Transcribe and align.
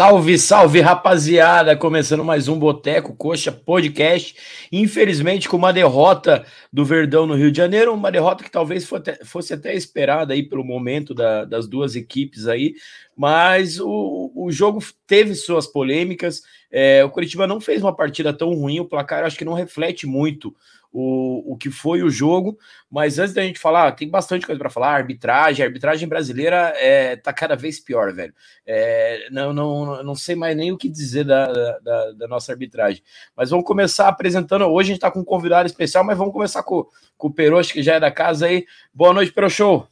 Salve, 0.00 0.38
salve, 0.38 0.80
rapaziada! 0.80 1.76
Começando 1.76 2.24
mais 2.24 2.48
um 2.48 2.58
Boteco 2.58 3.14
Coxa 3.14 3.52
Podcast. 3.52 4.34
Infelizmente, 4.72 5.46
com 5.46 5.58
uma 5.58 5.74
derrota 5.74 6.46
do 6.72 6.86
Verdão 6.86 7.26
no 7.26 7.34
Rio 7.34 7.52
de 7.52 7.58
Janeiro, 7.58 7.92
uma 7.92 8.10
derrota 8.10 8.42
que 8.42 8.50
talvez 8.50 8.88
fosse 9.26 9.52
até 9.52 9.74
esperada 9.74 10.32
aí 10.32 10.42
pelo 10.42 10.64
momento 10.64 11.12
da, 11.12 11.44
das 11.44 11.68
duas 11.68 11.96
equipes 11.96 12.48
aí, 12.48 12.76
mas 13.14 13.78
o, 13.78 14.32
o 14.34 14.50
jogo 14.50 14.82
teve 15.06 15.34
suas 15.34 15.66
polêmicas. 15.66 16.40
É, 16.72 17.04
o 17.04 17.10
Curitiba 17.10 17.46
não 17.46 17.60
fez 17.60 17.82
uma 17.82 17.94
partida 17.94 18.32
tão 18.32 18.54
ruim, 18.54 18.80
o 18.80 18.88
placar 18.88 19.24
acho 19.24 19.36
que 19.36 19.44
não 19.44 19.52
reflete 19.52 20.06
muito 20.06 20.56
o, 20.92 21.52
o 21.52 21.56
que 21.56 21.70
foi 21.70 22.02
o 22.02 22.10
jogo, 22.10 22.58
mas 22.90 23.18
antes 23.18 23.32
da 23.32 23.42
gente 23.42 23.58
falar, 23.58 23.92
tem 23.92 24.08
bastante 24.08 24.46
coisa 24.46 24.58
para 24.58 24.70
falar, 24.70 24.94
arbitragem, 24.94 25.64
a 25.64 25.68
arbitragem 25.68 26.08
brasileira 26.08 26.72
é, 26.76 27.16
tá 27.16 27.32
cada 27.32 27.54
vez 27.54 27.78
pior, 27.78 28.12
velho. 28.12 28.34
É, 28.66 29.28
não, 29.30 29.52
não, 29.52 30.02
não 30.02 30.14
sei 30.14 30.34
mais 30.34 30.56
nem 30.56 30.72
o 30.72 30.78
que 30.78 30.88
dizer 30.88 31.24
da, 31.24 31.78
da, 31.78 32.12
da 32.12 32.28
nossa 32.28 32.52
arbitragem. 32.52 33.02
Mas 33.36 33.50
vamos 33.50 33.64
começar 33.64 34.08
apresentando, 34.08 34.66
hoje 34.66 34.90
a 34.90 34.94
gente 34.94 35.00
tá 35.00 35.10
com 35.10 35.20
um 35.20 35.24
convidado 35.24 35.66
especial, 35.66 36.04
mas 36.04 36.18
vamos 36.18 36.32
começar 36.32 36.62
com, 36.62 36.84
com 37.16 37.28
o 37.28 37.32
Perocho, 37.32 37.72
que 37.72 37.82
já 37.82 37.94
é 37.94 38.00
da 38.00 38.10
casa 38.10 38.46
aí. 38.46 38.66
Boa 38.92 39.12
noite, 39.12 39.32
Perocho. 39.32 39.86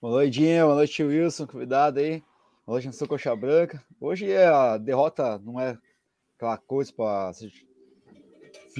Boa 0.00 0.14
noite, 0.14 0.32
Dinho. 0.32 0.64
Boa 0.64 0.76
noite, 0.76 1.02
Wilson, 1.02 1.46
convidado 1.46 2.00
aí. 2.00 2.22
Não 2.66 2.92
sou 2.92 3.08
coxa 3.08 3.34
branca. 3.34 3.82
Hoje 4.00 4.30
é 4.30 4.46
a 4.46 4.78
derrota, 4.78 5.38
não 5.40 5.60
é 5.60 5.76
aquela 6.36 6.56
coisa 6.56 6.92
para 6.92 7.32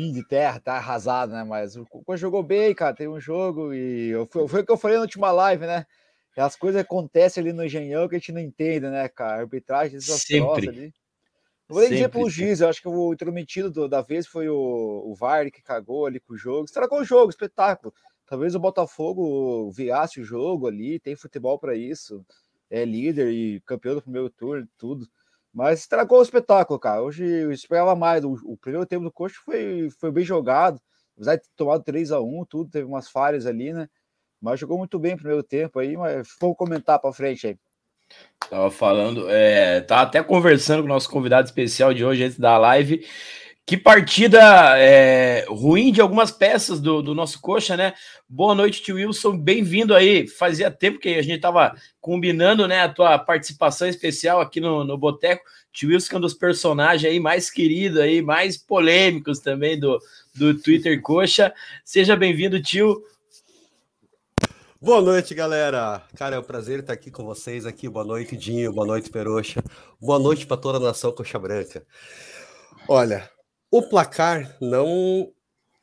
fim 0.01 0.13
de 0.13 0.27
terra, 0.27 0.59
tá 0.59 0.77
arrasado, 0.77 1.33
né? 1.33 1.45
Mas 1.45 1.77
o 1.77 1.85
Cuca 1.85 2.17
jogou 2.17 2.43
bem, 2.43 2.75
cara. 2.75 2.97
Tem 2.97 3.07
um 3.07 3.21
jogo 3.21 3.75
e 3.75 4.13
foi, 4.31 4.49
foi 4.49 4.61
o 4.63 4.65
que 4.65 4.73
eu 4.73 4.79
falei 4.79 4.97
na 4.97 5.03
última 5.03 5.31
live, 5.31 5.67
né? 5.67 5.85
As 6.39 6.57
coisas 6.57 6.81
acontecem 6.81 7.43
ali 7.43 7.53
no 7.53 7.65
Engenhão 7.65 8.09
que 8.09 8.17
a 8.17 8.19
gente 8.19 8.33
não 8.33 8.41
entende, 8.41 8.89
né, 8.89 9.09
cara? 9.09 9.43
Arbitragem 9.43 9.99
desastrosa 9.99 10.71
ali. 10.71 10.95
Não 11.69 11.75
vou 11.75 11.81
nem 11.83 11.91
dizer 11.91 12.09
pelo 12.09 12.31
juiz, 12.31 12.61
eu 12.61 12.69
acho 12.69 12.81
que 12.81 12.89
o 12.89 13.13
intrometido 13.13 13.71
do, 13.71 13.89
da 13.89 14.01
vez 14.01 14.27
foi 14.27 14.49
o, 14.49 14.57
o 14.57 15.15
VAR 15.15 15.51
que 15.51 15.63
cagou 15.63 16.07
ali 16.07 16.19
com 16.19 16.33
o 16.33 16.39
jogo. 16.39 16.65
Estragou 16.65 17.01
o 17.01 17.05
jogo, 17.05 17.31
espetáculo. 17.31 17.93
Talvez 18.27 18.55
o 18.55 18.61
Botafogo 18.61 19.71
viasse 19.71 20.21
o 20.21 20.25
jogo 20.25 20.67
ali, 20.67 20.99
tem 20.99 21.15
futebol 21.15 21.59
para 21.59 21.77
isso. 21.77 22.25
É 22.71 22.85
líder 22.85 23.31
e 23.31 23.61
campeão 23.61 23.97
do 23.97 24.03
primeiro 24.03 24.31
turno, 24.31 24.67
tudo. 24.79 25.07
Mas 25.53 25.81
estragou 25.81 26.21
o 26.21 26.23
espetáculo, 26.23 26.79
cara. 26.79 27.03
Hoje 27.03 27.25
eu 27.25 27.53
esperava 27.53 27.97
mais. 27.97 28.25
O, 28.25 28.37
o 28.45 28.57
primeiro 28.57 28.87
tempo 28.87 29.05
do 29.05 29.13
Coxa 29.13 29.37
foi, 29.45 29.89
foi 29.99 30.11
bem 30.13 30.25
jogado. 30.25 30.81
Apesar 31.17 31.37
de 31.37 31.43
ter 31.43 31.51
tomado 31.57 31.83
3 31.83 32.13
a 32.13 32.21
1 32.21 32.45
tudo, 32.49 32.71
teve 32.71 32.87
umas 32.87 33.11
falhas 33.11 33.47
ali, 33.47 33.73
né? 33.73 33.89
Mas 34.41 34.59
jogou 34.59 34.79
muito 34.79 34.99
bem 34.99 35.15
o 35.15 35.17
primeiro 35.19 35.43
tempo 35.43 35.79
aí, 35.79 35.97
mas 35.97 36.29
vamos 36.41 36.57
comentar 36.57 36.99
para 36.99 37.13
frente 37.13 37.47
aí. 37.47 37.59
Tava 38.49 38.71
falando, 38.71 39.29
é, 39.29 39.87
até 39.91 40.23
conversando 40.23 40.81
com 40.81 40.87
o 40.87 40.89
nosso 40.89 41.11
convidado 41.11 41.47
especial 41.47 41.93
de 41.93 42.05
hoje 42.05 42.25
antes 42.25 42.39
da 42.39 42.57
live. 42.59 43.07
Que 43.67 43.77
partida 43.77 44.41
é, 44.79 45.45
ruim 45.49 45.93
de 45.93 46.01
algumas 46.01 46.33
peças 46.33 46.81
do, 46.81 47.01
do, 47.01 47.15
nosso 47.15 47.41
coxa, 47.41 47.77
né? 47.77 47.95
Boa 48.29 48.53
noite, 48.53 48.83
tio 48.83 48.97
Wilson. 48.97 49.39
Bem-vindo 49.39 49.95
aí. 49.95 50.27
Fazia 50.27 50.71
tempo 50.71 50.99
que 50.99 51.11
a 51.11 51.23
gente 51.23 51.37
estava 51.37 51.77
combinando 52.01 52.67
né, 52.67 52.83
a 52.83 52.89
tua 52.89 53.17
participação 53.19 53.87
especial 53.87 54.41
aqui 54.41 54.61
no, 54.61 54.83
no 54.83 54.99
Boteco. 54.99 55.45
Tio 55.73 55.91
Wilson, 55.91 56.09
que 56.09 56.15
é 56.17 56.19
um 56.19 56.23
dos 56.23 56.35
personagens 56.35 57.11
aí 57.11 57.21
mais 57.21 57.49
queridos, 57.49 58.01
aí, 58.01 58.21
mais 58.21 58.57
polêmicos 58.57 59.39
também 59.39 59.79
do, 59.79 60.01
do 60.35 60.53
Twitter 60.61 61.01
Coxa. 61.01 61.55
Seja 61.85 62.17
bem-vindo, 62.17 62.61
tio. 62.61 63.01
Boa 64.83 65.03
noite, 65.03 65.35
galera. 65.35 66.03
Cara, 66.17 66.37
é 66.37 66.39
um 66.39 66.43
prazer 66.43 66.81
estar 66.81 66.95
aqui 66.95 67.11
com 67.11 67.23
vocês 67.23 67.67
aqui. 67.67 67.89
Boa 67.89 68.05
noite, 68.05 68.35
Dinho. 68.37 68.73
Boa 68.73 68.87
noite, 68.87 69.11
Peroxa. 69.11 69.63
Boa 70.01 70.19
noite 70.19 70.47
para 70.47 70.57
toda 70.57 70.79
a 70.79 70.81
nação 70.81 71.13
Coxa 71.13 71.39
Branca. 71.39 71.85
Olha, 72.89 73.31
o 73.71 73.83
placar 73.83 74.57
não 74.61 75.33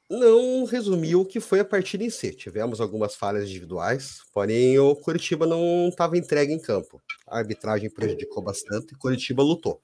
não 0.09 0.63
resumiu 0.63 1.21
o 1.21 1.25
que 1.25 1.39
foi 1.39 1.59
a 1.59 1.65
partida 1.65 2.03
em 2.03 2.09
si. 2.09 2.31
Tivemos 2.31 2.79
algumas 2.79 3.13
falhas 3.13 3.49
individuais, 3.49 4.21
porém 4.33 4.79
o 4.79 4.95
Curitiba 4.95 5.45
não 5.45 5.89
estava 5.89 6.17
entregue 6.17 6.53
em 6.53 6.61
campo. 6.61 7.01
A 7.27 7.39
arbitragem 7.39 7.89
prejudicou 7.89 8.41
bastante 8.41 8.93
e 8.93 8.97
Curitiba 8.97 9.43
lutou. 9.43 9.81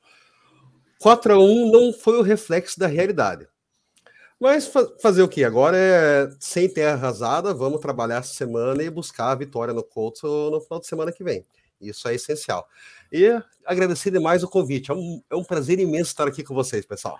4 1.00 1.34
a 1.34 1.38
1 1.38 1.72
não 1.72 1.92
foi 1.92 2.18
o 2.18 2.22
reflexo 2.22 2.80
da 2.80 2.88
realidade. 2.88 3.46
Mas 4.40 4.66
fa 4.66 4.88
fazer 5.02 5.22
o 5.22 5.28
que? 5.28 5.44
Agora 5.44 5.78
é 5.78 6.30
sem 6.40 6.70
terra 6.70 6.94
arrasada, 6.94 7.54
vamos 7.54 7.82
trabalhar 7.82 8.18
essa 8.18 8.34
semana 8.34 8.82
e 8.82 8.90
buscar 8.90 9.32
a 9.32 9.36
vitória 9.36 9.74
no 9.74 9.84
Colts 9.84 10.22
no 10.24 10.62
final 10.62 10.80
de 10.80 10.88
semana 10.88 11.12
que 11.12 11.24
vem. 11.24 11.46
Isso 11.82 12.08
é 12.08 12.16
essencial. 12.16 12.66
E 13.12 13.28
agradecer 13.66 14.12
demais 14.12 14.42
o 14.42 14.48
convite. 14.48 14.90
É 14.90 14.94
um, 14.94 15.22
é 15.30 15.36
um 15.36 15.44
prazer 15.44 15.80
imenso 15.80 16.12
estar 16.12 16.28
aqui 16.28 16.44
com 16.44 16.56
vocês, 16.56 16.86
pessoal. 16.86 17.20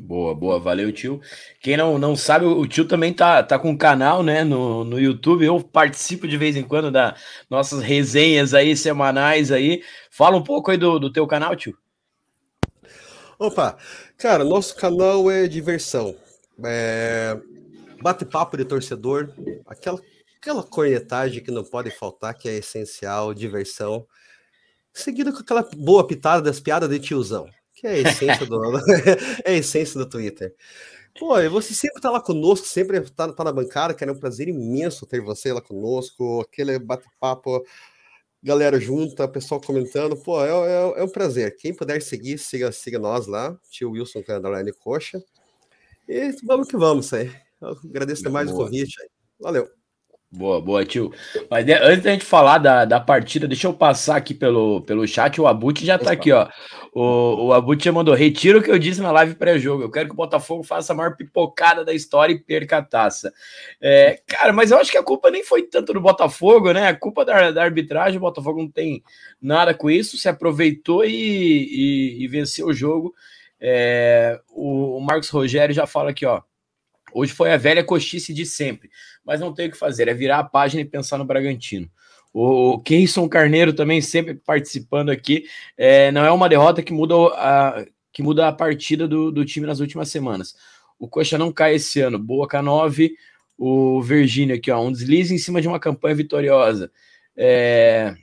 Boa, 0.00 0.32
boa, 0.32 0.60
valeu, 0.60 0.92
tio. 0.92 1.20
Quem 1.60 1.76
não, 1.76 1.98
não 1.98 2.14
sabe, 2.14 2.44
o 2.44 2.64
tio 2.68 2.86
também 2.86 3.12
tá, 3.12 3.42
tá 3.42 3.58
com 3.58 3.70
um 3.70 3.76
canal, 3.76 4.22
né, 4.22 4.44
no, 4.44 4.84
no 4.84 4.98
YouTube. 4.98 5.44
Eu 5.44 5.60
participo 5.60 6.28
de 6.28 6.36
vez 6.36 6.56
em 6.56 6.62
quando 6.62 6.88
das 6.88 7.20
nossas 7.50 7.82
resenhas 7.82 8.54
aí 8.54 8.76
semanais 8.76 9.50
aí. 9.50 9.82
Fala 10.08 10.36
um 10.36 10.42
pouco 10.42 10.70
aí 10.70 10.76
do, 10.76 11.00
do 11.00 11.12
teu 11.12 11.26
canal, 11.26 11.56
tio. 11.56 11.76
Opa, 13.40 13.76
cara, 14.16 14.44
nosso 14.44 14.76
canal 14.76 15.28
é 15.28 15.48
diversão. 15.48 16.14
É... 16.64 17.36
Bate-papo 18.00 18.56
de 18.56 18.64
torcedor, 18.64 19.30
aquela, 19.66 20.00
aquela 20.40 20.62
cornetagem 20.62 21.42
que 21.42 21.50
não 21.50 21.64
pode 21.64 21.90
faltar, 21.90 22.34
que 22.34 22.48
é 22.48 22.58
essencial, 22.58 23.34
diversão. 23.34 24.06
Seguido 24.92 25.32
com 25.32 25.40
aquela 25.40 25.68
boa 25.76 26.06
pitada 26.06 26.40
das 26.40 26.60
piadas 26.60 26.88
de 26.88 27.00
tiozão 27.00 27.48
que 27.78 27.86
é 27.86 27.90
a 27.90 27.98
essência 27.98 28.46
do, 28.46 28.60
é 29.44 29.50
a 29.50 29.54
essência 29.54 29.98
do 29.98 30.08
Twitter. 30.08 30.54
Pô, 31.18 31.38
e 31.38 31.48
você 31.48 31.74
sempre 31.74 32.00
tá 32.00 32.10
lá 32.10 32.20
conosco, 32.20 32.66
sempre 32.66 33.00
tá, 33.00 33.32
tá 33.32 33.44
na 33.44 33.52
bancada, 33.52 33.94
que 33.94 34.04
é 34.04 34.10
um 34.10 34.18
prazer 34.18 34.48
imenso 34.48 35.06
ter 35.06 35.20
você 35.20 35.52
lá 35.52 35.60
conosco, 35.60 36.40
aquele 36.40 36.78
bate-papo, 36.78 37.64
galera 38.42 38.78
junta, 38.78 39.26
pessoal 39.26 39.60
comentando, 39.60 40.16
pô, 40.16 40.44
é, 40.44 40.48
é, 40.48 41.00
é, 41.00 41.04
um 41.04 41.08
prazer. 41.08 41.56
Quem 41.56 41.74
puder 41.74 42.00
seguir, 42.02 42.38
siga, 42.38 42.70
siga 42.70 42.98
nós 42.98 43.26
lá, 43.26 43.56
tio 43.70 43.90
Wilson 43.90 44.22
Underline 44.28 44.72
Coxa. 44.72 45.22
E 46.08 46.32
vamos 46.44 46.68
que 46.68 46.76
vamos 46.76 47.12
aí. 47.12 47.30
Eu 47.60 47.76
agradeço 47.84 48.22
demais 48.22 48.50
o 48.50 48.54
convite. 48.54 48.96
Valeu. 49.40 49.77
Boa, 50.30 50.60
boa, 50.60 50.84
tio. 50.84 51.10
Mas 51.50 51.66
antes 51.66 52.04
da 52.04 52.10
gente 52.10 52.24
falar 52.24 52.58
da, 52.58 52.84
da 52.84 53.00
partida, 53.00 53.48
deixa 53.48 53.66
eu 53.66 53.72
passar 53.72 54.16
aqui 54.16 54.34
pelo, 54.34 54.82
pelo 54.82 55.08
chat. 55.08 55.40
O 55.40 55.46
Abut 55.46 55.84
já 55.86 55.98
tá 55.98 56.12
aqui, 56.12 56.30
ó. 56.32 56.46
O, 56.92 57.46
o 57.46 57.52
Abut 57.54 57.82
já 57.82 57.90
mandou: 57.90 58.14
retiro 58.14 58.58
o 58.58 58.62
que 58.62 58.70
eu 58.70 58.78
disse 58.78 59.00
na 59.00 59.10
live 59.10 59.36
pré-jogo. 59.36 59.82
Eu 59.82 59.90
quero 59.90 60.06
que 60.06 60.12
o 60.12 60.16
Botafogo 60.16 60.62
faça 60.62 60.92
a 60.92 60.96
maior 60.96 61.16
pipocada 61.16 61.82
da 61.82 61.94
história 61.94 62.34
e 62.34 62.38
perca 62.38 62.76
a 62.76 62.82
taça. 62.82 63.32
É, 63.80 64.20
cara, 64.26 64.52
mas 64.52 64.70
eu 64.70 64.76
acho 64.76 64.90
que 64.90 64.98
a 64.98 65.02
culpa 65.02 65.30
nem 65.30 65.42
foi 65.42 65.62
tanto 65.62 65.94
do 65.94 66.00
Botafogo, 66.00 66.72
né? 66.72 66.88
A 66.88 66.94
culpa 66.94 67.24
da, 67.24 67.50
da 67.50 67.62
arbitragem, 67.62 68.18
o 68.18 68.20
Botafogo 68.20 68.60
não 68.60 68.70
tem 68.70 69.02
nada 69.40 69.72
com 69.72 69.88
isso, 69.90 70.18
se 70.18 70.28
aproveitou 70.28 71.06
e, 71.06 71.10
e, 71.10 72.22
e 72.22 72.28
venceu 72.28 72.66
o 72.66 72.74
jogo. 72.74 73.14
É, 73.58 74.38
o, 74.50 74.98
o 74.98 75.00
Marcos 75.00 75.30
Rogério 75.30 75.74
já 75.74 75.86
fala 75.86 76.10
aqui, 76.10 76.26
ó. 76.26 76.42
Hoje 77.12 77.32
foi 77.32 77.52
a 77.52 77.56
velha 77.56 77.82
coxice 77.82 78.34
de 78.34 78.44
sempre, 78.44 78.90
mas 79.28 79.40
não 79.40 79.52
tem 79.52 79.68
o 79.68 79.70
que 79.70 79.76
fazer, 79.76 80.08
é 80.08 80.14
virar 80.14 80.38
a 80.38 80.44
página 80.44 80.80
e 80.80 80.86
pensar 80.86 81.18
no 81.18 81.24
Bragantino. 81.26 81.86
O 82.32 82.78
Keyson 82.80 83.28
Carneiro 83.28 83.74
também 83.74 84.00
sempre 84.00 84.34
participando 84.34 85.10
aqui. 85.10 85.44
É, 85.76 86.10
não 86.12 86.24
é 86.24 86.32
uma 86.32 86.48
derrota 86.48 86.82
que 86.82 86.94
muda 86.94 87.14
a, 87.34 87.84
que 88.10 88.22
muda 88.22 88.48
a 88.48 88.52
partida 88.52 89.06
do, 89.06 89.30
do 89.30 89.44
time 89.44 89.66
nas 89.66 89.80
últimas 89.80 90.08
semanas. 90.08 90.56
O 90.98 91.06
Coxa 91.06 91.36
não 91.36 91.52
cai 91.52 91.74
esse 91.74 92.00
ano. 92.00 92.18
Boa 92.18 92.48
K9, 92.48 93.10
o 93.58 94.00
Virgínia 94.00 94.54
aqui, 94.54 94.70
ó, 94.70 94.80
um 94.80 94.90
deslize 94.90 95.34
em 95.34 95.38
cima 95.38 95.60
de 95.60 95.68
uma 95.68 95.78
campanha 95.78 96.14
vitoriosa. 96.14 96.90
É, 97.36 98.14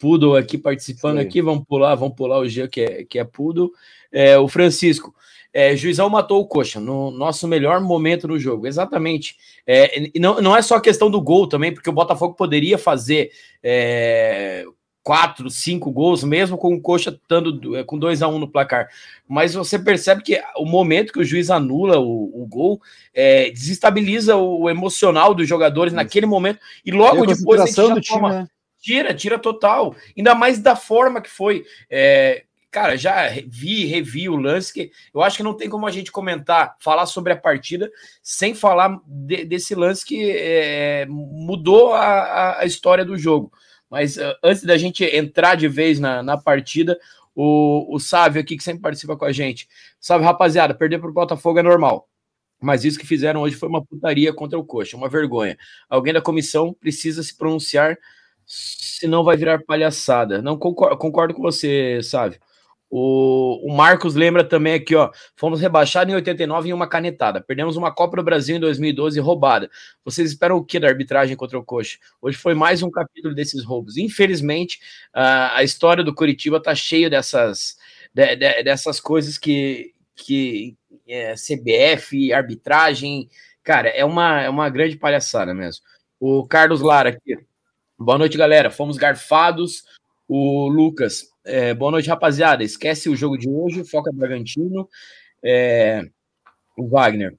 Poodle 0.00 0.36
aqui 0.36 0.56
participando 0.56 1.18
Sim. 1.18 1.26
aqui, 1.26 1.42
vamos 1.42 1.66
pular, 1.66 1.94
vamos 1.94 2.16
pular 2.16 2.38
o 2.38 2.48
G 2.48 2.66
que 2.68 2.80
é, 2.80 3.04
que 3.04 3.18
é 3.18 3.24
Poodle. 3.24 3.70
É, 4.10 4.38
o 4.38 4.48
Francisco, 4.48 5.14
é, 5.52 5.76
Juizão 5.76 6.08
matou 6.08 6.40
o 6.40 6.46
Coxa 6.46 6.80
no 6.80 7.10
nosso 7.10 7.46
melhor 7.46 7.80
momento 7.80 8.26
no 8.26 8.38
jogo. 8.38 8.66
Exatamente. 8.66 9.36
É, 9.66 10.10
e 10.14 10.18
não, 10.18 10.40
não 10.40 10.56
é 10.56 10.62
só 10.62 10.76
a 10.76 10.80
questão 10.80 11.10
do 11.10 11.20
gol 11.20 11.46
também, 11.46 11.72
porque 11.72 11.90
o 11.90 11.92
Botafogo 11.92 12.34
poderia 12.34 12.78
fazer 12.78 13.30
é, 13.62 14.64
quatro, 15.02 15.50
cinco 15.50 15.90
gols, 15.90 16.22
mesmo 16.22 16.56
com 16.56 16.74
o 16.74 16.80
Coxa 16.80 17.10
estando 17.10 17.76
é, 17.76 17.84
com 17.84 17.98
2 17.98 18.22
a 18.22 18.28
1 18.28 18.34
um 18.34 18.38
no 18.38 18.48
placar. 18.48 18.88
Mas 19.28 19.54
você 19.54 19.78
percebe 19.78 20.22
que 20.22 20.40
o 20.56 20.64
momento 20.64 21.12
que 21.12 21.20
o 21.20 21.24
juiz 21.24 21.50
anula 21.50 21.98
o, 21.98 22.42
o 22.42 22.46
gol 22.46 22.80
é, 23.12 23.50
desestabiliza 23.50 24.36
o, 24.36 24.70
emocional 24.70 25.34
dos 25.34 25.48
jogadores 25.48 25.92
naquele 25.92 26.26
momento. 26.26 26.60
E 26.84 26.90
logo 26.90 27.26
depois 27.26 27.60
a 27.60 27.66
gente 27.66 27.94
do 27.94 28.00
time, 28.00 28.28
né? 28.28 28.46
tira, 28.80 29.12
tira 29.12 29.38
total. 29.38 29.94
Ainda 30.16 30.34
mais 30.34 30.58
da 30.60 30.76
forma 30.76 31.20
que 31.20 31.30
foi. 31.30 31.64
É, 31.90 32.44
cara, 32.72 32.96
já 32.96 33.28
vi, 33.46 33.84
revi 33.84 34.28
o 34.28 34.36
lance, 34.36 34.72
que 34.72 34.90
eu 35.14 35.22
acho 35.22 35.36
que 35.36 35.42
não 35.42 35.54
tem 35.54 35.68
como 35.68 35.86
a 35.86 35.90
gente 35.90 36.10
comentar, 36.10 36.74
falar 36.80 37.04
sobre 37.06 37.32
a 37.32 37.36
partida, 37.36 37.90
sem 38.22 38.54
falar 38.54 38.98
de, 39.06 39.44
desse 39.44 39.74
lance 39.74 40.04
que 40.04 40.30
é, 40.30 41.06
mudou 41.06 41.92
a, 41.92 42.60
a, 42.60 42.64
história 42.64 43.04
do 43.04 43.16
jogo. 43.18 43.52
Mas 43.90 44.16
uh, 44.16 44.34
antes 44.42 44.64
da 44.64 44.78
gente 44.78 45.04
entrar 45.04 45.54
de 45.54 45.68
vez 45.68 46.00
na, 46.00 46.22
na 46.22 46.36
partida, 46.38 46.98
O, 47.34 47.94
o 47.94 47.98
Sávio 47.98 48.40
aqui, 48.42 48.56
que 48.56 48.62
sempre 48.62 48.82
participa 48.82 49.16
com 49.16 49.24
a 49.24 49.32
gente. 49.32 49.66
Salve, 49.98 50.24
rapaziada. 50.24 50.74
Perder 50.74 50.98
pro 50.98 51.12
Botafogo 51.12 51.58
é 51.58 51.62
normal. 51.62 52.06
Mas 52.60 52.84
isso 52.84 52.98
que 52.98 53.06
fizeram 53.06 53.40
hoje 53.40 53.56
foi 53.56 53.68
uma 53.68 53.84
putaria 53.84 54.32
contra 54.34 54.58
o 54.58 54.64
Coxa, 54.64 54.96
uma 54.96 55.08
vergonha. 55.08 55.56
Alguém 55.88 56.12
da 56.12 56.20
comissão 56.20 56.74
precisa 56.74 57.22
se 57.22 57.36
pronunciar, 57.36 57.96
senão 58.46 59.24
vai 59.24 59.36
virar 59.36 59.64
palhaçada. 59.64 60.42
Não 60.42 60.58
concordo, 60.58 60.96
concordo 60.98 61.34
com 61.34 61.42
você, 61.42 62.00
Sávio. 62.02 62.38
O, 62.94 63.58
o, 63.66 63.74
Marcos 63.74 64.14
lembra 64.14 64.44
também 64.44 64.74
aqui, 64.74 64.94
ó. 64.94 65.10
Fomos 65.34 65.62
rebaixados 65.62 66.12
em 66.12 66.14
89 66.14 66.68
em 66.68 66.72
uma 66.74 66.86
canetada. 66.86 67.40
Perdemos 67.40 67.74
uma 67.74 67.90
Copa 67.90 68.18
do 68.18 68.22
Brasil 68.22 68.56
em 68.56 68.60
2012 68.60 69.18
roubada. 69.18 69.70
Vocês 70.04 70.28
esperam 70.28 70.58
o 70.58 70.64
que 70.64 70.78
da 70.78 70.88
arbitragem 70.88 71.34
contra 71.34 71.58
o 71.58 71.64
Coxa? 71.64 71.96
Hoje 72.20 72.36
foi 72.36 72.52
mais 72.52 72.82
um 72.82 72.90
capítulo 72.90 73.34
desses 73.34 73.64
roubos. 73.64 73.96
Infelizmente, 73.96 74.78
a, 75.10 75.56
a 75.56 75.64
história 75.64 76.04
do 76.04 76.14
Curitiba 76.14 76.60
tá 76.60 76.74
cheia 76.74 77.08
dessas, 77.08 77.78
de, 78.12 78.36
de, 78.36 78.62
dessas 78.62 79.00
coisas 79.00 79.38
que, 79.38 79.94
que 80.14 80.76
é, 81.08 81.32
CBF, 81.32 82.30
arbitragem. 82.30 83.26
Cara, 83.62 83.88
é 83.88 84.04
uma, 84.04 84.42
é 84.42 84.50
uma 84.50 84.68
grande 84.68 84.98
palhaçada 84.98 85.54
mesmo. 85.54 85.82
O 86.20 86.46
Carlos 86.46 86.82
Lara 86.82 87.08
aqui. 87.08 87.38
Boa 87.98 88.18
noite, 88.18 88.36
galera. 88.36 88.70
Fomos 88.70 88.98
garfados. 88.98 89.82
O 90.34 90.66
Lucas, 90.66 91.28
é, 91.44 91.74
boa 91.74 91.90
noite, 91.90 92.08
rapaziada. 92.08 92.64
Esquece 92.64 93.10
o 93.10 93.14
jogo 93.14 93.36
de 93.36 93.50
hoje, 93.50 93.84
foca 93.84 94.10
Bragantino. 94.10 94.88
É, 95.44 96.06
o 96.74 96.88
Wagner. 96.88 97.36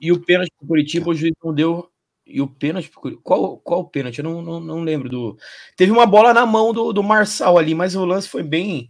E 0.00 0.10
o 0.10 0.18
pênalti 0.18 0.50
para 0.58 0.66
Curitiba, 0.66 1.10
o 1.10 1.14
juiz 1.14 1.34
não 1.44 1.52
deu. 1.52 1.90
E 2.26 2.40
o 2.40 2.48
pênalti 2.48 2.90
qual 3.22 3.58
Qual 3.58 3.80
o 3.80 3.84
pênalti? 3.84 4.20
Eu 4.20 4.24
não, 4.24 4.40
não, 4.40 4.58
não 4.58 4.80
lembro 4.80 5.10
do. 5.10 5.36
Teve 5.76 5.92
uma 5.92 6.06
bola 6.06 6.32
na 6.32 6.46
mão 6.46 6.72
do, 6.72 6.94
do 6.94 7.02
Marçal 7.02 7.58
ali, 7.58 7.74
mas 7.74 7.94
o 7.94 8.06
lance 8.06 8.26
foi 8.26 8.42
bem, 8.42 8.88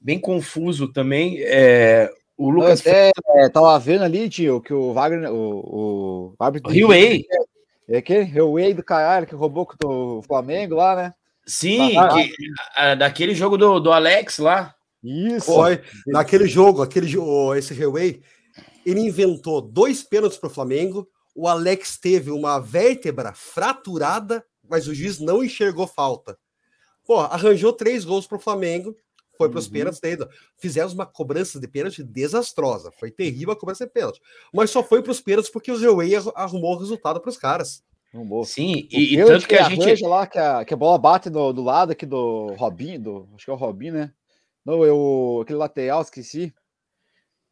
bem 0.00 0.18
confuso 0.18 0.92
também. 0.92 1.38
É, 1.42 2.10
o 2.36 2.50
Lucas. 2.50 2.84
Eu 2.84 2.90
até 2.90 3.12
é, 3.36 3.48
tava 3.48 3.78
vendo 3.78 4.02
ali, 4.02 4.28
tio, 4.28 4.60
que 4.60 4.74
o 4.74 4.92
Wagner. 4.92 5.32
O, 5.32 6.34
o, 6.36 6.36
o 6.64 6.68
Rio 6.68 6.88
Way. 6.88 7.24
É 7.88 7.98
aquele 7.98 8.24
Rio 8.24 8.54
Way 8.54 8.74
do 8.74 8.82
caralho 8.82 9.24
que 9.24 9.36
roubou 9.36 9.68
do 9.80 10.20
Flamengo 10.22 10.74
lá, 10.74 10.96
né? 10.96 11.14
Sim, 11.48 11.94
que, 12.12 12.34
a, 12.76 12.94
daquele 12.94 13.34
jogo 13.34 13.56
do, 13.56 13.80
do 13.80 13.90
Alex 13.90 14.38
lá. 14.38 14.74
Isso. 15.02 15.46
Foi. 15.46 15.80
Naquele 16.06 16.46
jogo, 16.46 16.82
aquele 16.82 17.08
jogo, 17.08 17.54
esse 17.54 17.72
Highway, 17.72 18.20
ele 18.84 19.00
inventou 19.00 19.62
dois 19.62 20.02
pênaltis 20.02 20.38
para 20.38 20.48
o 20.48 20.52
Flamengo. 20.52 21.08
O 21.34 21.48
Alex 21.48 21.96
teve 21.96 22.30
uma 22.30 22.58
vértebra 22.58 23.32
fraturada, 23.32 24.44
mas 24.68 24.86
o 24.86 24.94
juiz 24.94 25.18
não 25.18 25.42
enxergou 25.42 25.86
falta. 25.86 26.38
Pô, 27.06 27.20
arranjou 27.20 27.72
três 27.72 28.04
gols 28.04 28.26
para 28.26 28.36
o 28.36 28.40
Flamengo, 28.40 28.94
foi 29.38 29.48
para 29.48 29.58
os 29.58 29.66
uhum. 29.66 29.72
pênaltis 29.72 30.00
dele. 30.00 30.26
Fizemos 30.58 30.92
uma 30.92 31.06
cobrança 31.06 31.58
de 31.58 31.66
pênalti 31.66 32.02
desastrosa. 32.02 32.90
Foi 32.98 33.10
terrível 33.10 33.52
a 33.52 33.56
cobrança 33.56 33.86
de 33.86 33.92
pênalti. 33.92 34.20
Mas 34.52 34.70
só 34.70 34.82
foi 34.82 35.00
para 35.00 35.12
os 35.12 35.20
pênaltis 35.20 35.50
porque 35.50 35.72
o 35.72 35.76
Zeway 35.78 36.10
arrumou 36.34 36.74
o 36.74 36.78
resultado 36.78 37.20
para 37.20 37.30
os 37.30 37.38
caras. 37.38 37.82
Sim, 38.44 38.88
e, 38.90 39.14
e 39.14 39.24
tanto 39.24 39.46
que, 39.46 39.54
a 39.54 39.68
gente. 39.68 40.02
lá 40.02 40.26
que 40.26 40.38
a, 40.38 40.64
que 40.64 40.72
a 40.72 40.76
bola 40.76 40.98
bate 40.98 41.28
do, 41.28 41.52
do 41.52 41.62
lado 41.62 41.92
aqui 41.92 42.06
do 42.06 42.54
Robinho, 42.54 43.00
do, 43.00 43.28
acho 43.34 43.44
que 43.44 43.50
é 43.50 43.54
o 43.54 43.56
Robinho, 43.56 43.94
né? 43.94 44.12
Não, 44.64 44.84
eu, 44.84 45.40
aquele 45.42 45.58
lateral, 45.58 46.00
esqueci. 46.00 46.54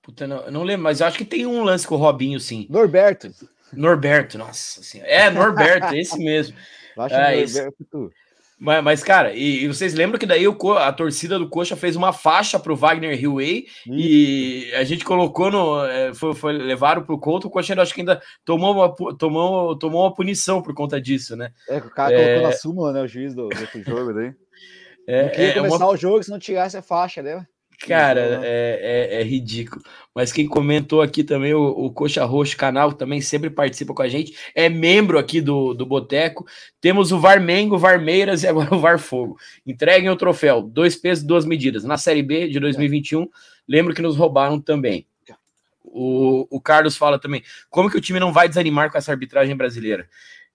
Puta, 0.03 0.27
não, 0.27 0.51
não 0.51 0.63
lembro, 0.63 0.85
mas 0.85 1.03
acho 1.03 1.19
que 1.19 1.25
tem 1.25 1.47
um 1.47 1.63
lance 1.63 1.87
com 1.87 1.97
o 1.97 1.99
Robinho, 1.99 2.41
sim. 2.41 2.67
Norberto. 2.71 3.31
Norberto, 3.73 4.39
nossa 4.39 4.83
senhora. 4.83 5.11
É, 5.11 5.31
Norberto, 5.31 5.95
esse 5.95 6.19
mesmo. 6.19 6.57
Eu 6.97 7.03
acho 7.03 7.15
é, 7.15 7.37
Norberto. 7.37 8.13
Mas, 8.59 8.83
mas, 8.83 9.05
cara, 9.05 9.35
e, 9.35 9.65
e, 9.65 9.69
vocês 9.69 9.93
lembram 9.93 10.19
que 10.19 10.25
daí 10.25 10.49
o, 10.49 10.57
a 10.73 10.91
torcida 10.91 11.39
do 11.39 11.49
Coxa 11.49 11.77
fez 11.77 11.95
uma 11.95 12.11
faixa 12.11 12.59
pro 12.59 12.75
Wagner 12.75 13.21
Hillway 13.21 13.67
e 13.87 14.73
a 14.75 14.83
gente 14.83 15.05
colocou 15.05 15.51
no. 15.51 15.85
É, 15.85 16.15
foi, 16.15 16.35
foi, 16.35 16.53
levaram 16.55 17.03
pro 17.03 17.19
Couto, 17.19 17.49
o 17.49 17.51
Coxa 17.51 17.79
acho 17.81 17.93
que 17.93 18.01
ainda 18.01 18.21
tomou 18.47 18.75
uma, 18.75 19.17
tomou, 19.17 19.79
tomou 19.79 20.05
uma 20.05 20.15
punição 20.15 20.63
por 20.63 20.75
conta 20.75 20.99
disso, 20.99 21.37
né? 21.37 21.51
É, 21.69 21.77
o 21.77 21.91
cara 21.91 22.15
é... 22.15 22.25
colocou 22.25 22.51
na 22.51 22.57
súmula, 22.57 22.93
né? 22.95 23.03
O 23.03 23.07
juiz 23.07 23.35
do, 23.35 23.49
do 23.49 23.83
jogo 23.85 24.15
daí. 24.15 24.33
É, 25.09 25.23
não 25.23 25.31
queria 25.31 25.51
é, 25.51 25.55
começar 25.55 25.85
uma... 25.85 25.93
o 25.93 25.97
jogo 25.97 26.21
se 26.21 26.31
não 26.31 26.39
tirasse 26.41 26.77
a 26.77 26.83
faixa, 26.83 27.23
né? 27.23 27.47
Cara, 27.81 28.41
é, 28.43 29.11
é, 29.13 29.21
é, 29.21 29.23
ridículo. 29.23 29.83
Mas 30.15 30.33
quem 30.33 30.47
comentou 30.47 31.03
aqui 31.03 31.23
também, 31.23 31.53
o, 31.53 31.63
o 31.63 31.91
Coxa 31.91 32.25
Roxo 32.25 32.57
canal, 32.57 32.93
também 32.93 33.21
sempre 33.21 33.51
participa 33.51 33.93
com 33.93 34.03
a 34.03 34.09
gente, 34.09 34.35
é 34.55 34.69
membro 34.69 35.19
aqui 35.19 35.41
do, 35.41 35.75
do 35.75 35.85
Boteco. 35.85 36.47
Temos 36.81 37.13
o 37.13 37.19
Varmengo, 37.19 37.77
Varmeiras 37.77 38.43
e 38.43 38.49
agora 38.49 38.73
o 38.75 38.81
Varfogo. 38.81 39.37
Entreguem 39.67 40.09
o 40.09 40.17
troféu, 40.17 40.63
dois 40.63 40.97
pesos, 40.97 41.23
duas 41.23 41.45
medidas. 41.45 41.85
Na 41.85 41.99
Série 41.99 42.23
B 42.23 42.49
de 42.49 42.59
2021, 42.59 43.29
lembro 43.69 43.95
que 43.95 44.03
nos 44.03 44.17
roubaram 44.17 44.61
também. 44.61 45.07
O, 45.83 46.47
o 46.51 46.61
Carlos 46.61 46.97
fala 46.97 47.19
também, 47.19 47.43
como 47.71 47.91
que 47.91 47.97
o 47.97 48.01
time 48.01 48.19
não 48.19 48.33
vai 48.33 48.49
desanimar 48.49 48.91
com 48.91 48.99
essa 48.99 49.13
arbitragem 49.13 49.57
brasileira? 49.57 50.09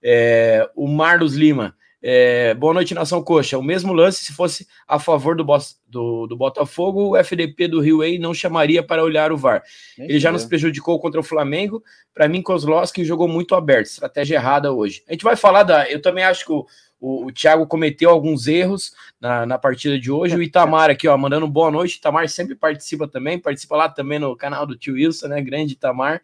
É, 0.03 0.69
o 0.75 0.88
Marlos 0.88 1.36
Lima, 1.36 1.75
é, 2.03 2.55
boa 2.55 2.74
noite, 2.74 2.96
Nação 2.96 3.22
Coxa. 3.22 3.58
O 3.60 3.63
mesmo 3.63 3.93
lance, 3.93 4.24
se 4.24 4.34
fosse 4.34 4.67
a 4.88 4.98
favor 4.98 5.36
do, 5.36 5.46
do, 5.88 6.25
do 6.25 6.36
Botafogo, 6.36 7.10
o 7.10 7.17
FDP 7.17 7.67
do 7.67 7.79
Rio 7.79 8.00
Way 8.00 8.17
não 8.17 8.34
chamaria 8.34 8.81
para 8.81 9.03
olhar 9.03 9.31
o 9.31 9.38
VAR. 9.38 9.62
Ele 9.98 10.20
já 10.20 10.31
nos 10.31 10.43
prejudicou 10.43 11.00
contra 11.00 11.20
o 11.20 11.24
Flamengo. 11.24 11.84
Para 12.13 12.27
mim, 12.27 12.41
Kozlowski 12.41 13.05
jogou 13.05 13.27
muito 13.27 13.53
aberto, 13.53 13.86
estratégia 13.86 14.36
errada 14.36 14.74
hoje. 14.74 15.03
A 15.08 15.12
gente 15.12 15.24
vai 15.24 15.36
falar 15.36 15.62
da. 15.62 15.88
Eu 15.89 16.01
também 16.01 16.24
acho 16.24 16.43
que 16.43 16.51
o, 16.51 16.65
o, 17.00 17.27
o 17.27 17.31
Thiago 17.31 17.67
cometeu 17.67 18.10
alguns 18.10 18.48
erros 18.48 18.93
na, 19.20 19.46
na 19.46 19.60
partida 19.60 20.00
de 20.00 20.12
hoje. 20.12 20.36
O 20.36 20.41
Itamar 20.41 20.89
aqui, 20.89 21.08
ó, 21.08 21.15
mandando 21.15 21.48
boa 21.48 21.70
noite. 21.70 21.98
Itamar 21.98 22.27
sempre 22.29 22.55
participa 22.55 23.08
também, 23.08 23.38
participa 23.38 23.75
lá 23.75 23.88
também 23.88 24.17
no 24.17 24.36
canal 24.36 24.65
do 24.65 24.75
tio 24.75 24.96
Wilson, 24.96 25.27
né? 25.27 25.39
Grande 25.39 25.74
Itamar. 25.74 26.22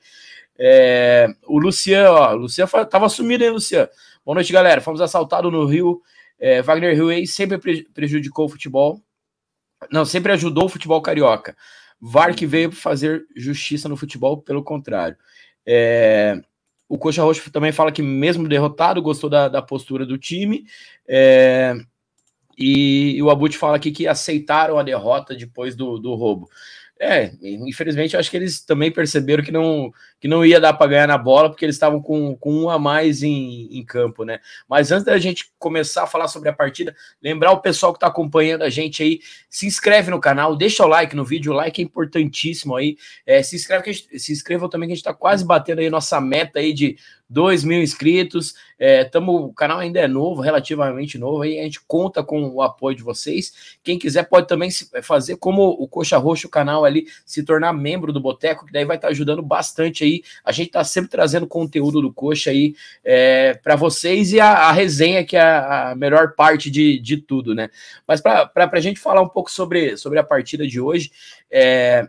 É, 0.59 1.27
o 1.45 1.59
Luciano, 1.59 2.15
ó, 2.15 2.33
o 2.33 2.37
Luciano 2.37 2.85
tava 2.89 3.07
sumido, 3.09 3.43
hein, 3.43 3.51
Luciano? 3.51 3.89
Boa 4.27 4.35
noite, 4.35 4.51
galera. 4.51 4.81
Fomos 4.81 4.99
assaltados 4.99 5.49
no 5.49 5.63
Rio. 5.63 6.01
É, 6.37 6.61
Wagner 6.61 6.93
Rio 6.93 7.25
sempre 7.25 7.57
prejudicou 7.93 8.43
o 8.43 8.49
futebol. 8.49 9.01
Não, 9.89 10.03
sempre 10.03 10.33
ajudou 10.33 10.65
o 10.65 10.69
futebol 10.69 11.01
carioca. 11.01 11.55
VAR 11.97 12.35
que 12.35 12.45
veio 12.45 12.69
fazer 12.69 13.25
justiça 13.33 13.87
no 13.87 13.95
futebol, 13.95 14.41
pelo 14.41 14.61
contrário. 14.61 15.15
É, 15.65 16.41
o 16.89 16.97
Coxa 16.97 17.23
Roxo 17.23 17.49
também 17.51 17.71
fala 17.71 17.89
que, 17.89 18.01
mesmo 18.01 18.49
derrotado, 18.49 19.01
gostou 19.01 19.29
da, 19.29 19.47
da 19.47 19.61
postura 19.61 20.05
do 20.05 20.17
time. 20.17 20.65
É, 21.07 21.73
e, 22.57 23.15
e, 23.15 23.23
o 23.23 23.29
Abut 23.29 23.57
fala 23.57 23.77
aqui 23.77 23.93
que 23.93 24.07
aceitaram 24.07 24.77
a 24.77 24.83
derrota 24.83 25.37
depois 25.37 25.73
do, 25.73 25.97
do 25.97 26.13
roubo. 26.15 26.49
É, 26.99 27.31
infelizmente 27.41 28.17
acho 28.17 28.29
que 28.29 28.35
eles 28.35 28.59
também 28.59 28.91
perceberam 28.91 29.43
que 29.43 29.51
não, 29.51 29.91
que 30.19 30.27
não 30.27 30.45
ia 30.45 30.59
dar 30.59 30.73
para 30.73 30.87
ganhar 30.87 31.07
na 31.07 31.17
bola, 31.17 31.49
porque 31.49 31.63
eles 31.63 31.75
estavam 31.75 32.01
com, 32.01 32.35
com 32.35 32.53
um 32.53 32.69
a 32.69 32.79
mais 32.79 33.21
em, 33.21 33.67
em 33.71 33.83
campo, 33.85 34.23
né? 34.23 34.39
Mas 34.67 34.91
antes 34.91 35.05
da 35.05 35.17
gente 35.17 35.51
começar 35.59 36.03
a 36.03 36.07
falar 36.07 36.27
sobre 36.27 36.49
a 36.49 36.53
partida, 36.53 36.95
lembrar 37.21 37.51
o 37.51 37.61
pessoal 37.61 37.93
que 37.93 37.97
está 37.97 38.07
acompanhando 38.07 38.63
a 38.63 38.69
gente 38.69 39.03
aí, 39.03 39.19
se 39.49 39.67
inscreve 39.67 40.09
no 40.09 40.19
canal, 40.19 40.55
deixa 40.55 40.83
o 40.83 40.87
like 40.87 41.15
no 41.15 41.23
vídeo, 41.23 41.51
o 41.51 41.55
like 41.55 41.81
é 41.81 41.85
importantíssimo 41.85 42.75
aí. 42.75 42.97
É, 43.25 43.43
se 43.43 43.55
inscreve, 43.55 43.93
se 43.93 44.31
inscrevam 44.31 44.69
também, 44.69 44.87
que 44.87 44.93
a 44.93 44.95
gente 44.95 45.03
está 45.03 45.13
quase 45.13 45.45
batendo 45.45 45.79
aí 45.79 45.89
nossa 45.89 46.19
meta 46.19 46.59
aí 46.59 46.73
de 46.73 46.97
2 47.29 47.63
mil 47.63 47.81
inscritos. 47.81 48.55
É, 48.79 49.03
tamo, 49.03 49.35
o 49.35 49.53
canal 49.53 49.79
ainda 49.79 49.99
é 49.99 50.07
novo, 50.07 50.41
relativamente 50.41 51.17
novo, 51.17 51.41
aí 51.41 51.59
a 51.59 51.63
gente 51.63 51.81
conta 51.87 52.23
com 52.23 52.47
o 52.49 52.61
apoio 52.61 52.95
de 52.95 53.03
vocês. 53.03 53.77
Quem 53.83 53.97
quiser 53.99 54.23
pode 54.23 54.47
também 54.47 54.69
fazer 55.01 55.37
como 55.37 55.63
o 55.63 55.87
Coxa 55.87 56.17
Roxo, 56.17 56.47
o 56.47 56.51
canal 56.51 56.85
ali, 56.85 57.07
se 57.25 57.43
tornar 57.43 57.73
membro 57.73 58.13
do 58.13 58.21
Boteco, 58.21 58.65
que 58.65 58.71
daí 58.71 58.85
vai 58.85 58.97
estar 58.97 59.07
tá 59.07 59.11
ajudando 59.11 59.41
bastante 59.41 60.03
aí. 60.03 60.06
A 60.43 60.51
gente 60.51 60.71
tá 60.71 60.83
sempre 60.83 61.09
trazendo 61.09 61.47
conteúdo 61.47 62.01
do 62.01 62.13
Coxa 62.13 62.51
aí 62.51 62.75
é, 63.03 63.53
para 63.55 63.75
vocês 63.75 64.33
e 64.33 64.39
a, 64.39 64.51
a, 64.51 64.71
resenha, 64.71 65.25
que 65.25 65.35
é 65.35 65.41
a, 65.41 65.91
a 65.91 65.95
melhor 65.95 66.33
parte 66.35 66.69
de, 66.69 66.99
de 66.99 67.17
tudo, 67.17 67.53
né? 67.53 67.69
Mas 68.07 68.21
para 68.21 68.51
a 68.55 68.79
gente 68.79 68.99
falar 68.99 69.21
um 69.21 69.29
pouco 69.29 69.51
sobre, 69.51 69.97
sobre 69.97 70.19
a 70.19 70.23
partida 70.23 70.67
de 70.67 70.79
hoje, 70.79 71.11
é, 71.49 72.07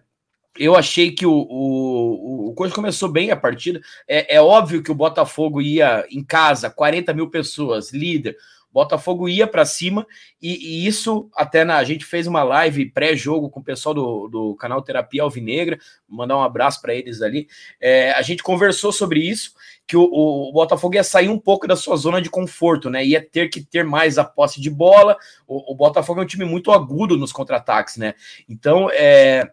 eu 0.58 0.74
achei 0.74 1.12
que 1.12 1.24
o, 1.24 1.32
o, 1.32 2.48
o 2.48 2.54
Coxa 2.54 2.74
começou 2.74 3.08
bem 3.08 3.30
a 3.30 3.36
partida. 3.36 3.80
É, 4.06 4.36
é, 4.36 4.40
óbvio 4.40 4.82
que 4.82 4.90
o 4.90 4.94
Botafogo 4.94 5.62
ia 5.62 6.04
em 6.10 6.22
casa, 6.22 6.68
40 6.68 7.14
mil 7.14 7.30
pessoas, 7.30 7.92
líder. 7.92 8.36
Botafogo 8.72 9.28
ia 9.28 9.46
para 9.46 9.64
cima 9.64 10.06
e, 10.40 10.84
e, 10.84 10.86
isso 10.86 11.28
até 11.34 11.64
na 11.64 11.76
a 11.76 11.84
gente 11.84 12.04
fez 12.04 12.26
uma 12.26 12.42
live 12.42 12.90
pré-jogo 12.90 13.50
com 13.50 13.60
o 13.60 13.64
pessoal 13.64 13.94
do, 13.94 14.28
do 14.28 14.54
canal 14.56 14.82
Terapia 14.82 15.22
Alvinegra, 15.22 15.78
mandar 16.08 16.36
um 16.36 16.42
abraço 16.42 16.80
para 16.80 16.94
eles 16.94 17.22
ali. 17.22 17.48
É, 17.80 18.12
a 18.12 18.22
gente 18.22 18.42
conversou 18.42 18.92
sobre 18.92 19.20
isso, 19.20 19.52
que 19.86 19.96
o, 19.96 20.02
o, 20.02 20.52
Botafogo 20.52 20.94
ia 20.94 21.02
sair 21.02 21.30
um 21.30 21.38
pouco 21.38 21.66
da 21.66 21.74
sua 21.74 21.96
zona 21.96 22.20
de 22.20 22.28
conforto, 22.28 22.90
né? 22.90 23.04
Ia 23.04 23.22
ter 23.22 23.48
que 23.48 23.62
ter 23.62 23.84
mais 23.84 24.18
a 24.18 24.24
posse 24.24 24.60
de 24.60 24.68
bola. 24.68 25.16
O, 25.46 25.72
o 25.72 25.74
Botafogo 25.74 26.20
é 26.20 26.24
um 26.24 26.26
time 26.26 26.44
muito 26.44 26.70
agudo 26.70 27.16
nos 27.16 27.32
contra-ataques, 27.32 27.96
né? 27.96 28.14
Então, 28.46 28.90
é, 28.92 29.50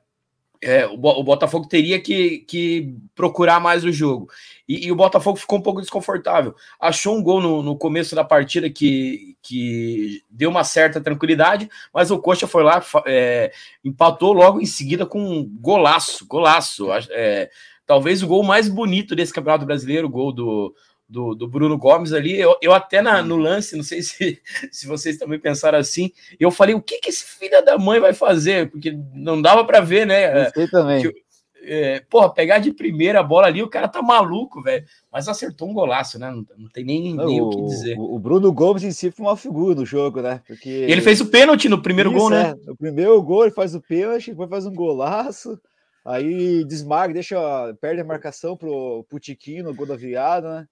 é, 0.62 0.86
o, 0.86 0.98
Botafogo 0.98 1.68
teria 1.68 2.00
que, 2.00 2.40
que 2.40 2.94
procurar 3.14 3.60
mais 3.60 3.84
o 3.84 3.92
jogo. 3.92 4.30
E, 4.68 4.88
e, 4.88 4.92
o 4.92 4.96
Botafogo 4.96 5.38
ficou 5.38 5.60
um 5.60 5.62
pouco 5.62 5.82
desconfortável. 5.82 6.56
Achou 6.80 7.16
um 7.16 7.24
gol 7.24 7.42
no, 7.42 7.62
no, 7.62 7.78
começo 7.78 8.16
da 8.16 8.24
partida 8.24 8.70
que, 8.70 9.36
que 9.42 10.24
deu 10.30 10.50
uma 10.50 10.64
certa 10.64 11.00
tranquilidade, 11.00 11.70
mas 11.94 12.12
o 12.12 12.20
Coxa 12.20 12.48
foi 12.48 12.64
lá, 12.64 12.84
é, 13.06 13.52
empatou 13.84 14.34
logo 14.34 14.60
em 14.60 14.66
seguida 14.66 15.06
com 15.06 15.22
um 15.22 15.44
golaço, 15.60 16.26
golaço. 16.28 16.88
É, 17.12 17.50
talvez 17.86 18.24
o 18.24 18.28
gol 18.28 18.44
mais 18.44 18.68
bonito 18.68 19.16
desse 19.16 19.34
Campeonato 19.34 19.66
Brasileiro, 19.66 20.08
o 20.08 20.12
gol 20.12 20.32
do, 20.32 20.76
do, 21.08 21.36
do 21.36 21.48
Bruno 21.48 21.78
Gomes 21.78 22.14
ali. 22.14 22.40
Eu, 22.40 22.56
eu 22.62 22.74
até 22.74 23.02
na, 23.02 23.22
no 23.22 23.38
lance, 23.38 23.76
não 23.76 23.84
sei 23.84 24.02
se, 24.04 24.42
se 24.72 24.88
vocês 24.88 25.18
também 25.18 25.40
pensaram 25.40 25.78
assim, 25.78 26.12
eu 26.40 26.52
falei, 26.52 26.76
o 26.76 26.82
que, 26.82 27.00
que 27.00 27.10
esse 27.10 27.26
filho 27.26 27.64
da 27.64 27.78
mãe 27.78 28.00
vai 28.00 28.14
fazer? 28.14 28.70
Porque 28.70 28.98
não 29.14 29.42
dava 29.42 29.64
para 29.66 29.82
ver, 29.82 30.06
né? 30.06 30.48
Eu 30.56 30.70
também. 30.70 31.02
Que, 31.02 31.26
é, 31.68 32.00
porra, 32.10 32.32
pegar 32.32 32.60
de 32.60 32.72
primeira 32.72 33.20
a 33.20 33.24
bola 33.24 33.48
ali, 33.48 33.64
o 33.64 33.70
cara 33.70 33.88
tá 33.88 34.02
maluco, 34.02 34.62
velho. 34.62 34.86
Mas 35.12 35.28
acertou 35.28 35.68
um 35.68 35.74
golaço, 35.74 36.20
né? 36.20 36.30
Não, 36.30 36.46
não 36.58 36.70
tem 36.70 36.86
nem, 36.86 37.16
nem 37.16 37.42
o, 37.42 37.48
o, 37.48 37.50
que 37.50 37.62
dizer. 37.64 37.96
O, 37.98 38.20
Bruno 38.20 38.54
Gomes 38.54 38.84
em 38.84 38.92
si 38.92 39.10
foi 39.10 39.26
uma 39.26 39.36
figura 39.36 39.76
no 39.76 39.86
jogo, 39.86 40.22
né? 40.22 40.42
Porque 40.48 40.70
ele 40.70 41.02
fez 41.02 41.20
o 41.22 41.26
pênalti 41.26 41.68
no 41.68 41.82
primeiro 41.82 42.12
Isso, 42.12 42.20
gol, 42.20 42.30
né? 42.30 42.52
É. 42.52 42.66
No 42.68 42.78
primeiro 42.78 43.22
gol 43.24 43.46
ele 43.46 43.54
faz 43.54 43.74
o 43.74 43.82
pênalti, 43.82 44.30
depois 44.30 44.50
faz 44.50 44.66
um 44.66 44.74
golaço. 44.74 45.60
Aí 46.06 46.64
desmarca, 46.66 47.16
deixa, 47.16 47.36
perde 47.82 48.02
a 48.02 48.06
marcação 48.06 48.56
pro, 48.56 49.04
pro 49.10 49.20
Tiquinho 49.20 49.64
no 49.64 49.74
gol 49.74 49.88
da 49.88 49.96
virada, 49.96 50.62
né? 50.62 50.68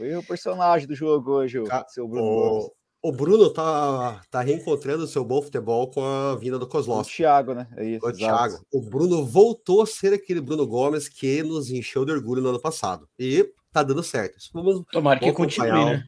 Foi 0.00 0.16
o 0.16 0.22
personagem 0.22 0.88
do 0.88 0.94
jogo 0.94 1.30
hoje, 1.30 1.58
o 1.58 1.64
Ca... 1.64 1.84
seu 1.88 2.08
Bruno 2.08 2.24
o... 2.24 2.72
O 3.02 3.12
Bruno 3.12 3.48
tá, 3.48 4.20
tá 4.30 4.42
reencontrando 4.42 5.04
o 5.04 5.06
seu 5.06 5.24
bom 5.24 5.40
futebol 5.40 5.90
com 5.90 6.04
a 6.04 6.36
vinda 6.36 6.58
do 6.58 6.66
Kozlowski. 6.66 7.14
O 7.14 7.16
Thiago, 7.16 7.54
né? 7.54 7.66
É 7.74 7.84
isso, 7.84 8.06
o 8.06 8.12
Thiago. 8.12 8.58
O 8.70 8.82
Bruno 8.82 9.24
voltou 9.24 9.80
a 9.80 9.86
ser 9.86 10.12
aquele 10.12 10.38
Bruno 10.38 10.66
Gomes 10.66 11.08
que 11.08 11.42
nos 11.42 11.70
encheu 11.70 12.04
de 12.04 12.12
orgulho 12.12 12.42
no 12.42 12.50
ano 12.50 12.60
passado. 12.60 13.08
E 13.18 13.50
tá 13.72 13.82
dando 13.82 14.02
certo. 14.02 14.36
Vamos, 14.52 14.82
Tomara 14.92 15.18
que 15.18 15.32
continue, 15.32 15.70
né? 15.70 16.04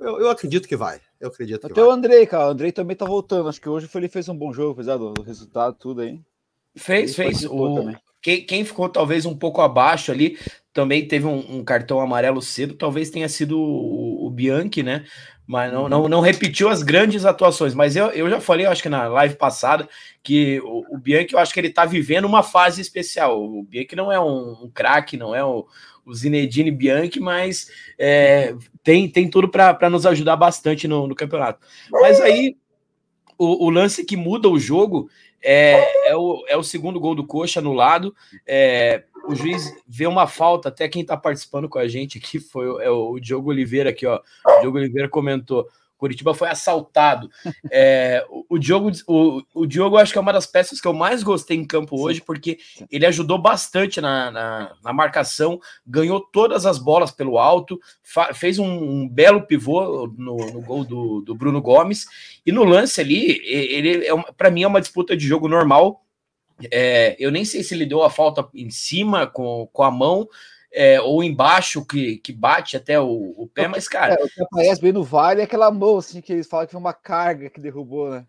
Eu, 0.00 0.20
eu, 0.20 0.30
acredito 0.30 0.66
que 0.66 0.74
vai. 0.74 1.02
Eu 1.20 1.28
acredito 1.28 1.66
Até 1.66 1.74
vai. 1.80 1.84
o 1.84 1.90
Andrei, 1.90 2.26
cara. 2.26 2.48
O 2.48 2.50
Andrei 2.50 2.72
também 2.72 2.96
tá 2.96 3.04
voltando. 3.04 3.50
Acho 3.50 3.60
que 3.60 3.68
hoje 3.68 3.86
ele 3.94 4.08
fez 4.08 4.26
um 4.26 4.36
bom 4.36 4.54
jogo, 4.54 4.72
apesar 4.72 4.96
do, 4.96 5.12
do 5.12 5.22
resultado, 5.22 5.76
tudo 5.78 6.00
aí. 6.00 6.18
Fez, 6.74 7.18
ele 7.18 7.28
fez. 7.28 7.44
O... 7.44 7.92
Quem, 8.22 8.46
quem 8.46 8.64
ficou 8.64 8.88
talvez 8.88 9.26
um 9.26 9.36
pouco 9.36 9.60
abaixo 9.60 10.10
ali 10.10 10.38
também 10.72 11.06
teve 11.06 11.26
um, 11.26 11.58
um 11.58 11.64
cartão 11.64 12.00
amarelo 12.00 12.40
cedo, 12.40 12.74
talvez 12.74 13.10
tenha 13.10 13.28
sido 13.28 13.58
o, 13.58 14.26
o 14.26 14.30
Bianchi, 14.30 14.82
né? 14.82 15.04
Mas 15.46 15.72
não, 15.72 15.88
não, 15.88 16.08
não 16.08 16.20
repetiu 16.20 16.68
as 16.68 16.82
grandes 16.82 17.24
atuações. 17.24 17.74
Mas 17.74 17.94
eu, 17.94 18.06
eu 18.06 18.30
já 18.30 18.40
falei, 18.40 18.64
eu 18.64 18.70
acho 18.70 18.82
que 18.82 18.88
na 18.88 19.06
live 19.08 19.36
passada, 19.36 19.88
que 20.22 20.60
o, 20.60 20.94
o 20.94 20.98
Bianchi, 20.98 21.34
eu 21.34 21.38
acho 21.38 21.52
que 21.52 21.60
ele 21.60 21.70
tá 21.70 21.84
vivendo 21.84 22.24
uma 22.24 22.42
fase 22.42 22.80
especial. 22.80 23.42
O 23.42 23.62
Bianchi 23.64 23.96
não 23.96 24.10
é 24.10 24.18
um, 24.18 24.64
um 24.64 24.70
craque, 24.72 25.16
não 25.16 25.34
é 25.34 25.44
o, 25.44 25.66
o 26.06 26.14
Zinedine 26.14 26.70
Bianchi, 26.70 27.20
mas 27.20 27.68
é, 27.98 28.54
tem, 28.82 29.08
tem 29.08 29.28
tudo 29.28 29.48
para 29.48 29.90
nos 29.90 30.06
ajudar 30.06 30.36
bastante 30.36 30.88
no, 30.88 31.06
no 31.06 31.14
campeonato. 31.14 31.60
Mas 31.90 32.20
aí 32.20 32.56
o, 33.36 33.66
o, 33.66 33.70
lance 33.70 34.04
que 34.04 34.16
muda 34.16 34.48
o 34.48 34.58
jogo 34.58 35.10
é, 35.42 36.10
é, 36.10 36.16
o, 36.16 36.44
é 36.48 36.56
o 36.56 36.62
segundo 36.62 37.00
gol 37.00 37.14
do 37.14 37.26
Coxa 37.26 37.60
anulado. 37.60 38.14
É, 38.46 39.04
o 39.24 39.34
juiz 39.34 39.72
vê 39.86 40.06
uma 40.06 40.26
falta, 40.26 40.68
até 40.68 40.88
quem 40.88 41.02
está 41.02 41.16
participando 41.16 41.68
com 41.68 41.78
a 41.78 41.88
gente 41.88 42.18
aqui 42.18 42.38
foi 42.38 42.84
é 42.84 42.90
o 42.90 43.18
Diogo 43.18 43.50
Oliveira 43.50 43.90
aqui, 43.90 44.06
ó. 44.06 44.20
O 44.46 44.60
Diogo 44.60 44.78
Oliveira 44.78 45.08
comentou. 45.08 45.68
Curitiba 46.02 46.34
foi 46.34 46.48
assaltado. 46.48 47.30
É, 47.70 48.26
o, 48.48 48.58
Diogo, 48.58 48.90
o, 49.06 49.40
o 49.54 49.64
Diogo, 49.64 49.96
acho 49.96 50.10
que 50.10 50.18
é 50.18 50.20
uma 50.20 50.32
das 50.32 50.48
peças 50.48 50.80
que 50.80 50.88
eu 50.88 50.92
mais 50.92 51.22
gostei 51.22 51.56
em 51.56 51.64
campo 51.64 51.96
hoje, 52.02 52.20
porque 52.20 52.58
ele 52.90 53.06
ajudou 53.06 53.38
bastante 53.38 54.00
na, 54.00 54.28
na, 54.32 54.72
na 54.82 54.92
marcação, 54.92 55.60
ganhou 55.86 56.18
todas 56.20 56.66
as 56.66 56.76
bolas 56.76 57.12
pelo 57.12 57.38
alto, 57.38 57.78
fez 58.34 58.58
um, 58.58 58.66
um, 58.66 59.08
belo 59.08 59.42
pivô 59.42 60.12
no, 60.18 60.36
no 60.38 60.60
gol 60.60 60.84
do, 60.84 61.20
do, 61.20 61.36
Bruno 61.36 61.62
Gomes. 61.62 62.06
E 62.44 62.50
no 62.50 62.64
lance 62.64 63.00
ali, 63.00 63.40
ele 63.46 64.04
é 64.04 64.12
para 64.36 64.50
mim 64.50 64.64
é 64.64 64.66
uma 64.66 64.80
disputa 64.80 65.16
de 65.16 65.24
jogo 65.24 65.46
normal. 65.46 66.02
É, 66.70 67.16
eu 67.18 67.30
nem 67.30 67.44
sei 67.44 67.62
se 67.62 67.74
ele 67.74 67.86
deu 67.86 68.02
a 68.02 68.10
falta 68.10 68.46
em 68.54 68.70
cima 68.70 69.26
com, 69.26 69.68
com 69.72 69.82
a 69.82 69.90
mão, 69.90 70.28
é, 70.72 71.00
ou 71.00 71.22
embaixo 71.22 71.84
que, 71.84 72.16
que 72.16 72.32
bate 72.32 72.76
até 72.76 72.98
o, 72.98 73.34
o 73.36 73.46
pé, 73.46 73.68
mas, 73.68 73.86
cara. 73.88 74.14
É, 74.14 74.24
o 74.24 74.28
que 74.28 74.42
aparece 74.42 74.80
bem 74.80 74.92
no 74.92 75.04
vale 75.04 75.40
é 75.40 75.44
aquela 75.44 75.70
mão, 75.70 75.98
assim, 75.98 76.20
que 76.20 76.32
eles 76.32 76.46
falam 76.46 76.66
que 76.66 76.72
foi 76.72 76.80
uma 76.80 76.94
carga 76.94 77.50
que 77.50 77.60
derrubou, 77.60 78.10
né? 78.10 78.24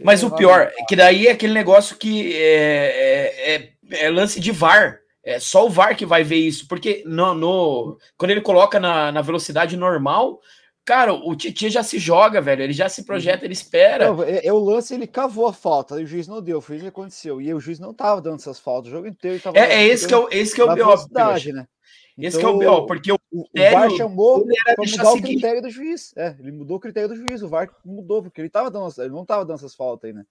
Mas 0.00 0.22
o 0.22 0.30
pior, 0.30 0.72
é 0.78 0.84
que 0.84 0.96
daí 0.96 1.26
é 1.26 1.32
aquele 1.32 1.52
negócio 1.52 1.96
que 1.96 2.34
é, 2.36 3.54
é, 3.54 4.04
é, 4.04 4.10
lance 4.10 4.40
de 4.40 4.52
VAR. 4.52 5.00
É 5.24 5.38
só 5.38 5.66
o 5.66 5.70
VAR 5.70 5.96
que 5.96 6.06
vai 6.06 6.24
ver 6.24 6.36
isso, 6.36 6.66
porque 6.66 7.02
no, 7.06 7.34
no 7.34 7.98
quando 8.16 8.30
ele 8.30 8.40
coloca 8.40 8.80
na, 8.80 9.12
na 9.12 9.22
velocidade 9.22 9.76
normal, 9.76 10.40
Cara, 10.84 11.14
o 11.14 11.36
Titi 11.36 11.70
já 11.70 11.82
se 11.82 11.98
joga, 11.98 12.40
velho. 12.40 12.62
Ele 12.62 12.72
já 12.72 12.88
se 12.88 13.04
projeta, 13.04 13.44
ele 13.44 13.52
espera. 13.52 14.12
Não, 14.12 14.22
é, 14.24 14.44
é, 14.44 14.52
o 14.52 14.58
lance, 14.58 14.92
ele 14.92 15.06
cavou 15.06 15.46
a 15.46 15.52
falta, 15.52 16.00
e 16.00 16.04
o 16.04 16.06
juiz 16.06 16.26
não 16.26 16.42
deu, 16.42 16.60
foi 16.60 16.76
isso 16.76 16.84
que 16.84 16.88
aconteceu. 16.88 17.40
E 17.40 17.54
o 17.54 17.60
juiz 17.60 17.78
não 17.78 17.94
tava 17.94 18.20
dando 18.20 18.36
essas 18.36 18.58
faltas 18.58 18.88
o 18.88 18.96
jogo 18.96 19.06
inteiro. 19.06 19.40
Tava 19.40 19.56
é, 19.56 19.74
é 19.74 19.86
esse 19.86 20.08
que 20.08 20.14
é 20.14 20.16
o, 20.16 20.28
esse 20.30 20.54
que 20.54 20.60
é 20.60 20.64
o 20.64 20.74
BO. 20.74 21.52
Né? 21.52 21.68
Esse 22.18 22.38
que 22.38 22.44
é 22.44 22.48
o 22.48 22.54
BO, 22.54 22.62
então, 22.62 22.86
porque 22.86 23.12
o, 23.12 23.18
o, 23.30 23.44
critério, 23.44 23.76
o 23.76 23.80
VAR 23.80 23.90
chamou 23.90 24.44
para 24.44 24.74
mudar 24.78 25.12
o 25.12 25.22
critério 25.22 25.62
do 25.62 25.70
juiz. 25.70 26.12
É, 26.16 26.36
ele 26.38 26.52
mudou 26.52 26.76
o 26.76 26.80
critério 26.80 27.08
do 27.08 27.16
juiz, 27.16 27.42
o 27.42 27.48
VAR 27.48 27.70
mudou, 27.84 28.22
porque 28.22 28.40
ele, 28.40 28.50
tava 28.50 28.70
dando, 28.70 28.92
ele 28.98 29.10
não 29.10 29.24
tava 29.24 29.44
dando 29.44 29.58
essas 29.58 29.74
faltas 29.74 30.08
aí, 30.08 30.14
né? 30.14 30.26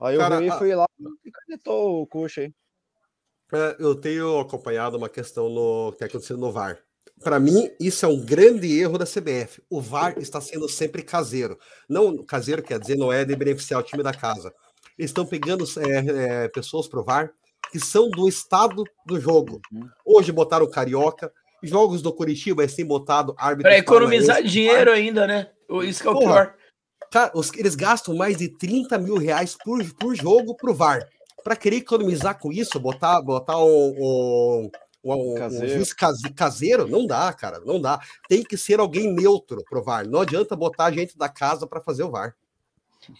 Aí 0.00 0.16
Cara, 0.16 0.36
o 0.36 0.38
Rui 0.38 0.48
a... 0.48 0.58
foi 0.58 0.74
lá 0.76 0.86
e 1.24 1.30
canetou 1.30 2.02
o 2.02 2.06
coxa 2.06 2.42
aí. 2.42 2.54
É, 3.52 3.76
eu 3.80 3.96
tenho 3.96 4.38
acompanhado 4.38 4.96
uma 4.96 5.08
questão 5.08 5.48
no 5.48 5.90
que 5.90 5.96
está 5.96 6.06
acontecendo 6.06 6.38
no 6.38 6.52
VAR 6.52 6.78
para 7.22 7.38
mim, 7.40 7.70
isso 7.80 8.04
é 8.04 8.08
um 8.08 8.24
grande 8.24 8.78
erro 8.78 8.98
da 8.98 9.04
CBF. 9.04 9.62
O 9.68 9.80
VAR 9.80 10.14
está 10.18 10.40
sendo 10.40 10.68
sempre 10.68 11.02
caseiro. 11.02 11.58
Não 11.88 12.24
caseiro 12.24 12.62
quer 12.62 12.78
dizer 12.78 12.96
não 12.96 13.12
é 13.12 13.24
de 13.24 13.34
beneficiar 13.34 13.80
o 13.80 13.82
time 13.82 14.02
da 14.02 14.12
casa. 14.12 14.52
Eles 14.98 15.10
estão 15.10 15.26
pegando 15.26 15.64
é, 15.78 16.44
é, 16.44 16.48
pessoas 16.48 16.88
para 16.88 17.00
o 17.00 17.04
VAR 17.04 17.30
que 17.70 17.78
são 17.78 18.08
do 18.10 18.28
estado 18.28 18.84
do 19.06 19.20
jogo. 19.20 19.60
Uhum. 19.72 19.88
Hoje 20.04 20.32
botaram 20.32 20.64
o 20.64 20.70
Carioca, 20.70 21.30
jogos 21.62 22.00
do 22.02 22.12
Curitiba 22.12 22.64
é 22.64 22.68
sem 22.68 22.84
botado 22.84 23.34
árbitro. 23.36 23.70
Para 23.70 23.78
economizar 23.78 24.42
dinheiro 24.42 24.90
ainda, 24.90 25.26
né? 25.26 25.48
Isso 25.84 26.00
que 26.00 26.08
é 26.08 26.10
o 26.10 26.14
Porra, 26.14 26.32
pior. 26.32 26.54
Cara, 27.10 27.32
os, 27.34 27.52
eles 27.54 27.74
gastam 27.74 28.14
mais 28.16 28.38
de 28.38 28.48
30 28.48 28.98
mil 28.98 29.16
reais 29.16 29.56
por, 29.62 29.82
por 29.94 30.14
jogo 30.14 30.56
pro 30.56 30.74
VAR. 30.74 31.06
Para 31.44 31.56
querer 31.56 31.76
economizar 31.76 32.38
com 32.38 32.52
isso, 32.52 32.80
botar, 32.80 33.20
botar 33.22 33.58
o, 33.58 33.94
o 33.98 34.70
um, 35.16 35.34
caseiro. 35.34 35.66
um 35.66 35.68
juiz 35.68 35.92
caseiro, 36.34 36.86
não 36.88 37.06
dá, 37.06 37.32
cara, 37.32 37.60
não 37.60 37.80
dá. 37.80 38.00
Tem 38.28 38.42
que 38.42 38.56
ser 38.56 38.80
alguém 38.80 39.12
neutro 39.12 39.64
pro 39.68 39.82
VAR. 39.82 40.06
Não 40.06 40.20
adianta 40.20 40.56
botar 40.56 40.90
gente 40.90 41.16
da 41.16 41.28
casa 41.28 41.66
para 41.66 41.80
fazer 41.80 42.02
o 42.02 42.10
VAR. 42.10 42.34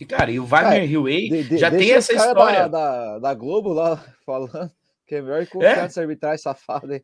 E, 0.01 0.05
cara, 0.05 0.31
e 0.31 0.39
o 0.39 0.45
Wagner 0.45 0.91
Hillway 0.91 1.45
já 1.57 1.71
tem 1.71 1.93
essa 1.93 2.13
história. 2.13 2.69
Da, 2.69 2.69
da, 2.69 3.19
da, 3.19 3.35
Globo 3.35 3.73
lá 3.73 3.97
falando 4.27 4.71
que 5.07 5.15
é 5.15 5.23
melhor 5.23 5.47
confiar 5.47 5.79
é? 5.79 5.83
nessa 5.83 6.01
arbitragem 6.01 6.39
safada 6.39 6.95
aí. 6.95 7.03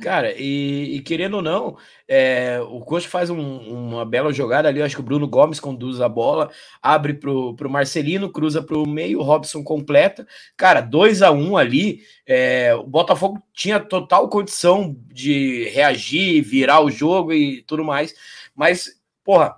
Cara, 0.00 0.32
e, 0.38 0.96
e, 0.96 1.00
querendo 1.02 1.34
ou 1.34 1.42
não, 1.42 1.76
é, 2.08 2.58
o 2.62 2.80
Coxa 2.80 3.06
faz 3.08 3.28
um, 3.28 3.38
uma 3.38 4.06
bela 4.06 4.32
jogada 4.32 4.66
ali. 4.66 4.80
acho 4.80 4.94
que 4.94 5.02
o 5.02 5.04
Bruno 5.04 5.28
Gomes 5.28 5.60
conduz 5.60 6.00
a 6.00 6.08
bola, 6.08 6.50
abre 6.80 7.12
pro, 7.12 7.54
pro 7.54 7.68
Marcelino, 7.68 8.30
cruza 8.30 8.62
pro 8.62 8.86
meio, 8.86 9.18
o 9.20 9.22
Robson 9.22 9.62
completa. 9.62 10.26
Cara, 10.56 10.80
2 10.80 11.20
a 11.20 11.30
1 11.30 11.50
um 11.50 11.56
ali. 11.58 12.00
É, 12.26 12.74
o 12.74 12.84
Botafogo 12.84 13.42
tinha 13.52 13.78
total 13.78 14.30
condição 14.30 14.96
de 15.12 15.68
reagir, 15.68 16.40
virar 16.42 16.80
o 16.80 16.90
jogo 16.90 17.32
e 17.34 17.62
tudo 17.62 17.84
mais. 17.84 18.14
Mas, 18.54 18.98
porra, 19.22 19.56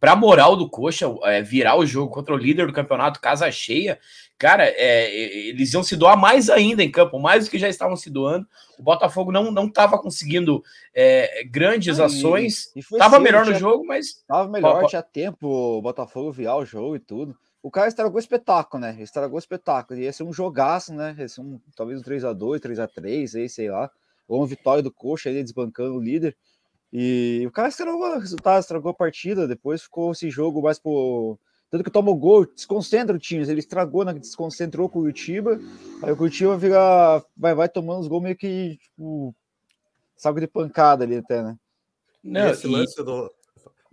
pra 0.00 0.16
moral 0.16 0.56
do 0.56 0.68
Coxa, 0.68 1.06
é, 1.22 1.40
virar 1.40 1.76
o 1.76 1.86
jogo 1.86 2.12
contra 2.12 2.34
o 2.34 2.38
líder 2.38 2.66
do 2.66 2.72
campeonato, 2.72 3.20
casa 3.20 3.48
cheia, 3.52 3.98
cara, 4.38 4.64
é, 4.64 5.12
eles 5.14 5.72
iam 5.72 5.82
se 5.82 5.96
doar 5.96 6.16
mais 6.16 6.48
ainda 6.48 6.82
em 6.82 6.90
campo, 6.90 7.18
mais 7.18 7.44
do 7.44 7.50
que 7.50 7.58
já 7.58 7.68
estavam 7.68 7.96
se 7.96 8.08
doando. 8.08 8.46
O 8.78 8.82
Botafogo 8.82 9.32
não 9.32 9.50
não 9.50 9.66
estava 9.66 9.98
conseguindo 9.98 10.62
é, 10.94 11.44
grandes 11.44 11.98
ah, 11.98 12.06
ações. 12.06 12.72
Estava 12.76 13.18
melhor 13.18 13.44
no 13.44 13.54
jogo, 13.54 13.84
mas. 13.84 14.06
Estava 14.06 14.48
melhor, 14.48 14.86
tinha 14.86 15.02
tempo 15.02 15.48
o 15.48 15.82
Botafogo 15.82 16.30
virar 16.30 16.56
o 16.56 16.64
jogo 16.64 16.94
e 16.94 17.00
tudo. 17.00 17.36
O 17.60 17.70
cara 17.70 17.88
estragou 17.88 18.16
o 18.16 18.20
espetáculo, 18.20 18.80
né? 18.80 18.96
Estragou 19.00 19.34
o 19.34 19.40
espetáculo. 19.40 19.98
Ia 19.98 20.12
ser 20.12 20.22
um 20.22 20.32
jogaço, 20.32 20.94
né? 20.94 21.16
Ia 21.18 21.28
ser 21.28 21.40
um, 21.40 21.60
talvez 21.74 22.00
um 22.00 22.04
3x2, 22.04 22.60
3x3, 22.60 23.40
aí, 23.40 23.48
sei 23.48 23.68
lá. 23.68 23.90
Ou 24.28 24.40
uma 24.40 24.46
vitória 24.46 24.82
do 24.82 24.92
Coxa 24.92 25.28
aí, 25.28 25.42
desbancando 25.42 25.96
o 25.96 26.00
líder. 26.00 26.36
E 26.92 27.44
o 27.46 27.50
cara 27.50 27.68
estragou 27.68 28.00
o 28.00 28.18
resultado, 28.18 28.60
estragou 28.60 28.92
a 28.92 28.94
partida. 28.94 29.48
Depois 29.48 29.82
ficou 29.82 30.12
esse 30.12 30.30
jogo 30.30 30.62
mais 30.62 30.78
pro 30.78 31.36
tanto 31.70 31.84
que 31.84 31.90
toma 31.90 32.10
o 32.10 32.16
gol, 32.16 32.46
desconcentra 32.46 33.14
o 33.14 33.18
time. 33.18 33.42
Ele 33.42 33.60
estragou, 33.60 34.04
né? 34.04 34.14
desconcentrou 34.14 34.86
o 34.86 34.90
Curitiba. 34.90 35.60
Aí 36.02 36.12
o 36.12 36.16
Curitiba 36.16 36.58
fica, 36.58 37.24
vai, 37.36 37.54
vai 37.54 37.68
tomando 37.68 38.00
os 38.00 38.08
gols 38.08 38.22
meio 38.22 38.36
que, 38.36 38.78
tipo, 38.78 39.34
saco 40.16 40.40
de 40.40 40.46
pancada 40.46 41.04
ali 41.04 41.16
até, 41.16 41.42
né? 41.42 41.56
Não, 42.22 42.50
esse 42.50 42.66
e... 42.66 42.70
lance 42.70 43.02
do. 43.02 43.32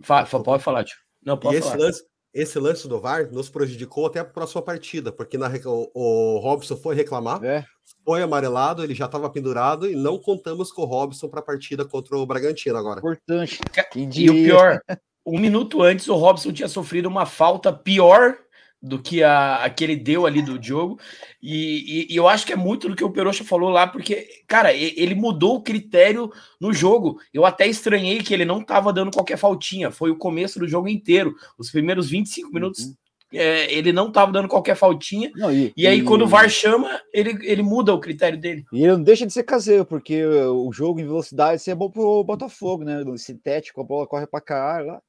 Fa, 0.00 0.26
fa, 0.26 0.40
pode 0.40 0.62
falar, 0.62 0.84
tio. 0.84 0.98
Não, 1.24 1.38
pode 1.38 1.56
e 1.56 1.60
falar. 1.60 1.74
Esse 1.74 1.84
lance, 1.84 2.04
esse 2.34 2.58
lance 2.58 2.88
do 2.88 3.00
VAR 3.00 3.30
nos 3.32 3.48
prejudicou 3.48 4.06
até 4.06 4.20
a 4.20 4.24
próxima 4.24 4.62
partida, 4.62 5.12
porque 5.12 5.38
na, 5.38 5.50
o, 5.64 5.90
o 5.94 6.38
Robson 6.38 6.76
foi 6.76 6.94
reclamar, 6.94 7.42
é. 7.44 7.64
foi 8.04 8.22
amarelado, 8.22 8.84
ele 8.84 8.94
já 8.94 9.06
estava 9.06 9.30
pendurado 9.30 9.90
e 9.90 9.96
não 9.96 10.18
contamos 10.18 10.70
com 10.70 10.82
o 10.82 10.86
Robson 10.86 11.28
para 11.28 11.40
a 11.40 11.44
partida 11.44 11.84
contra 11.84 12.16
o 12.16 12.26
Bragantino 12.26 12.76
agora. 12.76 13.00
Importante. 13.00 13.58
E 13.94 14.28
o 14.28 14.34
pior, 14.34 14.80
um 15.26 15.38
minuto 15.38 15.82
antes 15.82 16.08
o 16.08 16.14
Robson 16.14 16.52
tinha 16.52 16.68
sofrido 16.68 17.08
uma 17.08 17.26
falta 17.26 17.72
pior 17.72 18.38
do 18.80 19.00
que 19.00 19.22
a, 19.22 19.64
a 19.64 19.70
que 19.70 19.82
ele 19.82 19.96
deu 19.96 20.26
ali 20.26 20.40
do 20.40 20.62
jogo. 20.62 20.98
E, 21.42 22.06
e, 22.08 22.12
e, 22.12 22.16
eu 22.16 22.28
acho 22.28 22.46
que 22.46 22.52
é 22.52 22.56
muito 22.56 22.88
do 22.88 22.94
que 22.94 23.04
o 23.04 23.10
Peroxa 23.10 23.42
falou 23.42 23.70
lá, 23.70 23.86
porque, 23.86 24.28
cara, 24.46 24.72
ele 24.72 25.14
mudou 25.14 25.56
o 25.56 25.62
critério 25.62 26.30
no 26.60 26.72
jogo. 26.72 27.18
Eu 27.32 27.44
até 27.44 27.66
estranhei 27.66 28.22
que 28.22 28.32
ele 28.32 28.44
não 28.44 28.60
estava 28.60 28.92
dando 28.92 29.10
qualquer 29.10 29.36
faltinha. 29.36 29.90
Foi 29.90 30.10
o 30.10 30.16
começo 30.16 30.58
do 30.58 30.68
jogo 30.68 30.88
inteiro. 30.88 31.34
Os 31.58 31.70
primeiros 31.70 32.08
25 32.08 32.52
minutos. 32.52 32.84
Uhum. 32.84 32.94
É, 33.32 33.72
ele 33.74 33.92
não 33.92 34.06
estava 34.08 34.30
dando 34.30 34.48
qualquer 34.48 34.76
faltinha. 34.76 35.32
Não, 35.34 35.52
e, 35.52 35.72
e, 35.76 35.84
aí, 35.86 36.02
quando 36.02 36.22
o 36.22 36.28
VAR 36.28 36.48
chama, 36.48 37.00
ele, 37.12 37.36
ele 37.42 37.60
muda 37.60 37.92
o 37.92 38.00
critério 38.00 38.38
dele. 38.38 38.64
E 38.72 38.84
ele 38.84 38.92
não 38.92 39.02
deixa 39.02 39.26
de 39.26 39.32
ser 39.32 39.42
caseiro, 39.42 39.84
porque 39.84 40.24
o 40.24 40.72
jogo 40.72 41.00
em 41.00 41.04
velocidade 41.04 41.68
é 41.68 41.74
bom 41.74 41.90
pro 41.90 42.22
Botafogo, 42.22 42.84
né? 42.84 43.02
No 43.02 43.18
sintético, 43.18 43.80
a 43.80 43.84
bola 43.84 44.06
corre 44.06 44.28
para 44.28 44.40
cá 44.40 44.78
lá. 44.80 45.02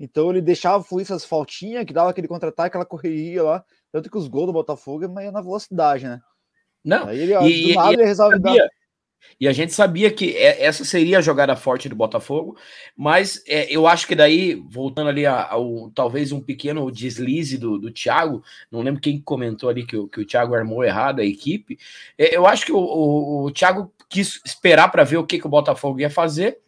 Então 0.00 0.30
ele 0.30 0.40
deixava 0.40 0.82
fluir 0.82 1.04
essas 1.04 1.26
faltinhas, 1.26 1.84
que 1.84 1.92
dava 1.92 2.08
aquele 2.08 2.26
contra-ataque, 2.26 2.68
aquela 2.68 2.86
correria 2.86 3.42
lá. 3.42 3.64
Tanto 3.92 4.10
que 4.10 4.16
os 4.16 4.26
gols 4.26 4.46
do 4.46 4.52
Botafogo 4.54 5.04
é 5.04 5.30
na 5.30 5.42
velocidade, 5.42 6.06
né? 6.06 6.20
Não, 6.82 7.08
Aí 7.08 7.20
ele, 7.20 7.34
e, 7.34 7.68
do 7.68 7.74
nada 7.74 7.90
e, 7.90 7.94
ele 7.94 8.04
resolve 8.04 8.36
sabia, 8.36 8.62
dar... 8.62 8.70
E 9.38 9.46
a 9.46 9.52
gente 9.52 9.74
sabia 9.74 10.10
que 10.10 10.34
é, 10.34 10.64
essa 10.64 10.84
seria 10.84 11.18
a 11.18 11.20
jogada 11.20 11.54
forte 11.54 11.88
do 11.88 11.94
Botafogo, 11.94 12.56
mas 12.96 13.42
é, 13.46 13.70
eu 13.70 13.86
acho 13.86 14.06
que 14.06 14.14
daí, 14.14 14.54
voltando 14.70 15.10
ali 15.10 15.26
ao 15.26 15.90
talvez 15.90 16.32
um 16.32 16.40
pequeno 16.40 16.90
deslize 16.90 17.58
do, 17.58 17.78
do 17.78 17.90
Thiago, 17.90 18.42
não 18.70 18.80
lembro 18.80 19.02
quem 19.02 19.20
comentou 19.20 19.68
ali 19.68 19.84
que, 19.84 20.08
que 20.08 20.20
o 20.20 20.26
Thiago 20.26 20.54
armou 20.54 20.82
errado 20.82 21.20
a 21.20 21.24
equipe. 21.24 21.78
É, 22.16 22.34
eu 22.34 22.46
acho 22.46 22.64
que 22.64 22.72
o, 22.72 22.78
o, 22.78 23.44
o 23.44 23.50
Thiago 23.50 23.92
quis 24.08 24.40
esperar 24.44 24.90
para 24.90 25.04
ver 25.04 25.18
o 25.18 25.26
que, 25.26 25.38
que 25.38 25.46
o 25.46 25.50
Botafogo 25.50 26.00
ia 26.00 26.10
fazer 26.10 26.58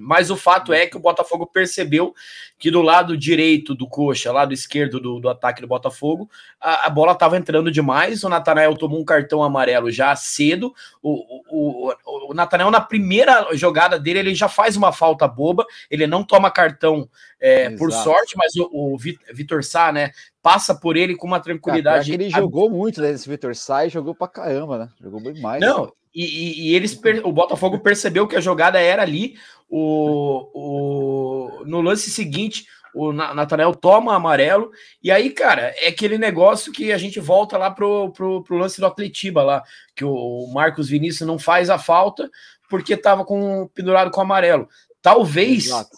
mas 0.00 0.30
o 0.30 0.36
fato 0.36 0.72
é 0.72 0.86
que 0.86 0.96
o 0.96 1.00
Botafogo 1.00 1.46
percebeu 1.46 2.14
que 2.58 2.70
do 2.70 2.82
lado 2.82 3.16
direito 3.16 3.74
do 3.74 3.86
coxa, 3.86 4.32
lado 4.32 4.52
esquerdo 4.52 5.00
do, 5.00 5.20
do 5.20 5.28
ataque 5.28 5.60
do 5.60 5.66
Botafogo, 5.66 6.28
a, 6.60 6.86
a 6.86 6.90
bola 6.90 7.12
estava 7.12 7.36
entrando 7.36 7.70
demais. 7.70 8.24
O 8.24 8.28
Natanael 8.28 8.76
tomou 8.76 9.00
um 9.00 9.04
cartão 9.04 9.42
amarelo 9.42 9.90
já 9.90 10.14
cedo. 10.16 10.74
O, 11.02 11.42
o, 11.48 11.90
o, 11.90 12.30
o 12.30 12.34
Natanael, 12.34 12.70
na 12.70 12.80
primeira 12.80 13.48
jogada 13.54 13.98
dele, 13.98 14.18
ele 14.20 14.34
já 14.34 14.48
faz 14.48 14.76
uma 14.76 14.92
falta 14.92 15.28
boba. 15.28 15.64
Ele 15.90 16.06
não 16.06 16.24
toma 16.24 16.50
cartão 16.50 17.08
é, 17.40 17.70
por 17.70 17.92
sorte, 17.92 18.36
mas 18.36 18.54
o, 18.56 18.94
o 18.94 18.98
Vitor 18.98 19.64
Sá, 19.64 19.90
né, 19.92 20.10
passa 20.42 20.74
por 20.74 20.96
ele 20.96 21.16
com 21.16 21.26
uma 21.26 21.40
tranquilidade. 21.40 22.10
Cara, 22.10 22.22
ele 22.22 22.30
jogou 22.30 22.70
muito, 22.70 23.00
né? 23.00 23.10
Esse 23.10 23.28
Vitor 23.28 23.54
Sá 23.54 23.86
e 23.86 23.90
jogou 23.90 24.14
pra 24.14 24.28
caramba, 24.28 24.78
né? 24.78 24.88
Jogou 25.00 25.20
bem 25.20 25.40
mais. 25.40 25.60
Não, 25.60 25.86
né? 25.86 25.92
E, 26.14 26.24
e, 26.24 26.68
e, 26.70 26.74
eles, 26.74 26.98
o 27.24 27.32
Botafogo 27.32 27.78
percebeu 27.78 28.26
que 28.26 28.36
a 28.36 28.40
jogada 28.40 28.80
era 28.80 29.02
ali. 29.02 29.34
O, 29.68 30.50
o, 30.52 31.64
no 31.64 31.80
lance 31.80 32.10
seguinte, 32.10 32.66
o 32.94 33.12
Natanel 33.12 33.74
toma 33.74 34.16
amarelo, 34.16 34.70
e 35.02 35.10
aí, 35.10 35.30
cara, 35.30 35.72
é 35.76 35.88
aquele 35.88 36.18
negócio 36.18 36.72
que 36.72 36.92
a 36.92 36.98
gente 36.98 37.20
volta 37.20 37.56
lá 37.56 37.70
pro, 37.70 38.10
pro, 38.10 38.42
pro 38.42 38.56
lance 38.56 38.80
do 38.80 38.86
Atletiba 38.86 39.42
lá, 39.42 39.62
que 39.94 40.04
o 40.04 40.50
Marcos 40.52 40.88
Vinícius 40.88 41.26
não 41.26 41.38
faz 41.38 41.70
a 41.70 41.78
falta 41.78 42.28
porque 42.68 42.96
tava 42.96 43.24
com 43.24 43.68
pendurado 43.74 44.10
com 44.10 44.20
amarelo. 44.20 44.68
Talvez 45.00 45.66
Exato. 45.66 45.96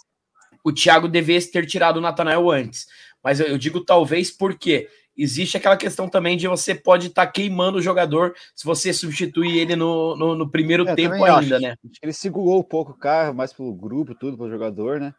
o 0.63 0.71
Thiago 0.71 1.07
devesse 1.07 1.51
ter 1.51 1.65
tirado 1.65 1.97
o 1.97 2.01
Natanael 2.01 2.49
antes, 2.51 2.85
mas 3.23 3.39
eu, 3.39 3.47
eu 3.47 3.57
digo 3.57 3.83
talvez 3.83 4.29
porque 4.29 4.87
existe 5.17 5.57
aquela 5.57 5.77
questão 5.77 6.09
também 6.09 6.35
de 6.35 6.47
você 6.47 6.73
pode 6.73 7.07
estar 7.07 7.25
tá 7.25 7.31
queimando 7.31 7.77
o 7.77 7.81
jogador 7.81 8.33
se 8.55 8.65
você 8.65 8.91
substituir 8.91 9.57
ele 9.57 9.75
no, 9.75 10.15
no, 10.15 10.35
no 10.35 10.49
primeiro 10.49 10.87
é, 10.87 10.95
tempo 10.95 11.23
ainda, 11.23 11.55
acho. 11.55 11.59
né? 11.59 11.75
Ele 12.01 12.13
segurou 12.13 12.59
um 12.59 12.63
pouco 12.63 12.91
o 12.91 12.97
carro, 12.97 13.33
mais 13.33 13.53
pelo 13.53 13.73
grupo, 13.73 14.15
tudo, 14.15 14.37
para 14.37 14.47
o 14.47 14.49
jogador, 14.49 14.99
né? 14.99 15.13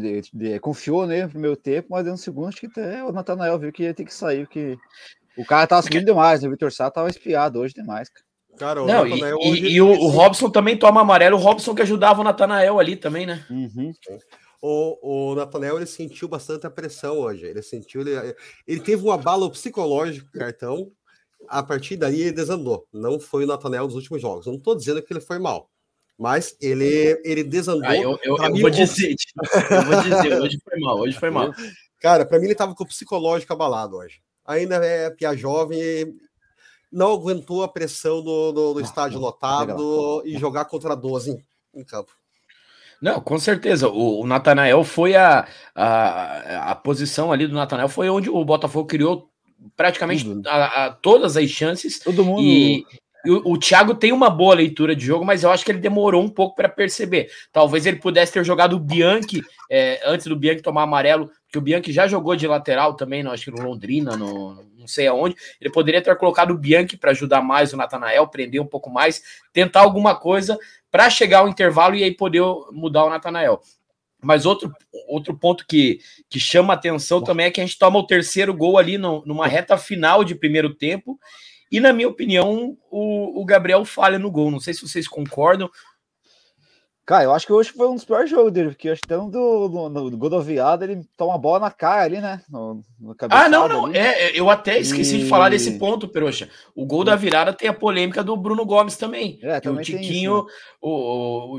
De, 0.00 0.22
de, 0.32 0.58
confiou 0.58 1.06
nele 1.06 1.24
no 1.24 1.30
primeiro 1.30 1.56
tempo, 1.56 1.88
mas 1.90 2.06
um 2.06 2.16
segundo, 2.16 2.48
acho 2.48 2.60
que 2.60 2.66
até 2.66 3.04
o 3.04 3.12
Natanael 3.12 3.58
viu 3.58 3.72
que 3.72 3.84
ia 3.84 3.94
ter 3.94 4.04
que 4.04 4.12
sair, 4.12 4.46
porque 4.46 4.76
o 5.36 5.44
cara 5.44 5.66
tava 5.66 5.82
subindo 5.82 6.06
demais, 6.06 6.42
né? 6.42 6.48
o 6.48 6.50
Vitor 6.50 6.72
Sá 6.72 6.90
tava 6.90 7.08
espiado 7.08 7.60
hoje 7.60 7.74
demais, 7.74 8.08
cara. 8.08 8.26
Cara, 8.58 8.82
o 8.82 8.86
Não, 8.86 9.06
e, 9.06 9.20
e, 9.20 9.74
e 9.74 9.80
o, 9.82 9.86
o, 9.86 10.08
Robson 10.08 10.48
também 10.48 10.78
toma 10.78 11.02
amarelo, 11.02 11.36
o 11.36 11.40
Robson 11.40 11.74
que 11.74 11.82
ajudava 11.82 12.22
o 12.22 12.24
Natanael 12.24 12.80
ali 12.80 12.96
também, 12.96 13.26
né? 13.26 13.44
Uhum 13.50 13.92
o, 14.62 15.32
o 15.32 15.34
Nathaniel 15.34 15.76
ele 15.76 15.86
sentiu 15.86 16.28
bastante 16.28 16.66
a 16.66 16.70
pressão 16.70 17.18
hoje. 17.18 17.46
Ele 17.46 17.62
sentiu, 17.62 18.00
ele, 18.00 18.34
ele 18.66 18.80
teve 18.80 19.04
um 19.04 19.12
abalo 19.12 19.50
psicológico 19.50 20.30
cartão. 20.32 20.90
A 21.48 21.62
partir 21.62 21.96
daí 21.96 22.22
ele 22.22 22.32
desandou. 22.32 22.86
Não 22.92 23.20
foi 23.20 23.44
o 23.44 23.46
Nathaniel 23.46 23.86
dos 23.86 23.96
últimos 23.96 24.20
jogos. 24.20 24.46
não 24.46 24.54
estou 24.54 24.74
dizendo 24.74 25.02
que 25.02 25.12
ele 25.12 25.20
foi 25.20 25.38
mal, 25.38 25.70
mas 26.18 26.56
ele, 26.60 27.20
ele 27.24 27.44
desandou. 27.44 27.88
Ah, 27.88 27.96
eu, 27.96 28.18
eu, 28.24 28.36
eu 28.36 28.52
mim, 28.52 28.60
vou 28.60 28.70
dizer, 28.70 29.14
eu 29.70 29.84
vou 29.84 30.02
dizer, 30.02 30.40
hoje 30.40 30.58
foi 30.64 30.80
mal, 30.80 30.98
hoje 30.98 31.18
foi 31.18 31.30
mal. 31.30 31.52
Cara, 32.00 32.24
para 32.24 32.38
mim 32.38 32.46
ele 32.46 32.52
estava 32.52 32.74
com 32.74 32.84
o 32.84 32.88
psicológico 32.88 33.52
abalado 33.52 33.96
hoje. 33.96 34.20
Ainda 34.44 34.76
é 34.76 35.10
pia 35.10 35.36
jovem, 35.36 36.16
não 36.90 37.12
aguentou 37.12 37.62
a 37.62 37.68
pressão 37.68 38.22
do, 38.22 38.52
do, 38.52 38.74
do 38.74 38.78
ah, 38.80 38.82
estádio 38.82 39.18
lotado 39.18 40.22
e 40.24 40.38
jogar 40.38 40.64
contra 40.64 40.94
12 40.94 41.30
em, 41.30 41.80
em 41.80 41.84
campo. 41.84 42.16
Não, 43.00 43.20
com 43.20 43.38
certeza. 43.38 43.88
O, 43.88 44.20
o 44.20 44.26
Natanael 44.26 44.82
foi 44.84 45.14
a, 45.14 45.46
a, 45.74 46.70
a 46.70 46.74
posição 46.74 47.32
ali 47.32 47.46
do 47.46 47.54
Natanael 47.54 47.88
foi 47.88 48.08
onde 48.08 48.30
o 48.30 48.44
Botafogo 48.44 48.86
criou 48.86 49.30
praticamente 49.76 50.26
a, 50.46 50.86
a, 50.86 50.90
todas 50.90 51.36
as 51.36 51.48
chances. 51.48 51.98
Todo 51.98 52.24
mundo. 52.24 52.42
E, 52.42 52.84
e 53.24 53.30
o, 53.30 53.52
o, 53.52 53.58
Thiago 53.58 53.94
tem 53.94 54.12
uma 54.12 54.30
boa 54.30 54.54
leitura 54.54 54.94
de 54.94 55.04
jogo, 55.04 55.24
mas 55.24 55.42
eu 55.42 55.50
acho 55.50 55.64
que 55.64 55.72
ele 55.72 55.80
demorou 55.80 56.22
um 56.22 56.28
pouco 56.28 56.54
para 56.54 56.68
perceber. 56.68 57.28
Talvez 57.52 57.84
ele 57.84 57.96
pudesse 57.96 58.32
ter 58.32 58.44
jogado 58.44 58.76
o 58.76 58.80
Bianchi 58.80 59.42
é, 59.70 60.00
antes 60.04 60.26
do 60.26 60.36
Bianchi 60.36 60.62
tomar 60.62 60.82
amarelo, 60.82 61.30
que 61.48 61.58
o 61.58 61.60
Bianchi 61.60 61.92
já 61.92 62.06
jogou 62.06 62.36
de 62.36 62.46
lateral 62.46 62.94
também, 62.94 63.22
não, 63.22 63.32
acho 63.32 63.44
que 63.44 63.50
no 63.50 63.66
Londrina, 63.66 64.16
no, 64.16 64.64
não 64.78 64.86
sei 64.86 65.08
aonde. 65.08 65.34
Ele 65.60 65.70
poderia 65.70 66.00
ter 66.00 66.14
colocado 66.16 66.52
o 66.52 66.58
Bianchi 66.58 66.96
para 66.96 67.10
ajudar 67.10 67.42
mais 67.42 67.72
o 67.72 67.76
Natanael, 67.76 68.28
prender 68.28 68.60
um 68.60 68.66
pouco 68.66 68.88
mais, 68.88 69.22
tentar 69.52 69.80
alguma 69.80 70.14
coisa 70.14 70.56
para 70.96 71.10
chegar 71.10 71.40
ao 71.40 71.48
intervalo 71.48 71.94
e 71.94 72.02
aí 72.02 72.10
poder 72.10 72.42
mudar 72.72 73.04
o 73.04 73.10
Natanael. 73.10 73.60
Mas 74.24 74.46
outro, 74.46 74.72
outro 75.06 75.36
ponto 75.36 75.66
que, 75.68 75.98
que 76.26 76.40
chama 76.40 76.72
atenção 76.72 77.22
também 77.22 77.44
é 77.44 77.50
que 77.50 77.60
a 77.60 77.66
gente 77.66 77.78
toma 77.78 77.98
o 77.98 78.06
terceiro 78.06 78.54
gol 78.54 78.78
ali 78.78 78.96
no, 78.96 79.22
numa 79.26 79.46
reta 79.46 79.76
final 79.76 80.24
de 80.24 80.34
primeiro 80.34 80.72
tempo. 80.72 81.20
E, 81.70 81.80
na 81.80 81.92
minha 81.92 82.08
opinião, 82.08 82.78
o, 82.90 83.42
o 83.42 83.44
Gabriel 83.44 83.84
falha 83.84 84.18
no 84.18 84.30
gol. 84.30 84.50
Não 84.50 84.58
sei 84.58 84.72
se 84.72 84.80
vocês 84.80 85.06
concordam. 85.06 85.70
Cara, 87.06 87.22
eu 87.22 87.32
acho 87.32 87.46
que 87.46 87.52
hoje 87.52 87.70
foi 87.70 87.86
um 87.86 87.94
dos 87.94 88.04
piores 88.04 88.28
jogos 88.28 88.52
dele, 88.52 88.70
porque 88.70 88.88
acho 88.88 89.00
que 89.00 89.14
até 89.14 89.16
no, 89.16 89.68
no, 89.88 90.10
no 90.10 90.16
gol 90.18 90.28
da 90.28 90.40
viada 90.40 90.84
ele 90.84 91.06
toma 91.16 91.36
a 91.36 91.38
bola 91.38 91.60
na 91.60 91.70
cara 91.70 92.02
ali, 92.02 92.20
né? 92.20 92.42
No, 92.50 92.84
no 92.98 93.14
ah, 93.30 93.48
não, 93.48 93.68
não. 93.68 93.94
É, 93.94 94.32
eu 94.36 94.50
até 94.50 94.80
esqueci 94.80 95.18
e... 95.18 95.22
de 95.22 95.28
falar 95.28 95.50
desse 95.50 95.78
ponto, 95.78 96.08
Peroxa. 96.08 96.48
O 96.74 96.84
gol 96.84 97.04
da 97.04 97.14
virada 97.14 97.52
tem 97.52 97.68
a 97.68 97.72
polêmica 97.72 98.24
do 98.24 98.36
Bruno 98.36 98.66
Gomes 98.66 98.96
também. 98.96 99.38
É, 99.40 99.60
também 99.60 99.82
o 99.82 99.84
Tiquinho, 99.84 100.38
isso, 100.38 100.46
né? 100.46 100.52
o, 100.80 100.90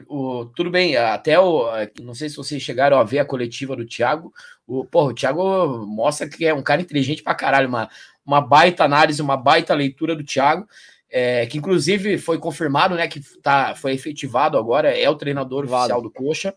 o, 0.10 0.18
o, 0.18 0.46
tudo 0.48 0.70
bem, 0.70 0.98
até 0.98 1.40
o. 1.40 1.70
Não 2.02 2.14
sei 2.14 2.28
se 2.28 2.36
vocês 2.36 2.62
chegaram 2.62 3.00
a 3.00 3.06
ver 3.06 3.20
a 3.20 3.26
coletiva 3.26 3.74
do 3.74 3.86
Thiago. 3.86 4.34
O, 4.68 4.84
porra, 4.84 5.12
o 5.12 5.16
Thiago 5.16 5.86
mostra 5.88 6.28
que 6.28 6.46
é 6.46 6.54
um 6.54 6.62
cara 6.62 6.82
inteligente 6.82 7.24
pra 7.24 7.34
caralho, 7.34 7.70
uma, 7.70 7.90
uma 8.26 8.42
baita 8.42 8.84
análise, 8.84 9.22
uma 9.22 9.38
baita 9.38 9.74
leitura 9.74 10.14
do 10.14 10.26
Thiago 10.26 10.68
é, 11.10 11.46
que 11.46 11.58
inclusive 11.58 12.18
foi 12.18 12.38
confirmado, 12.38 12.96
né, 12.96 13.08
que 13.08 13.22
tá, 13.42 13.76
foi 13.76 13.94
efetivado 13.94 14.58
agora, 14.58 14.90
é 14.90 15.10
o 15.10 15.16
treinador 15.16 15.66
vale. 15.66 15.84
oficial 15.84 16.02
do 16.02 16.12
Coxa. 16.12 16.54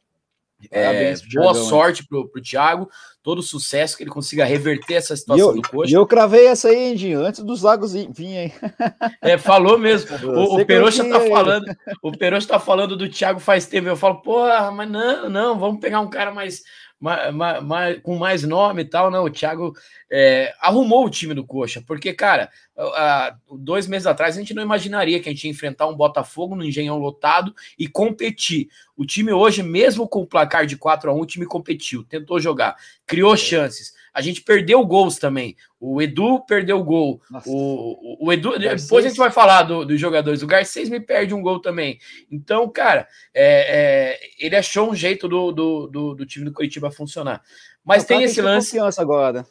É, 0.70 1.14
boa 1.32 1.54
sorte 1.54 2.06
pro, 2.06 2.28
pro 2.28 2.42
Thiago, 2.42 2.86
todo 3.22 3.42
sucesso 3.42 3.96
que 3.96 4.02
ele 4.02 4.10
consiga 4.10 4.44
reverter 4.44 4.94
essa 4.94 5.16
situação 5.16 5.48
eu, 5.48 5.54
do 5.54 5.62
Coxa. 5.62 5.90
E 5.90 5.94
eu 5.94 6.06
cravei 6.06 6.48
essa 6.48 6.68
aí, 6.68 6.92
Endinho, 6.92 7.24
antes 7.24 7.42
dos 7.42 7.62
Lagos 7.62 7.92
virem. 7.92 8.52
É, 9.22 9.38
falou 9.38 9.78
mesmo. 9.78 10.16
O, 10.28 10.60
o 10.60 10.66
Peroxa 10.66 11.08
tá 11.08 11.20
falando, 11.20 11.64
o 12.02 12.12
Peroxa 12.12 12.48
tá 12.48 12.58
falando 12.58 12.96
do 12.96 13.08
Thiago 13.08 13.40
faz 13.40 13.66
tempo. 13.66 13.88
Eu 13.88 13.96
falo, 13.96 14.20
porra, 14.20 14.70
mas 14.70 14.90
não, 14.90 15.28
não, 15.28 15.58
vamos 15.58 15.80
pegar 15.80 16.00
um 16.00 16.10
cara 16.10 16.32
mais 16.32 16.62
mais, 17.00 17.64
mais, 17.64 17.98
com 18.02 18.16
mais 18.16 18.42
nome 18.42 18.82
e 18.82 18.84
tal, 18.84 19.10
não. 19.10 19.24
O 19.24 19.30
Thiago 19.30 19.74
é, 20.10 20.52
arrumou 20.60 21.06
o 21.06 21.10
time 21.10 21.32
do 21.32 21.44
Coxa, 21.44 21.82
porque, 21.86 22.12
cara, 22.12 22.50
a, 22.76 23.34
dois 23.50 23.86
meses 23.86 24.06
atrás 24.06 24.36
a 24.36 24.40
gente 24.40 24.52
não 24.52 24.62
imaginaria 24.62 25.18
que 25.18 25.28
a 25.28 25.32
gente 25.32 25.44
ia 25.44 25.50
enfrentar 25.50 25.86
um 25.86 25.96
Botafogo 25.96 26.54
no 26.54 26.64
Engenhão 26.64 26.98
lotado 26.98 27.54
e 27.78 27.88
competir. 27.88 28.68
O 28.96 29.06
time 29.06 29.32
hoje, 29.32 29.62
mesmo 29.62 30.06
com 30.06 30.20
o 30.20 30.26
placar 30.26 30.66
de 30.66 30.76
4 30.76 31.10
a 31.10 31.14
1 31.14 31.20
o 31.20 31.26
time 31.26 31.46
competiu, 31.46 32.04
tentou 32.04 32.38
jogar, 32.38 32.76
criou 33.06 33.34
chances. 33.36 33.94
A 34.12 34.20
gente 34.20 34.42
perdeu 34.42 34.84
gols 34.84 35.18
também. 35.18 35.56
O 35.78 36.00
Edu 36.00 36.44
perdeu 36.46 36.78
o 36.78 36.84
gol. 36.84 37.20
O, 37.46 38.24
o, 38.24 38.26
o, 38.26 38.32
Edu, 38.32 38.50
Garcês. 38.52 38.82
depois 38.82 39.04
a 39.04 39.08
gente 39.08 39.18
vai 39.18 39.30
falar 39.30 39.62
do, 39.62 39.84
dos 39.84 40.00
jogadores. 40.00 40.42
O 40.42 40.46
Garcês 40.46 40.88
me 40.88 41.00
perde 41.00 41.34
um 41.34 41.42
gol 41.42 41.60
também. 41.60 41.98
Então, 42.30 42.68
cara, 42.68 43.08
é, 43.32 44.18
é, 44.18 44.20
ele 44.38 44.56
achou 44.56 44.90
um 44.90 44.94
jeito 44.94 45.28
do, 45.28 45.52
do, 45.52 45.86
do, 45.86 46.14
do 46.14 46.26
time 46.26 46.44
do 46.44 46.52
Curitiba 46.52 46.90
funcionar. 46.90 47.42
Mas 47.84 48.04
tem 48.04 48.22
esse 48.22 48.42
lance. 48.42 48.72
Confiança 48.72 49.00
agora. 49.00 49.46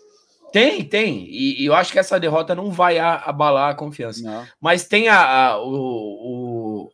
Tem, 0.51 0.83
tem. 0.83 1.25
E, 1.29 1.61
e, 1.61 1.65
eu 1.65 1.73
acho 1.73 1.91
que 1.91 1.99
essa 1.99 2.19
derrota 2.19 2.55
não 2.55 2.71
vai 2.71 2.97
abalar 2.99 3.71
a 3.71 3.75
confiança. 3.75 4.23
Não. 4.23 4.47
Mas 4.59 4.85
tem 4.85 5.07
a, 5.07 5.47
a 5.47 5.63
o, 5.63 5.71
o, 5.71 6.91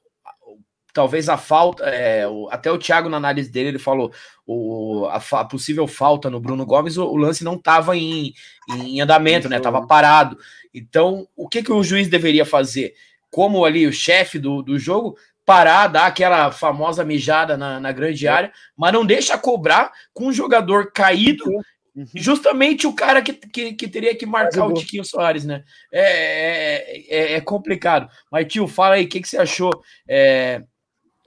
talvez 0.95 1.27
a 1.27 1.35
falta, 1.35 1.83
é, 1.83 2.25
o, 2.25 2.47
até 2.49 2.71
o 2.71 2.77
Thiago 2.77 3.09
na 3.09 3.17
análise 3.17 3.51
dele 3.51 3.67
ele 3.67 3.77
falou 3.77 4.13
o, 4.47 5.05
a, 5.07 5.17
a 5.17 5.43
possível 5.45 5.85
falta 5.87 6.29
no 6.29 6.39
Bruno 6.39 6.65
Gomes, 6.65 6.95
o, 6.95 7.05
o 7.05 7.17
lance 7.17 7.43
não 7.43 7.55
estava 7.55 7.97
em, 7.97 8.33
em 8.69 9.01
andamento, 9.01 9.49
né? 9.49 9.59
Tava 9.59 9.85
parado. 9.85 10.37
Então, 10.73 11.27
o 11.35 11.49
que, 11.49 11.61
que 11.61 11.71
o 11.71 11.83
juiz 11.83 12.07
deveria 12.07 12.45
fazer? 12.45 12.93
Como 13.29 13.65
ali 13.65 13.85
o 13.85 13.91
chefe 13.91 14.39
do, 14.39 14.63
do 14.63 14.79
jogo, 14.79 15.17
parar, 15.45 15.87
dar 15.87 16.05
aquela 16.05 16.49
famosa 16.49 17.03
mijada 17.03 17.57
na, 17.57 17.77
na 17.77 17.91
grande 17.91 18.25
é. 18.25 18.29
área, 18.29 18.53
mas 18.77 18.93
não 18.93 19.05
deixa 19.05 19.37
cobrar 19.37 19.91
com 20.13 20.27
um 20.27 20.33
jogador 20.33 20.93
caído 20.93 21.43
Uhum. 21.95 22.05
Justamente 22.13 22.85
o 22.85 22.93
cara 22.93 23.21
que, 23.21 23.31
que, 23.31 23.73
que, 23.73 23.87
teria 23.87 24.13
que 24.13 24.25
marcar 24.25 24.65
o 24.65 24.73
Tiquinho 24.73 25.05
Soares, 25.05 25.45
né? 25.45 25.63
É, 25.89 26.01
é, 26.01 27.05
é, 27.07 27.33
é, 27.35 27.41
complicado. 27.41 28.09
Mas, 28.29 28.51
tio, 28.51 28.67
fala 28.67 28.95
aí, 28.95 29.05
o 29.05 29.07
que, 29.07 29.21
que 29.21 29.27
você 29.29 29.37
achou? 29.37 29.71
É, 30.05 30.61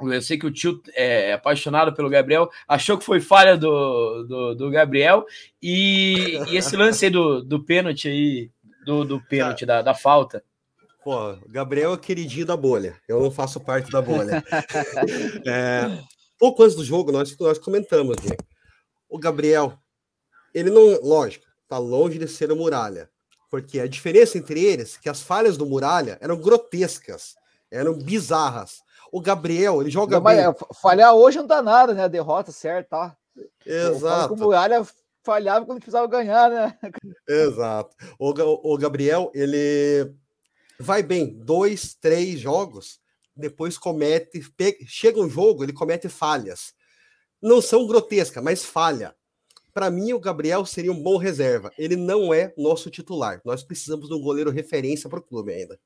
eu 0.00 0.22
sei 0.22 0.38
que 0.38 0.46
o 0.46 0.50
tio 0.50 0.80
é 0.94 1.32
apaixonado 1.32 1.92
pelo 1.92 2.10
Gabriel, 2.10 2.50
achou 2.66 2.96
que 2.96 3.04
foi 3.04 3.20
falha 3.20 3.56
do, 3.56 4.24
do, 4.24 4.54
do 4.54 4.70
Gabriel 4.70 5.26
e, 5.60 6.38
e, 6.48 6.56
esse 6.56 6.76
lance 6.76 7.04
aí 7.04 7.10
do, 7.10 7.42
do 7.42 7.64
pênalti 7.64 8.08
aí, 8.08 8.50
do, 8.84 9.04
do 9.04 9.20
pênalti, 9.20 9.66
da, 9.66 9.82
da 9.82 9.94
falta. 9.94 10.42
Pô, 11.02 11.36
Gabriel 11.48 11.94
é 11.94 11.96
queridinho 11.96 12.46
da 12.46 12.56
bolha, 12.56 12.96
eu 13.08 13.20
não 13.20 13.30
faço 13.30 13.58
parte 13.58 13.90
da 13.90 14.00
bolha. 14.00 14.44
é, 15.46 15.98
pouco 16.38 16.62
antes 16.62 16.76
do 16.76 16.84
jogo, 16.84 17.10
nós, 17.10 17.36
nós 17.38 17.58
comentamos, 17.58 18.16
né? 18.18 18.36
o 19.08 19.18
Gabriel, 19.18 19.78
ele 20.52 20.70
não, 20.70 21.00
lógico, 21.02 21.46
tá 21.68 21.78
longe 21.78 22.18
de 22.18 22.28
ser 22.28 22.52
o 22.52 22.56
Muralha, 22.56 23.08
porque 23.50 23.80
a 23.80 23.86
diferença 23.86 24.36
entre 24.36 24.62
eles 24.62 24.96
é 24.96 25.00
que 25.00 25.08
as 25.08 25.22
falhas 25.22 25.56
do 25.56 25.66
Muralha 25.66 26.18
eram 26.20 26.36
grotescas, 26.36 27.34
eram 27.70 27.94
bizarras. 27.94 28.82
O 29.10 29.20
Gabriel, 29.20 29.80
ele 29.80 29.90
joga 29.90 30.16
não, 30.16 30.22
bem. 30.22 30.38
É, 30.38 30.54
falhar 30.80 31.14
hoje 31.14 31.38
não 31.38 31.46
dá 31.46 31.62
nada, 31.62 31.94
né? 31.94 32.04
A 32.04 32.08
derrota 32.08 32.52
certa, 32.52 32.88
tá? 32.90 33.16
Exato. 33.64 34.34
O 34.34 34.36
Muralha 34.36 34.86
falhava 35.22 35.66
quando 35.66 35.78
precisava 35.78 36.06
ganhar, 36.06 36.50
né? 36.50 36.78
Exato. 37.28 37.94
O, 38.18 38.74
o 38.74 38.78
Gabriel, 38.78 39.30
ele 39.34 40.14
vai 40.78 41.02
bem 41.02 41.38
dois, 41.38 41.94
três 41.94 42.40
jogos, 42.40 43.00
depois 43.34 43.76
comete, 43.78 44.40
chega 44.86 45.20
um 45.20 45.28
jogo, 45.28 45.62
ele 45.62 45.72
comete 45.72 46.08
falhas. 46.08 46.72
Não 47.40 47.60
são 47.60 47.86
grotescas, 47.86 48.42
mas 48.42 48.64
falha. 48.64 49.14
Para 49.72 49.90
mim, 49.90 50.12
o 50.12 50.18
Gabriel 50.18 50.66
seria 50.66 50.90
um 50.90 51.00
bom 51.00 51.16
reserva. 51.16 51.70
Ele 51.78 51.94
não 51.94 52.34
é 52.34 52.52
nosso 52.56 52.90
titular. 52.90 53.40
Nós 53.44 53.62
precisamos 53.62 54.08
de 54.08 54.14
um 54.14 54.20
goleiro 54.20 54.50
referência 54.50 55.08
para 55.08 55.20
o 55.20 55.22
clube 55.22 55.52
ainda. 55.52 55.78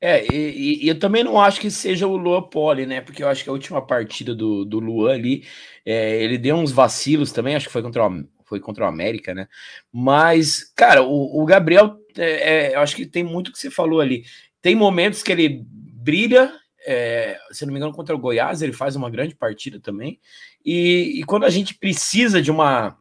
É, 0.00 0.26
e, 0.32 0.84
e, 0.84 0.88
eu 0.88 0.98
também 0.98 1.24
não 1.24 1.40
acho 1.40 1.60
que 1.60 1.70
seja 1.70 2.06
o 2.06 2.16
Luan 2.16 2.42
Poli, 2.42 2.84
né? 2.86 3.00
Porque 3.00 3.22
eu 3.22 3.28
acho 3.28 3.42
que 3.42 3.48
a 3.48 3.52
última 3.52 3.84
partida 3.84 4.34
do, 4.34 4.64
do 4.64 4.78
Luan 4.78 5.14
ali, 5.14 5.44
é, 5.84 6.22
ele 6.22 6.36
deu 6.36 6.56
uns 6.56 6.70
vacilos 6.70 7.32
também, 7.32 7.56
acho 7.56 7.66
que 7.66 7.72
foi 7.72 7.82
contra 7.82 8.06
o, 8.06 8.24
foi 8.44 8.60
contra 8.60 8.84
o 8.84 8.88
América, 8.88 9.34
né? 9.34 9.48
Mas, 9.92 10.64
cara, 10.76 11.02
o, 11.02 11.42
o 11.42 11.44
Gabriel, 11.46 11.96
é, 12.16 12.70
é, 12.70 12.74
eu 12.74 12.80
acho 12.80 12.94
que 12.94 13.06
tem 13.06 13.24
muito 13.24 13.50
que 13.50 13.58
você 13.58 13.70
falou 13.70 14.00
ali. 14.00 14.24
Tem 14.60 14.74
momentos 14.74 15.22
que 15.22 15.32
ele 15.32 15.64
brilha, 15.68 16.52
é, 16.86 17.38
se 17.50 17.64
não 17.64 17.72
me 17.72 17.78
engano, 17.78 17.92
contra 17.92 18.14
o 18.14 18.18
Goiás, 18.18 18.62
ele 18.62 18.72
faz 18.72 18.96
uma 18.96 19.10
grande 19.10 19.34
partida 19.34 19.80
também. 19.80 20.20
E, 20.64 21.20
e 21.20 21.24
quando 21.24 21.44
a 21.44 21.50
gente 21.50 21.74
precisa 21.74 22.40
de 22.42 22.50
uma, 22.50 22.96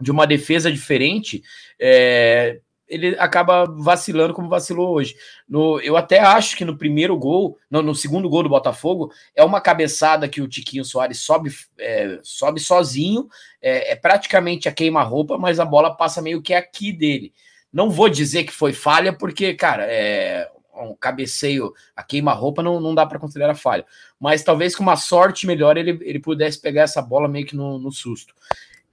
de 0.00 0.10
uma 0.10 0.26
defesa 0.26 0.72
diferente, 0.72 1.42
é, 1.78 2.60
ele 2.88 3.16
acaba 3.18 3.66
vacilando 3.66 4.32
como 4.32 4.48
vacilou 4.48 4.94
hoje. 4.94 5.14
No, 5.48 5.80
eu 5.80 5.96
até 5.96 6.18
acho 6.18 6.56
que 6.56 6.64
no 6.64 6.76
primeiro 6.76 7.16
gol, 7.16 7.58
no, 7.70 7.82
no, 7.82 7.94
segundo 7.94 8.28
gol 8.28 8.42
do 8.42 8.48
Botafogo, 8.48 9.12
é 9.34 9.44
uma 9.44 9.60
cabeçada 9.60 10.28
que 10.28 10.40
o 10.40 10.48
Tiquinho 10.48 10.84
Soares 10.84 11.20
sobe, 11.20 11.50
é, 11.78 12.18
sobe 12.22 12.60
sozinho, 12.60 13.28
é, 13.60 13.92
é 13.92 13.96
praticamente 13.96 14.68
a 14.68 14.72
queima-roupa, 14.72 15.36
mas 15.36 15.60
a 15.60 15.64
bola 15.64 15.94
passa 15.94 16.22
meio 16.22 16.42
que 16.42 16.54
aqui 16.54 16.92
dele. 16.92 17.32
Não 17.72 17.90
vou 17.90 18.08
dizer 18.08 18.44
que 18.44 18.52
foi 18.52 18.72
falha, 18.72 19.12
porque, 19.12 19.52
cara, 19.52 19.84
é, 19.84 20.50
um 20.74 20.94
cabeceio, 20.94 21.72
a 21.94 22.02
queima-roupa 22.02 22.62
não, 22.62 22.80
não 22.80 22.94
dá 22.94 23.04
para 23.04 23.18
considerar 23.18 23.54
falha. 23.54 23.84
Mas 24.18 24.42
talvez 24.42 24.74
com 24.74 24.82
uma 24.82 24.96
sorte 24.96 25.46
melhor 25.46 25.76
ele, 25.76 25.98
ele 26.02 26.18
pudesse 26.18 26.60
pegar 26.60 26.82
essa 26.82 27.02
bola 27.02 27.28
meio 27.28 27.44
que 27.44 27.56
no, 27.56 27.78
no 27.78 27.92
susto 27.92 28.32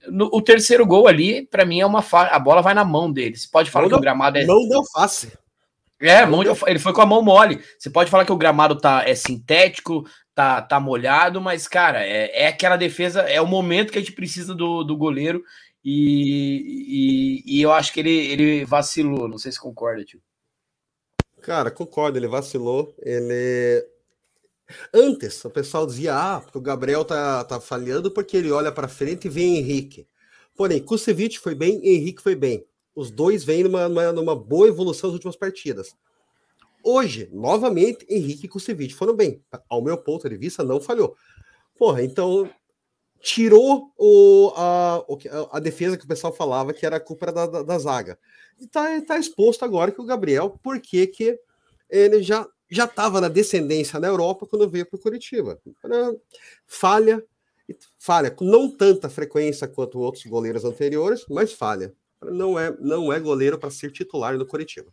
no, 0.08 0.30
o 0.32 0.40
terceiro 0.42 0.86
gol 0.86 1.08
ali, 1.08 1.46
para 1.46 1.64
mim, 1.64 1.80
é 1.80 1.86
uma 1.86 2.04
a 2.12 2.38
bola 2.38 2.62
vai 2.62 2.74
na 2.74 2.84
mão 2.84 3.10
dele. 3.12 3.36
Você 3.36 3.48
pode 3.50 3.70
falar 3.70 3.84
não 3.84 3.90
que 3.90 3.96
o 3.96 4.00
gramado 4.00 4.38
é. 4.38 4.44
Não 4.44 4.68
deu 4.68 4.82
face. 4.92 5.32
É, 6.00 6.26
mão 6.26 6.42
ele 6.66 6.78
foi 6.78 6.92
com 6.92 7.00
a 7.00 7.06
mão 7.06 7.22
mole. 7.22 7.62
Você 7.78 7.88
pode 7.88 8.10
falar 8.10 8.24
que 8.24 8.32
o 8.32 8.36
gramado 8.36 8.78
tá 8.78 9.02
é 9.08 9.14
sintético, 9.14 10.06
tá, 10.34 10.60
tá 10.60 10.78
molhado, 10.78 11.40
mas, 11.40 11.66
cara, 11.66 12.04
é, 12.04 12.42
é 12.42 12.46
aquela 12.48 12.76
defesa, 12.76 13.22
é 13.22 13.40
o 13.40 13.46
momento 13.46 13.92
que 13.92 13.98
a 13.98 14.02
gente 14.02 14.12
precisa 14.12 14.54
do, 14.54 14.84
do 14.84 14.96
goleiro. 14.96 15.42
E, 15.82 17.42
e, 17.46 17.58
e 17.58 17.62
eu 17.62 17.72
acho 17.72 17.92
que 17.92 18.00
ele, 18.00 18.10
ele 18.10 18.64
vacilou. 18.64 19.28
Não 19.28 19.38
sei 19.38 19.52
se 19.52 19.60
concorda, 19.60 20.04
tio. 20.04 20.20
Cara, 21.42 21.70
concordo, 21.70 22.18
ele 22.18 22.26
vacilou. 22.26 22.94
Ele 22.98 23.86
Antes, 24.92 25.44
o 25.44 25.50
pessoal 25.50 25.86
dizia, 25.86 26.14
ah, 26.14 26.40
porque 26.40 26.58
o 26.58 26.60
Gabriel 26.60 27.04
tá, 27.04 27.44
tá 27.44 27.60
falhando 27.60 28.10
porque 28.10 28.36
ele 28.36 28.50
olha 28.50 28.72
para 28.72 28.88
frente 28.88 29.26
e 29.26 29.30
vê 29.30 29.42
Henrique. 29.42 30.06
Porém, 30.56 30.82
Kusevich 30.82 31.38
foi 31.38 31.54
bem, 31.54 31.80
Henrique 31.86 32.22
foi 32.22 32.34
bem. 32.34 32.66
Os 32.94 33.10
dois 33.10 33.44
vêm 33.44 33.62
numa, 33.62 33.88
numa, 33.88 34.12
numa 34.12 34.34
boa 34.34 34.68
evolução 34.68 35.08
nas 35.08 35.14
últimas 35.14 35.36
partidas. 35.36 35.94
Hoje, 36.82 37.28
novamente, 37.32 38.06
Henrique 38.08 38.46
e 38.46 38.48
Kusevich 38.48 38.94
foram 38.94 39.14
bem. 39.14 39.42
Ao 39.68 39.82
meu 39.82 39.98
ponto 39.98 40.28
de 40.28 40.36
vista, 40.36 40.64
não 40.64 40.80
falhou. 40.80 41.16
Porra, 41.78 42.02
então 42.02 42.48
tirou 43.20 43.92
o, 43.98 44.52
a, 44.56 45.04
a 45.52 45.60
defesa 45.60 45.96
que 45.96 46.04
o 46.04 46.08
pessoal 46.08 46.32
falava 46.32 46.72
que 46.72 46.86
era 46.86 46.96
a 46.96 47.00
culpa 47.00 47.30
da, 47.32 47.46
da, 47.46 47.62
da 47.62 47.78
zaga. 47.78 48.18
E 48.58 48.66
tá, 48.66 49.00
tá 49.02 49.18
exposto 49.18 49.64
agora 49.64 49.90
que 49.90 50.00
o 50.00 50.06
Gabriel, 50.06 50.58
por 50.62 50.80
que 50.80 51.38
ele 51.90 52.22
já 52.22 52.46
já 52.70 52.84
estava 52.84 53.20
na 53.20 53.28
descendência 53.28 54.00
na 54.00 54.08
Europa 54.08 54.46
quando 54.46 54.68
veio 54.68 54.86
para 54.86 54.96
o 54.96 55.00
Curitiba. 55.00 55.60
Falha, 56.66 57.22
falha 57.98 58.30
com 58.30 58.44
não 58.44 58.70
tanta 58.70 59.08
frequência 59.08 59.68
quanto 59.68 60.00
outros 60.00 60.24
goleiros 60.24 60.64
anteriores, 60.64 61.24
mas 61.28 61.52
falha. 61.52 61.92
Não 62.22 62.58
é, 62.58 62.74
não 62.80 63.12
é 63.12 63.20
goleiro 63.20 63.58
para 63.58 63.70
ser 63.70 63.92
titular 63.92 64.36
no 64.36 64.46
Curitiba. 64.46 64.92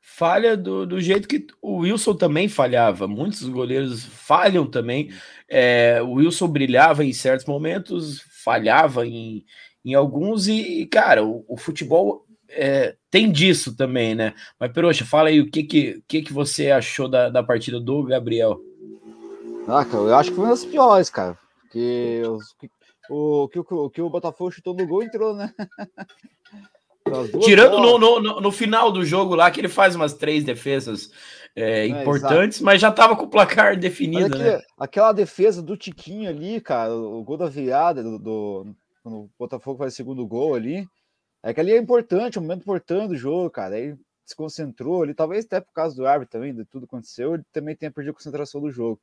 Falha 0.00 0.56
do, 0.56 0.86
do 0.86 1.00
jeito 1.00 1.26
que 1.26 1.46
o 1.60 1.78
Wilson 1.78 2.14
também 2.14 2.48
falhava. 2.48 3.08
Muitos 3.08 3.42
goleiros 3.48 4.04
falham 4.04 4.66
também. 4.66 5.10
É, 5.48 6.00
o 6.02 6.14
Wilson 6.14 6.48
brilhava 6.48 7.04
em 7.04 7.12
certos 7.12 7.46
momentos, 7.46 8.20
falhava 8.44 9.06
em, 9.06 9.44
em 9.84 9.94
alguns, 9.94 10.48
e, 10.48 10.86
cara, 10.86 11.24
o, 11.24 11.44
o 11.48 11.56
futebol 11.56 12.25
é, 12.56 12.96
tem 13.10 13.30
disso 13.30 13.76
também, 13.76 14.14
né? 14.14 14.34
Mas, 14.58 14.72
Peroxa, 14.72 15.04
fala 15.04 15.28
aí 15.28 15.40
o 15.40 15.50
que, 15.50 15.62
que, 15.62 16.02
que, 16.08 16.22
que 16.22 16.32
você 16.32 16.70
achou 16.70 17.08
da, 17.08 17.28
da 17.28 17.42
partida 17.42 17.78
do 17.78 18.02
Gabriel. 18.02 18.58
Ah, 19.68 19.84
cara, 19.84 20.04
eu 20.04 20.14
acho 20.14 20.30
que 20.30 20.36
foi 20.36 20.44
uma 20.44 20.50
das 20.50 20.64
piores, 20.64 21.10
cara. 21.10 21.38
Porque 21.62 22.22
o, 23.10 23.48
que, 23.48 23.58
o, 23.58 23.90
que 23.90 24.02
o 24.02 24.10
Botafogo 24.10 24.50
chutou 24.50 24.74
no 24.74 24.86
gol 24.86 25.02
entrou, 25.02 25.34
né? 25.34 25.52
Tirando 27.40 27.78
no, 27.78 27.98
no, 27.98 28.40
no, 28.40 28.52
final 28.52 28.90
do 28.90 29.04
jogo 29.04 29.36
lá, 29.36 29.48
que 29.48 29.60
ele 29.60 29.68
faz 29.68 29.94
umas 29.94 30.14
três 30.14 30.42
defesas 30.42 31.12
é, 31.54 31.82
é, 31.82 31.86
importantes, 31.86 32.60
mas 32.60 32.80
já 32.80 32.90
tava 32.90 33.14
com 33.14 33.24
o 33.24 33.30
placar 33.30 33.78
definido, 33.78 34.34
aqui, 34.34 34.38
né? 34.38 34.60
Aquela 34.76 35.12
defesa 35.12 35.62
do 35.62 35.76
Tiquinho 35.76 36.28
ali, 36.28 36.60
cara, 36.60 36.92
o 36.92 37.22
gol 37.22 37.36
da 37.36 37.48
virada, 37.48 38.02
do, 38.02 38.18
do, 38.18 38.74
quando 39.04 39.18
o 39.18 39.30
Botafogo 39.38 39.78
faz 39.78 39.92
o 39.92 39.96
segundo 39.96 40.26
gol 40.26 40.56
ali, 40.56 40.84
é 41.46 41.54
que 41.54 41.60
ali 41.60 41.72
é 41.72 41.78
importante, 41.78 42.36
é 42.36 42.40
um 42.40 42.42
momento 42.42 42.62
importante 42.62 43.10
do 43.10 43.16
jogo, 43.16 43.48
cara. 43.48 43.76
Aí 43.76 43.94
se 44.24 44.34
concentrou 44.34 45.04
ali, 45.04 45.14
talvez 45.14 45.44
até 45.44 45.60
por 45.60 45.72
causa 45.72 45.94
do 45.94 46.04
árbitro 46.04 46.32
também, 46.32 46.52
de 46.52 46.64
tudo 46.64 46.86
aconteceu, 46.86 47.34
ele 47.34 47.44
também 47.52 47.76
tenha 47.76 47.92
perdido 47.92 48.10
a 48.10 48.14
concentração 48.14 48.60
do 48.60 48.68
jogo. 48.68 49.00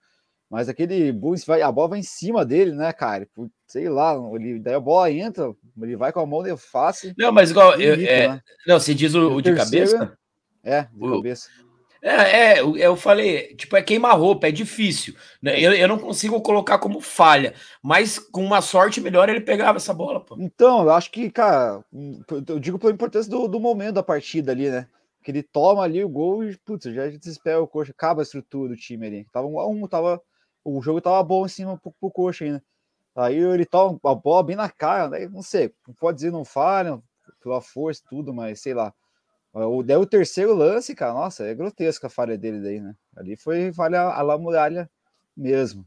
Mas 0.49 0.67
aquele 0.67 1.13
Bulls 1.13 1.45
vai, 1.45 1.61
a 1.61 1.71
bola 1.71 1.91
vai 1.91 1.99
em 1.99 2.03
cima 2.03 2.45
dele, 2.45 2.73
né, 2.73 2.91
cara? 2.91 3.25
Sei 3.65 3.87
lá, 3.87 4.13
ele, 4.33 4.59
daí 4.59 4.73
a 4.73 4.79
bola 4.79 5.09
entra, 5.09 5.55
ele 5.81 5.95
vai 5.95 6.11
com 6.11 6.19
a 6.19 6.25
mão 6.25 6.43
de 6.43 6.55
face. 6.57 7.13
Não, 7.17 7.31
mas 7.31 7.51
igual, 7.51 7.79
eu, 7.79 7.93
é, 7.93 8.27
né? 8.27 8.41
não, 8.67 8.77
se 8.77 8.93
diz 8.93 9.15
o, 9.15 9.35
o 9.35 9.41
de 9.41 9.55
cabeça? 9.55 10.17
É, 10.61 10.83
de 10.83 10.89
o, 10.99 11.15
cabeça. 11.15 11.49
É, 12.05 12.57
é, 12.57 12.59
eu 12.59 12.97
falei, 12.97 13.55
tipo, 13.55 13.77
é 13.77 13.81
queima-roupa, 13.81 14.49
é 14.49 14.51
difícil. 14.51 15.15
Né? 15.41 15.57
Eu, 15.57 15.73
eu 15.73 15.87
não 15.87 15.97
consigo 15.97 16.41
colocar 16.41 16.77
como 16.77 16.99
falha, 16.99 17.53
mas 17.81 18.19
com 18.19 18.43
uma 18.43 18.61
sorte 18.61 18.99
melhor 18.99 19.29
ele 19.29 19.39
pegava 19.39 19.77
essa 19.77 19.93
bola, 19.93 20.19
pô. 20.19 20.35
Então, 20.37 20.83
eu 20.83 20.91
acho 20.91 21.09
que, 21.09 21.31
cara, 21.31 21.81
eu 22.45 22.59
digo 22.59 22.77
pela 22.77 22.91
importância 22.91 23.31
do, 23.31 23.47
do 23.47 23.57
momento 23.57 23.93
da 23.93 24.03
partida 24.03 24.51
ali, 24.51 24.69
né? 24.69 24.85
Que 25.23 25.31
ele 25.31 25.41
toma 25.41 25.83
ali 25.83 26.03
o 26.03 26.09
gol 26.09 26.43
e, 26.43 26.57
putz, 26.57 26.93
já 26.93 27.07
desespera 27.07 27.61
o 27.61 27.67
coxa, 27.67 27.91
acaba 27.91 28.21
a 28.21 28.23
estrutura 28.23 28.67
do 28.67 28.75
time 28.75 29.07
ali. 29.07 29.27
Tava 29.31 29.47
um 29.47 29.57
a 29.57 29.65
um, 29.65 29.87
tava, 29.87 30.21
o 30.61 30.81
jogo 30.81 30.99
tava 30.99 31.23
bom 31.23 31.45
em 31.45 31.49
cima 31.49 31.77
pro, 31.77 31.93
pro 31.93 32.11
coxa 32.11 32.43
ainda. 32.43 32.61
Aí 33.15 33.37
ele 33.37 33.63
toma 33.63 33.97
a 34.03 34.13
bola 34.13 34.43
bem 34.43 34.57
na 34.57 34.69
cara, 34.69 35.07
né? 35.07 35.29
não 35.29 35.41
sei, 35.41 35.73
pode 36.01 36.17
dizer 36.17 36.31
não 36.31 36.43
falha, 36.43 37.01
pela 37.41 37.61
força 37.61 38.03
tudo, 38.09 38.33
mas 38.33 38.59
sei 38.59 38.73
lá. 38.73 38.93
O, 39.53 39.83
daí 39.83 39.97
o 39.97 40.05
terceiro 40.05 40.53
lance, 40.53 40.95
cara, 40.95 41.13
nossa, 41.13 41.45
é 41.45 41.53
grotesca 41.53 42.07
a 42.07 42.09
falha 42.09 42.35
dele 42.37 42.59
daí, 42.59 42.79
né? 42.79 42.95
Ali 43.15 43.35
foi 43.35 43.71
falha 43.71 44.01
a 44.01 44.21
la 44.23 44.37
muralha 44.37 44.89
mesmo. 45.37 45.85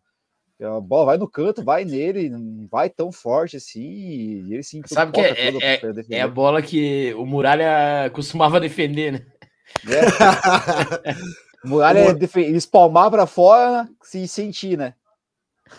A 0.62 0.80
bola 0.80 1.06
vai 1.06 1.18
no 1.18 1.28
canto, 1.28 1.62
vai 1.62 1.84
nele, 1.84 2.30
não 2.30 2.66
vai 2.70 2.88
tão 2.88 3.12
forte 3.12 3.58
assim, 3.58 3.82
e 3.82 4.54
ele 4.54 4.62
se 4.62 4.80
Sabe 4.86 5.12
que 5.12 5.20
é, 5.20 5.50
é, 5.50 5.90
é, 6.10 6.20
a 6.22 6.28
bola 6.28 6.62
que 6.62 7.12
o 7.14 7.26
Muralha 7.26 8.08
costumava 8.10 8.58
defender, 8.58 9.12
né? 9.12 9.26
É. 9.86 11.14
Muralha 11.62 12.06
o... 12.14 12.38
espalmar 12.38 13.10
para 13.10 13.26
fora 13.26 13.86
se 14.02 14.26
sentir, 14.26 14.78
né? 14.78 14.94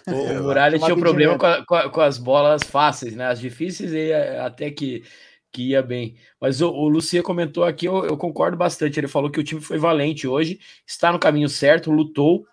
O, 0.06 0.12
o 0.12 0.44
Muralha 0.44 0.78
tinha 0.78 0.94
um 0.94 1.00
problema 1.00 1.40
com, 1.40 1.76
a, 1.76 1.90
com, 1.90 2.02
as 2.02 2.20
bolas 2.20 2.62
fáceis, 2.62 3.16
né? 3.16 3.26
As 3.26 3.40
difíceis 3.40 3.92
e 3.94 4.14
até 4.14 4.70
que 4.70 5.04
que 5.52 5.70
ia 5.70 5.82
bem. 5.82 6.16
Mas 6.40 6.62
o, 6.62 6.70
o 6.70 6.88
Lucia 6.88 7.24
comentou 7.24 7.64
aqui, 7.64 7.88
eu, 7.88 8.06
eu, 8.06 8.18
concordo 8.18 8.58
bastante. 8.58 9.00
Ele 9.00 9.08
falou 9.08 9.30
que 9.30 9.40
o 9.40 9.44
time 9.44 9.62
foi 9.62 9.78
valente 9.78 10.28
hoje, 10.28 10.60
está 10.86 11.12
no 11.12 11.20
caminho 11.20 11.50
certo, 11.50 11.92
lutou, 11.92 12.46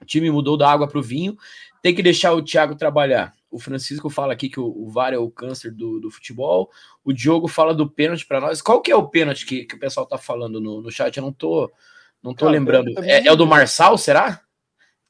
o 0.00 0.04
time 0.04 0.30
mudou 0.30 0.56
da 0.56 0.70
água 0.70 0.86
para 0.86 0.98
o 0.98 1.02
vinho, 1.02 1.36
tem 1.82 1.94
que 1.94 2.02
deixar 2.02 2.32
o 2.32 2.42
Thiago 2.42 2.76
trabalhar. 2.76 3.34
O 3.50 3.58
Francisco 3.58 4.10
fala 4.10 4.32
aqui 4.32 4.48
que 4.48 4.60
o, 4.60 4.66
o 4.66 4.90
VAR 4.90 5.14
é 5.14 5.18
o 5.18 5.30
câncer 5.30 5.72
do, 5.72 5.98
do 6.00 6.10
futebol. 6.10 6.70
O 7.04 7.12
Diogo 7.12 7.48
fala 7.48 7.72
do 7.72 7.88
pênalti 7.88 8.26
para 8.26 8.40
nós. 8.40 8.60
Qual 8.60 8.82
que 8.82 8.90
é 8.90 8.96
o 8.96 9.08
pênalti 9.08 9.46
que, 9.46 9.64
que 9.64 9.76
o 9.76 9.78
pessoal 9.78 10.04
tá 10.04 10.18
falando 10.18 10.60
no, 10.60 10.82
no 10.82 10.90
chat? 10.90 11.16
Eu 11.16 11.22
não 11.22 11.32
tô, 11.32 11.72
não 12.22 12.34
tô 12.34 12.48
lembrando. 12.48 12.92
É, 13.02 13.26
é, 13.26 13.32
o 13.32 13.36
do 13.36 13.46
Marçal, 13.46 13.96
será? 13.96 14.42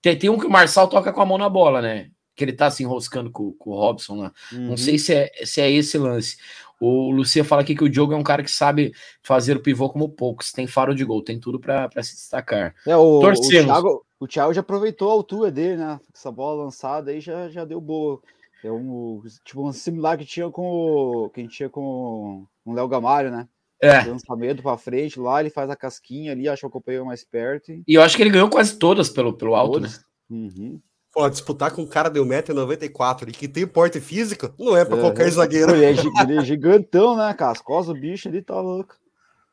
Tem, 0.00 0.16
tem 0.16 0.30
um 0.30 0.38
que 0.38 0.46
o 0.46 0.50
Marçal 0.50 0.88
toca 0.88 1.12
com 1.12 1.20
a 1.20 1.26
mão 1.26 1.38
na 1.38 1.48
bola, 1.48 1.82
né? 1.82 2.10
Que 2.36 2.44
ele 2.44 2.52
tá 2.52 2.70
se 2.70 2.82
enroscando 2.82 3.30
com, 3.30 3.52
com 3.52 3.70
o 3.70 3.74
Robson 3.74 4.16
lá. 4.16 4.32
Uhum. 4.52 4.68
Não 4.68 4.76
sei 4.76 4.98
se 4.98 5.14
é, 5.14 5.32
se 5.44 5.60
é 5.60 5.70
esse 5.70 5.98
lance. 5.98 6.36
O 6.78 7.10
Lucia 7.10 7.42
fala 7.42 7.62
aqui 7.62 7.74
que 7.74 7.84
o 7.84 7.88
Diogo 7.88 8.12
é 8.12 8.16
um 8.16 8.22
cara 8.22 8.42
que 8.42 8.50
sabe 8.50 8.92
fazer 9.22 9.56
o 9.56 9.62
pivô 9.62 9.88
como 9.88 10.10
poucos, 10.10 10.52
tem 10.52 10.66
faro 10.66 10.94
de 10.94 11.04
gol, 11.04 11.22
tem 11.22 11.40
tudo 11.40 11.58
para 11.58 11.90
se 12.02 12.14
destacar. 12.14 12.74
É, 12.86 12.94
o, 12.94 13.20
Torcemos. 13.20 13.64
O 13.64 13.66
Thiago, 13.66 14.06
o 14.20 14.28
Thiago 14.28 14.52
já 14.52 14.60
aproveitou 14.60 15.08
a 15.08 15.12
altura 15.12 15.50
dele, 15.50 15.78
né? 15.78 15.98
Essa 16.14 16.30
bola 16.30 16.64
lançada 16.64 17.10
aí 17.10 17.20
já, 17.20 17.48
já 17.48 17.64
deu 17.64 17.80
boa. 17.80 18.20
É 18.62 18.70
um 18.70 19.22
tipo 19.44 19.66
um 19.66 19.72
similar 19.72 20.18
que 20.18 20.24
tinha 20.24 20.50
com 20.50 20.62
o 20.62 21.30
que 21.30 21.40
a 21.40 21.42
gente 21.42 21.56
tinha 21.56 21.68
com 21.70 22.46
o 22.64 22.72
Léo 22.72 22.88
Gamalho, 22.88 23.30
né? 23.30 23.48
É. 23.80 24.02
Lançamento 24.04 24.62
para 24.62 24.76
frente 24.78 25.20
lá, 25.20 25.40
ele 25.40 25.50
faz 25.50 25.68
a 25.70 25.76
casquinha 25.76 26.32
ali, 26.32 26.48
acha 26.48 26.66
o 26.66 26.70
companheiro 26.70 27.06
mais 27.06 27.24
perto. 27.24 27.72
E... 27.72 27.84
e 27.86 27.94
eu 27.94 28.02
acho 28.02 28.16
que 28.16 28.22
ele 28.22 28.30
ganhou 28.30 28.48
quase 28.48 28.78
todas 28.78 29.08
pelo, 29.08 29.32
pelo 29.32 29.54
alto, 29.54 29.74
todas. 29.74 29.98
né? 29.98 30.04
Uhum. 30.30 30.80
Pô, 31.16 31.30
disputar 31.30 31.70
com 31.70 31.80
um 31.80 31.86
cara 31.86 32.10
de 32.10 32.20
1,94m 32.20 33.30
e 33.30 33.32
que 33.32 33.48
tem 33.48 33.66
porte 33.66 33.98
físico, 34.02 34.52
não 34.58 34.76
é 34.76 34.84
para 34.84 34.98
qualquer 34.98 35.30
zagueiro. 35.30 35.74
Ele 35.74 35.86
é, 35.86 35.90
ele 35.92 36.38
é, 36.38 36.44
gigantão, 36.44 37.16
né, 37.16 37.32
cara? 37.32 37.52
As 37.52 37.60
costas 37.62 37.94
do 37.94 37.98
bicho 37.98 38.28
ali 38.28 38.42
tá 38.42 38.60
louco. 38.60 38.94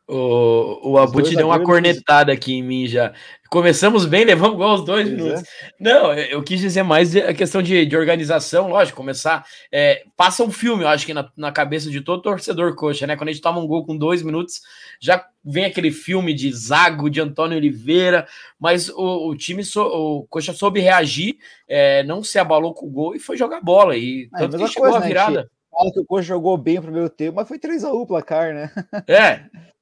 O, 0.06 0.92
o 0.92 0.98
Abut 0.98 1.34
deu 1.34 1.48
uma 1.48 1.62
cornetada 1.62 2.34
aqui 2.34 2.56
em 2.56 2.64
mim 2.64 2.88
já. 2.88 3.14
Começamos 3.50 4.06
bem, 4.06 4.26
levamos 4.26 4.56
igual 4.56 4.76
os 4.76 4.84
dois 4.84 5.08
pois 5.08 5.18
minutos. 5.18 5.44
É. 5.44 5.70
Não, 5.80 6.14
eu 6.14 6.44
quis 6.44 6.60
dizer 6.60 6.84
mais 6.84 7.16
a 7.16 7.34
questão 7.34 7.62
de, 7.62 7.86
de 7.86 7.96
organização, 7.96 8.68
lógico, 8.68 8.98
começar. 8.98 9.46
É, 9.72 10.04
passa 10.18 10.44
um 10.44 10.52
filme, 10.52 10.84
eu 10.84 10.90
acho 10.90 11.06
que 11.06 11.14
na, 11.14 11.30
na, 11.38 11.54
cabeça 11.54 11.90
de 11.90 12.02
todo 12.02 12.22
torcedor 12.22 12.76
coxa, 12.76 13.08
né? 13.08 13.16
Quando 13.16 13.30
a 13.30 13.32
gente 13.32 13.42
toma 13.42 13.62
um 13.62 13.68
gol 13.68 13.86
com 13.86 13.96
dois 13.96 14.22
minutos, 14.22 14.62
já 15.00 15.26
vem 15.44 15.66
aquele 15.66 15.92
filme 15.92 16.34
de 16.34 16.52
Zago, 16.52 17.10
de 17.10 17.22
Antônio 17.22 17.58
Oliveira, 17.58 18.28
mas 18.60 18.90
o, 18.90 19.30
o 19.30 19.38
time, 19.38 19.64
so, 19.64 19.84
o 19.84 20.28
Coxa 20.30 20.52
soube 20.52 20.82
reagir, 20.82 21.38
é, 21.68 22.04
não 22.04 22.22
se 22.24 22.38
abalou 22.38 22.74
com 22.74 22.88
o 22.88 22.92
gol 22.92 23.16
e 23.16 23.20
foi 23.20 23.38
jogar 23.38 23.62
bola. 23.62 23.96
E 23.96 24.30
é, 24.36 24.40
tanto 24.40 24.58
que 24.58 24.68
chegou 24.68 24.90
coisa, 24.90 24.98
a 24.98 25.02
né, 25.02 25.08
virada. 25.08 25.42
Né, 25.44 25.48
Fala 25.72 25.92
que 25.92 26.00
o 26.00 26.06
Coxa 26.06 26.28
jogou 26.28 26.58
bem 26.58 26.78
o 26.80 26.84
primeiro 26.84 27.10
tempo, 27.10 27.38
mas 27.38 27.48
foi 27.48 27.58
3x1 27.58 27.94
o 27.94 28.06
placar, 28.06 28.54
né? 28.54 28.72
É, 29.08 29.46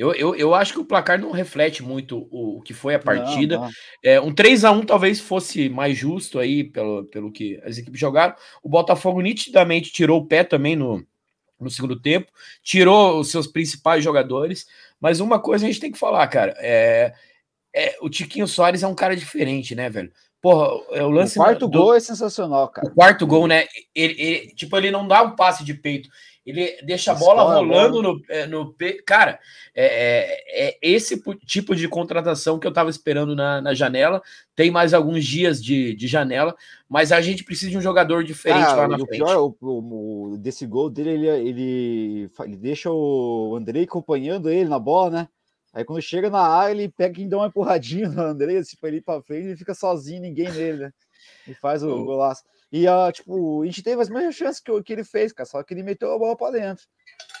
eu, 0.00 0.14
eu, 0.14 0.34
eu 0.34 0.54
acho 0.54 0.72
que 0.72 0.80
o 0.80 0.84
placar 0.84 1.20
não 1.20 1.30
reflete 1.30 1.82
muito 1.82 2.26
o, 2.30 2.56
o 2.56 2.62
que 2.62 2.72
foi 2.72 2.94
a 2.94 2.98
partida. 2.98 3.56
Não, 3.56 3.64
não. 3.64 3.70
É, 4.02 4.18
um 4.18 4.32
3 4.32 4.64
a 4.64 4.70
1 4.72 4.86
talvez 4.86 5.20
fosse 5.20 5.68
mais 5.68 5.94
justo 5.94 6.38
aí, 6.38 6.64
pelo, 6.64 7.04
pelo 7.04 7.30
que 7.30 7.60
as 7.62 7.76
equipes 7.76 8.00
jogaram. 8.00 8.34
O 8.62 8.68
Botafogo 8.70 9.20
nitidamente 9.20 9.92
tirou 9.92 10.22
o 10.22 10.26
pé 10.26 10.42
também 10.42 10.74
no, 10.74 11.06
no 11.60 11.68
segundo 11.68 12.00
tempo, 12.00 12.32
tirou 12.62 13.20
os 13.20 13.30
seus 13.30 13.46
principais 13.46 14.02
jogadores. 14.02 14.66
Mas 14.98 15.20
uma 15.20 15.38
coisa 15.38 15.66
a 15.66 15.68
gente 15.68 15.80
tem 15.80 15.92
que 15.92 15.98
falar, 15.98 16.26
cara. 16.28 16.54
É, 16.60 17.12
é, 17.76 17.98
o 18.00 18.08
Tiquinho 18.08 18.48
Soares 18.48 18.82
é 18.82 18.88
um 18.88 18.94
cara 18.94 19.14
diferente, 19.14 19.74
né, 19.74 19.90
velho? 19.90 20.10
Porra, 20.40 20.82
é 20.92 21.02
o 21.02 21.10
lance. 21.10 21.38
O 21.38 21.42
quarto 21.42 21.68
do, 21.68 21.78
gol 21.78 21.94
é 21.94 22.00
sensacional, 22.00 22.70
cara. 22.70 22.88
O 22.88 22.94
quarto 22.94 23.26
gol, 23.26 23.46
né? 23.46 23.66
Ele, 23.94 24.14
ele, 24.18 24.46
tipo, 24.54 24.74
ele 24.78 24.90
não 24.90 25.06
dá 25.06 25.22
um 25.22 25.36
passe 25.36 25.62
de 25.62 25.74
peito. 25.74 26.08
Ele 26.44 26.80
deixa 26.82 27.12
a 27.12 27.14
bola 27.14 27.42
rolando 27.42 28.02
no, 28.02 28.22
é, 28.28 28.46
no 28.46 28.74
Cara, 29.04 29.38
é, 29.74 29.84
é, 29.84 30.68
é, 30.68 30.78
esse 30.82 31.22
tipo 31.44 31.76
de 31.76 31.86
contratação 31.86 32.58
que 32.58 32.66
eu 32.66 32.70
estava 32.70 32.88
esperando 32.88 33.36
na, 33.36 33.60
na, 33.60 33.74
janela. 33.74 34.22
Tem 34.56 34.70
mais 34.70 34.94
alguns 34.94 35.24
dias 35.24 35.62
de, 35.62 35.94
de 35.94 36.06
janela, 36.06 36.54
mas 36.88 37.12
a 37.12 37.20
gente 37.20 37.44
precisa 37.44 37.70
de 37.70 37.76
um 37.76 37.82
jogador 37.82 38.24
diferente 38.24 38.64
ah, 38.64 38.74
lá 38.74 38.88
na 38.88 38.96
o 38.96 39.06
frente. 39.06 39.18
Pior, 39.18 39.54
o, 39.60 40.32
o, 40.32 40.38
desse 40.38 40.66
gol 40.66 40.88
dele, 40.88 41.10
ele, 41.10 41.28
ele, 41.28 42.30
ele 42.40 42.56
deixa 42.56 42.90
o 42.90 43.54
Andrei 43.56 43.84
acompanhando 43.84 44.48
ele 44.48 44.68
na 44.68 44.78
bola, 44.78 45.10
né? 45.10 45.28
Aí 45.72 45.84
quando 45.84 46.02
chega 46.02 46.28
na 46.28 46.40
área, 46.40 46.72
ele 46.72 46.88
pega 46.88 47.20
e 47.20 47.28
dá 47.28 47.36
uma 47.36 47.46
empurradinha 47.46 48.08
no 48.08 48.22
Andrei, 48.22 48.56
assim, 48.56 48.76
pra 48.80 48.88
ele 48.88 49.00
pra 49.00 49.22
frente, 49.22 49.46
ele 49.46 49.56
fica 49.56 49.74
sozinho, 49.74 50.22
ninguém 50.22 50.50
nele, 50.50 50.78
né? 50.78 50.92
E 51.46 51.54
faz 51.54 51.82
o, 51.82 51.90
o 51.90 52.04
golaço. 52.04 52.42
E, 52.72 52.86
uh, 52.86 53.10
tipo, 53.12 53.62
a 53.62 53.66
gente 53.66 53.82
teve 53.82 54.00
as 54.00 54.08
mesmas 54.08 54.34
chances 54.34 54.60
que, 54.60 54.82
que 54.82 54.92
ele 54.92 55.04
fez, 55.04 55.32
cara, 55.32 55.48
só 55.48 55.62
que 55.62 55.74
ele 55.74 55.82
meteu 55.82 56.12
a 56.12 56.18
bola 56.18 56.36
para 56.36 56.52
dentro. 56.52 56.84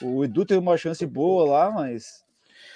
O 0.02 0.24
Edu 0.24 0.44
teve 0.44 0.60
uma 0.60 0.76
chance 0.76 1.04
boa 1.06 1.48
lá, 1.48 1.70
mas 1.70 2.24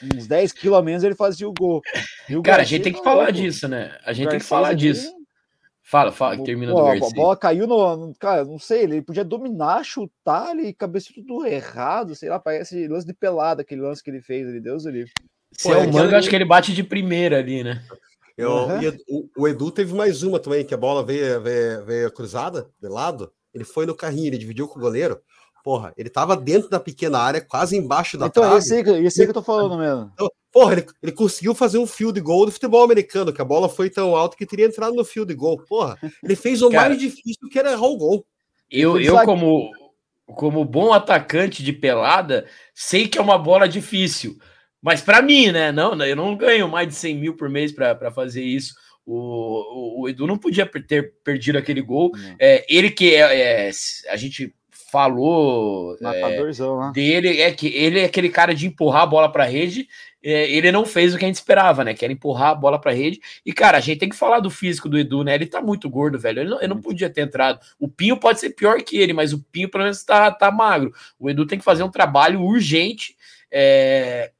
uns 0.03 0.27
10 0.27 0.53
quilos 0.53 0.79
a 0.79 0.83
menos 0.83 1.03
ele 1.03 1.14
fazia 1.14 1.49
o 1.49 1.53
gol. 1.53 1.83
O 2.31 2.43
cara, 2.43 2.62
a 2.62 2.64
gente 2.64 2.83
tem 2.83 2.93
que 2.93 3.03
falar 3.03 3.31
disso, 3.31 3.67
né? 3.67 3.99
A 4.05 4.12
gente 4.12 4.29
tem 4.29 4.38
que 4.38 4.45
falar 4.45 4.75
disso. 4.75 5.12
Fala, 5.87 6.11
fala, 6.11 6.43
termina 6.43 6.73
do 6.73 6.79
A 6.79 7.11
bola 7.14 7.37
caiu 7.37 7.67
no, 7.67 8.14
Cara, 8.19 8.43
não 8.45 8.59
sei, 8.59 8.85
ele 8.85 9.03
podia 9.03 9.23
dominar, 9.23 9.85
chutar, 9.85 10.57
ele 10.57 10.73
cabeceou 10.73 11.14
tudo 11.14 11.47
errado, 11.47 12.14
sei 12.14 12.31
lá, 12.31 12.38
parece 12.38 12.88
lance 12.88 13.07
de 13.07 13.12
pelada, 13.12 13.61
aquele 13.61 13.83
lance 13.83 14.03
que 14.03 14.11
ele 14.11 14.23
fez 14.23 14.49
ali, 14.49 14.61
Deus 14.61 14.87
livre. 14.87 15.12
Se 15.53 15.71
é 15.71 15.77
o 15.77 15.93
Manga, 15.93 16.17
acho 16.17 16.29
que 16.29 16.35
ele 16.35 16.47
bate 16.47 16.73
de 16.73 16.83
primeira 16.83 17.38
ali, 17.38 17.62
né? 17.62 17.85
Eu, 18.37 18.51
uhum. 18.51 18.99
o, 19.09 19.42
o, 19.42 19.49
Edu 19.49 19.70
teve 19.70 19.94
mais 19.94 20.23
uma 20.23 20.40
também, 20.40 20.64
que 20.64 20.75
a 20.75 20.79
bola 20.79 21.05
veio, 21.05 21.40
veio, 21.40 21.85
veio 21.85 22.12
cruzada 22.12 22.68
de 22.81 22.88
lado. 22.88 23.33
Ele 23.53 23.64
foi 23.64 23.87
no 23.87 23.94
carrinho, 23.94 24.27
ele 24.27 24.38
dividiu 24.38 24.66
com 24.66 24.79
o 24.79 24.83
goleiro. 24.83 25.20
Porra, 25.62 25.94
ele 25.97 26.11
tava 26.11 26.37
dentro 26.37 26.68
da 26.68 26.79
pequena 26.79 27.18
área, 27.18 27.40
quase 27.40 27.77
embaixo 27.77 28.18
da 28.18 28.27
então, 28.27 28.42
trave. 28.42 28.59
Esse 28.59 28.75
aí, 28.75 29.07
esse 29.07 29.20
aí 29.20 29.27
que 29.27 29.31
eu 29.31 29.35
tô 29.35 29.42
falando 29.42 29.79
mesmo. 29.79 30.11
Então, 30.12 30.29
porra, 30.53 30.73
ele, 30.75 30.87
ele 31.03 31.12
conseguiu 31.12 31.55
fazer 31.55 31.79
um 31.79 31.87
field 31.87 32.20
goal 32.20 32.44
do 32.44 32.53
futebol 32.53 32.85
americano, 32.85 33.33
que 33.33 33.40
a 33.40 33.44
bola 33.47 33.68
foi 33.68 33.88
tão 33.88 34.14
alta 34.14 34.37
que 34.37 34.44
teria 34.44 34.66
entrado 34.66 34.94
no 34.94 35.05
field 35.05 35.33
goal. 35.35 35.57
Porra, 35.66 35.97
ele 36.23 36.37
fez 36.37 36.61
o 36.61 36.68
Cara, 36.68 36.88
mais 36.88 37.01
difícil 37.01 37.49
que 37.49 37.59
era 37.59 37.73
errar 37.73 37.87
o 37.87 37.97
gol. 37.97 38.27
Eu, 38.70 39.01
eu 39.01 39.18
como, 39.25 39.70
como 40.27 40.64
bom 40.64 40.92
atacante 40.92 41.62
de 41.62 41.73
pelada, 41.73 42.47
sei 42.75 43.09
que 43.09 43.16
é 43.16 43.23
uma 43.23 43.38
bola 43.38 43.66
difícil. 43.68 44.37
Mas 44.85 45.01
para 45.01 45.23
mim, 45.23 45.51
né? 45.51 45.73
Não, 45.73 45.94
eu 46.05 46.14
não 46.14 46.37
ganho 46.37 46.68
mais 46.68 46.87
de 46.87 46.94
100 46.94 47.16
mil 47.16 47.35
por 47.35 47.49
mês 47.49 47.73
para 47.73 48.11
fazer 48.11 48.42
isso. 48.42 48.75
O, 49.07 49.16
o, 49.16 50.03
o, 50.03 50.09
Edu 50.11 50.27
não 50.27 50.37
podia 50.37 50.66
ter 50.66 51.14
perdido 51.25 51.57
aquele 51.57 51.81
gol. 51.81 52.12
É, 52.38 52.66
ele 52.68 52.90
que 52.90 53.14
é, 53.14 53.68
é, 53.68 53.70
a 54.11 54.16
gente 54.16 54.55
falou 54.92 55.97
é, 56.01 56.03
né? 56.03 56.92
dele 56.94 57.40
é 57.40 57.51
que 57.51 57.66
ele 57.66 58.01
é 58.01 58.05
aquele 58.05 58.29
cara 58.29 58.55
de 58.55 58.66
empurrar 58.66 59.03
a 59.03 59.07
bola 59.07 59.33
para 59.33 59.44
a 59.44 59.47
rede. 59.47 59.88
É, 60.23 60.51
ele 60.51 60.70
não 60.70 60.85
fez 60.85 61.14
o 61.14 61.18
que 61.18 61.25
a 61.25 61.29
gente 61.29 61.37
esperava, 61.37 61.83
né? 61.83 61.94
Que 61.94 62.05
era 62.05 62.12
empurrar 62.12 62.51
a 62.51 62.55
bola 62.55 62.79
para 62.79 62.92
a 62.92 62.94
rede. 62.94 63.20
E 63.44 63.55
cara, 63.55 63.79
a 63.79 63.81
gente 63.81 64.01
tem 64.01 64.11
que 64.11 64.16
falar 64.16 64.40
do 64.40 64.51
físico 64.51 64.87
do 64.87 64.99
Edu, 64.99 65.25
né? 65.25 65.35
Ele 65.35 65.47
tá 65.47 65.62
muito 65.62 65.88
gordo, 65.88 66.18
velho. 66.18 66.40
Ele 66.40 66.51
não, 66.51 66.59
ele 66.59 66.68
não 66.68 66.81
podia 66.81 67.09
ter 67.09 67.23
entrado. 67.23 67.59
O 67.79 67.88
Pinho 67.88 68.18
pode 68.18 68.38
ser 68.38 68.51
pior 68.51 68.83
que 68.83 68.99
ele, 68.99 69.14
mas 69.14 69.33
o 69.33 69.42
Pinho 69.51 69.70
pelo 69.70 69.85
menos 69.85 70.05
tá, 70.05 70.31
tá 70.31 70.51
magro. 70.51 70.92
O 71.18 71.31
Edu 71.31 71.47
tem 71.47 71.59
que 71.59 71.64
fazer 71.64 71.83
um 71.83 71.90
trabalho 71.90 72.42
urgente. 72.42 73.16
É, 73.51 74.31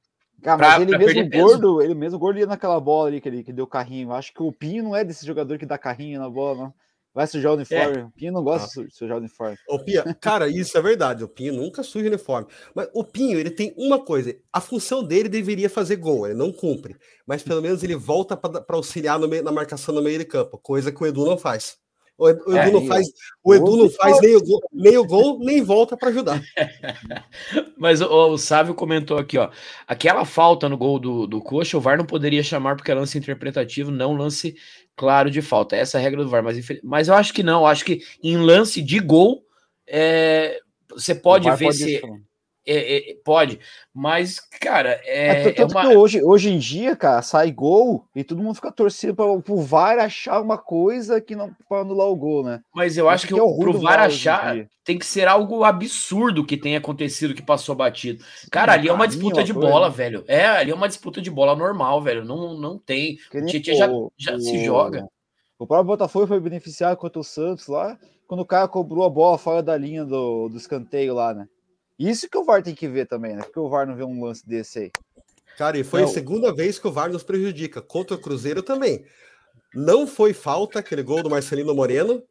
Cara, 0.45 0.59
pra, 0.59 0.79
mas 0.79 0.83
ele 0.83 0.99
mesmo 0.99 1.31
gordo, 1.31 1.81
ele 1.81 1.95
mesmo 1.95 2.19
gordo 2.19 2.39
ia 2.39 2.47
naquela 2.47 2.79
bola 2.79 3.09
ali 3.09 3.19
que 3.19 3.27
ele 3.27 3.43
que 3.43 3.51
deu 3.51 3.67
carrinho. 3.67 4.13
Acho 4.13 4.31
que 4.31 4.43
o 4.43 4.53
Pinho 4.53 4.85
não 4.85 4.95
é 4.95 5.03
desse 5.03 5.27
jogador 5.27 5.57
que 5.57 5.65
dá 5.65 5.79
carrinho 5.79 6.21
na 6.21 6.29
bola, 6.29 6.65
não. 6.65 6.75
Vai 7.15 7.27
sujar 7.27 7.53
o 7.53 7.55
uniforme. 7.55 7.99
É. 7.99 8.05
O 8.05 8.11
Pinho 8.11 8.33
não 8.33 8.45
gosta 8.45 8.83
ah. 8.83 8.85
de 8.85 8.95
sujar 8.95 9.17
o 9.17 9.21
uniforme. 9.21 9.57
O 9.71 9.79
Pinho, 9.79 10.03
cara, 10.21 10.47
isso 10.47 10.77
é 10.77 10.83
verdade. 10.83 11.25
O 11.25 11.29
Pinho 11.29 11.55
nunca 11.55 11.83
suja 11.83 12.05
o 12.05 12.09
uniforme. 12.09 12.47
Mas 12.75 12.91
o 12.93 13.03
Pinho, 13.03 13.39
ele 13.39 13.51
tem 13.51 13.73
uma 13.79 14.05
coisa. 14.05 14.37
A 14.53 14.61
função 14.61 15.03
dele 15.03 15.31
deveria 15.31 15.71
fazer 15.71 15.97
gol. 15.97 16.27
Ele 16.27 16.35
não 16.35 16.53
cumpre. 16.53 16.95
Mas 17.27 17.43
pelo 17.43 17.63
menos 17.63 17.83
ele 17.83 17.97
volta 17.97 18.37
para 18.37 18.77
auxiliar 18.77 19.19
meio, 19.21 19.43
na 19.43 19.53
marcação 19.53 19.95
no 19.95 20.03
meio 20.03 20.19
de 20.19 20.27
campo. 20.27 20.59
Coisa 20.59 20.93
que 20.93 21.03
o 21.03 21.07
Edu 21.07 21.25
não 21.25 21.39
faz. 21.39 21.79
O 22.17 22.29
Edu, 22.29 22.57
é, 22.57 22.71
não 22.71 22.87
faz, 22.87 23.07
o 23.43 23.55
Edu 23.55 23.77
não 23.77 23.91
faz 23.91 24.21
nem 24.21 24.37
o 24.37 24.41
gol, 24.41 24.61
nem, 24.73 24.97
o 24.97 25.05
gol, 25.05 25.39
nem 25.41 25.63
volta 25.63 25.97
para 25.97 26.11
ajudar. 26.11 26.41
Mas 27.77 28.01
o, 28.01 28.07
o 28.07 28.39
Sávio 28.39 28.73
comentou 28.73 29.19
aqui, 29.19 29.37
ó. 29.37 29.51
Aquela 29.87 30.25
falta 30.25 30.69
no 30.69 30.79
gol 30.79 31.01
do, 31.01 31.27
do 31.27 31.43
Coxa, 31.43 31.77
o 31.77 31.81
VAR 31.81 31.99
não 31.99 32.07
poderia 32.07 32.43
chamar 32.43 32.77
porque 32.77 32.93
é 32.93 32.95
lance 32.95 33.19
interpretativo, 33.19 33.91
não 33.91 34.15
lance 34.15 34.55
claro 34.95 35.29
de 35.29 35.43
falta. 35.43 35.75
Essa 35.75 35.99
é 35.99 36.01
a 36.01 36.03
regra 36.03 36.23
do 36.23 36.31
VAR. 36.31 36.45
Mas, 36.45 36.65
mas 36.85 37.09
eu 37.09 37.15
acho 37.15 37.33
que 37.35 37.43
não. 37.43 37.63
Eu 37.63 37.67
acho 37.67 37.85
que 37.85 38.01
em 38.23 38.37
lance 38.37 38.81
de 38.81 39.01
gol, 39.01 39.45
é, 39.85 40.61
você 40.91 41.17
pode 41.17 41.51
ver 41.51 41.65
pode 41.65 41.77
se. 41.79 42.01
É, 42.67 43.11
é, 43.11 43.15
pode, 43.23 43.61
mas, 43.93 44.41
cara, 44.41 45.01
é. 45.05 45.49
é 45.49 45.53
tanto 45.53 45.73
uma... 45.73 45.89
hoje, 45.91 46.23
hoje 46.23 46.51
em 46.51 46.59
dia, 46.59 46.97
cara, 46.97 47.21
sai 47.21 47.53
gol 47.53 48.07
e 48.17 48.25
todo 48.25 48.43
mundo 48.43 48.55
fica 48.55 48.73
torcendo 48.73 49.15
para 49.15 49.27
o 49.27 49.63
VAR 49.63 49.99
achar 49.99 50.41
uma 50.41 50.57
coisa 50.57 51.21
que 51.21 51.37
não 51.37 51.55
para 51.69 51.83
anular 51.83 52.09
o 52.09 52.17
gol, 52.17 52.43
né? 52.43 52.63
Mas 52.75 52.97
eu 52.97 53.09
acho 53.09 53.27
que, 53.27 53.35
que 53.35 53.41
é 53.41 53.43
pro 53.43 53.79
VAR 53.79 54.01
achar 54.01 54.67
tem 54.85 54.99
que 54.99 55.07
ser 55.07 55.27
algo 55.27 55.65
absurdo 55.65 56.45
que 56.45 56.57
tenha 56.57 56.79
acontecido 56.79 57.35
que 57.35 57.43
passou 57.43 57.75
batido. 57.75 58.23
Cara, 58.51 58.75
ali 58.75 58.89
é 58.89 58.93
uma 58.93 59.09
disputa 59.09 59.43
de 59.43 59.53
bola, 59.53 59.89
velho. 59.89 60.25
É, 60.29 60.47
ali 60.47 60.71
é 60.71 60.75
uma 60.75 60.89
disputa 60.89 61.23
de 61.23 61.31
bola 61.31 61.57
normal, 61.57 62.03
velho. 62.03 62.25
Não, 62.25 62.55
não 62.55 62.79
tem. 62.79 63.19
o 63.33 63.47
Tietchan 63.47 63.75
já, 63.75 63.89
já 64.19 64.37
o... 64.37 64.41
se 64.41 64.65
joga. 64.65 65.09
O 65.59 65.67
próprio 65.67 65.87
Botafogo 65.87 66.27
foi 66.27 66.39
beneficiado 66.41 66.97
contra 66.97 67.19
o 67.19 67.25
Santos 67.25 67.69
lá, 67.69 67.99
quando 68.27 68.41
o 68.41 68.47
cara 68.47 68.69
cobrou 68.69 69.05
a 69.05 69.11
bola 69.11 69.39
fora 69.39 69.63
da 69.63 69.77
linha 69.77 70.05
do, 70.05 70.49
do 70.49 70.57
escanteio 70.57 71.15
lá, 71.15 71.33
né? 71.33 71.49
Isso 71.99 72.29
que 72.29 72.39
o 72.39 72.45
VAR 72.45 72.63
tem 72.63 72.75
que 72.75 72.89
ver 72.89 73.07
também, 73.07 73.37
né? 73.37 73.43
Porque 73.43 73.61
o 73.61 73.69
VAR 73.69 73.87
não 73.87 73.95
vê 73.95 74.05
um 74.05 74.25
lance 74.25 74.47
desse 74.47 74.79
aí. 74.79 74.91
Cara, 75.57 75.79
e 75.79 75.85
foi 75.85 76.01
não. 76.01 76.09
a 76.09 76.11
segunda 76.11 76.53
vez 76.53 76.79
que 76.79 76.89
o 76.89 76.93
VAR 76.93 77.11
nos 77.11 77.23
prejudica. 77.23 77.81
Contra 77.81 78.17
o 78.17 78.21
Cruzeiro 78.21 78.63
também. 78.63 79.05
Não 79.75 80.07
foi 80.07 80.33
falta 80.33 80.79
aquele 80.79 81.03
gol 81.03 81.23
do 81.23 81.31
Marcelino 81.31 81.75
Moreno. 81.75 82.23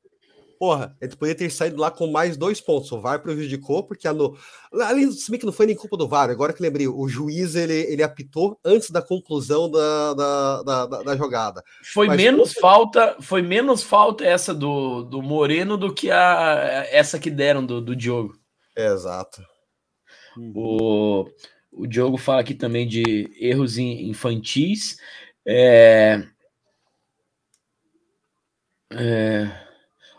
Porra, 0.60 0.96
ele 1.02 1.16
poderia 1.16 1.38
ter 1.38 1.50
saído 1.50 1.78
lá 1.78 1.92
com 1.92 2.08
mais 2.08 2.38
dois 2.38 2.62
pontos. 2.62 2.92
O 2.92 3.00
VAR 3.00 3.22
prejudicou, 3.22 3.84
porque 3.84 4.10
no... 4.12 4.38
ali 4.82 5.12
se 5.12 5.30
bem 5.30 5.40
que 5.40 5.46
não 5.46 5.52
foi 5.52 5.66
nem 5.66 5.76
culpa 5.76 5.98
do 5.98 6.08
VAR, 6.08 6.30
agora 6.30 6.54
que 6.54 6.62
lembrei, 6.62 6.88
o 6.88 7.08
juiz 7.08 7.56
ele, 7.56 7.74
ele 7.74 8.04
apitou 8.04 8.58
antes 8.64 8.90
da 8.90 9.02
conclusão 9.02 9.70
da, 9.70 10.14
da, 10.14 10.64
da, 10.64 10.86
da 10.86 11.18
jogada. 11.18 11.62
Foi 11.94 12.08
Mas, 12.08 12.18
menos 12.18 12.54
falta, 12.54 13.18
foi 13.20 13.42
menos 13.42 13.84
falta 13.84 14.24
essa 14.24 14.54
do, 14.54 15.04
do 15.04 15.22
Moreno 15.22 15.78
do 15.78 15.94
que 15.94 16.10
a 16.12 16.88
essa 16.92 17.20
que 17.20 17.30
deram 17.30 17.66
do, 17.66 17.82
do 17.82 17.96
Diogo. 17.96 18.36
É, 18.76 18.88
exato. 18.88 19.53
O, 20.38 21.26
o 21.72 21.88
Diogo 21.88 22.18
fala 22.18 22.42
aqui 22.42 22.54
também 22.54 22.88
de 22.88 23.30
erros 23.40 23.78
infantis. 23.78 24.98
É, 25.46 26.24
é, 28.92 29.64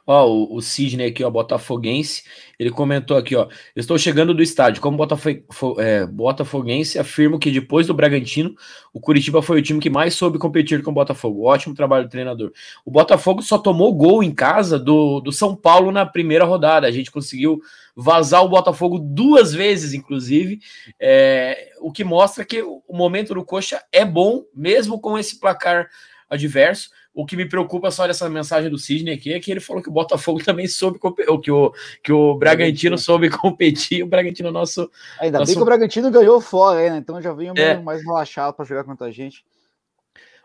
Ó, 0.06 0.26
o, 0.26 0.56
o 0.56 0.60
Sidney 0.60 1.06
aqui, 1.06 1.24
ó, 1.24 1.30
botafoguense, 1.30 2.24
ele 2.58 2.70
comentou 2.70 3.16
aqui, 3.16 3.34
ó, 3.34 3.48
estou 3.74 3.96
chegando 3.96 4.34
do 4.34 4.42
estádio, 4.42 4.82
como 4.82 4.98
Botafo, 4.98 5.30
é, 5.78 6.06
botafoguense, 6.06 6.98
afirmo 6.98 7.38
que 7.38 7.50
depois 7.50 7.86
do 7.86 7.94
Bragantino, 7.94 8.54
o 8.92 9.00
Curitiba 9.00 9.40
foi 9.40 9.60
o 9.60 9.62
time 9.62 9.80
que 9.80 9.88
mais 9.88 10.14
soube 10.14 10.38
competir 10.38 10.82
com 10.82 10.90
o 10.90 10.94
Botafogo, 10.94 11.46
ótimo 11.46 11.74
trabalho 11.74 12.04
do 12.04 12.10
treinador. 12.10 12.52
O 12.84 12.90
Botafogo 12.90 13.42
só 13.42 13.56
tomou 13.56 13.94
gol 13.94 14.22
em 14.22 14.34
casa 14.34 14.78
do, 14.78 15.20
do 15.20 15.32
São 15.32 15.56
Paulo 15.56 15.90
na 15.90 16.04
primeira 16.04 16.44
rodada, 16.44 16.86
a 16.86 16.92
gente 16.92 17.10
conseguiu 17.10 17.62
vazar 17.96 18.44
o 18.44 18.48
Botafogo 18.48 18.98
duas 18.98 19.54
vezes, 19.54 19.94
inclusive, 19.94 20.60
é, 21.00 21.72
o 21.80 21.90
que 21.90 22.04
mostra 22.04 22.44
que 22.44 22.62
o 22.62 22.82
momento 22.90 23.32
do 23.32 23.44
Coxa 23.44 23.82
é 23.90 24.04
bom, 24.04 24.44
mesmo 24.54 25.00
com 25.00 25.18
esse 25.18 25.40
placar 25.40 25.88
adverso, 26.28 26.90
o 27.14 27.24
que 27.24 27.36
me 27.36 27.48
preocupa 27.48 27.90
só 27.90 28.06
dessa 28.06 28.28
mensagem 28.28 28.68
do 28.68 28.76
Sidney 28.76 29.14
aqui 29.14 29.32
é 29.32 29.38
que 29.38 29.50
ele 29.50 29.60
falou 29.60 29.80
que 29.80 29.88
o 29.88 29.92
Botafogo 29.92 30.42
também 30.44 30.66
soube 30.66 30.98
competir, 30.98 31.40
que 31.40 31.50
o, 31.50 31.72
que 32.02 32.12
o 32.12 32.34
Bragantino 32.34 32.98
soube 32.98 33.30
competir, 33.30 34.02
o 34.02 34.06
Bragantino 34.06 34.50
nosso. 34.50 34.90
Ainda 35.20 35.38
nosso... 35.38 35.50
bem 35.50 35.56
que 35.56 35.62
o 35.62 35.66
Bragantino 35.66 36.10
ganhou 36.10 36.40
fora, 36.40 36.90
né? 36.90 36.98
Então 36.98 37.22
já 37.22 37.32
vinha 37.32 37.52
é. 37.56 37.78
mais 37.78 38.02
relaxado 38.04 38.52
para 38.54 38.64
jogar 38.64 38.82
contra 38.82 39.06
a 39.06 39.10
gente. 39.12 39.44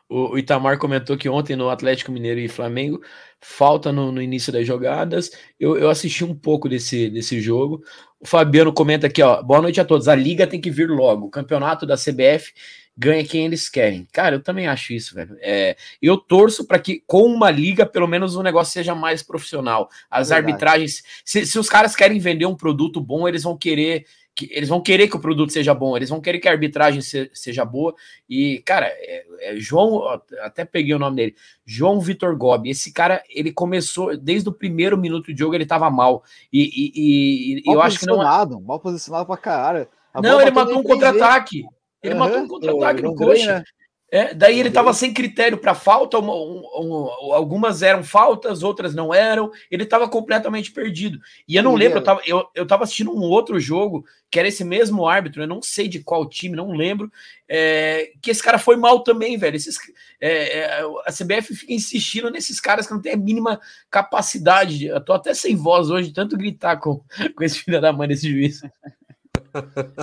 O, 0.10 0.36
Itamar 0.40 0.80
comentou 0.80 1.16
que 1.16 1.30
ontem 1.30 1.56
no 1.56 1.70
Atlético 1.70 2.12
Mineiro 2.12 2.40
e 2.40 2.48
Flamengo 2.48 3.00
falta 3.40 3.92
no, 3.92 4.12
no, 4.12 4.20
início 4.20 4.52
das 4.52 4.66
jogadas. 4.66 5.30
Eu, 5.60 5.78
eu 5.78 5.88
assisti 5.88 6.26
um 6.26 6.34
pouco 6.34 6.68
desse, 6.68 7.12
desse 7.12 7.40
jogo. 7.40 7.84
O 8.20 8.28
Fabiano 8.28 8.74
comenta 8.74 9.06
aqui, 9.06 9.22
ó. 9.22 9.44
Boa 9.44 9.62
noite 9.62 9.80
a 9.80 9.86
todos. 9.86 10.08
A 10.08 10.16
liga 10.16 10.48
tem 10.48 10.60
que 10.60 10.72
vir 10.72 10.90
logo. 10.90 11.28
O 11.28 11.30
campeonato 11.30 11.86
da 11.86 11.96
CBF 11.96 12.52
ganha 12.98 13.24
quem 13.24 13.46
eles 13.46 13.70
querem. 13.70 14.06
Cara, 14.12 14.36
eu 14.36 14.44
também 14.44 14.68
acho 14.68 14.92
isso, 14.94 15.14
velho. 15.14 15.38
É, 15.42 15.78
eu 16.02 16.18
torço 16.18 16.66
para 16.66 16.80
que 16.80 17.02
com 17.08 17.24
uma 17.24 17.52
liga, 17.52 17.86
pelo 17.86 18.08
menos 18.08 18.36
o 18.36 18.44
negócio 18.44 18.74
seja 18.74 18.96
mais 18.96 19.22
profissional. 19.24 19.90
As 20.10 20.30
Verdade. 20.30 20.52
arbitragens, 20.52 21.04
se, 21.24 21.46
se, 21.46 21.58
os 21.58 21.70
caras 21.70 21.96
querem 21.96 22.20
vender 22.20 22.48
um 22.48 22.58
produto 22.58 23.00
bom, 23.00 23.26
eles 23.26 23.44
vão 23.44 23.56
querer 23.56 24.02
que 24.02 24.08
eles 24.52 24.70
vão 24.70 24.82
querer 24.82 25.08
que 25.08 25.16
o 25.16 25.20
produto 25.20 25.52
seja 25.52 25.74
bom, 25.74 25.98
eles 25.98 26.10
vão 26.10 26.22
querer 26.22 26.40
que 26.40 26.48
a 26.48 26.52
arbitragem 26.52 27.02
se, 27.02 27.30
seja 27.34 27.66
boa. 27.66 27.96
E, 28.30 28.60
cara, 28.60 28.86
é, 28.88 29.26
é 29.42 29.56
João, 29.58 30.08
até 30.42 30.64
peguei 30.64 30.94
o 30.94 31.00
nome 31.00 31.16
dele, 31.16 31.36
João 31.66 32.00
Vitor 32.00 32.36
Gobi. 32.38 32.70
Esse 32.70 32.94
cara, 32.94 33.24
ele 33.30 33.52
começou 33.52 34.16
desde 34.16 34.50
o 34.50 34.54
primeiro 34.54 34.98
minuto 34.98 35.34
de 35.34 35.40
jogo, 35.40 35.56
ele 35.56 35.66
tava 35.66 35.90
mal. 35.90 36.24
E, 36.54 36.62
e, 36.62 37.64
e 37.66 37.74
eu 37.74 37.82
acho 37.82 38.00
que 38.00 38.06
não. 38.06 38.18
Mal 38.62 38.80
posicionado 38.80 39.26
pra 39.26 39.38
caralho. 39.38 39.88
não, 40.22 40.40
ele 40.40 40.52
matou 40.52 40.78
um 40.78 40.84
contra-ataque. 40.84 41.64
Ele 42.02 42.14
uhum. 42.14 42.20
matou 42.20 42.40
um 42.40 42.48
contra-ataque 42.48 43.02
no 43.02 43.16
coxa. 43.16 43.60
Né? 43.60 43.64
É, 44.12 44.34
daí 44.34 44.60
ele 44.60 44.70
estava 44.70 44.92
sem 44.94 45.14
critério 45.14 45.58
para 45.58 45.76
falta, 45.76 46.18
um, 46.18 46.62
um, 46.62 47.34
algumas 47.34 47.84
eram 47.84 48.04
faltas, 48.04 48.64
outras 48.64 48.96
não 48.96 49.14
eram. 49.14 49.52
Ele 49.70 49.84
estava 49.84 50.10
completamente 50.10 50.72
perdido. 50.72 51.20
E 51.48 51.56
eu 51.56 51.64
não 51.64 51.76
lembro, 51.76 51.98
eu 51.98 52.00
estava 52.00 52.22
eu, 52.26 52.48
eu 52.56 52.66
tava 52.66 52.84
assistindo 52.84 53.12
um 53.12 53.22
outro 53.22 53.60
jogo, 53.60 54.04
que 54.32 54.40
era 54.40 54.48
esse 54.48 54.64
mesmo 54.64 55.08
árbitro, 55.08 55.44
eu 55.44 55.48
não 55.48 55.62
sei 55.62 55.88
de 55.88 56.00
qual 56.00 56.28
time, 56.28 56.56
não 56.56 56.72
lembro, 56.72 57.12
é, 57.48 58.12
que 58.22 58.32
esse 58.32 58.42
cara 58.42 58.58
foi 58.58 58.76
mal 58.76 59.04
também, 59.04 59.38
velho. 59.38 59.56
Esses, 59.56 59.78
é, 60.20 60.60
é 60.60 60.82
a 61.06 61.12
CBF 61.12 61.56
fica 61.56 61.74
insistindo 61.74 62.32
nesses 62.32 62.60
caras 62.60 62.88
que 62.88 62.94
não 62.94 63.02
tem 63.02 63.14
a 63.14 63.18
mínima 63.18 63.60
capacidade. 63.92 64.88
Eu 64.88 65.02
tô 65.02 65.14
até 65.14 65.34
sem 65.36 65.56
voz 65.56 65.90
hoje, 65.90 66.12
tanto 66.12 66.38
gritar 66.38 66.78
com, 66.78 67.04
com 67.36 67.44
esse 67.44 67.60
filho 67.60 67.80
da 67.80 67.94
mãe 67.94 68.08
desse 68.08 68.30
juiz. 68.30 68.62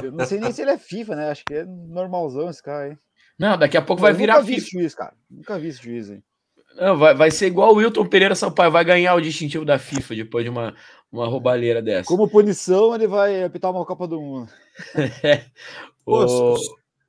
Eu 0.02 0.12
não 0.12 0.24
sei 0.24 0.40
nem 0.40 0.52
se 0.52 0.62
ele 0.62 0.70
é 0.70 0.78
FIFA, 0.78 1.16
né? 1.16 1.30
Acho 1.30 1.44
que 1.44 1.54
é 1.54 1.64
normalzão 1.64 2.48
esse 2.48 2.62
cara 2.62 2.90
aí. 2.90 2.98
Não, 3.38 3.58
daqui 3.58 3.76
a 3.76 3.82
pouco 3.82 4.00
vai 4.00 4.12
virar 4.12 4.42
FIFA. 4.42 4.58
Esse 4.58 4.70
juiz, 4.70 4.94
cara. 4.94 5.14
Nunca 5.30 5.58
vi 5.58 5.68
esse 5.68 5.82
juiz 5.82 6.10
aí. 6.10 6.22
Não, 6.76 6.96
vai, 6.96 7.14
vai 7.14 7.30
ser 7.30 7.46
igual 7.46 7.72
o 7.72 7.76
Wilton 7.76 8.06
Pereira 8.06 8.34
Sampaio, 8.34 8.70
vai 8.70 8.84
ganhar 8.84 9.14
o 9.14 9.20
distintivo 9.20 9.64
da 9.64 9.78
FIFA 9.78 10.14
depois 10.14 10.44
de 10.44 10.50
uma, 10.50 10.74
uma 11.10 11.26
roubalheira 11.26 11.80
dessa. 11.80 12.06
Como 12.06 12.28
punição, 12.28 12.94
ele 12.94 13.06
vai 13.06 13.44
apitar 13.44 13.70
uma 13.70 13.84
Copa 13.84 14.06
do 14.06 14.20
Mundo. 14.20 14.52
é. 15.22 15.46
o... 16.04 16.56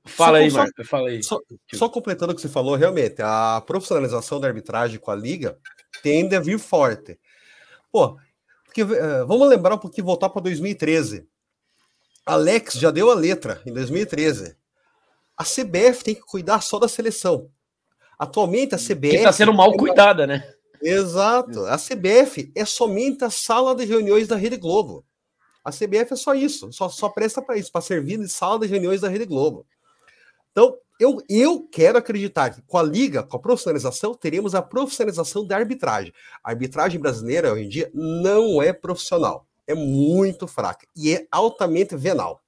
Fala 0.05 0.37
só, 0.37 0.43
aí, 0.43 0.51
Marco. 0.51 0.85
Fala 0.85 1.09
aí. 1.09 1.21
Só, 1.21 1.39
só, 1.73 1.89
completando 1.89 2.31
o 2.31 2.35
que 2.35 2.41
você 2.41 2.47
falou, 2.47 2.75
realmente, 2.75 3.21
a 3.21 3.61
profissionalização 3.67 4.39
da 4.39 4.47
arbitragem 4.47 4.99
com 4.99 5.11
a 5.11 5.15
Liga 5.15 5.57
tende 6.01 6.33
a 6.33 6.39
vir 6.39 6.57
forte. 6.57 7.19
Pô, 7.91 8.17
porque, 8.63 8.83
uh, 8.83 9.27
vamos 9.27 9.49
lembrar 9.49 9.75
um 9.75 9.79
pouquinho, 9.79 10.05
voltar 10.05 10.29
para 10.29 10.43
2013. 10.43 11.27
Alex 12.25 12.75
já 12.75 12.89
deu 12.89 13.11
a 13.11 13.15
letra 13.15 13.61
em 13.65 13.73
2013. 13.73 14.55
A 15.37 15.43
CBF 15.43 16.03
tem 16.03 16.15
que 16.15 16.21
cuidar 16.21 16.61
só 16.61 16.79
da 16.79 16.87
seleção. 16.87 17.49
Atualmente 18.17 18.73
a 18.73 18.77
CBF. 18.77 19.17
Está 19.17 19.31
sendo 19.31 19.53
mal 19.53 19.71
cuidada, 19.73 20.25
né? 20.25 20.43
Exato. 20.81 21.65
A 21.65 21.77
CBF 21.77 22.51
é 22.55 22.65
somente 22.65 23.23
a 23.23 23.29
sala 23.29 23.75
de 23.75 23.85
reuniões 23.85 24.27
da 24.27 24.35
Rede 24.35 24.57
Globo. 24.57 25.05
A 25.63 25.71
CBF 25.71 26.13
é 26.13 26.15
só 26.15 26.33
isso, 26.33 26.71
só, 26.71 26.87
só 26.87 27.09
presta 27.09 27.41
para 27.41 27.57
isso, 27.57 27.71
para 27.71 27.81
servir 27.81 28.17
de 28.17 28.29
sala 28.29 28.59
de 28.59 28.67
reuniões 28.67 29.01
da 29.01 29.09
Rede 29.09 29.25
Globo. 29.25 29.67
Então, 30.51 30.77
eu, 30.99 31.21
eu 31.29 31.67
quero 31.69 31.97
acreditar 31.97 32.49
que 32.49 32.61
com 32.61 32.77
a 32.77 32.83
liga, 32.83 33.21
com 33.21 33.37
a 33.37 33.39
profissionalização, 33.39 34.15
teremos 34.15 34.55
a 34.55 34.61
profissionalização 34.61 35.45
da 35.45 35.57
arbitragem. 35.57 36.13
A 36.43 36.49
arbitragem 36.49 36.99
brasileira, 36.99 37.53
hoje 37.53 37.65
em 37.65 37.69
dia, 37.69 37.91
não 37.93 38.61
é 38.61 38.71
profissional. 38.73 39.45
É 39.67 39.75
muito 39.75 40.47
fraca 40.47 40.87
e 40.95 41.13
é 41.13 41.27
altamente 41.29 41.95
venal. 41.95 42.41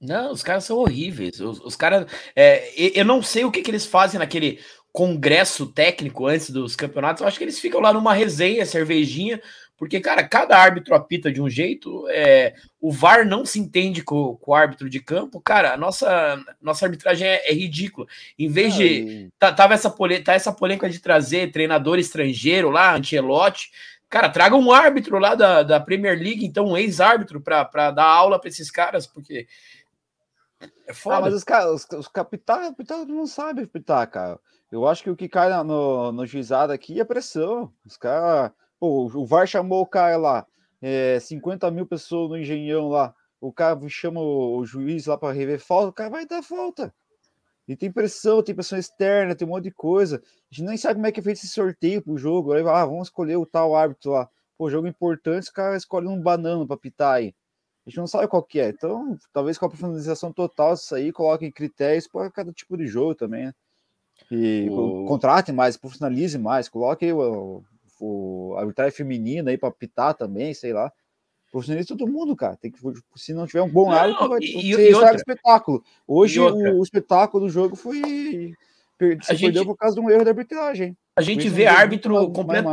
Não, 0.00 0.32
os 0.32 0.42
caras 0.42 0.64
são 0.64 0.78
horríveis. 0.78 1.40
Os, 1.40 1.60
os 1.60 1.76
caras. 1.76 2.06
É, 2.34 2.72
eu 2.98 3.04
não 3.04 3.22
sei 3.22 3.44
o 3.44 3.50
que, 3.50 3.62
que 3.62 3.70
eles 3.70 3.86
fazem 3.86 4.18
naquele 4.18 4.60
congresso 4.92 5.66
técnico 5.66 6.26
antes 6.26 6.50
dos 6.50 6.74
campeonatos, 6.74 7.20
eu 7.20 7.28
acho 7.28 7.38
que 7.38 7.44
eles 7.44 7.60
ficam 7.60 7.80
lá 7.80 7.92
numa 7.92 8.12
resenha, 8.12 8.66
cervejinha, 8.66 9.40
porque, 9.76 10.00
cara, 10.00 10.26
cada 10.26 10.58
árbitro 10.58 10.92
apita 10.92 11.30
de 11.30 11.40
um 11.40 11.48
jeito, 11.48 12.04
é, 12.08 12.52
o 12.80 12.90
VAR 12.90 13.24
não 13.24 13.46
se 13.46 13.60
entende 13.60 14.02
com, 14.02 14.34
com, 14.36 14.50
o 14.50 14.54
árbitro 14.54 14.90
de 14.90 14.98
campo, 14.98 15.40
cara, 15.40 15.74
a 15.74 15.76
nossa, 15.76 16.44
nossa 16.60 16.84
arbitragem 16.84 17.28
é, 17.28 17.48
é 17.48 17.54
ridícula. 17.54 18.08
Em 18.36 18.48
vez 18.48 18.74
de. 18.74 19.30
Tá, 19.38 19.52
tava 19.52 19.74
essa, 19.74 19.88
pole, 19.88 20.18
tá 20.18 20.32
essa 20.32 20.52
polêmica 20.52 20.90
de 20.90 20.98
trazer 20.98 21.52
treinador 21.52 22.00
estrangeiro 22.00 22.68
lá, 22.68 22.96
Ancelotti. 22.96 23.70
Cara, 24.10 24.28
traga 24.28 24.56
um 24.56 24.72
árbitro 24.72 25.18
lá 25.20 25.36
da, 25.36 25.62
da 25.62 25.78
Premier 25.78 26.18
League, 26.18 26.44
então 26.44 26.66
um 26.66 26.76
ex-árbitro, 26.76 27.40
para 27.40 27.92
dar 27.92 28.04
aula 28.04 28.40
para 28.40 28.48
esses 28.48 28.72
caras, 28.72 29.06
porque. 29.06 29.46
É 30.86 30.92
foda. 30.92 31.16
Ah, 31.16 31.20
mas 31.20 31.34
os, 31.34 31.44
os, 31.44 31.98
os 31.98 32.08
capitães 32.08 32.74
não 33.06 33.26
sabem 33.26 33.64
apitar, 33.64 34.10
cara. 34.10 34.40
Eu 34.70 34.86
acho 34.86 35.02
que 35.02 35.10
o 35.10 35.16
que 35.16 35.28
cai 35.28 35.50
no, 35.62 36.12
no 36.12 36.26
juizado 36.26 36.72
aqui 36.72 37.00
é 37.00 37.04
pressão. 37.04 37.72
Os 37.86 37.96
caras 37.96 38.52
o 38.80 39.26
VAR 39.26 39.46
chamou 39.46 39.82
o 39.82 39.86
cara 39.86 40.16
lá, 40.16 40.46
é, 40.80 41.18
50 41.20 41.70
mil 41.70 41.86
pessoas 41.86 42.30
no 42.30 42.38
engenhão 42.38 42.88
lá. 42.88 43.14
O 43.40 43.52
cara 43.52 43.78
chama 43.88 44.20
o, 44.20 44.64
juiz 44.64 45.06
lá 45.06 45.16
para 45.16 45.32
rever 45.32 45.60
falta, 45.60 45.88
o 45.88 45.92
cara 45.92 46.10
vai 46.10 46.26
dar 46.26 46.42
falta. 46.42 46.92
E 47.66 47.76
tem 47.76 47.92
pressão, 47.92 48.42
tem 48.42 48.54
pressão 48.54 48.78
externa, 48.78 49.34
tem 49.34 49.46
um 49.46 49.50
monte 49.50 49.64
de 49.64 49.70
coisa. 49.70 50.16
A 50.16 50.54
gente 50.54 50.66
nem 50.66 50.76
sabe 50.76 50.94
como 50.94 51.06
é 51.06 51.12
que 51.12 51.20
é 51.20 51.22
feito 51.22 51.36
esse 51.36 51.48
sorteio 51.48 52.02
pro 52.02 52.16
jogo. 52.16 52.52
Aí, 52.52 52.62
ah, 52.62 52.86
vamos 52.86 53.08
escolher 53.08 53.36
o 53.36 53.46
tal 53.46 53.76
árbitro 53.76 54.12
lá. 54.12 54.28
Pô, 54.56 54.70
jogo 54.70 54.88
importante, 54.88 55.44
os 55.44 55.50
caras 55.50 55.82
escolhem 55.82 56.08
um 56.08 56.20
banano 56.20 56.66
para 56.66 56.76
pitar 56.78 57.16
aí. 57.16 57.34
A 57.88 57.90
gente 57.90 58.00
não 58.00 58.06
sabe 58.06 58.28
qual 58.28 58.42
que 58.42 58.60
é. 58.60 58.68
Então, 58.68 59.16
talvez 59.32 59.56
com 59.56 59.64
a 59.64 59.68
profissionalização 59.68 60.30
total 60.30 60.74
disso 60.74 60.94
aí, 60.94 61.10
coloquem 61.10 61.50
critérios 61.50 62.06
para 62.06 62.30
cada 62.30 62.52
tipo 62.52 62.76
de 62.76 62.86
jogo 62.86 63.14
também, 63.14 63.46
né? 63.46 63.54
E 64.30 64.68
o... 64.70 65.06
contratem 65.06 65.54
mais, 65.54 65.78
profissionalize 65.78 66.36
mais, 66.36 66.68
coloque 66.68 67.10
o, 67.10 67.62
o 67.98 68.54
arbitragem 68.58 68.94
feminina 68.94 69.50
aí 69.50 69.56
para 69.56 69.70
pitar 69.70 70.12
também, 70.12 70.52
sei 70.52 70.74
lá. 70.74 70.92
Profissionaliza 71.50 71.96
todo 71.96 72.06
mundo, 72.06 72.36
cara. 72.36 72.56
Tem 72.56 72.70
que, 72.70 72.78
se 73.16 73.32
não 73.32 73.46
tiver 73.46 73.62
um 73.62 73.70
bom 73.70 73.90
árbitro, 73.90 74.28
vai 74.28 74.40
e, 74.42 74.74
ser 74.74 74.92
e 74.92 75.14
espetáculo. 75.16 75.82
Hoje 76.06 76.38
o, 76.40 76.78
o, 76.78 76.82
espetáculo 76.82 77.46
do 77.46 77.50
jogo 77.50 77.74
foi. 77.74 78.52
Se 78.98 79.32
a 79.32 79.38
perdeu 79.38 79.62
gente, 79.62 79.64
por 79.64 79.78
causa 79.78 79.94
de 79.94 80.00
um 80.02 80.10
erro 80.10 80.24
da 80.24 80.30
arbitragem. 80.30 80.94
A 81.16 81.22
gente 81.22 81.48
vê 81.48 81.64
árbitro 81.64 82.30
completo, 82.32 82.68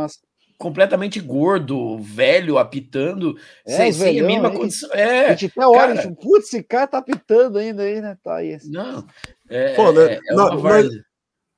completamente 0.58 1.20
gordo, 1.20 1.98
velho, 1.98 2.58
apitando, 2.58 3.36
é, 3.66 3.76
sem, 3.76 3.92
sem 3.92 4.20
a 4.20 4.24
mínima 4.24 4.48
aí, 4.48 4.56
condição. 4.56 4.90
É, 4.92 5.26
a 5.26 5.34
gente 5.34 5.46
até 5.46 5.66
olha, 5.66 5.94
cara... 5.94 6.14
putz, 6.14 6.46
esse 6.46 6.62
cara 6.62 6.86
tá 6.86 6.98
apitando 6.98 7.58
ainda 7.58 7.82
aí, 7.82 8.00
né? 8.00 8.16
Tá 8.22 8.36
aí. 8.36 8.58
Não. 8.64 9.06
É, 9.48 9.74
Pô, 9.74 9.92
né, 9.92 10.14
é, 10.14 10.16
é 10.16 10.34
não, 10.34 10.60
mas, 10.60 10.88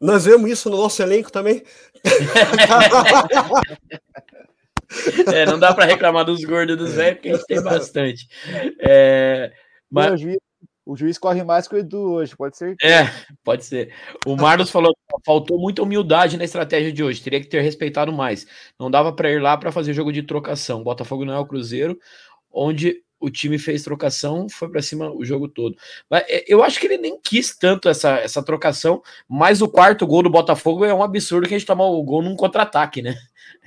nós 0.01 0.25
vemos 0.25 0.51
isso 0.51 0.71
no 0.71 0.77
nosso 0.77 1.03
elenco 1.03 1.31
também. 1.31 1.63
é, 5.33 5.47
não 5.47 5.59
dá 5.59 5.75
para 5.75 5.85
reclamar 5.85 6.25
dos 6.25 6.45
gordos 6.45 6.77
dos 6.77 6.95
velhos, 6.95 7.15
porque 7.15 7.31
a 7.31 7.35
gente 7.35 7.47
tem 7.47 7.63
bastante. 7.63 8.29
É, 8.81 9.53
mas... 9.91 10.21
O 10.89 10.97
juiz, 10.97 11.19
corre 11.19 11.45
mais 11.45 11.69
que 11.69 11.75
o 11.75 11.79
Edu 11.79 12.13
hoje, 12.13 12.35
pode 12.35 12.57
ser? 12.57 12.75
É, 12.83 13.05
pode 13.45 13.63
ser. 13.63 13.93
O 14.25 14.35
Marlos 14.35 14.71
falou 14.71 14.97
faltou 15.23 15.59
muita 15.59 15.83
humildade 15.83 16.39
na 16.39 16.45
estratégia 16.45 16.91
de 16.91 17.05
hoje, 17.05 17.21
teria 17.21 17.43
que 17.43 17.47
ter 17.47 17.61
respeitado 17.61 18.11
mais. 18.11 18.47
Não 18.81 18.91
dava 18.91 19.13
para 19.13 19.31
ir 19.31 19.39
lá 19.39 19.55
para 19.59 19.71
fazer 19.71 19.93
jogo 19.93 20.11
de 20.11 20.23
trocação. 20.23 20.83
Botafogo 20.83 21.27
não 21.27 21.35
é 21.35 21.39
o 21.39 21.45
Cruzeiro, 21.45 21.99
onde 22.51 23.03
o 23.21 23.29
time 23.29 23.59
fez 23.59 23.83
trocação, 23.83 24.49
foi 24.49 24.71
para 24.71 24.81
cima 24.81 25.11
o 25.11 25.23
jogo 25.27 25.47
todo. 25.47 25.77
Mas 26.09 26.25
é, 26.27 26.47
eu 26.49 26.65
acho 26.65 26.81
que 26.81 26.87
ele 26.87 26.97
nem 26.97 27.21
quis 27.21 27.55
tanto 27.55 27.87
essa, 27.91 28.17
essa 28.21 28.43
trocação, 28.43 29.03
mas 29.29 29.61
o 29.61 29.69
quarto 29.69 30.07
gol 30.07 30.23
do 30.23 30.31
Botafogo 30.31 30.87
é 30.87 30.95
um 30.95 31.03
absurdo 31.03 31.47
que 31.47 31.55
a 31.55 31.59
gente 31.59 31.67
tomou 31.67 32.01
o 32.01 32.03
gol 32.03 32.23
num 32.23 32.35
contra-ataque, 32.35 33.03
né? 33.03 33.15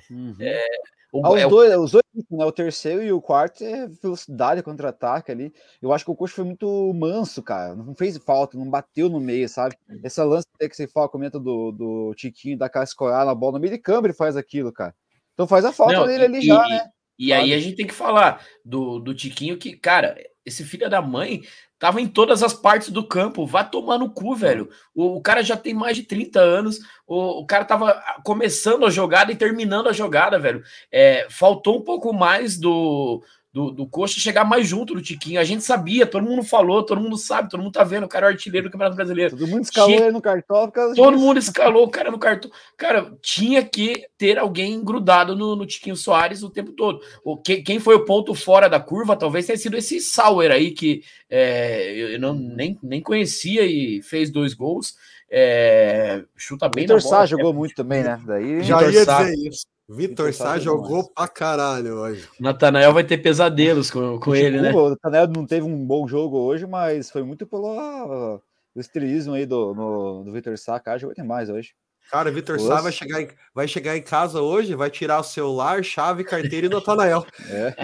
Uhum. 0.09 0.35
É, 0.39 0.65
o, 1.11 1.25
ah, 1.25 1.31
os, 1.31 1.41
é 1.41 1.47
dois, 1.47 1.75
os 1.77 1.91
dois, 1.91 2.03
né? 2.31 2.45
O 2.45 2.51
terceiro 2.51 3.03
e 3.03 3.11
o 3.11 3.21
quarto 3.21 3.63
é 3.63 3.87
velocidade 3.87 4.63
contra-ataque 4.63 5.31
ali. 5.31 5.53
Eu 5.81 5.91
acho 5.91 6.05
que 6.05 6.11
o 6.11 6.15
coach 6.15 6.31
foi 6.31 6.45
muito 6.45 6.93
manso, 6.93 7.43
cara. 7.43 7.75
Não 7.75 7.93
fez 7.93 8.17
falta, 8.17 8.57
não 8.57 8.69
bateu 8.69 9.09
no 9.09 9.19
meio, 9.19 9.49
sabe? 9.49 9.75
Essa 10.03 10.23
lance 10.23 10.47
que 10.57 10.73
você 10.73 10.87
fala, 10.87 11.09
comenta 11.09 11.37
do, 11.37 11.71
do 11.71 12.13
Tiquinho, 12.15 12.57
da 12.57 12.69
cara 12.69 12.85
escorar 12.85 13.25
na 13.25 13.35
bola 13.35 13.53
no 13.53 13.59
meio 13.59 13.73
de 13.73 13.79
câmbio, 13.79 14.07
ele 14.07 14.13
faz 14.13 14.37
aquilo, 14.37 14.71
cara. 14.71 14.95
Então 15.33 15.45
faz 15.45 15.65
a 15.65 15.73
falta 15.73 15.93
não, 15.93 16.07
dele 16.07 16.25
ali 16.25 16.39
e, 16.39 16.45
já, 16.45 16.65
né? 16.67 16.89
E 17.19 17.33
aí 17.33 17.53
a 17.53 17.59
gente 17.59 17.75
tem 17.75 17.87
que 17.87 17.93
falar 17.93 18.45
do, 18.63 18.99
do 18.99 19.13
Tiquinho 19.13 19.57
que, 19.57 19.75
cara, 19.75 20.15
esse 20.45 20.63
filho 20.63 20.89
da 20.89 21.01
mãe 21.01 21.41
tava 21.77 21.99
em 21.99 22.07
todas 22.07 22.43
as 22.43 22.53
partes 22.53 22.89
do 22.89 23.07
campo. 23.07 23.45
Vá 23.45 23.63
tomar 23.63 23.97
no 23.97 24.11
cu, 24.11 24.35
velho. 24.35 24.69
O, 24.93 25.17
o 25.17 25.21
cara 25.21 25.43
já 25.43 25.57
tem 25.57 25.73
mais 25.73 25.97
de 25.97 26.03
30 26.03 26.39
anos. 26.39 26.79
O, 27.07 27.41
o, 27.41 27.45
cara 27.45 27.65
tava 27.65 28.01
começando 28.23 28.85
a 28.85 28.89
jogada 28.89 29.31
e 29.31 29.35
terminando 29.35 29.87
a 29.87 29.93
jogada, 29.93 30.37
velho. 30.37 30.63
É, 30.91 31.27
faltou 31.29 31.79
um 31.79 31.83
pouco 31.83 32.13
mais 32.13 32.57
do, 32.57 33.23
do, 33.53 33.69
do 33.69 33.85
Coxa 33.85 34.19
chegar 34.19 34.45
mais 34.45 34.67
junto 34.67 34.93
do 34.93 35.01
Tiquinho. 35.01 35.39
A 35.39 35.43
gente 35.43 35.63
sabia, 35.63 36.05
todo 36.05 36.23
mundo 36.23 36.43
falou, 36.43 36.83
todo 36.83 37.01
mundo 37.01 37.17
sabe, 37.17 37.49
todo 37.49 37.61
mundo 37.61 37.73
tá 37.73 37.83
vendo, 37.83 38.05
o 38.05 38.07
cara 38.07 38.27
é 38.27 38.29
o 38.29 38.31
artilheiro 38.31 38.67
do 38.67 38.71
Campeonato 38.71 38.95
Brasileiro. 38.95 39.37
Todo 39.37 39.47
mundo 39.47 39.63
escalou 39.63 39.89
tinha... 39.89 40.01
ele 40.01 40.11
no 40.11 40.21
cartão. 40.21 40.71
Todo 40.95 41.17
mundo 41.17 41.37
escalou 41.37 41.83
o 41.83 41.89
cara 41.89 42.09
no 42.09 42.19
cartão. 42.19 42.49
Cara, 42.77 43.13
tinha 43.21 43.63
que 43.63 44.05
ter 44.17 44.37
alguém 44.37 44.81
grudado 44.83 45.35
no, 45.35 45.55
no 45.55 45.65
Tiquinho 45.65 45.97
Soares 45.97 46.43
o 46.43 46.49
tempo 46.49 46.71
todo. 46.71 47.01
O, 47.23 47.35
que, 47.35 47.61
quem 47.61 47.79
foi 47.79 47.95
o 47.95 48.05
ponto 48.05 48.33
fora 48.33 48.69
da 48.69 48.79
curva 48.79 49.17
talvez 49.17 49.45
tenha 49.45 49.57
sido 49.57 49.75
esse 49.75 49.99
Sauer 49.99 50.51
aí, 50.51 50.71
que 50.71 51.03
é, 51.29 52.15
eu 52.15 52.19
não, 52.19 52.33
nem, 52.33 52.79
nem 52.81 53.01
conhecia 53.01 53.65
e 53.65 54.01
fez 54.01 54.31
dois 54.31 54.53
gols. 54.53 54.95
É, 55.33 56.23
chuta 56.35 56.67
bem 56.67 56.83
Vitor 56.83 57.01
Sá 57.01 57.25
jogou 57.25 57.53
muito 57.53 57.73
também, 57.73 58.03
né? 58.03 58.21
Daí, 58.25 58.63
Já 58.63 58.81
ia 58.81 59.05
dizer 59.05 59.33
isso. 59.47 59.65
Vitor 59.91 60.33
Sá 60.33 60.57
jogou 60.57 61.11
pra 61.13 61.27
caralho 61.27 61.95
hoje. 61.95 62.27
Natanael 62.39 62.93
vai 62.93 63.03
ter 63.03 63.17
pesadelos 63.17 63.91
com, 63.91 64.17
com 64.19 64.33
ele, 64.33 64.61
né? 64.61 64.71
O 64.71 64.91
Natanael 64.91 65.27
não 65.27 65.45
teve 65.45 65.65
um 65.65 65.85
bom 65.85 66.07
jogo 66.07 66.37
hoje, 66.37 66.65
mas 66.65 67.11
foi 67.11 67.23
muito 67.23 67.45
pelo 67.45 67.75
uh, 67.75 68.41
estilismo 68.73 69.33
aí 69.33 69.45
do, 69.45 69.73
no, 69.73 70.23
do 70.23 70.31
Vitor 70.31 70.57
Sá, 70.57 70.79
cara, 70.79 70.97
jogou 70.97 71.13
demais 71.13 71.49
hoje. 71.49 71.73
Cara, 72.09 72.31
Vitor 72.31 72.57
Sá 72.57 72.79
vai 72.79 72.91
chegar, 72.91 73.21
em, 73.21 73.27
vai 73.53 73.67
chegar 73.67 73.97
em 73.97 74.01
casa 74.01 74.41
hoje, 74.41 74.75
vai 74.75 74.89
tirar 74.89 75.19
o 75.19 75.23
celular, 75.23 75.83
chave, 75.83 76.23
carteira 76.23 76.67
e 76.67 76.69
Natanael. 76.69 77.25
É. 77.49 77.75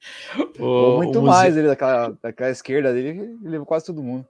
o, 0.62 0.98
muito 0.98 1.20
o 1.20 1.22
mais 1.22 1.56
ele 1.56 1.68
daquela, 1.68 2.16
daquela 2.22 2.50
esquerda 2.50 2.92
dele, 2.92 3.08
ele 3.08 3.38
levou 3.42 3.66
quase 3.66 3.86
todo 3.86 4.02
mundo. 4.02 4.26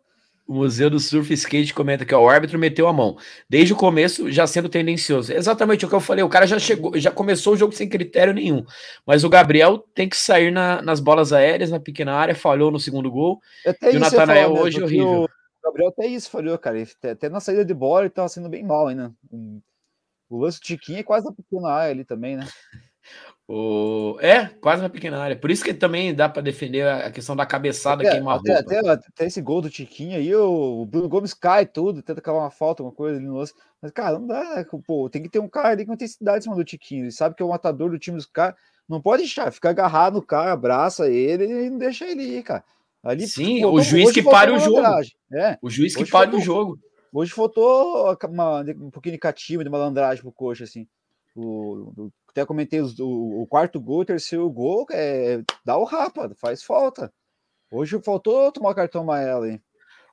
O 0.50 0.54
Museu 0.54 0.90
do 0.90 0.98
Surf 0.98 1.32
Skate 1.32 1.72
comenta 1.72 2.04
que 2.04 2.12
ó, 2.12 2.24
o 2.24 2.28
árbitro 2.28 2.58
meteu 2.58 2.88
a 2.88 2.92
mão. 2.92 3.16
Desde 3.48 3.72
o 3.72 3.76
começo, 3.76 4.32
já 4.32 4.48
sendo 4.48 4.68
tendencioso. 4.68 5.32
Exatamente 5.32 5.86
o 5.86 5.88
que 5.88 5.94
eu 5.94 6.00
falei. 6.00 6.24
O 6.24 6.28
cara 6.28 6.44
já 6.44 6.58
chegou, 6.58 6.98
já 6.98 7.12
começou 7.12 7.52
o 7.52 7.56
jogo 7.56 7.72
sem 7.72 7.88
critério 7.88 8.34
nenhum. 8.34 8.64
Mas 9.06 9.22
o 9.22 9.28
Gabriel 9.28 9.78
tem 9.94 10.08
que 10.08 10.16
sair 10.16 10.50
na, 10.50 10.82
nas 10.82 10.98
bolas 10.98 11.32
aéreas, 11.32 11.70
na 11.70 11.78
pequena 11.78 12.14
área, 12.14 12.34
falhou 12.34 12.72
no 12.72 12.80
segundo 12.80 13.08
gol. 13.08 13.40
Até 13.64 13.92
e 13.92 13.96
o 13.96 14.00
Natanael 14.00 14.52
hoje 14.54 14.80
é 14.80 14.82
horrível. 14.82 15.22
O 15.22 15.28
Gabriel 15.62 15.90
até 15.90 16.06
isso 16.08 16.28
falhou, 16.28 16.58
cara. 16.58 16.82
Até 17.04 17.28
na 17.28 17.38
saída 17.38 17.64
de 17.64 17.72
bola 17.72 18.00
ele 18.00 18.10
tava 18.10 18.28
sendo 18.28 18.48
bem 18.48 18.64
mal 18.64 18.88
ainda. 18.88 19.14
O 20.28 20.36
lance 20.36 20.58
do 20.58 20.64
Tiquinho 20.64 20.98
é 20.98 21.04
quase 21.04 21.26
na 21.26 21.32
pequena 21.32 21.68
área 21.68 21.92
ali 21.92 22.04
também, 22.04 22.36
né? 22.36 22.48
O... 23.52 24.16
É, 24.20 24.46
quase 24.46 24.80
na 24.80 24.88
pequena 24.88 25.18
área. 25.18 25.34
Por 25.34 25.50
isso 25.50 25.64
que 25.64 25.74
também 25.74 26.14
dá 26.14 26.28
para 26.28 26.40
defender 26.40 26.86
a 26.86 27.10
questão 27.10 27.34
da 27.34 27.44
cabeçada 27.44 28.00
até, 28.00 28.12
queimar 28.12 28.38
até, 28.38 28.54
até, 28.54 28.78
até, 28.88 29.26
esse 29.26 29.42
gol 29.42 29.60
do 29.60 29.68
Tiquinho 29.68 30.16
aí, 30.16 30.32
o 30.32 30.86
Bruno 30.86 31.08
Gomes 31.08 31.34
cai 31.34 31.66
tudo, 31.66 32.00
tenta 32.00 32.20
cavar 32.20 32.42
uma 32.42 32.50
falta, 32.52 32.80
uma 32.80 32.92
coisa 32.92 33.16
ali 33.16 33.26
no 33.26 33.38
lance. 33.38 33.52
Mas, 33.82 33.90
cara, 33.90 34.20
não 34.20 34.26
dá. 34.28 34.54
Né? 34.54 34.66
Pô, 34.86 35.10
tem 35.10 35.20
que 35.20 35.28
ter 35.28 35.40
um 35.40 35.48
cara 35.48 35.70
ali 35.70 35.84
com 35.84 35.94
intensidade 35.94 36.38
em 36.38 36.42
cima 36.42 36.54
do 36.54 36.64
Tiquinho. 36.64 37.06
Ele 37.06 37.10
sabe 37.10 37.34
que 37.34 37.42
é 37.42 37.46
o 37.46 37.48
matador 37.48 37.90
do 37.90 37.98
time 37.98 38.16
dos 38.16 38.26
caras. 38.26 38.54
Não 38.88 39.02
pode 39.02 39.22
deixar, 39.22 39.50
ficar 39.50 39.70
agarrado 39.70 40.14
no 40.14 40.22
cara, 40.22 40.52
abraça 40.52 41.08
ele 41.08 41.44
e 41.46 41.70
não 41.70 41.78
deixa 41.78 42.06
ele 42.06 42.22
ir, 42.22 42.44
cara. 42.44 42.62
Ali, 43.02 43.26
Sim, 43.26 43.64
o 43.64 43.80
juiz 43.80 44.12
que 44.12 44.22
pare 44.22 44.52
o 44.52 44.60
jogo. 44.60 44.80
É, 45.32 45.58
o 45.60 45.68
juiz 45.68 45.96
que 45.96 46.08
pare 46.08 46.36
o 46.36 46.40
jogo. 46.40 46.78
Hoje 47.12 47.32
faltou 47.32 48.16
uma, 48.28 48.60
um 48.60 48.90
pouquinho 48.90 49.14
de 49.14 49.18
cativa, 49.18 49.64
de 49.64 49.70
malandragem 49.70 50.22
pro 50.22 50.30
coxa, 50.30 50.62
assim. 50.62 50.86
O, 51.34 51.92
o, 51.96 52.12
até 52.30 52.46
comentei 52.46 52.80
os, 52.80 52.98
o, 52.98 53.42
o, 53.42 53.46
quarto 53.46 53.80
gol, 53.80 54.00
o 54.00 54.04
terceiro 54.04 54.48
gol, 54.50 54.86
é, 54.90 55.42
dá 55.64 55.76
o 55.76 55.84
rapa, 55.84 56.30
faz 56.36 56.62
falta. 56.62 57.12
Hoje 57.70 58.00
faltou 58.02 58.50
tomar 58.52 58.74
cartão 58.74 59.02
amarelo, 59.02 59.46
hein? 59.46 59.60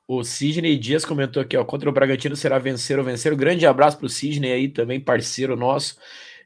O 0.08 0.24
Sidney 0.24 0.78
Dias 0.78 1.04
comentou 1.04 1.42
aqui, 1.42 1.58
ó, 1.58 1.66
contra 1.66 1.90
o 1.90 1.92
Bragantino 1.92 2.36
será 2.36 2.58
vencer 2.58 2.98
ou 2.98 3.04
vencer. 3.04 3.34
Um 3.34 3.38
grande 3.38 3.66
abraço 3.66 3.98
para 3.98 4.06
o 4.06 4.10
Sidney 4.10 4.52
aí, 4.52 4.70
também 4.70 5.00
parceiro 5.00 5.56
nosso. 5.56 5.98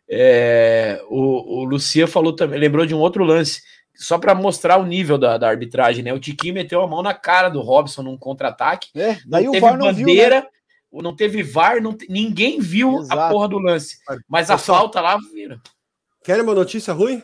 É, 0.09 1.01
o, 1.09 1.59
o 1.59 1.63
Lucia 1.63 2.07
falou 2.07 2.35
também, 2.35 2.59
lembrou 2.59 2.85
de 2.85 2.95
um 2.95 2.99
outro 2.99 3.23
lance, 3.23 3.61
só 3.95 4.17
para 4.17 4.33
mostrar 4.33 4.77
o 4.77 4.85
nível 4.85 5.17
da, 5.17 5.37
da, 5.37 5.47
arbitragem, 5.47 6.03
né? 6.03 6.11
O 6.11 6.19
Tiquinho 6.19 6.55
meteu 6.55 6.81
a 6.81 6.87
mão 6.87 7.03
na 7.03 7.13
cara 7.13 7.49
do 7.49 7.61
Robson 7.61 8.01
num 8.01 8.17
contra-ataque. 8.17 8.89
É, 8.95 9.17
daí 9.25 9.47
o 9.47 9.59
VAR 9.59 9.77
não 9.77 9.85
bandeira, 9.85 10.41
viu, 10.41 10.49
né? 10.49 10.49
Não 10.91 11.15
teve 11.15 11.43
VAR, 11.43 11.81
não 11.81 11.95
ninguém 12.09 12.59
viu 12.59 12.99
Exato. 12.99 13.19
a 13.19 13.29
porra 13.29 13.47
do 13.47 13.59
lance. 13.59 13.99
Mas 14.27 14.49
a 14.49 14.57
Pessoal, 14.57 14.79
falta 14.79 14.99
lá 14.99 15.17
vira. 15.33 15.61
Querem 16.23 16.43
uma 16.43 16.53
notícia 16.53 16.93
ruim? 16.93 17.23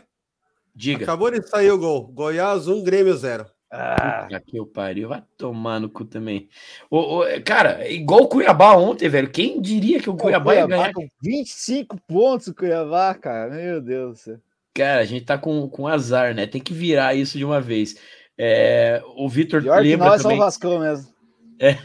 Diga. 0.74 1.04
Acabou 1.04 1.32
de 1.32 1.46
sair 1.48 1.72
o 1.72 1.78
gol. 1.78 2.08
Goiás 2.08 2.68
1, 2.68 2.84
Grêmio 2.84 3.16
0. 3.16 3.46
Ah, 3.70 4.28
que 4.46 4.60
o 4.60 4.66
pariu, 4.66 5.10
vai 5.10 5.22
tomar 5.38 5.80
no 5.80 5.90
cu 5.90 6.06
também. 6.06 6.48
O, 6.90 7.20
o, 7.20 7.44
cara, 7.44 7.90
igual 7.90 8.22
o 8.22 8.28
Cuiabá 8.28 8.78
ontem, 8.78 9.10
velho. 9.10 9.30
Quem 9.30 9.60
diria 9.60 10.00
que 10.00 10.10
o 10.10 10.16
Cuiabá, 10.16 10.52
o 10.52 10.56
Cuiabá 10.56 10.76
ia 10.76 10.78
ganhar? 10.78 10.94
Com 10.94 11.08
25 11.22 11.98
pontos 12.08 12.48
o 12.48 12.56
Cuiabá, 12.56 13.14
cara. 13.14 13.52
Meu 13.54 13.82
Deus 13.82 14.12
do 14.12 14.18
céu. 14.18 14.38
Cara, 14.74 15.02
a 15.02 15.06
gente 15.06 15.26
tá 15.26 15.38
com, 15.38 15.68
com 15.68 15.88
azar, 15.88 16.34
né? 16.34 16.48
Tem 16.48 16.62
que 16.62 16.74
virar 16.74 17.16
isso 17.16 17.38
de 17.38 17.44
uma 17.44 17.60
vez. 17.60 17.98
É, 18.38 19.02
o 19.16 19.28
Vitor 19.28 19.62
lembra 19.82 20.10
nós 20.10 20.22
também. 20.22 20.38
Só 20.38 20.44
o 20.44 20.46
Vascão 20.46 20.80
mesmo. 20.80 21.17
É, 21.60 21.78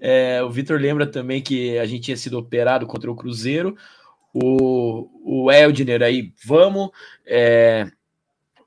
é, 0.00 0.42
o 0.42 0.50
Vitor 0.50 0.80
lembra 0.80 1.06
também 1.06 1.42
que 1.42 1.78
a 1.78 1.86
gente 1.86 2.04
tinha 2.04 2.16
sido 2.16 2.38
operado 2.38 2.86
contra 2.86 3.10
o 3.10 3.16
Cruzeiro. 3.16 3.76
O, 4.32 5.08
o 5.24 5.50
Eldner 5.50 6.02
aí, 6.02 6.32
vamos. 6.44 6.90
É, 7.26 7.86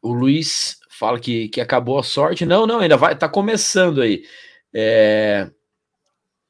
o 0.02 0.14
Luiz 0.14 0.80
fala 0.90 1.20
que, 1.20 1.50
que 1.50 1.62
acabou 1.62 2.00
a 2.00 2.04
sorte. 2.04 2.46
Não, 2.46 2.68
não, 2.68 2.80
ainda 2.80 2.98
vai, 2.98 3.18
tá 3.18 3.28
começando 3.28 4.02
aí. 4.02 4.24
É, 4.74 5.50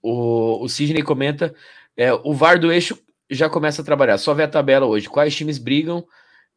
o, 0.01 0.63
o 0.63 0.69
Sidney 0.69 1.03
comenta: 1.03 1.53
é, 1.95 2.13
o 2.13 2.33
VAR 2.33 2.59
do 2.59 2.71
eixo 2.71 2.97
já 3.29 3.49
começa 3.49 3.81
a 3.81 3.85
trabalhar. 3.85 4.17
Só 4.17 4.33
ver 4.33 4.43
a 4.43 4.47
tabela 4.47 4.85
hoje. 4.85 5.09
Quais 5.09 5.35
times 5.35 5.57
brigam 5.57 6.05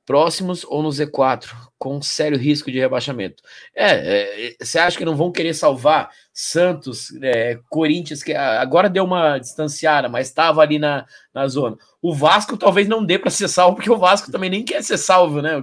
próximos 0.07 0.64
ou 0.64 0.82
no 0.82 0.90
Z4, 0.90 1.50
com 1.78 2.00
sério 2.02 2.38
risco 2.38 2.70
de 2.70 2.78
rebaixamento. 2.78 3.42
É, 3.74 4.48
é, 4.48 4.57
você 4.61 4.78
acha 4.78 4.98
que 4.98 5.05
não 5.05 5.16
vão 5.16 5.32
querer 5.32 5.55
salvar 5.55 6.11
Santos, 6.32 7.11
é, 7.22 7.59
Corinthians, 7.70 8.22
que 8.22 8.34
agora 8.34 8.90
deu 8.90 9.05
uma 9.05 9.38
distanciada, 9.38 10.09
mas 10.09 10.28
estava 10.28 10.61
ali 10.61 10.78
na, 10.78 11.07
na 11.32 11.46
zona. 11.48 11.76
O 12.02 12.14
Vasco 12.14 12.57
talvez 12.57 12.88
não 12.88 13.05
dê 13.05 13.18
para 13.18 13.30
ser 13.30 13.48
salvo, 13.48 13.76
porque 13.76 13.90
o 13.90 13.98
Vasco 13.98 14.30
também 14.30 14.50
nem 14.50 14.64
quer 14.64 14.82
ser 14.82 14.98
salvo, 14.98 15.40
né? 15.40 15.62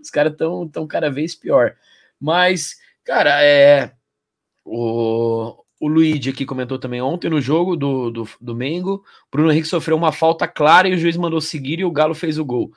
Os 0.00 0.10
caras 0.10 0.32
estão 0.32 0.68
tão 0.68 0.86
cada 0.86 1.10
vez 1.10 1.34
pior. 1.34 1.74
Mas, 2.20 2.76
cara, 3.04 3.42
é. 3.42 3.92
O, 4.62 5.56
o 5.80 5.88
Luigi 5.88 6.30
aqui 6.30 6.44
comentou 6.44 6.78
também 6.78 7.00
ontem 7.00 7.30
no 7.30 7.40
jogo 7.40 7.74
do, 7.74 8.10
do, 8.10 8.28
do 8.40 8.54
Mengo. 8.54 9.02
Bruno 9.32 9.50
Henrique 9.50 9.66
sofreu 9.66 9.96
uma 9.96 10.12
falta 10.12 10.46
clara 10.46 10.86
e 10.86 10.94
o 10.94 10.98
juiz 10.98 11.16
mandou 11.16 11.40
seguir 11.40 11.80
e 11.80 11.84
o 11.84 11.90
Galo 11.90 12.14
fez 12.14 12.38
o 12.38 12.44
gol 12.44 12.70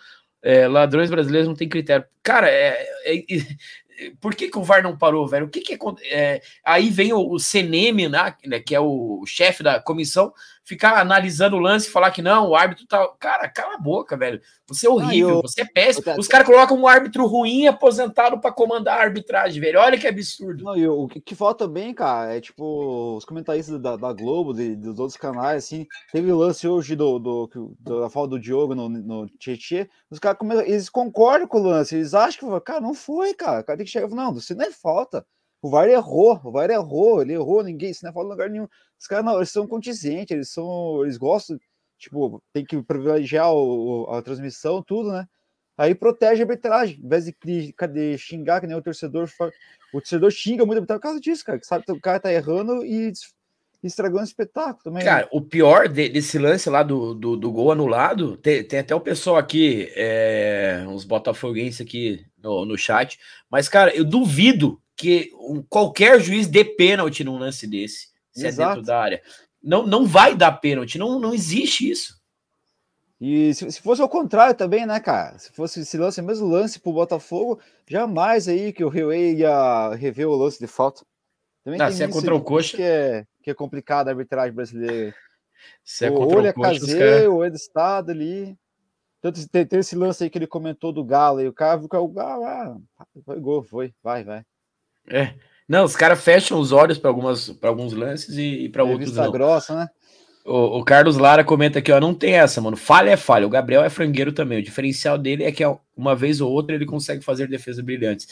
é, 0.43 0.67
ladrões 0.67 1.09
brasileiros 1.09 1.47
não 1.47 1.55
tem 1.55 1.69
critério. 1.69 2.05
Cara, 2.21 2.49
é, 2.49 2.85
é, 3.05 3.15
é, 3.15 4.11
por 4.19 4.35
que, 4.35 4.49
que 4.49 4.57
o 4.57 4.63
VAR 4.63 4.83
não 4.83 4.97
parou, 4.97 5.25
velho? 5.27 5.45
O 5.45 5.49
que, 5.49 5.61
que 5.61 5.79
é, 6.03 6.41
aí 6.63 6.89
vem 6.89 7.13
o, 7.13 7.31
o 7.31 7.39
CNM, 7.39 8.09
né, 8.09 8.35
que 8.65 8.75
é 8.75 8.79
o 8.79 9.23
chefe 9.25 9.63
da 9.63 9.79
comissão, 9.79 10.33
ficar 10.65 10.99
analisando 10.99 11.55
o 11.55 11.59
lance 11.59 11.87
e 11.87 11.91
falar 11.91 12.11
que 12.11 12.21
não, 12.21 12.49
o 12.49 12.55
árbitro 12.55 12.85
tá. 12.87 13.07
Cara, 13.19 13.49
cala 13.49 13.75
a 13.75 13.79
boca, 13.79 14.15
velho. 14.15 14.41
Você 14.67 14.87
é 14.87 14.89
horrível, 14.89 15.29
ah, 15.29 15.31
eu... 15.33 15.41
você 15.41 15.61
é 15.61 15.65
péssimo. 15.65 16.17
Os 16.17 16.27
caras 16.27 16.47
colocam 16.47 16.77
um 16.77 16.87
árbitro 16.87 17.25
ruim 17.25 17.67
aposentado 17.67 18.39
para 18.39 18.51
comandar 18.51 18.99
a 18.99 19.03
arbitragem, 19.03 19.61
velho. 19.61 19.79
Olha 19.79 19.97
que 19.97 20.07
absurdo. 20.07 20.63
Não, 20.63 20.77
e 20.77 20.87
o 20.87 21.07
que, 21.07 21.19
que 21.19 21.35
falta 21.35 21.65
também, 21.65 21.93
cara, 21.93 22.35
é 22.35 22.41
tipo 22.41 23.17
os 23.17 23.25
comentaristas 23.25 23.79
da, 23.79 23.95
da 23.95 24.13
Globo, 24.13 24.53
de, 24.53 24.75
dos 24.75 24.99
outros 24.99 25.17
canais, 25.17 25.65
assim. 25.65 25.85
Teve 26.11 26.31
o 26.31 26.37
lance 26.37 26.67
hoje 26.67 26.95
do, 26.95 27.19
do, 27.19 27.75
do 27.79 28.01
da 28.01 28.09
falta 28.09 28.31
do 28.31 28.39
Diogo 28.39 28.73
no, 28.73 28.89
no 28.89 29.27
Tietê. 29.37 29.89
Os 30.09 30.19
caras 30.19 30.39
eles 30.65 30.89
concordam 30.89 31.47
com 31.47 31.59
o 31.59 31.63
lance, 31.63 31.95
eles 31.95 32.13
acham 32.13 32.49
que, 32.49 32.65
cara, 32.65 32.81
não 32.81 32.93
foi, 32.93 33.33
cara. 33.33 33.61
O 33.61 33.63
cara 33.63 33.77
tem 33.77 33.85
que 33.85 33.91
chegar 33.91 34.07
e 34.07 34.09
falar, 34.09 34.25
não, 34.25 34.33
você 34.33 34.55
não 34.55 34.65
é 34.65 34.71
falta. 34.71 35.25
O 35.63 35.69
VAR 35.69 35.87
errou, 35.87 36.37
o 36.43 36.51
VAR 36.51 36.69
errou, 36.69 37.21
ele 37.21 37.31
errou, 37.31 37.63
ninguém, 37.63 37.89
isso 37.89 38.03
não 38.03 38.09
é 38.09 38.13
falta 38.13 38.27
lugar 38.27 38.49
nenhum. 38.49 38.67
Os 38.99 39.07
caras 39.07 39.23
não, 39.23 39.37
eles 39.37 39.49
são 39.49 39.65
condizentes, 39.65 40.31
eles 40.31 40.49
são, 40.49 41.03
eles 41.03 41.15
gostam, 41.15 41.57
tipo, 41.97 42.43
tem 42.51 42.65
que 42.65 42.83
privilegiar 42.83 43.49
o, 43.53 44.05
a 44.09 44.21
transmissão, 44.21 44.83
tudo, 44.83 45.13
né? 45.13 45.25
Aí 45.77 45.95
protege 45.95 46.41
a 46.41 46.43
arbitragem, 46.43 46.99
em 47.01 47.07
vez 47.07 47.23
de, 47.23 47.35
de, 47.45 47.73
de 47.93 48.17
xingar, 48.17 48.59
que 48.59 48.67
nem 48.67 48.75
o 48.75 48.81
torcedor, 48.81 49.29
o 49.93 50.01
torcedor 50.01 50.31
xinga 50.31 50.65
muito 50.65 50.79
a 50.79 50.81
arbitragem 50.81 50.99
por 50.99 51.07
causa 51.07 51.21
disso, 51.21 51.45
cara, 51.45 51.57
que 51.57 51.65
sabe 51.65 51.85
que 51.85 51.93
o 51.93 52.01
cara 52.01 52.19
tá 52.19 52.33
errando 52.33 52.85
e 52.85 53.13
estragou 53.81 54.19
um 54.19 54.23
espetáculo 54.25 54.83
também. 54.83 55.01
Né? 55.01 55.09
Cara, 55.09 55.29
o 55.31 55.41
pior 55.41 55.87
de, 55.87 56.09
desse 56.09 56.37
lance 56.37 56.69
lá 56.69 56.83
do, 56.83 57.13
do, 57.13 57.37
do 57.37 57.51
gol 57.53 57.71
anulado, 57.71 58.35
tem, 58.35 58.65
tem, 58.65 58.79
até 58.79 58.93
o 58.93 58.99
pessoal 58.99 59.37
aqui, 59.37 59.89
é, 59.95 60.83
uns 60.89 61.05
botafoguenses 61.05 61.79
aqui 61.79 62.25
no, 62.37 62.65
no 62.65 62.77
chat, 62.77 63.17
mas, 63.49 63.69
cara, 63.69 63.95
eu 63.95 64.03
duvido 64.03 64.82
que 64.95 65.31
um, 65.35 65.61
qualquer 65.61 66.19
juiz 66.19 66.47
dê 66.47 66.63
pênalti 66.63 67.23
num 67.23 67.37
lance 67.37 67.67
desse 67.67 68.09
se 68.31 68.47
Exato. 68.47 68.71
é 68.71 68.75
dentro 68.75 68.87
da 68.87 68.99
área. 68.99 69.21
Não, 69.61 69.85
não 69.85 70.05
vai 70.05 70.35
dar 70.35 70.51
pênalti, 70.53 70.97
não, 70.97 71.19
não 71.19 71.33
existe 71.33 71.89
isso. 71.89 72.21
E 73.21 73.53
se, 73.53 73.71
se 73.71 73.81
fosse 73.81 74.01
ao 74.01 74.09
contrário 74.09 74.53
também, 74.53 74.85
né, 74.85 74.99
cara? 74.99 75.37
Se 75.39 75.51
fosse 75.53 75.85
se 75.85 75.97
lance 75.97 76.21
mesmo 76.21 76.47
lance 76.47 76.79
pro 76.79 76.91
Botafogo, 76.91 77.59
jamais 77.87 78.49
aí 78.49 78.73
que 78.73 78.83
o 78.83 78.89
Rio 78.89 79.13
ia 79.13 79.95
rever 79.95 80.27
o 80.27 80.35
lance 80.35 80.59
de 80.59 80.67
falta. 80.67 81.05
Também 81.63 81.79
ah, 81.79 81.89
se 81.89 82.03
é 82.03 82.07
contra 82.09 82.35
o 82.35 82.41
coxa. 82.41 82.75
Que 82.75 82.83
é, 82.83 83.25
que 83.41 83.51
é 83.51 83.53
complicado 83.53 84.09
a 84.09 84.11
arbitragem 84.11 84.53
brasileira. 84.53 85.15
Se 85.81 86.05
é 86.05 86.11
contra 86.11 86.37
ou 86.37 86.43
o, 86.43 86.47
é 86.47 86.51
caseiro, 86.53 87.35
ou 87.35 87.45
é 87.45 87.49
do 87.49 87.55
estado 87.55 88.11
ali. 88.11 88.57
Tanto 89.21 89.47
tem, 89.47 89.65
tem, 89.65 89.79
esse 89.79 89.95
lance 89.95 90.21
aí 90.21 90.29
que 90.29 90.37
ele 90.37 90.45
comentou 90.45 90.91
do 90.91 91.05
Galo, 91.05 91.39
e 91.39 91.47
o 91.47 91.53
cara 91.53 91.79
o 91.79 92.07
Galo, 92.09 92.43
ah, 92.43 92.75
foi 93.23 93.39
gol, 93.39 93.63
foi, 93.63 93.93
vai, 94.03 94.25
vai. 94.25 94.43
É. 95.09 95.33
Não, 95.67 95.85
os 95.85 95.95
caras 95.95 96.23
fecham 96.23 96.59
os 96.59 96.71
olhos 96.71 96.97
para 96.97 97.09
alguns 97.09 97.93
lances 97.93 98.37
e, 98.37 98.65
e 98.65 98.69
para 98.69 98.83
outros 98.83 99.09
vista 99.09 99.23
não. 99.23 99.31
grossa, 99.31 99.75
né? 99.75 99.87
O, 100.45 100.79
o, 100.79 100.83
Carlos 100.83 101.17
Lara 101.17 101.43
comenta 101.43 101.79
aqui, 101.79 101.89
ó, 101.89 102.01
não 102.01 102.13
tem 102.13 102.33
essa, 102.33 102.59
mano. 102.59 102.75
Falha 102.75 103.11
é 103.11 103.17
falha. 103.17 103.47
O 103.47 103.49
Gabriel 103.49 103.83
é 103.83 103.89
frangueiro 103.89 104.33
também. 104.33 104.59
O 104.59 104.63
diferencial 104.63 105.17
dele 105.17 105.45
é 105.45 105.51
que 105.53 105.63
uma 105.95 106.15
vez 106.15 106.41
ou 106.41 106.51
outra 106.51 106.75
ele 106.75 106.85
consegue 106.85 107.23
fazer 107.23 107.47
defesas 107.47 107.83
brilhantes. 107.83 108.27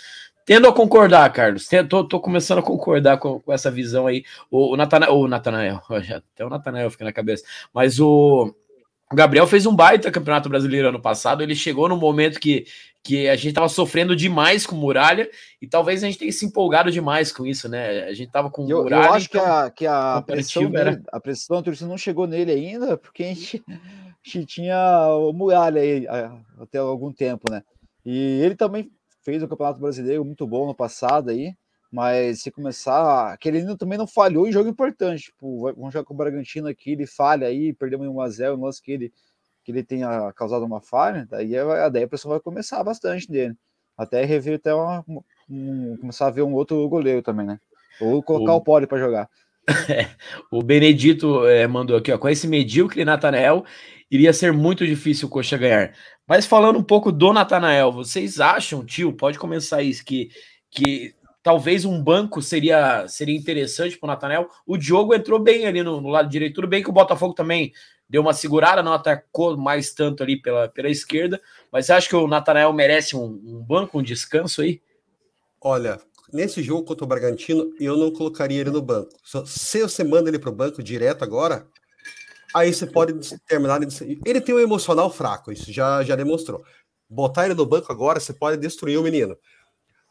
Tendo 0.45 0.67
a 0.67 0.73
concordar, 0.73 1.31
Carlos. 1.31 1.69
Tô, 1.87 2.03
tô 2.03 2.19
começando 2.19 2.59
a 2.59 2.63
concordar 2.63 3.17
com, 3.17 3.39
com, 3.39 3.53
essa 3.53 3.71
visão 3.71 4.07
aí. 4.07 4.25
O, 4.49 4.73
o 4.73 4.75
Natanael, 4.75 5.13
o 5.13 5.27
Natanael, 5.27 5.81
até 5.89 6.45
o 6.45 6.49
Natanael 6.49 6.91
fica 6.91 7.05
na 7.05 7.13
cabeça. 7.13 7.45
Mas 7.73 7.99
o, 7.99 8.53
o 9.11 9.15
Gabriel 9.15 9.45
fez 9.47 9.65
um 9.65 9.75
baita 9.75 10.11
campeonato 10.11 10.47
brasileiro 10.49 10.89
ano 10.89 11.01
passado. 11.01 11.43
Ele 11.43 11.55
chegou 11.55 11.89
no 11.89 11.97
momento 11.97 12.39
que 12.39 12.65
que 13.03 13.27
a 13.27 13.35
gente 13.35 13.49
estava 13.49 13.67
sofrendo 13.67 14.15
demais 14.15 14.65
com 14.65 14.75
muralha 14.75 15.27
e 15.59 15.67
talvez 15.67 16.03
a 16.03 16.05
gente 16.05 16.19
tenha 16.19 16.31
se 16.31 16.45
empolgado 16.45 16.91
demais 16.91 17.31
com 17.31 17.45
isso, 17.45 17.67
né? 17.67 18.03
A 18.03 18.13
gente 18.13 18.27
estava 18.27 18.49
com 18.49 18.69
eu, 18.69 18.83
muralha. 18.83 19.07
Eu 19.07 19.13
acho 19.13 19.27
então, 19.27 19.41
que 19.41 19.49
a, 19.49 19.71
que 19.71 19.87
a 19.87 20.21
pressão, 20.21 20.71
era... 20.75 21.01
a 21.11 21.19
pressão 21.19 21.57
da 21.57 21.63
torcida 21.63 21.89
não 21.89 21.97
chegou 21.97 22.27
nele 22.27 22.51
ainda, 22.51 22.97
porque 22.97 23.23
a 23.23 23.27
gente, 23.27 23.63
a 23.67 23.73
gente 24.23 24.45
tinha 24.45 25.07
o 25.15 25.33
muralha 25.33 25.81
aí 25.81 26.05
até 26.59 26.77
algum 26.77 27.11
tempo, 27.11 27.51
né? 27.51 27.63
E 28.05 28.39
ele 28.43 28.55
também 28.55 28.91
fez 29.23 29.41
o 29.41 29.47
Campeonato 29.47 29.79
Brasileiro 29.79 30.25
muito 30.25 30.45
bom 30.45 30.67
no 30.67 30.75
passado 30.75 31.29
aí, 31.31 31.53
mas 31.91 32.41
se 32.41 32.51
começar. 32.51 33.37
Que 33.37 33.49
ele 33.49 33.75
também 33.75 33.97
não 33.97 34.07
falhou 34.07 34.47
em 34.47 34.51
jogo 34.51 34.69
importante. 34.69 35.25
Tipo, 35.25 35.73
vamos 35.75 35.93
jogar 35.93 36.05
com 36.05 36.13
o 36.13 36.17
Bragantino 36.17 36.67
aqui, 36.67 36.91
ele 36.91 37.05
falha 37.05 37.47
aí, 37.47 37.73
perdemos 37.73 38.07
1x0, 38.07 38.57
um 38.57 38.65
lance 38.65 38.81
que 38.81 38.91
ele 38.91 39.13
que 39.63 39.71
ele 39.71 39.83
tenha 39.83 40.31
causado 40.33 40.65
uma 40.65 40.81
falha, 40.81 41.27
daí 41.29 41.55
a, 41.57 41.89
daí 41.89 42.03
a 42.03 42.07
pessoa 42.07 42.35
vai 42.35 42.41
começar 42.41 42.83
bastante 42.83 43.29
dele. 43.29 43.55
Até 43.97 44.25
rever 44.25 44.55
até 44.55 44.73
uma, 44.73 45.05
um, 45.49 45.97
começar 45.97 46.27
a 46.27 46.31
ver 46.31 46.41
um 46.41 46.53
outro 46.53 46.87
goleiro 46.89 47.21
também, 47.21 47.45
né? 47.45 47.59
Ou 47.99 48.23
colocar 48.23 48.53
o, 48.53 48.57
o 48.57 48.63
Poli 48.63 48.87
para 48.87 48.97
jogar. 48.97 49.29
o 50.51 50.63
Benedito 50.63 51.45
é, 51.45 51.67
mandou 51.67 51.95
aqui, 51.95 52.11
ó, 52.11 52.17
com 52.17 52.27
esse 52.27 52.47
medíocre 52.47 53.05
Natanael, 53.05 53.63
iria 54.09 54.33
ser 54.33 54.51
muito 54.51 54.85
difícil 54.85 55.27
o 55.27 55.31
Coxa 55.31 55.57
ganhar. 55.57 55.93
Mas 56.27 56.45
falando 56.45 56.79
um 56.79 56.83
pouco 56.83 57.11
do 57.11 57.31
Natanael, 57.31 57.91
vocês 57.91 58.39
acham, 58.39 58.83
tio, 58.83 59.13
pode 59.13 59.37
começar 59.37 59.83
isso, 59.83 60.03
que, 60.03 60.29
que 60.71 61.13
talvez 61.43 61.85
um 61.85 62.01
banco 62.01 62.41
seria, 62.41 63.07
seria 63.07 63.35
interessante 63.35 63.97
para 63.97 64.07
o 64.07 64.09
Natanael? 64.09 64.49
O 64.65 64.77
Diogo 64.77 65.13
entrou 65.13 65.39
bem 65.39 65.65
ali 65.65 65.83
no, 65.83 65.99
no, 65.99 66.09
lado 66.09 66.29
direito, 66.29 66.55
tudo 66.55 66.67
bem 66.67 66.83
que 66.83 66.89
o 66.89 66.93
Botafogo 66.93 67.33
também 67.33 67.73
deu 68.07 68.21
uma 68.21 68.33
segurada, 68.33 68.83
não 68.83 68.93
atacou 68.93 69.57
mais 69.57 69.93
tanto 69.93 70.21
ali 70.21 70.41
pela, 70.41 70.67
pela 70.67 70.89
esquerda, 70.89 71.41
mas 71.71 71.85
você 71.85 71.93
acha 71.93 72.09
que 72.09 72.15
o 72.15 72.27
Natanael 72.27 72.73
merece 72.73 73.15
um, 73.15 73.41
um 73.43 73.63
banco, 73.63 73.99
um 73.99 74.03
descanso 74.03 74.61
aí? 74.61 74.81
Olha, 75.61 75.99
nesse 76.33 76.61
jogo 76.61 76.83
contra 76.83 77.05
o 77.05 77.07
Bragantino, 77.07 77.73
eu 77.79 77.95
não 77.95 78.11
colocaria 78.11 78.59
ele 78.59 78.71
no 78.71 78.81
banco. 78.81 79.11
Se 79.45 79.81
você 79.81 80.03
manda 80.03 80.29
ele 80.29 80.39
para 80.39 80.49
o 80.49 80.55
banco 80.55 80.83
direto 80.83 81.23
agora, 81.23 81.65
aí 82.53 82.73
você 82.73 82.85
pode 82.85 83.13
terminar. 83.47 83.79
Ele 84.25 84.41
tem 84.41 84.55
um 84.55 84.59
emocional 84.59 85.11
fraco, 85.11 85.51
isso 85.51 85.71
já, 85.71 86.03
já 86.03 86.15
demonstrou. 86.15 86.63
Botar 87.09 87.45
ele 87.45 87.53
no 87.53 87.65
banco 87.65 87.91
agora, 87.91 88.19
você 88.19 88.33
pode 88.33 88.57
destruir 88.57 88.97
o 88.97 89.03
menino. 89.03 89.37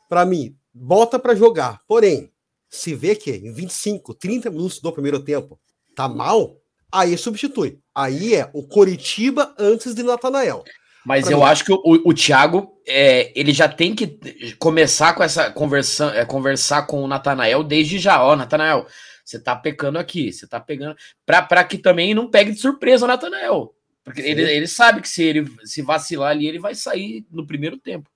Para 0.08 0.24
mim, 0.24 0.56
bota 0.72 1.18
para 1.18 1.34
jogar. 1.34 1.80
Porém, 1.86 2.30
se 2.68 2.94
vê 2.94 3.14
que 3.14 3.30
em 3.30 3.52
25, 3.52 4.14
30 4.14 4.50
minutos 4.50 4.80
do 4.80 4.92
primeiro 4.92 5.20
tempo 5.20 5.58
tá 5.94 6.08
mal, 6.08 6.56
aí 6.90 7.16
substitui. 7.18 7.78
Aí 7.94 8.34
é 8.34 8.48
o 8.52 8.66
Coritiba 8.66 9.54
antes 9.58 9.94
de 9.94 10.02
Natanael. 10.02 10.64
Mas 11.04 11.24
pra 11.24 11.32
eu 11.32 11.38
mim. 11.38 11.44
acho 11.44 11.64
que 11.64 11.72
o, 11.72 11.80
o 11.84 12.14
Thiago 12.14 12.78
é, 12.86 13.32
ele 13.34 13.52
já 13.52 13.68
tem 13.68 13.94
que 13.94 14.18
começar 14.58 15.14
com 15.14 15.22
essa 15.22 15.50
conversa, 15.50 16.12
é, 16.14 16.24
conversar 16.24 16.86
com 16.86 17.02
o 17.02 17.08
Natanael 17.08 17.64
desde 17.64 17.98
já. 17.98 18.22
Ó, 18.22 18.36
Natanael, 18.36 18.86
você 19.24 19.38
tá 19.38 19.56
pecando 19.56 19.98
aqui, 19.98 20.32
você 20.32 20.46
tá 20.46 20.60
pegando. 20.60 20.96
para 21.24 21.64
que 21.64 21.78
também 21.78 22.14
não 22.14 22.30
pegue 22.30 22.52
de 22.52 22.60
surpresa 22.60 23.04
o 23.04 23.08
Natanael. 23.08 23.74
Porque 24.04 24.20
ele, 24.20 24.42
ele 24.42 24.66
sabe 24.66 25.00
que 25.00 25.08
se 25.08 25.22
ele 25.22 25.46
se 25.64 25.82
vacilar 25.82 26.30
ali, 26.30 26.46
ele 26.46 26.58
vai 26.58 26.74
sair 26.74 27.24
no 27.30 27.46
primeiro 27.46 27.78
tempo. 27.78 28.10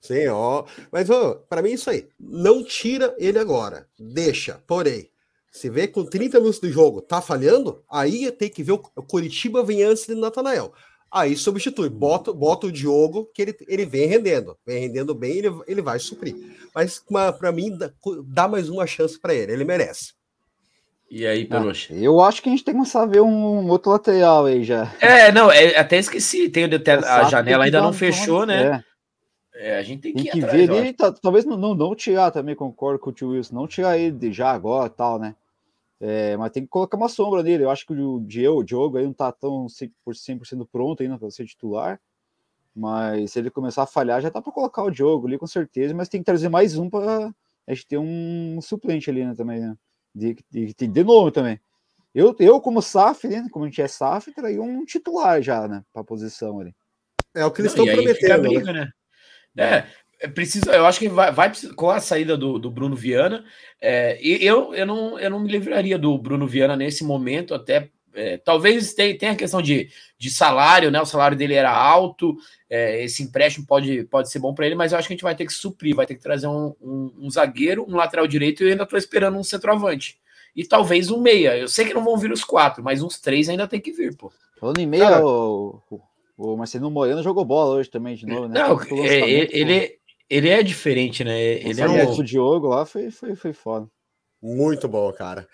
Sim, 0.00 0.28
ó. 0.28 0.64
Mas, 0.92 1.10
ó, 1.10 1.34
para 1.48 1.62
mim, 1.62 1.70
é 1.70 1.74
isso 1.74 1.90
aí. 1.90 2.08
Não 2.18 2.62
tira 2.62 3.14
ele 3.18 3.38
agora. 3.38 3.86
Deixa. 3.98 4.62
Porém, 4.66 5.10
se 5.50 5.68
vê 5.68 5.88
com 5.88 6.04
30 6.04 6.38
minutos 6.38 6.60
do 6.60 6.70
jogo, 6.70 7.02
tá 7.02 7.20
falhando, 7.20 7.82
aí 7.90 8.30
tem 8.30 8.48
que 8.48 8.62
ver 8.62 8.72
o 8.72 8.78
Curitiba 8.78 9.64
vem 9.64 9.82
antes 9.82 10.06
de 10.06 10.14
Natanael. 10.14 10.72
Aí 11.10 11.36
substitui, 11.36 11.88
bota, 11.88 12.32
bota 12.32 12.66
o 12.66 12.72
Diogo, 12.72 13.30
que 13.34 13.40
ele, 13.40 13.56
ele 13.66 13.86
vem 13.86 14.06
rendendo, 14.06 14.56
vem 14.66 14.78
rendendo 14.78 15.14
bem, 15.14 15.38
ele, 15.38 15.48
ele 15.66 15.80
vai 15.80 15.98
suprir. 15.98 16.36
Mas 16.74 17.02
para 17.38 17.50
mim, 17.50 17.76
dá, 17.76 17.90
dá, 18.26 18.46
mais 18.46 18.68
uma 18.68 18.86
chance 18.86 19.18
para 19.18 19.34
ele, 19.34 19.52
ele 19.52 19.64
merece. 19.64 20.12
E 21.10 21.26
aí, 21.26 21.46
Peluche? 21.46 21.94
Ah, 21.94 21.96
eu 21.96 22.20
acho 22.20 22.42
que 22.42 22.50
a 22.50 22.52
gente 22.52 22.62
tem 22.62 22.74
que 22.74 22.78
começar 22.78 23.02
a 23.02 23.06
ver 23.06 23.22
um 23.22 23.66
outro 23.68 23.90
lateral 23.90 24.44
aí 24.44 24.62
já. 24.62 24.94
É, 25.00 25.32
não, 25.32 25.50
é, 25.50 25.78
até 25.78 25.96
esqueci, 25.96 26.50
tem, 26.50 26.64
a 26.64 27.24
janela 27.24 27.64
ainda 27.64 27.80
não 27.80 27.94
fechou, 27.94 28.44
né? 28.44 28.62
É. 28.62 28.87
é. 29.58 29.76
a 29.78 29.82
gente 29.82 30.00
tem 30.00 30.12
que, 30.14 30.22
tem 30.22 30.32
que 30.32 30.44
atrás, 30.44 30.68
ver 30.68 30.76
ele, 30.76 30.92
tá, 30.92 31.12
talvez 31.12 31.44
não, 31.44 31.56
não, 31.56 31.74
não 31.74 31.94
tirar 31.94 32.30
também, 32.30 32.54
concordo 32.54 32.98
com 32.98 33.10
o 33.10 33.12
tio 33.12 33.30
Wilson, 33.30 33.54
não 33.54 33.66
tirar 33.66 33.98
ele 33.98 34.32
já 34.32 34.50
agora 34.52 34.88
tal, 34.88 35.18
né? 35.18 35.34
É, 36.00 36.36
mas 36.36 36.52
tem 36.52 36.62
que 36.62 36.68
colocar 36.68 36.96
uma 36.96 37.08
sombra 37.08 37.42
nele. 37.42 37.64
Eu 37.64 37.70
acho 37.70 37.84
que 37.84 37.92
o 37.92 38.20
Diego, 38.20 38.60
o 38.60 38.64
Diogo 38.64 38.98
aí 38.98 39.04
não 39.04 39.12
tá 39.12 39.32
tão 39.32 39.66
100%, 39.66 40.66
pronto 40.70 41.02
ainda 41.02 41.18
para 41.18 41.30
ser 41.30 41.44
titular. 41.44 42.00
Mas 42.74 43.32
se 43.32 43.38
ele 43.40 43.50
começar 43.50 43.82
a 43.82 43.86
falhar, 43.86 44.20
já 44.20 44.30
dá 44.30 44.40
para 44.40 44.52
colocar 44.52 44.84
o 44.84 44.90
Diogo 44.90 45.26
ali 45.26 45.36
com 45.36 45.46
certeza. 45.46 45.92
Mas 45.94 46.08
tem 46.08 46.20
que 46.20 46.26
trazer 46.26 46.48
mais 46.48 46.78
um 46.78 46.88
para 46.88 47.34
a 47.66 47.74
gente 47.74 47.86
ter 47.86 47.98
um 47.98 48.60
suplente 48.62 49.10
ali 49.10 49.24
né, 49.24 49.34
também, 49.34 49.60
né? 49.60 49.76
De, 50.14 50.36
de, 50.48 50.74
de, 50.74 50.86
de 50.86 51.04
novo 51.04 51.32
também. 51.32 51.60
Eu, 52.14 52.34
eu 52.38 52.60
como 52.60 52.80
SAF, 52.80 53.26
né, 53.26 53.46
como 53.50 53.64
a 53.64 53.68
gente 53.68 53.82
é 53.82 53.88
SAF, 53.88 54.32
traria 54.32 54.62
um 54.62 54.84
titular 54.84 55.42
já, 55.42 55.66
né? 55.66 55.84
Para 55.92 56.04
posição 56.04 56.60
ali. 56.60 56.74
É 57.34 57.44
o 57.44 57.50
que 57.50 57.60
eles 57.60 57.72
estão 57.72 57.84
prometendo. 57.84 58.42
Né? 58.42 58.48
Briga, 58.48 58.72
né? 58.72 58.80
É, 58.82 58.97
é, 59.62 60.28
precisa, 60.28 60.72
eu 60.72 60.86
acho 60.86 60.98
que 60.98 61.08
vai, 61.08 61.30
vai 61.30 61.52
com 61.76 61.90
a 61.90 62.00
saída 62.00 62.36
do, 62.36 62.58
do 62.58 62.70
Bruno 62.70 62.96
Viana. 62.96 63.44
É, 63.80 64.18
eu, 64.22 64.74
eu, 64.74 64.86
não, 64.86 65.18
eu 65.18 65.30
não 65.30 65.40
me 65.40 65.50
livraria 65.50 65.98
do 65.98 66.16
Bruno 66.18 66.46
Viana 66.46 66.76
nesse 66.76 67.04
momento, 67.04 67.54
até 67.54 67.90
é, 68.14 68.36
talvez 68.36 68.94
tenha, 68.94 69.16
tenha 69.16 69.32
a 69.32 69.36
questão 69.36 69.62
de, 69.62 69.90
de 70.18 70.30
salário, 70.30 70.90
né? 70.90 71.00
O 71.00 71.06
salário 71.06 71.36
dele 71.36 71.54
era 71.54 71.70
alto, 71.70 72.36
é, 72.68 73.04
esse 73.04 73.22
empréstimo 73.22 73.66
pode, 73.66 74.04
pode 74.04 74.30
ser 74.30 74.40
bom 74.40 74.52
para 74.52 74.66
ele, 74.66 74.74
mas 74.74 74.92
eu 74.92 74.98
acho 74.98 75.06
que 75.06 75.14
a 75.14 75.16
gente 75.16 75.22
vai 75.22 75.36
ter 75.36 75.46
que 75.46 75.52
suprir, 75.52 75.94
vai 75.94 76.06
ter 76.06 76.16
que 76.16 76.22
trazer 76.22 76.48
um, 76.48 76.74
um, 76.80 77.14
um 77.20 77.30
zagueiro, 77.30 77.84
um 77.88 77.94
lateral 77.94 78.26
direito 78.26 78.62
e 78.62 78.66
eu 78.66 78.70
ainda 78.70 78.82
estou 78.82 78.98
esperando 78.98 79.38
um 79.38 79.44
centroavante. 79.44 80.18
E 80.56 80.64
talvez 80.64 81.10
um 81.10 81.20
meia. 81.20 81.56
Eu 81.56 81.68
sei 81.68 81.84
que 81.84 81.94
não 81.94 82.02
vão 82.02 82.16
vir 82.16 82.32
os 82.32 82.42
quatro, 82.42 82.82
mas 82.82 83.02
uns 83.02 83.20
três 83.20 83.48
ainda 83.48 83.68
tem 83.68 83.80
que 83.80 83.92
vir, 83.92 84.16
pô. 84.16 84.32
Falando 84.58 84.80
em 84.80 84.86
meia, 84.86 85.24
o, 85.24 85.80
o 85.88 86.00
Marcelo 86.56 86.90
Moreno 86.90 87.22
jogou 87.22 87.44
bola 87.44 87.76
hoje 87.76 87.90
também 87.90 88.14
de 88.14 88.24
novo, 88.24 88.46
né? 88.46 88.60
Não, 88.60 88.80
é, 89.04 89.30
ele, 89.50 89.98
ele 90.30 90.48
é 90.48 90.62
diferente, 90.62 91.24
né? 91.24 91.40
Ele 91.40 91.80
é 91.80 91.88
um... 91.88 92.12
O 92.12 92.22
Diogo 92.22 92.68
lá 92.68 92.86
foi, 92.86 93.10
foi, 93.10 93.34
foi 93.34 93.52
foda. 93.52 93.88
Muito 94.40 94.86
bom, 94.86 95.12
cara. 95.12 95.48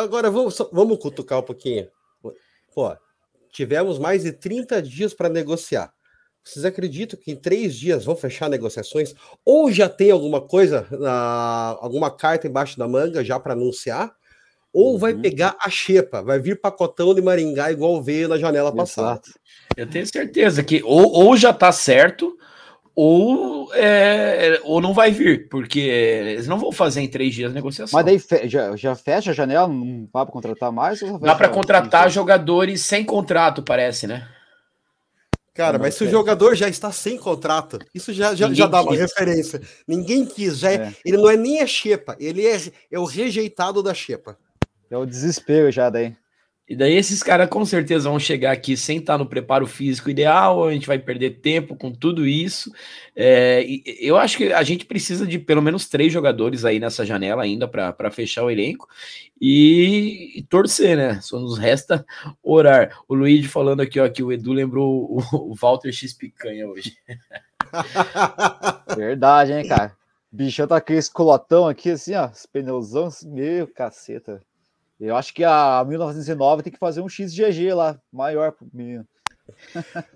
Agora 0.00 0.30
vamos, 0.30 0.56
vamos 0.72 0.98
cutucar 0.98 1.40
um 1.40 1.42
pouquinho. 1.42 1.88
Pô, 2.72 2.96
tivemos 3.50 3.98
mais 3.98 4.22
de 4.22 4.32
30 4.32 4.80
dias 4.80 5.12
para 5.12 5.28
negociar. 5.28 5.92
Vocês 6.44 6.64
acreditam 6.64 7.18
que 7.18 7.32
em 7.32 7.36
três 7.36 7.74
dias 7.74 8.04
vão 8.04 8.14
fechar 8.14 8.48
negociações? 8.48 9.12
Ou 9.44 9.72
já 9.72 9.88
tem 9.88 10.12
alguma 10.12 10.40
coisa, 10.40 10.86
alguma 11.80 12.08
carta 12.08 12.46
embaixo 12.46 12.78
da 12.78 12.86
manga 12.86 13.24
já 13.24 13.40
para 13.40 13.54
anunciar? 13.54 14.14
Ou 14.72 14.92
uhum. 14.92 14.98
vai 14.98 15.14
pegar 15.14 15.56
a 15.58 15.68
xepa, 15.68 16.22
vai 16.22 16.38
vir 16.38 16.60
pacotão 16.60 17.14
de 17.14 17.22
Maringá 17.22 17.72
igual 17.72 18.00
veio 18.00 18.28
na 18.28 18.38
janela 18.38 18.68
Exato. 18.68 18.76
passada. 18.76 19.22
Eu 19.76 19.86
tenho 19.86 20.06
certeza 20.06 20.62
que 20.62 20.82
ou, 20.82 21.12
ou 21.12 21.36
já 21.36 21.50
está 21.50 21.70
certo, 21.70 22.36
ou, 22.94 23.72
é, 23.74 24.58
ou 24.64 24.80
não 24.80 24.94
vai 24.94 25.10
vir, 25.10 25.50
porque 25.50 25.80
eles 25.80 26.46
não 26.46 26.58
vão 26.58 26.72
fazer 26.72 27.02
em 27.02 27.08
três 27.08 27.34
dias 27.34 27.50
a 27.50 27.54
negociação. 27.54 27.98
Mas 27.98 28.06
daí 28.06 28.18
fe 28.18 28.48
já, 28.48 28.74
já 28.74 28.94
fecha 28.94 29.32
a 29.32 29.34
janela, 29.34 29.68
não 29.68 30.08
dá 30.12 30.24
para 30.24 30.32
contratar 30.32 30.72
mais? 30.72 31.00
Dá 31.20 31.34
para 31.34 31.50
contratar 31.50 32.10
jogadores 32.10 32.80
sem 32.80 33.04
contrato, 33.04 33.62
parece, 33.62 34.06
né? 34.06 34.26
Cara, 35.52 35.78
mas 35.78 35.94
se 35.94 36.04
o 36.04 36.10
jogador 36.10 36.54
já 36.54 36.68
está 36.68 36.92
sem 36.92 37.16
contrato, 37.16 37.78
isso 37.94 38.12
já, 38.12 38.34
já, 38.34 38.52
já 38.52 38.66
dá 38.66 38.82
uma 38.82 38.94
referência. 38.94 39.60
Ninguém 39.88 40.26
quis, 40.26 40.58
já 40.58 40.70
é, 40.70 40.74
é. 40.74 40.94
ele 41.02 41.16
não 41.16 41.30
é 41.30 41.36
nem 41.36 41.60
a 41.60 41.66
Xepa, 41.66 42.14
ele 42.20 42.46
é, 42.46 42.60
é 42.90 42.98
o 42.98 43.04
rejeitado 43.04 43.82
da 43.82 43.94
Xepa. 43.94 44.38
É 44.90 44.96
o 44.96 45.06
desespero 45.06 45.70
já 45.70 45.88
daí. 45.88 46.14
E 46.68 46.74
daí 46.74 46.96
esses 46.96 47.22
caras 47.22 47.48
com 47.48 47.64
certeza 47.64 48.08
vão 48.08 48.18
chegar 48.18 48.50
aqui 48.50 48.76
sem 48.76 48.98
estar 48.98 49.16
no 49.16 49.26
preparo 49.26 49.68
físico 49.68 50.10
ideal, 50.10 50.66
a 50.66 50.72
gente 50.72 50.86
vai 50.88 50.98
perder 50.98 51.38
tempo 51.40 51.76
com 51.76 51.92
tudo 51.92 52.26
isso. 52.26 52.72
É, 53.14 53.64
eu 54.00 54.16
acho 54.16 54.36
que 54.36 54.52
a 54.52 54.64
gente 54.64 54.84
precisa 54.84 55.24
de 55.24 55.38
pelo 55.38 55.62
menos 55.62 55.88
três 55.88 56.12
jogadores 56.12 56.64
aí 56.64 56.80
nessa 56.80 57.06
janela 57.06 57.44
ainda 57.44 57.68
para 57.68 58.10
fechar 58.10 58.42
o 58.42 58.50
elenco 58.50 58.88
e, 59.40 60.32
e, 60.36 60.42
torcer, 60.42 60.96
né? 60.96 61.20
Só 61.20 61.38
nos 61.38 61.56
resta 61.56 62.04
orar. 62.42 62.98
O 63.06 63.14
Luigi 63.14 63.46
falando 63.46 63.80
aqui, 63.80 64.00
ó, 64.00 64.08
que 64.08 64.22
o 64.22 64.32
Edu 64.32 64.52
lembrou 64.52 65.04
o, 65.08 65.52
o 65.52 65.54
Walter 65.54 65.92
X 65.92 66.12
Picanha 66.14 66.66
hoje. 66.66 66.96
Verdade, 68.96 69.52
hein, 69.52 69.68
cara? 69.68 69.96
Bichão 70.32 70.66
tá 70.66 70.80
com 70.80 70.92
esse 70.92 71.12
colotão 71.12 71.68
aqui, 71.68 71.90
assim, 71.90 72.14
ó, 72.14 72.28
pneuzão, 72.52 73.08
meu 73.24 73.68
caceta. 73.68 74.42
Eu 74.98 75.16
acho 75.16 75.34
que 75.34 75.44
a 75.44 75.84
1919 75.86 76.62
tem 76.62 76.72
que 76.72 76.78
fazer 76.78 77.00
um 77.00 77.08
XGG 77.08 77.74
lá, 77.74 78.00
maior 78.12 78.52
pro 78.52 78.66
menino. 78.72 79.06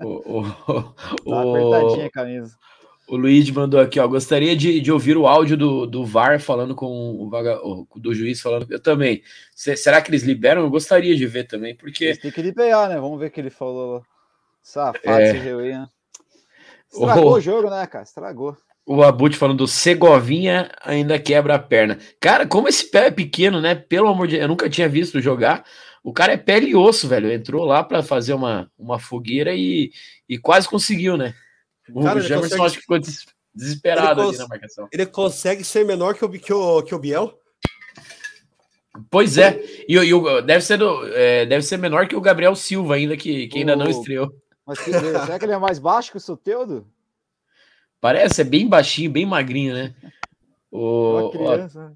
O, 0.00 0.40
o, 0.40 0.42
tá 1.28 1.42
apertadinha 1.42 2.06
a 2.06 2.10
camisa. 2.10 2.56
O 3.06 3.16
Luiz 3.16 3.50
mandou 3.50 3.80
aqui, 3.80 3.98
ó. 3.98 4.06
Gostaria 4.06 4.56
de, 4.56 4.80
de 4.80 4.92
ouvir 4.92 5.16
o 5.16 5.26
áudio 5.26 5.56
do, 5.56 5.86
do 5.86 6.04
VAR 6.06 6.40
falando 6.40 6.76
com 6.76 7.16
o, 7.20 7.28
vaga, 7.28 7.58
do 7.96 8.14
juiz 8.14 8.40
falando. 8.40 8.66
Eu 8.70 8.80
também. 8.80 9.22
C 9.54 9.76
será 9.76 10.00
que 10.00 10.10
eles 10.10 10.22
liberam? 10.22 10.62
Eu 10.62 10.70
gostaria 10.70 11.16
de 11.16 11.26
ver 11.26 11.44
também, 11.44 11.74
porque. 11.74 12.16
Tem 12.16 12.30
que 12.30 12.40
liberar, 12.40 12.88
né? 12.88 13.00
Vamos 13.00 13.18
ver 13.18 13.26
o 13.26 13.30
que 13.30 13.40
ele 13.40 13.50
falou. 13.50 14.04
Safado 14.62 15.00
é... 15.04 15.32
CGU, 15.32 15.60
né? 15.60 15.88
Estragou 16.92 17.32
oh. 17.32 17.36
o 17.36 17.40
jogo, 17.40 17.68
né, 17.68 17.86
cara? 17.86 18.04
Estragou. 18.04 18.56
O 18.92 19.04
Abut 19.04 19.36
falando 19.36 19.58
do 19.58 19.68
Segovinha 19.68 20.68
ainda 20.82 21.16
quebra 21.16 21.54
a 21.54 21.60
perna. 21.60 21.96
Cara, 22.18 22.44
como 22.44 22.66
esse 22.66 22.90
pé 22.90 23.06
é 23.06 23.10
pequeno, 23.12 23.60
né? 23.60 23.72
Pelo 23.72 24.08
amor 24.08 24.26
de 24.26 24.32
Deus, 24.32 24.42
eu 24.42 24.48
nunca 24.48 24.68
tinha 24.68 24.88
visto 24.88 25.20
jogar. 25.20 25.64
O 26.02 26.12
cara 26.12 26.32
é 26.32 26.36
pele 26.36 26.70
e 26.70 26.74
osso, 26.74 27.06
velho. 27.06 27.30
Entrou 27.30 27.64
lá 27.64 27.84
para 27.84 28.02
fazer 28.02 28.34
uma, 28.34 28.68
uma 28.76 28.98
fogueira 28.98 29.54
e, 29.54 29.92
e 30.28 30.36
quase 30.38 30.68
conseguiu, 30.68 31.16
né? 31.16 31.32
O 31.94 32.02
cara, 32.02 32.20
Jamerson 32.20 32.56
consegue... 32.56 32.62
acho 32.66 32.74
que 32.74 32.80
ficou 32.80 32.98
desesperado 33.54 34.22
ali 34.22 34.36
na 34.36 34.48
marcação. 34.48 34.88
Ele 34.92 35.06
consegue 35.06 35.62
ser 35.62 35.86
menor 35.86 36.16
que 36.16 36.24
o, 36.24 36.28
que 36.28 36.52
o, 36.52 36.82
que 36.82 36.92
o 36.92 36.98
Biel? 36.98 37.38
Pois 39.08 39.38
é, 39.38 39.62
e, 39.88 39.96
e 39.96 40.42
deve, 40.42 40.64
ser 40.64 40.78
do, 40.78 41.06
é, 41.14 41.46
deve 41.46 41.62
ser 41.62 41.76
menor 41.76 42.08
que 42.08 42.16
o 42.16 42.20
Gabriel 42.20 42.56
Silva, 42.56 42.96
ainda 42.96 43.16
que, 43.16 43.46
que 43.46 43.58
ainda 43.58 43.74
o... 43.74 43.76
não 43.76 43.88
estreou. 43.88 44.34
Mas 44.66 44.80
que, 44.80 44.90
será 44.90 45.38
que 45.38 45.44
ele 45.44 45.52
é 45.52 45.58
mais 45.58 45.78
baixo 45.78 46.10
que 46.10 46.16
o 46.16 46.20
Soteudo? 46.20 46.88
Parece, 48.00 48.40
é 48.40 48.44
bem 48.44 48.66
baixinho, 48.66 49.10
bem 49.10 49.26
magrinho, 49.26 49.74
né? 49.74 49.94
O, 50.70 51.30
criança. 51.30 51.92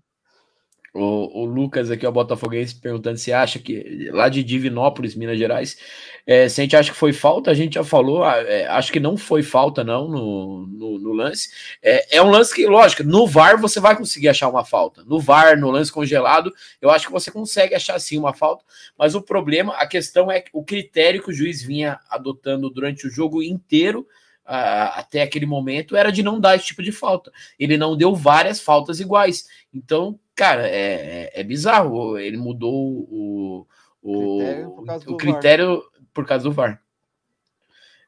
O, 0.92 1.42
o, 1.42 1.44
Lucas 1.44 1.90
aqui, 1.90 2.06
o 2.06 2.12
Botafoguense, 2.12 2.76
perguntando 2.76 3.18
se 3.18 3.32
acha 3.32 3.58
que 3.58 4.08
lá 4.12 4.28
de 4.28 4.44
Divinópolis, 4.44 5.16
Minas 5.16 5.36
Gerais, 5.36 5.76
é, 6.24 6.48
se 6.48 6.60
a 6.60 6.64
gente 6.64 6.76
acha 6.76 6.92
que 6.92 6.96
foi 6.96 7.12
falta, 7.12 7.50
a 7.50 7.54
gente 7.54 7.74
já 7.74 7.82
falou, 7.82 8.22
ah, 8.22 8.36
é, 8.36 8.66
acho 8.68 8.92
que 8.92 9.00
não 9.00 9.16
foi 9.16 9.42
falta, 9.42 9.82
não, 9.82 10.06
no, 10.06 10.66
no, 10.68 10.98
no 11.00 11.12
lance. 11.12 11.48
É, 11.82 12.18
é, 12.18 12.22
um 12.22 12.30
lance 12.30 12.54
que, 12.54 12.64
lógico, 12.66 13.02
no 13.02 13.26
VAR 13.26 13.60
você 13.60 13.80
vai 13.80 13.96
conseguir 13.96 14.28
achar 14.28 14.48
uma 14.48 14.64
falta. 14.64 15.02
No 15.04 15.18
VAR, 15.18 15.58
no 15.58 15.68
lance 15.68 15.90
congelado, 15.90 16.54
eu 16.80 16.90
acho 16.90 17.06
que 17.06 17.12
você 17.12 17.28
consegue 17.28 17.74
achar 17.74 17.98
sim 17.98 18.16
uma 18.16 18.32
falta, 18.32 18.64
mas 18.96 19.16
o 19.16 19.22
problema, 19.22 19.74
a 19.74 19.88
questão 19.88 20.30
é 20.30 20.44
o 20.52 20.62
critério 20.62 21.22
que 21.24 21.30
o 21.30 21.34
juiz 21.34 21.60
vinha 21.60 21.98
adotando 22.08 22.70
durante 22.70 23.04
o 23.06 23.10
jogo 23.10 23.42
inteiro 23.42 24.06
até 24.44 25.22
aquele 25.22 25.46
momento 25.46 25.96
era 25.96 26.10
de 26.12 26.22
não 26.22 26.38
dar 26.38 26.56
esse 26.56 26.66
tipo 26.66 26.82
de 26.82 26.92
falta. 26.92 27.32
Ele 27.58 27.76
não 27.76 27.96
deu 27.96 28.14
várias 28.14 28.60
faltas 28.60 29.00
iguais. 29.00 29.46
Então, 29.72 30.18
cara, 30.34 30.68
é, 30.68 31.30
é, 31.34 31.40
é 31.40 31.42
bizarro. 31.42 32.18
Ele 32.18 32.36
mudou 32.36 32.74
o, 33.08 33.66
o 34.02 34.38
critério, 34.38 34.70
por, 34.70 35.12
o 35.12 35.16
critério 35.16 35.82
por 36.12 36.26
causa 36.26 36.44
do 36.44 36.52
VAR. 36.52 36.80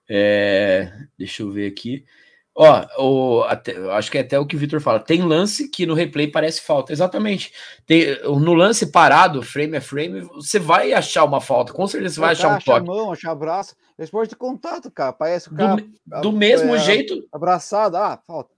É, 0.09 0.93
deixa 1.18 1.43
eu 1.43 1.51
ver 1.51 1.68
aqui. 1.68 2.05
Ó, 2.59 2.87
o, 2.99 3.43
até, 3.43 3.76
acho 3.91 4.11
que 4.11 4.16
é 4.16 4.22
até 4.22 4.39
o 4.39 4.47
que 4.47 4.57
o 4.57 4.59
Vitor 4.59 4.80
fala. 4.80 4.99
Tem 4.99 5.20
lance 5.20 5.68
que 5.68 5.84
no 5.84 5.93
replay 5.93 6.26
parece 6.26 6.62
falta. 6.62 6.91
Exatamente. 6.91 7.53
Tem, 7.84 8.18
no 8.22 8.55
lance 8.55 8.91
parado, 8.91 9.43
frame 9.43 9.76
a 9.76 9.80
frame, 9.80 10.22
você 10.22 10.59
vai 10.59 10.95
achar 10.95 11.24
uma 11.24 11.41
falta. 11.41 11.74
Com 11.74 11.87
certeza 11.87 12.14
você 12.14 12.20
vai 12.20 12.32
achar 12.32 12.49
um 12.49 12.59
toque. 12.59 12.70
Achar 12.70 12.84
mão, 12.84 13.12
achar 13.12 13.34
braço. 13.34 13.76
Esporte 13.99 14.30
de 14.30 14.36
contato, 14.36 14.90
cara. 14.90 15.12
Parece 15.12 15.49
o 15.49 15.55
cara. 15.55 15.82
Do, 16.07 16.20
do 16.20 16.32
mesmo 16.32 16.74
é, 16.74 16.78
jeito. 16.78 17.26
Abraçado, 17.32 17.97
ah, 17.97 18.18
falta. 18.26 18.51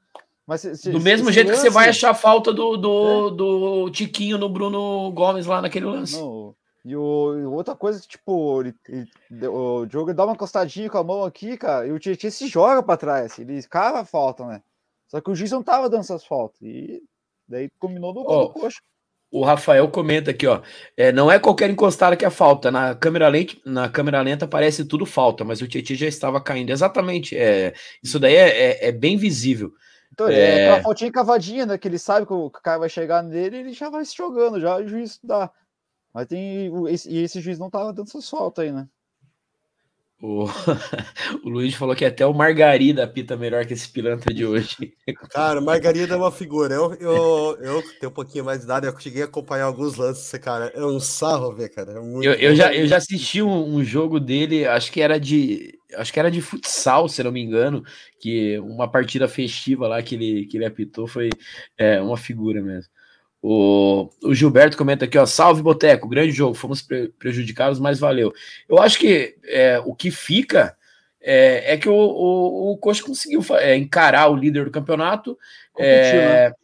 Mas 0.47 0.63
se, 0.63 0.77
se, 0.77 0.91
do 0.91 1.01
mesmo 1.01 1.31
jeito 1.31 1.49
lance... 1.49 1.61
que 1.61 1.69
você 1.69 1.71
vai 1.71 1.91
achar 1.91 2.15
falta 2.15 2.53
do, 2.53 2.77
do, 2.77 3.29
é. 3.29 3.31
do 3.37 3.91
Tiquinho 3.91 4.39
no 4.39 4.49
Bruno 4.49 5.11
Gomes 5.13 5.47
lá 5.47 5.61
naquele 5.61 5.87
lance. 5.87 6.19
Não, 6.19 6.57
e 6.85 6.97
o, 6.97 7.53
outra 7.53 7.77
coisa, 7.77 8.01
tipo, 8.01 8.63
ele, 8.63 8.75
ele, 8.89 9.47
o 9.47 9.87
jogo 9.91 10.15
dá 10.15 10.25
uma 10.25 10.33
encostadinha 10.33 10.89
com 10.89 10.97
a 10.97 11.05
mão 11.05 11.23
aqui, 11.23 11.57
cara, 11.59 11.87
e 11.87 11.93
o 11.93 11.99
Tietchan 11.99 12.31
se 12.31 12.49
joga 12.49 12.83
para 12.83 12.97
trás, 12.97 13.39
ele 13.39 13.63
cava 13.65 14.01
a 14.01 14.05
falta, 14.07 14.47
né? 14.47 14.63
Só 15.07 15.21
que 15.21 15.31
o 15.31 15.35
juiz 15.35 15.51
não 15.51 15.63
tava 15.63 15.89
dando 15.89 16.01
essas 16.01 16.25
faltas. 16.25 16.61
E 16.63 17.03
daí 17.47 17.71
combinou 17.79 18.15
no 18.15 18.25
gol 18.25 18.39
oh, 18.39 18.47
do 18.47 18.53
coxa. 18.55 18.81
O 19.31 19.45
Rafael 19.45 19.87
comenta 19.89 20.31
aqui, 20.31 20.47
ó. 20.47 20.63
É, 20.97 21.13
não 21.13 21.31
é 21.31 21.39
qualquer 21.39 21.69
encostada 21.69 22.17
que 22.17 22.25
é 22.25 22.31
falta. 22.31 22.71
Na 22.71 22.95
câmera 22.95 23.29
lenta, 23.29 23.57
na 23.65 23.89
câmera 23.89 24.23
lenta 24.23 24.49
parece 24.49 24.85
tudo 24.87 25.05
falta, 25.05 25.45
mas 25.45 25.61
o 25.61 25.69
Tietchan 25.69 25.95
já 25.95 26.07
estava 26.07 26.41
caindo. 26.41 26.71
Exatamente. 26.71 27.37
É, 27.37 27.75
isso 28.03 28.19
daí 28.19 28.35
é, 28.35 28.49
é, 28.49 28.89
é 28.89 28.93
bem 28.93 29.17
visível. 29.17 29.73
Então, 30.13 30.29
é, 30.29 30.65
é 30.65 30.73
uma 30.73 30.83
faltinha 30.83 31.13
cavadinha, 31.13 31.67
né? 31.67 31.77
Que 31.77 31.87
ele 31.87 31.99
sabe 31.99 32.27
que 32.27 32.33
o 32.33 32.51
cara 32.51 32.79
vai 32.79 32.89
chegar 32.89 33.23
nele, 33.23 33.59
ele 33.59 33.73
já 33.73 33.91
vai 33.91 34.05
se 34.05 34.17
jogando, 34.17 34.61
já 34.61 34.77
o 34.77 34.89
juiz 34.89 35.21
dá. 35.23 35.51
Mas 36.13 36.27
tem. 36.27 36.73
E 37.07 37.19
esse 37.23 37.41
juiz 37.41 37.59
não 37.59 37.71
tava 37.71 37.93
dando 37.93 38.09
essas 38.09 38.29
faltas 38.29 38.65
aí, 38.65 38.73
né? 38.73 38.89
O, 40.21 40.47
o 41.45 41.49
Luiz 41.49 41.75
falou 41.75 41.95
que 41.95 42.05
até 42.05 42.27
o 42.27 42.35
Margarida 42.35 43.07
pita 43.07 43.37
melhor 43.37 43.65
que 43.65 43.73
esse 43.73 43.89
pilantra 43.89 44.35
de 44.35 44.45
hoje. 44.45 44.93
Cara, 45.31 45.61
o 45.61 45.65
Margarida 45.65 46.15
é 46.15 46.17
uma 46.17 46.33
figura. 46.33 46.75
Eu, 46.75 46.93
eu, 46.95 47.59
eu 47.61 47.83
tenho 48.01 48.11
um 48.11 48.15
pouquinho 48.15 48.45
mais 48.45 48.59
de 48.59 48.65
idade, 48.65 48.87
eu 48.87 48.99
cheguei 48.99 49.23
a 49.23 49.27
acompanhar 49.27 49.67
alguns 49.67 49.97
lances, 49.97 50.29
cara. 50.41 50.73
É 50.75 50.85
um 50.85 50.99
sarro 50.99 51.55
ver, 51.55 51.69
cara. 51.69 51.93
É 51.93 51.99
eu, 51.99 52.33
eu, 52.35 52.57
já, 52.57 52.75
eu 52.75 52.87
já 52.89 52.97
assisti 52.97 53.41
um, 53.41 53.77
um, 53.77 53.85
jogo 53.85 54.19
dele, 54.19 54.67
acho 54.67 54.91
que 54.91 55.01
era 55.01 55.21
de. 55.21 55.79
Acho 55.95 56.13
que 56.13 56.21
era 56.21 56.31
de 56.31 56.43
futsal, 56.43 57.09
se 57.09 57.23
não 57.23 57.33
me 57.33 57.41
engano, 57.41 57.83
que 58.21 58.59
uma 58.59 58.91
partida 58.91 59.27
festiva 59.27 59.89
lá 59.89 60.03
que 60.03 60.17
ele, 60.17 60.47
que 60.47 60.57
ele 60.59 60.67
apitou 60.67 61.07
foi 61.07 61.31
é, 61.79 62.01
uma 62.03 62.17
figura 62.17 62.61
mesmo. 62.61 62.91
O, 63.41 64.11
o, 64.23 64.35
Gilberto 64.35 64.77
comenta 64.77 65.05
aqui, 65.05 65.17
ó, 65.17 65.25
salve 65.25 65.63
Boteco, 65.63 66.09
grande 66.09 66.33
jogo, 66.33 66.55
fomos 66.55 66.83
pre 66.83 67.09
prejudicados, 67.19 67.79
mas 67.79 68.01
valeu. 68.01 68.33
Eu 68.69 68.79
acho 68.79 68.99
que 68.99 69.37
é, 69.45 69.81
o 69.85 69.95
que 69.95 70.11
fica 70.11 70.77
é, 71.21 71.75
é 71.75 71.77
que 71.77 71.89
o, 71.89 71.95
o, 71.95 72.73
o 72.73 72.79
Coxa 72.79 73.03
conseguiu 73.03 73.45
é, 73.57 73.77
encarar 73.77 74.29
o 74.29 74.37
líder 74.37 74.65
do 74.65 74.71
campeonato, 74.71 75.39
competiu, 75.73 76.21
é, 76.21 76.49
né? 76.49 76.55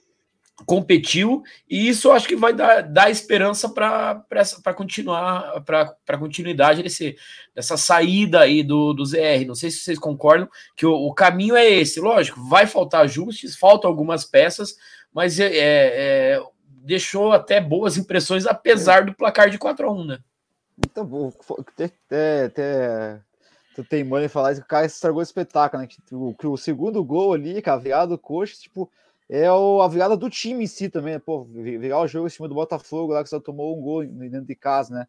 competiu 0.67 1.43
e 1.69 1.89
isso 1.89 2.09
eu 2.09 2.13
acho 2.13 2.27
que 2.27 2.37
vai 2.37 2.53
dar, 2.53 2.81
dar 2.83 3.11
esperança 3.11 3.69
para 3.69 4.75
continuar, 4.75 5.63
para 5.63 6.19
continuidade 6.19 6.83
desse, 6.83 7.17
dessa 7.55 7.77
saída 7.77 8.41
aí 8.41 8.63
do, 8.65 8.93
do 8.93 9.05
ZR. 9.05 9.45
Não 9.47 9.55
sei 9.55 9.71
se 9.71 9.79
vocês 9.79 9.99
concordam 9.99 10.49
que 10.75 10.87
o, 10.87 10.93
o 10.93 11.15
caminho 11.15 11.55
é 11.55 11.69
esse, 11.69 12.01
lógico, 12.01 12.43
vai 12.49 12.67
faltar 12.67 13.03
ajustes, 13.03 13.57
faltam 13.57 13.89
algumas 13.89 14.25
peças, 14.25 14.75
mas 15.13 15.39
é, 15.39 15.51
é, 15.53 16.43
deixou 16.85 17.33
até 17.33 17.61
boas 17.61 17.97
impressões, 17.97 18.47
apesar 18.47 19.07
do 19.07 19.15
placar 19.15 19.49
de 19.49 19.59
4 19.59 19.89
a 19.89 19.93
1 19.93 20.05
né? 20.05 20.19
Então, 20.79 21.33
até, 21.59 22.45
até, 22.45 23.21
tu 23.75 23.85
tem 23.85 24.05
mãe 24.05 24.29
falar 24.29 24.55
que 24.55 24.61
o 24.61 24.67
cara 24.67 24.85
estragou 24.85 25.21
o 25.21 25.23
espetáculo, 25.23 25.83
né? 25.83 25.89
Que, 25.89 26.15
o, 26.15 26.35
que 26.35 26.47
o 26.47 26.57
segundo 26.57 27.03
gol 27.03 27.33
ali, 27.33 27.63
que 27.63 27.71
a 27.71 28.07
do 28.07 28.19
coxa, 28.19 28.57
tipo, 28.57 28.91
é 29.29 29.51
o, 29.51 29.81
a 29.81 29.89
virada 29.89 30.17
do 30.17 30.29
time 30.29 30.65
em 30.65 30.67
si 30.67 30.91
também, 30.91 31.15
né? 31.15 31.19
Pô, 31.19 31.45
virar 31.45 32.01
o 32.01 32.09
jogo 32.09 32.27
em 32.27 32.31
cima 32.31 32.49
do 32.49 32.55
Botafogo 32.55 33.13
lá, 33.13 33.23
que 33.23 33.31
só 33.31 33.41
tomou 33.41 33.77
um 33.77 33.81
gol 33.81 34.05
dentro 34.05 34.47
de 34.47 34.55
casa, 34.55 34.95
né? 34.95 35.07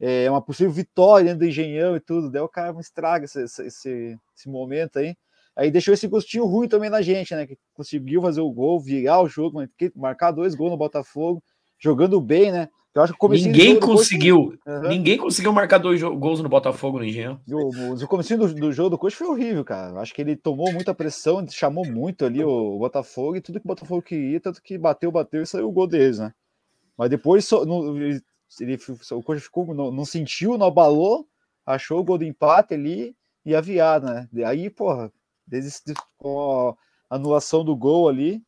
É 0.00 0.28
uma 0.28 0.42
possível 0.42 0.72
vitória 0.72 1.24
dentro 1.24 1.40
do 1.40 1.46
Engenhão 1.46 1.96
e 1.96 2.00
tudo, 2.00 2.30
daí 2.30 2.42
o 2.42 2.48
cara 2.48 2.78
estraga 2.80 3.24
esse, 3.24 3.40
esse, 3.42 4.18
esse 4.36 4.48
momento 4.48 4.98
aí. 4.98 5.16
Aí 5.56 5.70
deixou 5.70 5.94
esse 5.94 6.08
gostinho 6.08 6.46
ruim 6.46 6.68
também 6.68 6.90
na 6.90 7.00
gente, 7.00 7.34
né? 7.34 7.46
Que 7.46 7.56
conseguiu 7.72 8.20
fazer 8.20 8.40
o 8.40 8.50
gol, 8.50 8.80
virar 8.80 9.20
o 9.20 9.28
jogo, 9.28 9.62
marcar 9.94 10.32
dois 10.32 10.54
gols 10.54 10.72
no 10.72 10.76
Botafogo, 10.76 11.42
jogando 11.78 12.20
bem, 12.20 12.50
né? 12.50 12.68
Eu 12.94 13.02
acho 13.02 13.12
que 13.12 13.28
ninguém 13.28 13.80
conseguiu, 13.80 14.56
uhum. 14.64 14.88
ninguém 14.88 15.18
conseguiu 15.18 15.52
marcar 15.52 15.78
dois 15.78 16.00
gols 16.00 16.40
no 16.40 16.48
Botafogo 16.48 16.98
no 16.98 17.04
Engenhão. 17.04 17.40
O, 17.50 17.94
o 17.94 18.06
começo 18.06 18.36
do, 18.36 18.54
do, 18.54 18.72
jogo 18.72 18.90
do 18.90 18.98
Coach 18.98 19.16
foi 19.16 19.26
horrível, 19.26 19.64
cara. 19.64 19.90
Eu 19.90 19.98
acho 19.98 20.14
que 20.14 20.22
ele 20.22 20.36
tomou 20.36 20.72
muita 20.72 20.94
pressão, 20.94 21.44
chamou 21.48 21.84
muito 21.84 22.24
ali 22.24 22.44
o, 22.44 22.48
o, 22.48 22.78
Botafogo 22.78 23.34
e 23.34 23.40
tudo 23.40 23.58
que 23.58 23.66
o 23.66 23.68
Botafogo 23.68 24.00
queria, 24.00 24.40
tanto 24.40 24.62
que 24.62 24.78
bateu, 24.78 25.10
bateu 25.10 25.42
e 25.42 25.46
saiu 25.46 25.68
o 25.68 25.72
gol 25.72 25.88
deles, 25.88 26.20
né? 26.20 26.32
Mas 26.96 27.10
depois 27.10 27.50
no, 27.50 27.98
ele, 27.98 28.78
o 29.10 29.22
Coach 29.24 29.40
ficou, 29.40 29.74
não, 29.74 29.90
não 29.90 30.04
sentiu, 30.04 30.56
não 30.56 30.68
abalou, 30.68 31.26
achou 31.66 31.98
o 31.98 32.04
gol 32.04 32.18
do 32.18 32.24
empate 32.24 32.74
ali 32.74 33.16
e 33.44 33.56
aviado, 33.56 34.06
né? 34.06 34.28
Aí, 34.46 34.70
porra, 34.70 35.10
com 36.16 36.76
a 37.10 37.16
anulação 37.16 37.64
do 37.64 37.76
gol 37.76 38.08
ali, 38.08 38.42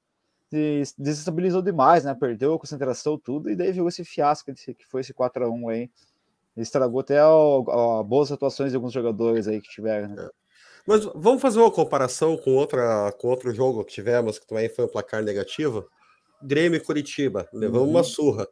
desestabilizou 0.96 1.62
demais, 1.62 2.04
né? 2.04 2.14
Perdeu 2.14 2.54
a 2.54 2.58
concentração, 2.58 3.18
tudo, 3.18 3.50
e 3.50 3.56
daí 3.56 3.72
viu 3.72 3.88
esse 3.88 4.04
fiasco 4.04 4.52
que 4.54 4.86
foi 4.88 5.00
esse 5.00 5.12
4x1 5.12 5.72
aí. 5.72 5.90
Estragou 6.56 7.00
até 7.00 7.18
a, 7.18 7.26
a 7.26 8.02
boas 8.02 8.32
atuações 8.32 8.70
de 8.70 8.76
alguns 8.76 8.92
jogadores 8.92 9.46
aí 9.46 9.60
que 9.60 9.68
tiveram. 9.68 10.08
Né? 10.08 10.24
É. 10.24 10.30
Mas 10.86 11.04
vamos 11.14 11.42
fazer 11.42 11.58
uma 11.58 11.70
comparação 11.70 12.36
com, 12.36 12.54
outra, 12.54 13.12
com 13.18 13.28
outro 13.28 13.52
jogo 13.52 13.84
que 13.84 13.92
tivemos, 13.92 14.38
que 14.38 14.46
também 14.46 14.68
foi 14.68 14.84
um 14.84 14.88
placar 14.88 15.22
negativo. 15.22 15.86
Grêmio 16.42 16.76
e 16.76 16.80
Curitiba, 16.80 17.48
levamos 17.52 17.88
uhum. 17.88 17.94
uma 17.94 18.04
surra. 18.04 18.46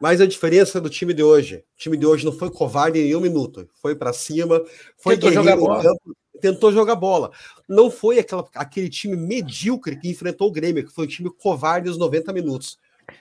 Mas 0.00 0.20
a 0.20 0.26
diferença 0.26 0.80
do 0.80 0.90
time 0.90 1.14
de 1.14 1.22
hoje, 1.22 1.64
o 1.74 1.76
time 1.76 1.96
de 1.96 2.04
hoje 2.04 2.24
não 2.24 2.32
foi 2.32 2.50
covarde 2.50 2.98
em 2.98 3.14
um 3.14 3.20
minuto, 3.20 3.66
foi 3.80 3.94
para 3.94 4.12
cima, 4.12 4.60
foi 4.98 5.14
Tentou 5.14 5.32
jogar 5.32 5.56
bola. 5.56 5.82
Campo, 5.82 6.16
tentou 6.40 6.72
jogar 6.72 6.96
bola. 6.96 7.30
Não 7.68 7.90
foi 7.90 8.18
aquela, 8.18 8.46
aquele 8.54 8.88
time 8.88 9.16
medíocre 9.16 9.98
que 9.98 10.08
enfrentou 10.08 10.48
o 10.48 10.52
Grêmio, 10.52 10.84
que 10.84 10.92
foi 10.92 11.04
um 11.04 11.08
time 11.08 11.30
covarde 11.30 11.88
nos 11.88 11.98
90 11.98 12.32
minutos. 12.32 12.78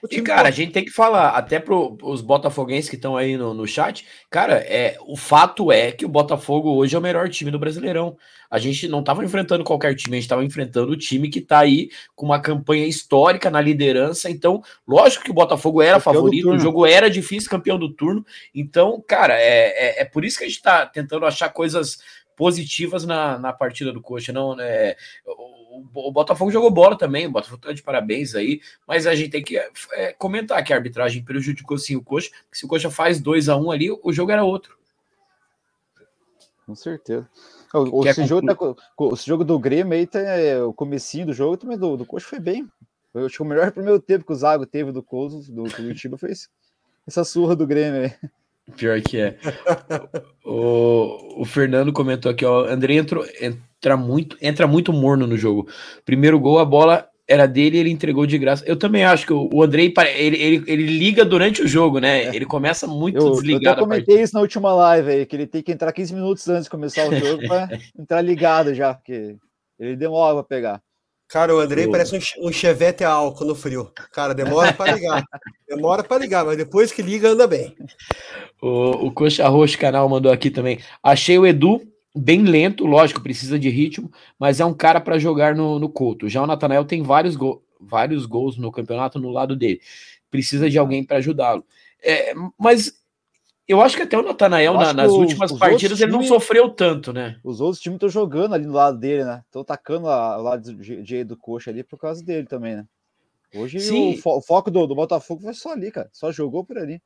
E, 0.09 0.22
cara, 0.22 0.49
a 0.49 0.51
gente 0.51 0.72
tem 0.72 0.84
que 0.84 0.91
falar, 0.91 1.30
até 1.30 1.59
para 1.59 1.76
os 1.76 2.22
botafoguenses 2.22 2.89
que 2.89 2.95
estão 2.95 3.16
aí 3.16 3.38
no, 3.38 3.53
no 3.53 3.68
chat, 3.68 4.05
cara, 4.30 4.55
é, 4.55 4.97
o 5.05 5.16
fato 5.16 5.72
é 5.72 5.91
que 5.91 6.05
o 6.05 6.09
Botafogo 6.09 6.74
hoje 6.74 6.95
é 6.95 6.99
o 6.99 7.01
melhor 7.01 7.30
time 7.30 7.49
do 7.49 7.59
Brasileirão. 7.59 8.18
A 8.49 8.59
gente 8.59 8.88
não 8.88 8.99
estava 8.99 9.24
enfrentando 9.24 9.63
qualquer 9.63 9.95
time, 9.95 10.16
a 10.16 10.20
gente 10.20 10.26
estava 10.26 10.43
enfrentando 10.43 10.91
o 10.91 10.97
time 10.97 11.30
que 11.30 11.39
está 11.39 11.59
aí 11.59 11.89
com 12.16 12.26
uma 12.26 12.39
campanha 12.39 12.86
histórica 12.86 13.49
na 13.49 13.59
liderança. 13.59 14.30
Então, 14.30 14.61
lógico 14.88 15.24
que 15.24 15.32
o 15.32 15.36
Botafogo 15.36 15.82
era 15.82 15.99
campeão 15.99 16.13
favorito, 16.13 16.49
o 16.49 16.59
jogo 16.59 16.86
era 16.86 17.09
difícil, 17.09 17.49
campeão 17.49 17.78
do 17.78 17.91
turno. 17.91 18.26
Então, 18.53 19.03
cara, 19.07 19.39
é, 19.39 19.99
é, 19.99 20.01
é 20.01 20.05
por 20.05 20.24
isso 20.24 20.38
que 20.38 20.43
a 20.43 20.47
gente 20.47 20.57
está 20.57 20.86
tentando 20.86 21.26
achar 21.26 21.49
coisas 21.49 21.99
positivas 22.36 23.05
na, 23.05 23.38
na 23.38 23.53
partida 23.53 23.91
do 23.91 24.01
Coxa. 24.01 24.31
Não, 24.31 24.55
né? 24.55 24.95
O, 25.25 25.83
o, 26.07 26.11
Botafogo 26.11 26.51
jogou 26.51 26.71
bola 26.71 26.97
também, 26.97 27.27
o 27.27 27.31
Botafogo 27.31 27.61
tá 27.61 27.73
de 27.73 27.83
parabéns 27.83 28.36
aí, 28.36 28.61
mas 28.88 29.07
a 29.07 29.15
gente 29.15 29.31
tem 29.31 29.43
que 29.43 29.57
é, 29.57 30.13
comentar 30.13 30.63
que 30.63 30.73
a 30.73 30.75
arbitragem 30.75 31.23
prejudicou 31.23 31.77
sim 31.77 31.95
o 31.95 32.03
Coxa, 32.03 32.29
que 32.51 32.57
se 32.57 32.65
o 32.65 32.67
Coxa 32.67 32.89
faz 32.89 33.19
2 33.19 33.49
a 33.49 33.55
1 33.55 33.65
um 33.65 33.71
ali, 33.71 33.89
o 33.91 34.13
jogo 34.13 34.31
era 34.31 34.43
outro. 34.43 34.77
Com 36.65 36.75
certeza. 36.75 37.27
O, 37.73 38.07
esse, 38.07 38.25
jogo 38.25 38.47
tá, 38.47 38.55
jogo 39.25 39.43
do 39.43 39.59
Grêmio 39.59 39.93
aí, 39.93 40.07
tá, 40.07 40.19
é, 40.19 40.61
o 40.63 40.73
comecinho 40.73 41.27
do 41.27 41.33
jogo 41.33 41.57
também 41.57 41.77
do, 41.77 41.97
do 41.97 42.05
Coxa 42.05 42.27
foi 42.27 42.39
bem. 42.39 42.67
Eu 43.13 43.25
acho 43.25 43.36
que 43.36 43.41
o 43.41 43.45
melhor 43.45 43.71
primeiro 43.71 43.99
tempo 43.99 44.25
que 44.25 44.31
o 44.31 44.36
Zago 44.36 44.65
teve 44.65 44.91
do 44.91 45.03
Coxa, 45.03 45.51
do 45.51 45.63
Curitiba, 45.63 46.17
foi 46.17 46.31
esse, 46.31 46.47
essa 47.05 47.23
surra 47.23 47.55
do 47.55 47.67
Grêmio 47.67 48.03
aí. 48.03 48.29
Pior 48.76 48.99
que 49.01 49.20
é. 49.20 49.38
o, 50.43 51.41
o 51.41 51.45
Fernando 51.45 51.93
comentou 51.93 52.32
aqui, 52.32 52.43
ó. 52.43 52.66
André 52.66 52.95
entrou, 52.95 53.24
entra 53.39 53.95
muito, 53.95 54.38
entra 54.41 54.66
muito 54.66 54.91
morno 54.91 55.28
no 55.28 55.38
jogo. 55.38 55.68
Primeiro 56.03 56.39
gol, 56.39 56.59
a 56.59 56.66
bola 56.66 57.07
era 57.28 57.47
dele 57.47 57.78
e 57.78 57.80
ele 57.80 57.89
entregou 57.89 58.26
de 58.26 58.38
graça. 58.38 58.63
Eu 58.68 58.78
também 58.78 59.03
acho 59.03 59.26
que 59.26 59.34
o, 59.34 59.49
o 59.51 59.63
Andrei 59.63 59.93
ele, 60.16 60.38
ele, 60.38 60.63
ele 60.68 60.84
liga 60.86 61.26
durante 61.26 61.61
o 61.61 61.68
jogo, 61.68 61.99
né? 61.99 62.26
É. 62.26 62.36
Ele 62.36 62.45
começa 62.45 62.88
muito 62.88 63.18
eu, 63.18 63.32
desligado. 63.32 63.82
Eu 63.82 63.84
comentei 63.84 64.22
isso 64.22 64.34
na 64.34 64.41
última 64.41 64.74
live 64.74 65.09
aí, 65.09 65.26
que 65.26 65.36
ele 65.36 65.47
tem 65.47 65.61
que 65.61 65.72
entrar 65.72 65.91
15 65.91 66.13
minutos 66.13 66.47
antes 66.47 66.66
de 66.66 66.70
começar 66.70 67.07
o 67.07 67.16
jogo 67.16 67.47
para 67.47 67.70
entrar 67.97 68.22
ligado 68.22 68.74
já, 68.74 68.93
porque 68.93 69.36
ele 69.80 69.95
demora 69.95 70.36
para 70.36 70.43
pegar. 70.43 70.82
Cara, 71.28 71.55
o 71.55 71.59
Andrei 71.59 71.88
parece 71.88 72.15
um, 72.15 72.47
um 72.47 72.51
chevette 72.51 73.03
a 73.03 73.09
álcool 73.09 73.45
no 73.45 73.55
frio. 73.55 73.91
Cara, 74.11 74.34
demora 74.34 74.71
para 74.71 74.93
ligar. 74.93 75.23
demora 75.67 76.03
para 76.03 76.21
ligar, 76.21 76.45
mas 76.45 76.57
depois 76.57 76.91
que 76.91 77.01
liga, 77.01 77.30
anda 77.30 77.47
bem. 77.47 77.76
O, 78.61 79.07
o 79.07 79.11
Coxa 79.11 79.47
Roxo 79.47 79.78
canal 79.78 80.07
mandou 80.07 80.32
aqui 80.32 80.51
também. 80.51 80.80
Achei 81.01 81.38
o 81.38 81.45
Edu 81.45 81.82
bem 82.15 82.43
lento, 82.43 82.86
lógico, 82.86 83.21
precisa 83.21 83.59
de 83.59 83.69
ritmo, 83.69 84.09
mas 84.39 84.59
é 84.59 84.65
um 84.65 84.73
cara 84.73 85.01
para 85.01 85.19
jogar 85.19 85.53
no, 85.53 85.78
no 85.78 85.89
Couto. 85.89 86.30
Já 86.30 86.41
o 86.41 86.47
Natanael 86.47 86.86
tem 86.86 87.03
vários, 87.03 87.36
go 87.36 87.61
vários 87.80 88.26
gols 88.26 88.57
no 88.57 88.71
campeonato 88.71 89.19
no 89.19 89.30
lado 89.30 89.55
dele. 89.55 89.82
Precisa 90.32 90.69
de 90.69 90.78
alguém 90.78 91.03
para 91.03 91.17
ajudá-lo. 91.17 91.65
É, 92.01 92.34
mas 92.57 92.93
eu 93.68 93.82
acho 93.82 93.95
que 93.97 94.03
até 94.03 94.18
o 94.18 94.22
Natanael, 94.22 94.74
na, 94.76 94.93
nas 94.93 95.11
últimas 95.11 95.51
partidas, 95.51 95.99
ele 95.99 96.11
não 96.11 96.24
sofreu 96.24 96.70
tanto, 96.70 97.11
né? 97.11 97.39
Os 97.43 97.59
outros 97.59 97.82
times 97.82 97.95
estão 97.95 98.09
jogando 98.09 98.53
ali 98.53 98.66
do 98.66 98.72
lado 98.72 98.97
dele, 98.97 99.24
né? 99.24 99.43
Estão 99.45 99.63
atacando 99.63 100.05
o 100.05 100.41
lado 100.41 100.76
de, 100.76 101.24
do 101.24 101.36
coxa 101.36 101.72
ali 101.72 101.84
por 101.84 101.97
causa 101.97 102.24
dele 102.24 102.47
também, 102.47 102.76
né? 102.76 102.88
Hoje 103.55 103.78
o, 103.78 104.18
fo 104.18 104.38
o, 104.38 104.41
foco 104.41 104.70
do, 104.70 104.86
do, 104.86 104.93
Botafogo 104.93 105.41
foi 105.41 105.53
só 105.53 105.72
ali, 105.72 105.89
cara. 105.89 106.09
Só 106.11 106.32
jogou 106.32 106.63
por 106.63 106.78
ali. 106.78 107.01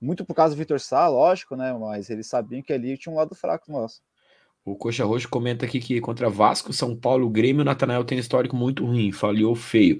Muito 0.00 0.24
por 0.24 0.34
causa 0.34 0.54
do 0.54 0.58
Vitor 0.58 0.80
Sá, 0.80 1.06
lógico, 1.08 1.56
né? 1.56 1.72
Mas 1.74 2.08
eles 2.08 2.26
sabiam 2.26 2.62
que 2.62 2.72
ali 2.72 2.96
tinha 2.96 3.12
um 3.12 3.16
lado 3.16 3.34
fraco 3.34 3.70
nosso. 3.70 4.00
O 4.62 4.76
Coxa 4.76 5.04
Roxo 5.04 5.26
comenta 5.28 5.64
aqui 5.64 5.80
que 5.80 6.00
contra 6.02 6.28
Vasco, 6.28 6.70
São 6.70 6.94
Paulo, 6.94 7.30
Grêmio, 7.30 7.62
o 7.62 7.64
Natanael 7.64 8.04
tem 8.04 8.18
histórico 8.18 8.54
muito 8.54 8.84
ruim, 8.84 9.10
falhou 9.10 9.54
feio. 9.54 9.98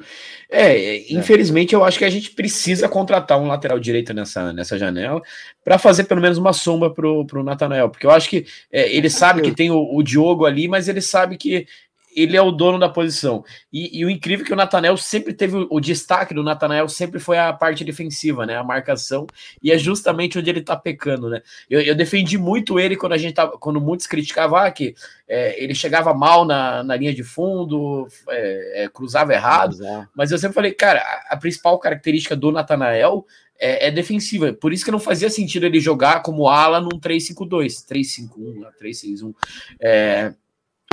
É, 0.50 0.76
é, 0.76 1.12
infelizmente 1.12 1.74
eu 1.74 1.82
acho 1.82 1.98
que 1.98 2.04
a 2.04 2.10
gente 2.10 2.32
precisa 2.32 2.86
contratar 2.86 3.40
um 3.40 3.46
lateral 3.46 3.80
direito 3.80 4.12
nessa, 4.12 4.52
nessa 4.52 4.78
janela 4.78 5.22
para 5.64 5.78
fazer 5.78 6.04
pelo 6.04 6.20
menos 6.20 6.36
uma 6.36 6.52
sombra 6.52 6.90
pro, 6.90 7.24
pro 7.24 7.42
Natanael, 7.42 7.88
porque 7.88 8.04
eu 8.04 8.10
acho 8.10 8.28
que 8.28 8.44
é, 8.70 8.94
ele 8.94 9.08
sabe 9.08 9.40
que 9.40 9.52
tem 9.52 9.70
o, 9.70 9.96
o 9.96 10.02
Diogo 10.02 10.44
ali, 10.44 10.68
mas 10.68 10.88
ele 10.88 11.00
sabe 11.00 11.38
que 11.38 11.66
ele 12.14 12.36
é 12.36 12.42
o 12.42 12.50
dono 12.50 12.78
da 12.78 12.88
posição. 12.88 13.44
E, 13.72 13.98
e 13.98 14.04
o 14.04 14.10
incrível 14.10 14.44
é 14.44 14.46
que 14.46 14.52
o 14.52 14.56
Natanel 14.56 14.96
sempre 14.96 15.32
teve 15.32 15.56
o, 15.56 15.66
o 15.70 15.80
destaque 15.80 16.34
do 16.34 16.42
Natanel 16.42 16.88
sempre 16.88 17.20
foi 17.20 17.38
a 17.38 17.52
parte 17.52 17.84
defensiva, 17.84 18.44
né? 18.46 18.56
A 18.56 18.64
marcação, 18.64 19.26
e 19.62 19.70
é 19.70 19.78
justamente 19.78 20.38
onde 20.38 20.50
ele 20.50 20.62
tá 20.62 20.76
pecando, 20.76 21.28
né? 21.28 21.42
Eu, 21.68 21.80
eu 21.80 21.94
defendi 21.94 22.36
muito 22.38 22.78
ele 22.78 22.96
quando 22.96 23.12
a 23.12 23.18
gente 23.18 23.34
tava, 23.34 23.52
quando 23.58 23.80
muitos 23.80 24.06
criticavam 24.06 24.58
ah, 24.58 24.70
que 24.70 24.94
é, 25.28 25.62
ele 25.62 25.74
chegava 25.74 26.12
mal 26.12 26.44
na, 26.44 26.82
na 26.82 26.96
linha 26.96 27.14
de 27.14 27.22
fundo, 27.22 28.06
é, 28.28 28.84
é, 28.84 28.88
cruzava 28.88 29.32
errado, 29.32 29.76
mas 30.14 30.30
eu 30.30 30.38
sempre 30.38 30.54
falei, 30.54 30.72
cara, 30.72 31.00
a, 31.00 31.34
a 31.34 31.36
principal 31.36 31.78
característica 31.78 32.34
do 32.34 32.50
Natanael 32.50 33.24
é, 33.60 33.88
é, 33.88 33.90
defensiva. 33.90 34.52
Por 34.54 34.72
isso 34.72 34.84
que 34.84 34.90
não 34.90 34.98
fazia 34.98 35.28
sentido 35.28 35.66
ele 35.66 35.78
jogar 35.78 36.22
como 36.22 36.48
ala 36.48 36.80
num 36.80 36.98
3-5-2, 36.98 37.86
3-5-1, 37.86 38.66
3-6-1. 38.82 39.34
É, 39.78 40.32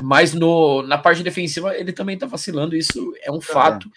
mas 0.03 0.33
no, 0.33 0.83
na 0.83 0.97
parte 0.97 1.23
defensiva 1.23 1.75
ele 1.75 1.91
também 1.91 2.17
tá 2.17 2.25
vacilando, 2.25 2.75
isso 2.75 3.13
é 3.21 3.31
um 3.31 3.41
fato. 3.41 3.89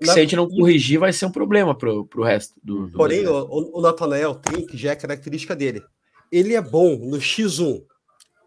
É. 0.00 0.06
Se 0.06 0.12
a 0.12 0.22
gente 0.22 0.36
não 0.36 0.48
corrigir, 0.48 0.98
vai 0.98 1.12
ser 1.12 1.26
um 1.26 1.32
problema 1.32 1.76
pro, 1.76 2.06
pro 2.06 2.22
resto 2.22 2.54
do. 2.62 2.86
do 2.86 2.96
Porém, 2.96 3.26
o, 3.26 3.78
o 3.78 3.80
Nathanael 3.80 4.36
tem, 4.36 4.64
que 4.64 4.76
já 4.76 4.92
é 4.92 4.96
característica 4.96 5.56
dele. 5.56 5.82
Ele 6.30 6.54
é 6.54 6.62
bom 6.62 6.96
no 6.96 7.18
X1, 7.18 7.82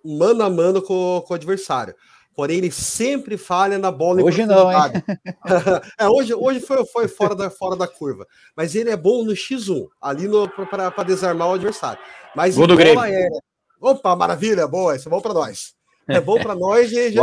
mano 0.03 0.43
a 0.43 0.49
mano 0.49 0.81
com, 0.81 1.21
com 1.25 1.33
o 1.33 1.35
adversário. 1.35 1.93
Porém, 2.33 2.59
ele 2.59 2.71
sempre 2.71 3.37
falha 3.37 3.77
na 3.77 3.91
bola 3.91 4.23
Hoje 4.23 4.45
não, 4.45 4.71
hein? 4.71 4.93
é, 5.99 6.07
hoje 6.07 6.33
hoje 6.33 6.61
foi, 6.61 6.85
foi 6.85 7.07
fora, 7.09 7.35
da, 7.35 7.49
fora 7.49 7.75
da 7.75 7.87
curva. 7.87 8.25
Mas 8.55 8.73
ele 8.73 8.89
é 8.89 8.95
bom 8.95 9.25
no 9.25 9.33
X1, 9.33 9.87
ali 10.01 10.29
para 10.69 11.03
desarmar 11.03 11.49
o 11.49 11.53
adversário. 11.55 12.01
Mas 12.33 12.55
Gol 12.55 12.67
do 12.67 12.77
bola 12.77 13.09
é. 13.09 13.27
Opa, 13.81 14.15
maravilha, 14.15 14.65
boa, 14.67 14.95
isso 14.95 15.09
é 15.09 15.11
bom 15.11 15.19
para 15.19 15.33
nós. 15.33 15.73
É 16.15 16.21
bom 16.21 16.39
para 16.39 16.55
nós 16.55 16.91
e 16.91 17.11
já. 17.11 17.21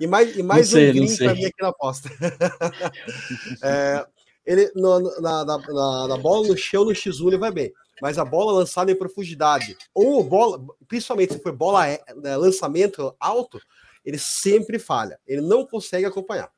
E 0.00 0.06
mais, 0.06 0.36
e 0.36 0.42
mais 0.42 0.68
sei, 0.68 0.90
um 0.90 0.92
green 0.92 1.16
para 1.16 1.34
mim 1.34 1.44
aqui 1.44 1.62
na 1.62 1.68
aposta. 1.68 2.08
é, 3.62 4.06
ele, 4.46 4.70
no, 4.74 5.00
na, 5.20 5.44
na, 5.44 5.58
na, 5.58 6.08
na, 6.08 6.16
bola 6.16 6.46
no 6.46 6.56
chão, 6.56 6.84
no 6.84 6.92
X1, 6.92 7.26
ele 7.26 7.38
vai 7.38 7.50
bem. 7.50 7.72
Mas 8.00 8.16
a 8.16 8.24
bola 8.24 8.52
lançada 8.52 8.92
em 8.92 8.96
profundidade, 8.96 9.76
ou 9.92 10.22
bola, 10.22 10.64
principalmente 10.86 11.34
se 11.34 11.42
for 11.42 11.52
bola 11.52 11.88
é, 11.88 12.00
né, 12.16 12.36
lançamento 12.36 13.12
alto, 13.18 13.60
ele 14.04 14.18
sempre 14.18 14.78
falha. 14.78 15.18
Ele 15.26 15.40
não 15.40 15.66
consegue 15.66 16.06
acompanhar. 16.06 16.48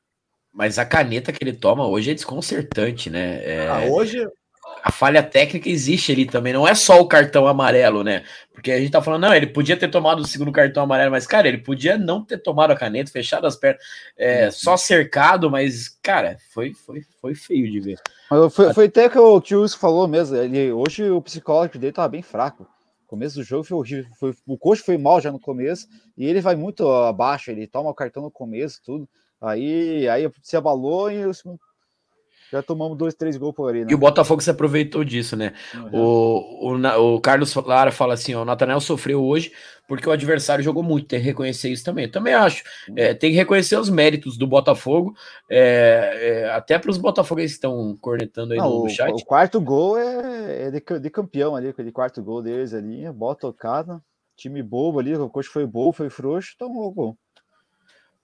Mas 0.53 0.77
a 0.77 0.85
caneta 0.85 1.31
que 1.31 1.43
ele 1.43 1.53
toma 1.53 1.87
hoje 1.87 2.11
é 2.11 2.13
desconcertante, 2.13 3.09
né? 3.09 3.43
É... 3.43 3.67
Ah, 3.67 3.85
hoje, 3.89 4.23
a 4.83 4.91
falha 4.91 5.21
técnica 5.21 5.69
existe 5.69 6.11
ali 6.11 6.25
também, 6.25 6.53
não 6.53 6.67
é 6.67 6.73
só 6.73 6.99
o 6.99 7.07
cartão 7.07 7.47
amarelo, 7.47 8.03
né? 8.03 8.23
Porque 8.53 8.71
a 8.71 8.79
gente 8.79 8.91
tá 8.91 9.01
falando, 9.01 9.23
não, 9.23 9.33
ele 9.33 9.47
podia 9.47 9.77
ter 9.77 9.89
tomado 9.89 10.19
o 10.19 10.27
segundo 10.27 10.51
cartão 10.51 10.83
amarelo, 10.83 11.11
mas, 11.11 11.27
cara, 11.27 11.47
ele 11.47 11.59
podia 11.59 11.97
não 11.97 12.23
ter 12.23 12.37
tomado 12.37 12.71
a 12.71 12.75
caneta, 12.75 13.11
fechado 13.11 13.45
as 13.45 13.55
pernas, 13.55 13.81
é, 14.17 14.45
uhum. 14.45 14.51
só 14.51 14.77
cercado, 14.77 15.49
mas, 15.49 15.89
cara, 16.01 16.37
foi, 16.53 16.73
foi, 16.73 17.01
foi 17.19 17.35
feio 17.35 17.69
de 17.71 17.79
ver. 17.79 17.99
Foi, 18.51 18.73
foi 18.73 18.85
até 18.85 19.07
que 19.09 19.17
o 19.17 19.39
tio 19.41 19.67
falou 19.69 20.07
mesmo, 20.07 20.35
ele, 20.35 20.71
hoje 20.71 21.09
o 21.09 21.21
psicológico 21.21 21.77
dele 21.77 21.93
tava 21.93 22.09
bem 22.09 22.21
fraco. 22.21 22.67
O 23.05 23.09
começo 23.11 23.35
do 23.35 23.43
jogo 23.43 23.63
foi 23.63 23.77
horrível, 23.77 24.11
foi, 24.17 24.33
o 24.47 24.57
coach 24.57 24.81
foi 24.81 24.97
mal 24.97 25.19
já 25.19 25.31
no 25.31 25.39
começo, 25.39 25.87
e 26.17 26.25
ele 26.25 26.41
vai 26.41 26.55
muito 26.55 26.89
abaixo, 26.89 27.51
ele 27.51 27.67
toma 27.67 27.89
o 27.89 27.93
cartão 27.93 28.23
no 28.23 28.31
começo, 28.31 28.81
tudo. 28.83 29.07
Aí, 29.41 30.07
aí 30.07 30.29
se 30.43 30.55
abalou 30.55 31.11
e 31.11 31.25
o 31.25 31.33
segundo 31.33 31.59
já 32.51 32.61
tomamos 32.61 32.97
dois, 32.97 33.13
três 33.13 33.37
gols 33.37 33.55
por 33.55 33.69
ali. 33.69 33.85
Né? 33.85 33.91
E 33.91 33.95
o 33.95 33.97
Botafogo 33.97 34.41
se 34.41 34.49
aproveitou 34.49 35.03
disso, 35.03 35.37
né? 35.37 35.53
Uhum. 35.73 35.89
O, 35.93 36.75
o, 36.75 37.15
o, 37.15 37.21
Carlos 37.21 37.55
Lara 37.55 37.91
fala 37.91 38.13
assim: 38.13 38.35
ó, 38.35 38.41
o 38.41 38.45
Natanel 38.45 38.81
sofreu 38.81 39.23
hoje 39.23 39.53
porque 39.87 40.07
o 40.07 40.11
adversário 40.11 40.63
jogou 40.63 40.83
muito, 40.83 41.07
tem 41.07 41.19
que 41.19 41.25
reconhecer 41.25 41.69
isso 41.69 41.83
também. 41.83 42.05
Eu 42.05 42.11
também 42.11 42.33
acho. 42.33 42.63
É, 42.95 43.13
tem 43.13 43.31
que 43.31 43.37
reconhecer 43.37 43.77
os 43.77 43.89
méritos 43.89 44.37
do 44.37 44.47
Botafogo, 44.47 45.13
é, 45.49 46.43
é, 46.45 46.49
até 46.51 46.79
para 46.79 46.91
os 46.91 46.97
Botafoguenses 46.97 47.53
que 47.53 47.57
estão 47.57 47.97
cornetando 47.99 48.53
aí 48.53 48.59
Não, 48.59 48.69
no, 48.69 48.85
o, 48.85 48.89
chat. 48.89 49.11
O 49.11 49.25
quarto 49.25 49.59
gol 49.59 49.97
é, 49.97 50.67
é 50.67 50.71
de, 50.71 50.99
de, 50.99 51.09
campeão 51.09 51.55
ali, 51.55 51.67
aquele 51.67 51.91
quarto 51.91 52.23
gol 52.23 52.41
deles 52.41 52.73
ali, 52.73 53.09
bola 53.11 53.35
tocada, 53.35 54.01
time 54.37 54.63
bobo 54.63 54.99
ali, 54.99 55.13
o 55.15 55.29
coach 55.29 55.49
foi 55.49 55.65
bobo, 55.65 55.91
foi 55.91 56.09
frouxo, 56.09 56.55
tomou 56.57 56.87
o 56.87 56.91
gol. 56.91 57.17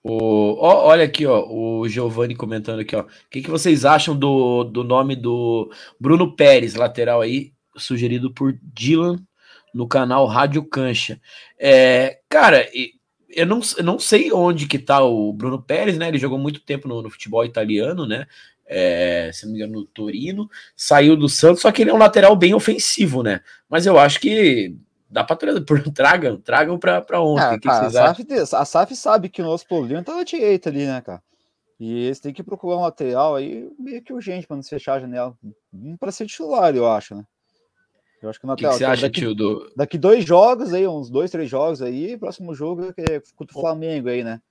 O, 0.03 0.55
ó, 0.59 0.87
olha 0.87 1.03
aqui, 1.03 1.25
ó, 1.25 1.45
o 1.49 1.87
Giovanni 1.87 2.35
comentando 2.35 2.79
aqui, 2.79 2.95
ó. 2.95 3.01
O 3.01 3.07
que, 3.29 3.41
que 3.41 3.49
vocês 3.49 3.83
acham 3.85 4.17
do, 4.17 4.63
do 4.63 4.83
nome 4.83 5.15
do 5.15 5.69
Bruno 5.99 6.35
Pérez, 6.35 6.75
lateral 6.75 7.21
aí, 7.21 7.51
sugerido 7.75 8.33
por 8.33 8.57
Dylan 8.61 9.17
no 9.73 9.87
canal 9.87 10.25
Rádio 10.25 10.63
Cancha? 10.63 11.19
É, 11.59 12.19
cara, 12.29 12.67
eu 13.29 13.45
não, 13.45 13.59
eu 13.77 13.83
não 13.83 13.99
sei 13.99 14.31
onde 14.31 14.67
que 14.67 14.79
tá 14.79 15.03
o 15.03 15.33
Bruno 15.33 15.61
Pérez, 15.61 15.97
né? 15.97 16.07
Ele 16.07 16.17
jogou 16.17 16.39
muito 16.39 16.61
tempo 16.61 16.87
no, 16.87 17.01
no 17.01 17.09
futebol 17.09 17.43
italiano, 17.45 18.05
né? 18.05 18.25
É, 18.65 19.29
se 19.33 19.45
não 19.45 19.53
me 19.53 19.59
engano, 19.59 19.79
no 19.79 19.85
Torino, 19.85 20.49
saiu 20.75 21.15
do 21.15 21.29
Santos, 21.29 21.61
só 21.61 21.71
que 21.71 21.81
ele 21.81 21.89
é 21.89 21.93
um 21.93 21.97
lateral 21.97 22.35
bem 22.35 22.53
ofensivo, 22.53 23.23
né? 23.23 23.41
Mas 23.69 23.85
eu 23.85 23.97
acho 23.97 24.19
que 24.19 24.75
Dá 25.09 25.23
para 25.23 25.35
trazer, 25.35 25.63
tragam, 25.93 26.37
tragam 26.41 26.77
para 26.77 27.21
ontem. 27.21 27.55
É, 27.55 27.59
cara, 27.59 27.87
a, 27.87 27.89
SAF, 27.89 28.25
a 28.55 28.65
SAF 28.65 28.95
sabe 28.95 29.29
que 29.29 29.41
o 29.41 29.45
nosso 29.45 29.67
problema 29.67 30.03
tá 30.03 30.15
na 30.15 30.23
direita 30.23 30.69
ali, 30.69 30.85
né, 30.85 31.01
cara? 31.01 31.21
E 31.79 32.05
eles 32.05 32.19
têm 32.19 32.33
que 32.33 32.43
procurar 32.43 32.77
um 32.77 32.81
lateral 32.81 33.35
aí 33.35 33.69
meio 33.77 34.01
que 34.01 34.11
urgente 34.11 34.47
para 34.47 34.55
não 34.55 34.63
fechar 34.63 34.95
a 34.95 34.99
janela. 34.99 35.37
Para 35.99 36.11
ser 36.11 36.25
titular, 36.25 36.75
eu 36.75 36.89
acho, 36.89 37.15
né? 37.15 37.23
Eu 38.21 38.29
acho 38.29 38.39
que 38.39 38.45
o 38.45 38.49
lateral. 38.49 38.71
que, 38.71 38.77
que 38.77 38.83
você 38.83 38.91
acha, 38.91 39.01
daqui, 39.03 39.21
tio? 39.21 39.35
Do... 39.35 39.71
Daqui 39.75 39.97
dois 39.97 40.25
jogos 40.25 40.73
aí, 40.73 40.87
uns 40.87 41.09
dois, 41.09 41.29
três 41.29 41.49
jogos 41.49 41.81
aí, 41.81 42.17
próximo 42.17 42.53
jogo 42.55 42.93
é 42.97 43.21
contra 43.35 43.55
o 43.55 43.61
Flamengo 43.61 44.09
aí, 44.09 44.23
né? 44.23 44.41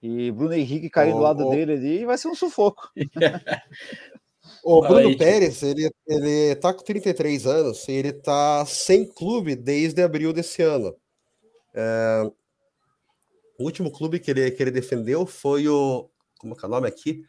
E 0.00 0.30
Bruno 0.30 0.54
Henrique 0.54 0.88
cair 0.88 1.12
oh, 1.12 1.16
do 1.16 1.22
lado 1.22 1.46
oh. 1.46 1.50
dele 1.50 1.72
ali 1.72 2.04
vai 2.04 2.16
ser 2.16 2.28
um 2.28 2.34
sufoco. 2.34 2.88
O 4.64 4.80
Bruno 4.80 5.16
Pérez, 5.16 5.62
ele, 5.62 5.90
ele 6.06 6.54
tá 6.56 6.72
com 6.72 6.82
33 6.82 7.46
anos 7.46 7.86
e 7.88 7.92
ele 7.92 8.12
tá 8.12 8.64
sem 8.66 9.06
clube 9.06 9.54
desde 9.54 10.02
abril 10.02 10.32
desse 10.32 10.62
ano. 10.62 10.94
É, 11.74 12.30
o 13.58 13.64
último 13.64 13.90
clube 13.90 14.18
que 14.18 14.30
ele, 14.30 14.50
que 14.50 14.62
ele 14.62 14.70
defendeu 14.70 15.26
foi 15.26 15.68
o. 15.68 16.08
Como 16.38 16.54
é, 16.54 16.56
é 16.62 16.66
o 16.66 16.68
nome 16.68 16.88
aqui? 16.88 17.24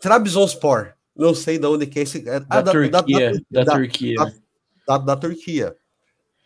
Trabzonspor. 0.00 0.94
Não 1.14 1.34
sei 1.34 1.58
de 1.58 1.66
onde 1.66 1.86
que 1.86 1.98
é 1.98 2.02
esse. 2.02 2.18
É, 2.28 2.40
da, 2.40 2.46
ah, 2.48 2.62
da, 2.62 2.72
Turquia. 2.72 3.32
Da, 3.50 3.64
da, 3.64 3.64
da 3.64 3.72
Turquia. 3.74 4.16
Da, 4.86 4.98
da, 4.98 5.16
Turquia. 5.16 5.76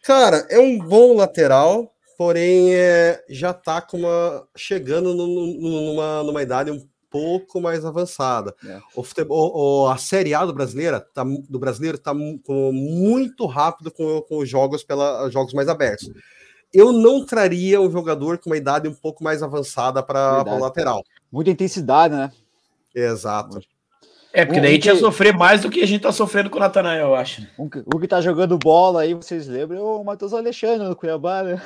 Cara, 0.03 0.47
é 0.49 0.59
um 0.59 0.79
bom 0.79 1.17
lateral, 1.17 1.95
porém 2.17 2.75
é, 2.75 3.23
já 3.29 3.53
tá 3.53 3.83
com 3.83 3.99
uma, 3.99 4.49
chegando 4.57 5.15
numa, 5.15 6.23
numa 6.23 6.43
idade 6.43 6.71
um 6.71 6.89
pouco 7.11 7.61
mais 7.61 7.85
avançada. 7.85 8.55
É. 8.65 8.79
O 8.95 9.03
futebol, 9.03 9.53
o, 9.55 9.89
a 9.89 9.97
Série 9.97 10.33
A 10.33 10.45
do 10.45 10.55
brasileiro 10.55 11.01
tá, 11.13 11.25
do 11.25 11.59
brasileiro 11.59 11.97
está 11.97 12.15
muito 12.15 13.47
rápido 13.47 13.91
com, 13.91 14.23
com 14.23 14.39
os 14.39 14.49
jogos 14.49 14.85
pela 14.85 15.29
jogos 15.29 15.53
mais 15.53 15.69
abertos. 15.69 16.11
Eu 16.73 16.93
não 16.93 17.27
traria 17.27 17.81
um 17.81 17.91
jogador 17.91 18.39
com 18.39 18.49
uma 18.49 18.57
idade 18.57 18.89
um 18.89 18.95
pouco 18.95 19.25
mais 19.25 19.43
avançada 19.43 20.03
para 20.03 20.45
o 20.47 20.59
lateral. 20.61 21.05
Muita 21.31 21.51
intensidade, 21.51 22.15
né? 22.15 22.31
Exato. 22.95 23.61
É, 24.33 24.45
porque 24.45 24.61
daí 24.61 24.71
a 24.71 24.75
gente 24.75 24.87
ia 24.87 24.97
sofrer 24.97 25.37
mais 25.37 25.63
do 25.63 25.71
que 25.71 25.83
a 25.83 25.87
gente 25.87 26.03
tá 26.03 26.13
sofrendo 26.13 26.49
com 26.49 26.57
o 26.57 26.61
Natanael, 26.61 27.09
eu 27.09 27.15
acho. 27.17 27.45
O 27.59 27.69
que, 27.69 27.83
o 27.85 27.99
que 27.99 28.07
tá 28.07 28.21
jogando 28.21 28.57
bola 28.57 29.03
aí, 29.03 29.13
vocês 29.13 29.49
lembram? 29.49 29.79
É 29.79 29.83
o 29.83 30.05
Matheus 30.05 30.33
Alexandre 30.33 30.87
no 30.87 30.95
Cuiabá, 30.95 31.43
né? 31.43 31.61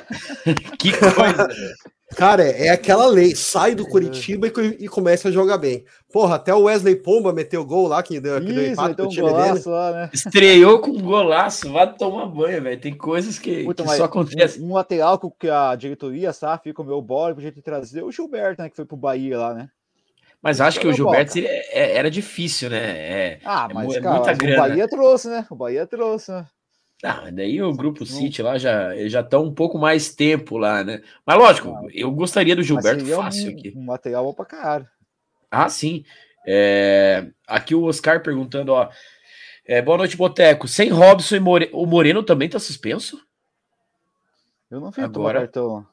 que 0.79 0.91
coisa! 0.91 1.47
Cara, 2.15 2.43
é 2.43 2.69
aquela 2.69 3.07
lei. 3.07 3.35
Sai 3.35 3.73
do 3.73 3.83
é. 3.83 3.89
Curitiba 3.89 4.47
e, 4.47 4.51
e 4.85 4.87
começa 4.87 5.29
a 5.29 5.31
jogar 5.31 5.57
bem. 5.57 5.83
Porra, 6.11 6.35
até 6.35 6.53
o 6.53 6.63
Wesley 6.63 6.95
Pomba 6.95 7.33
meteu 7.33 7.65
gol 7.65 7.87
lá, 7.87 8.01
que 8.03 8.19
deu, 8.19 8.39
que 8.39 8.53
deu 8.53 8.71
empate 8.71 9.01
um 9.01 9.07
time 9.07 9.33
dele. 9.33 9.61
Lá, 9.65 9.91
né? 9.91 10.09
Estreou 10.13 10.79
com 10.79 10.91
um 10.91 11.01
golaço, 11.01 11.71
vai 11.71 11.91
tomar 11.93 12.27
banho, 12.27 12.61
velho. 12.61 12.79
Tem 12.79 12.95
coisas 12.95 13.39
que, 13.39 13.63
Puta, 13.63 13.83
que 13.83 13.95
só 13.95 14.05
acontecem. 14.05 14.61
Um, 14.61 14.69
um, 14.69 14.73
lateral 14.73 15.19
que 15.39 15.49
a 15.49 15.75
diretoria, 15.75 16.29
a 16.29 16.33
SAF, 16.33 16.71
comeu 16.73 17.01
bola, 17.01 17.33
podia 17.33 17.51
ter 17.51 17.61
trazer 17.61 18.03
o 18.03 18.11
Gilberto, 18.11 18.61
né, 18.61 18.69
que 18.69 18.75
foi 18.75 18.85
pro 18.85 18.95
Bahia 18.95 19.37
lá, 19.37 19.53
né? 19.53 19.69
Mas 20.41 20.61
acho 20.61 20.79
que 20.79 20.87
o 20.87 20.93
Gilberto 20.93 21.39
é, 21.39 21.97
era 21.97 22.09
difícil, 22.09 22.69
né? 22.69 22.77
É, 22.77 23.39
ah, 23.43 23.67
mas 23.73 23.95
é 23.95 23.99
cara, 23.99 24.15
muita 24.15 24.33
grana. 24.33 24.63
o 24.63 24.67
Bahia 24.69 24.87
trouxe, 24.87 25.27
né? 25.27 25.45
O 25.49 25.55
Bahia 25.55 25.87
trouxe, 25.87 26.31
né? 26.31 26.45
Ah, 27.07 27.29
daí 27.31 27.61
o 27.61 27.71
grupo 27.71 28.03
City 28.03 28.41
lá 28.41 28.57
já 28.57 28.95
já 29.07 29.21
tá 29.21 29.37
um 29.39 29.53
pouco 29.53 29.77
mais 29.77 30.15
tempo 30.15 30.57
lá, 30.57 30.83
né? 30.83 31.03
Mas 31.23 31.37
lógico, 31.37 31.69
ah, 31.69 31.87
eu 31.93 32.11
gostaria 32.11 32.55
do 32.55 32.63
Gilberto 32.63 33.05
fácil 33.05 33.51
um, 33.51 33.53
aqui. 33.53 33.73
Um 33.75 33.83
material 33.83 34.23
bom 34.23 34.33
pra 34.33 34.45
caralho. 34.45 34.87
Ah, 35.51 35.69
sim. 35.69 36.03
É... 36.47 37.27
Aqui 37.47 37.75
o 37.75 37.83
Oscar 37.83 38.23
perguntando, 38.23 38.73
ó. 38.73 38.89
É, 39.67 39.81
boa 39.81 39.99
noite, 39.99 40.17
Boteco. 40.17 40.67
Sem 40.67 40.89
Robson 40.89 41.35
e 41.35 41.39
More... 41.39 41.69
o 41.71 41.85
Moreno 41.85 42.23
também 42.23 42.49
tá 42.49 42.59
suspenso? 42.59 43.19
Eu 44.69 44.79
não 44.79 44.89
vi 44.89 45.01
Agora... 45.01 45.41
cartão. 45.41 45.85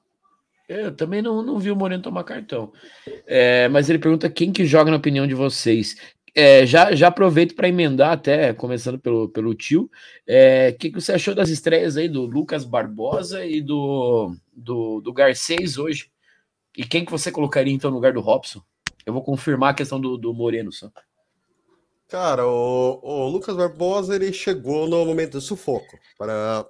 Eu 0.69 0.95
também 0.95 1.21
não, 1.21 1.43
não 1.43 1.59
vi 1.59 1.71
o 1.71 1.77
Moreno 1.77 2.03
tomar 2.03 2.25
cartão. 2.25 2.73
É, 3.27 3.69
mas 3.69 3.91
ele 3.91 3.99
pergunta 3.99 4.31
quem 4.31 4.51
que 4.51 4.65
joga 4.65 4.91
na 4.91 4.97
opinião 4.97 5.27
de 5.27 5.35
vocês. 5.35 5.97
É, 6.35 6.65
já, 6.65 6.95
já 6.95 7.09
aproveito 7.09 7.55
para 7.55 7.69
emendar 7.69 8.13
até, 8.13 8.55
começando 8.55 8.99
pelo, 8.99 9.29
pelo 9.29 9.55
tio. 9.55 9.83
O 9.83 9.91
é, 10.27 10.73
que, 10.73 10.91
que 10.91 11.01
você 11.01 11.13
achou 11.13 11.35
das 11.35 11.51
estreias 11.51 11.97
aí 11.97 12.09
do 12.09 12.25
Lucas 12.25 12.65
Barbosa 12.65 13.45
e 13.45 13.61
do, 13.61 14.35
do, 14.53 15.01
do 15.03 15.13
Garcês 15.13 15.77
hoje? 15.77 16.11
E 16.77 16.87
quem 16.87 17.05
que 17.05 17.11
você 17.11 17.31
colocaria 17.31 17.73
então 17.73 17.91
no 17.91 17.97
lugar 17.97 18.15
do 18.15 18.21
Robson? 18.21 18.63
Eu 19.05 19.13
vou 19.13 19.23
confirmar 19.23 19.71
a 19.71 19.75
questão 19.75 20.01
do, 20.01 20.17
do 20.17 20.33
Moreno 20.33 20.73
só. 20.73 20.91
Cara, 22.09 22.47
o, 22.47 23.01
o, 23.03 23.29
Lucas 23.29 23.57
Barbosa 23.57 24.15
ele 24.15 24.33
chegou 24.33 24.89
no 24.89 25.05
momento 25.05 25.33
do 25.33 25.41
sufoco, 25.41 25.99
para... 26.19 26.65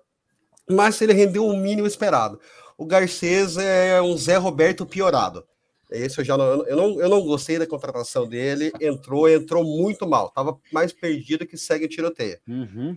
mas 0.70 1.00
ele 1.00 1.12
rendeu 1.12 1.46
o 1.46 1.56
mínimo 1.56 1.86
esperado. 1.86 2.40
O 2.78 2.86
Garcês 2.86 3.56
é 3.56 4.00
um 4.00 4.16
Zé 4.16 4.36
Roberto 4.36 4.86
piorado. 4.86 5.44
Esse 5.92 6.20
eu 6.20 6.24
já 6.24 6.36
não 6.36 6.66
eu, 6.66 6.76
não, 6.76 7.00
eu 7.00 7.08
não 7.08 7.20
gostei 7.22 7.58
da 7.58 7.66
contratação 7.66 8.26
dele. 8.26 8.72
Entrou, 8.80 9.28
entrou 9.28 9.64
muito 9.64 10.08
mal. 10.08 10.30
Tava 10.30 10.58
mais 10.72 10.92
perdido 10.92 11.46
que 11.46 11.56
segue 11.56 11.84
o 11.84 11.88
tiroteio. 11.88 12.38
Uhum. 12.48 12.96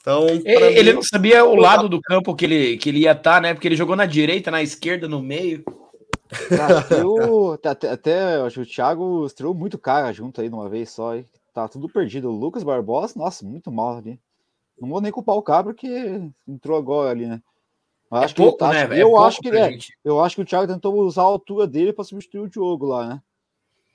Então, 0.00 0.26
ele, 0.28 0.90
mim, 0.90 0.92
não 0.94 1.02
sabia 1.02 1.44
o 1.44 1.54
lado 1.54 1.86
do 1.86 2.00
campo 2.00 2.34
que 2.34 2.46
ele, 2.46 2.78
que 2.78 2.88
ele 2.88 3.00
ia 3.00 3.12
estar, 3.12 3.34
tá, 3.34 3.40
né? 3.40 3.52
Porque 3.52 3.68
ele 3.68 3.76
jogou 3.76 3.94
na 3.94 4.06
direita, 4.06 4.50
na 4.50 4.62
esquerda, 4.62 5.06
no 5.06 5.20
meio. 5.20 5.62
eu, 6.90 7.52
até, 7.52 7.88
até 7.88 8.36
acho 8.36 8.62
que 8.62 8.70
o 8.70 8.74
Thiago 8.74 9.26
estreou 9.26 9.52
muito 9.52 9.76
cara 9.76 10.10
junto 10.12 10.40
aí 10.40 10.48
de 10.48 10.54
uma 10.54 10.68
vez 10.68 10.90
só. 10.90 11.12
Aí. 11.12 11.26
Tá 11.52 11.68
tudo 11.68 11.88
perdido. 11.88 12.30
O 12.30 12.36
Lucas 12.36 12.62
Barbosa, 12.62 13.14
nossa, 13.16 13.44
muito 13.44 13.70
mal 13.70 13.98
ali. 13.98 14.18
Não 14.80 14.88
vou 14.88 15.00
nem 15.00 15.12
culpar 15.12 15.36
o 15.36 15.42
Cabra 15.42 15.74
que 15.74 15.86
entrou 16.48 16.78
agora 16.78 17.10
ali, 17.10 17.26
né? 17.26 17.42
É 18.12 18.24
acho 18.24 18.34
pouco, 18.34 18.58
que, 18.58 18.64
né? 18.64 18.82
Acho, 18.82 18.92
é 18.92 19.02
eu, 19.02 19.16
acho 19.18 19.40
que, 19.40 19.48
é, 19.48 19.78
eu 20.04 20.20
acho 20.20 20.34
que 20.36 20.42
o 20.42 20.44
Thiago 20.44 20.72
tentou 20.72 20.94
usar 21.00 21.22
a 21.22 21.26
altura 21.26 21.66
dele 21.66 21.92
para 21.92 22.04
substituir 22.04 22.40
o 22.40 22.48
Diogo 22.48 22.86
lá, 22.86 23.06
né? 23.06 23.22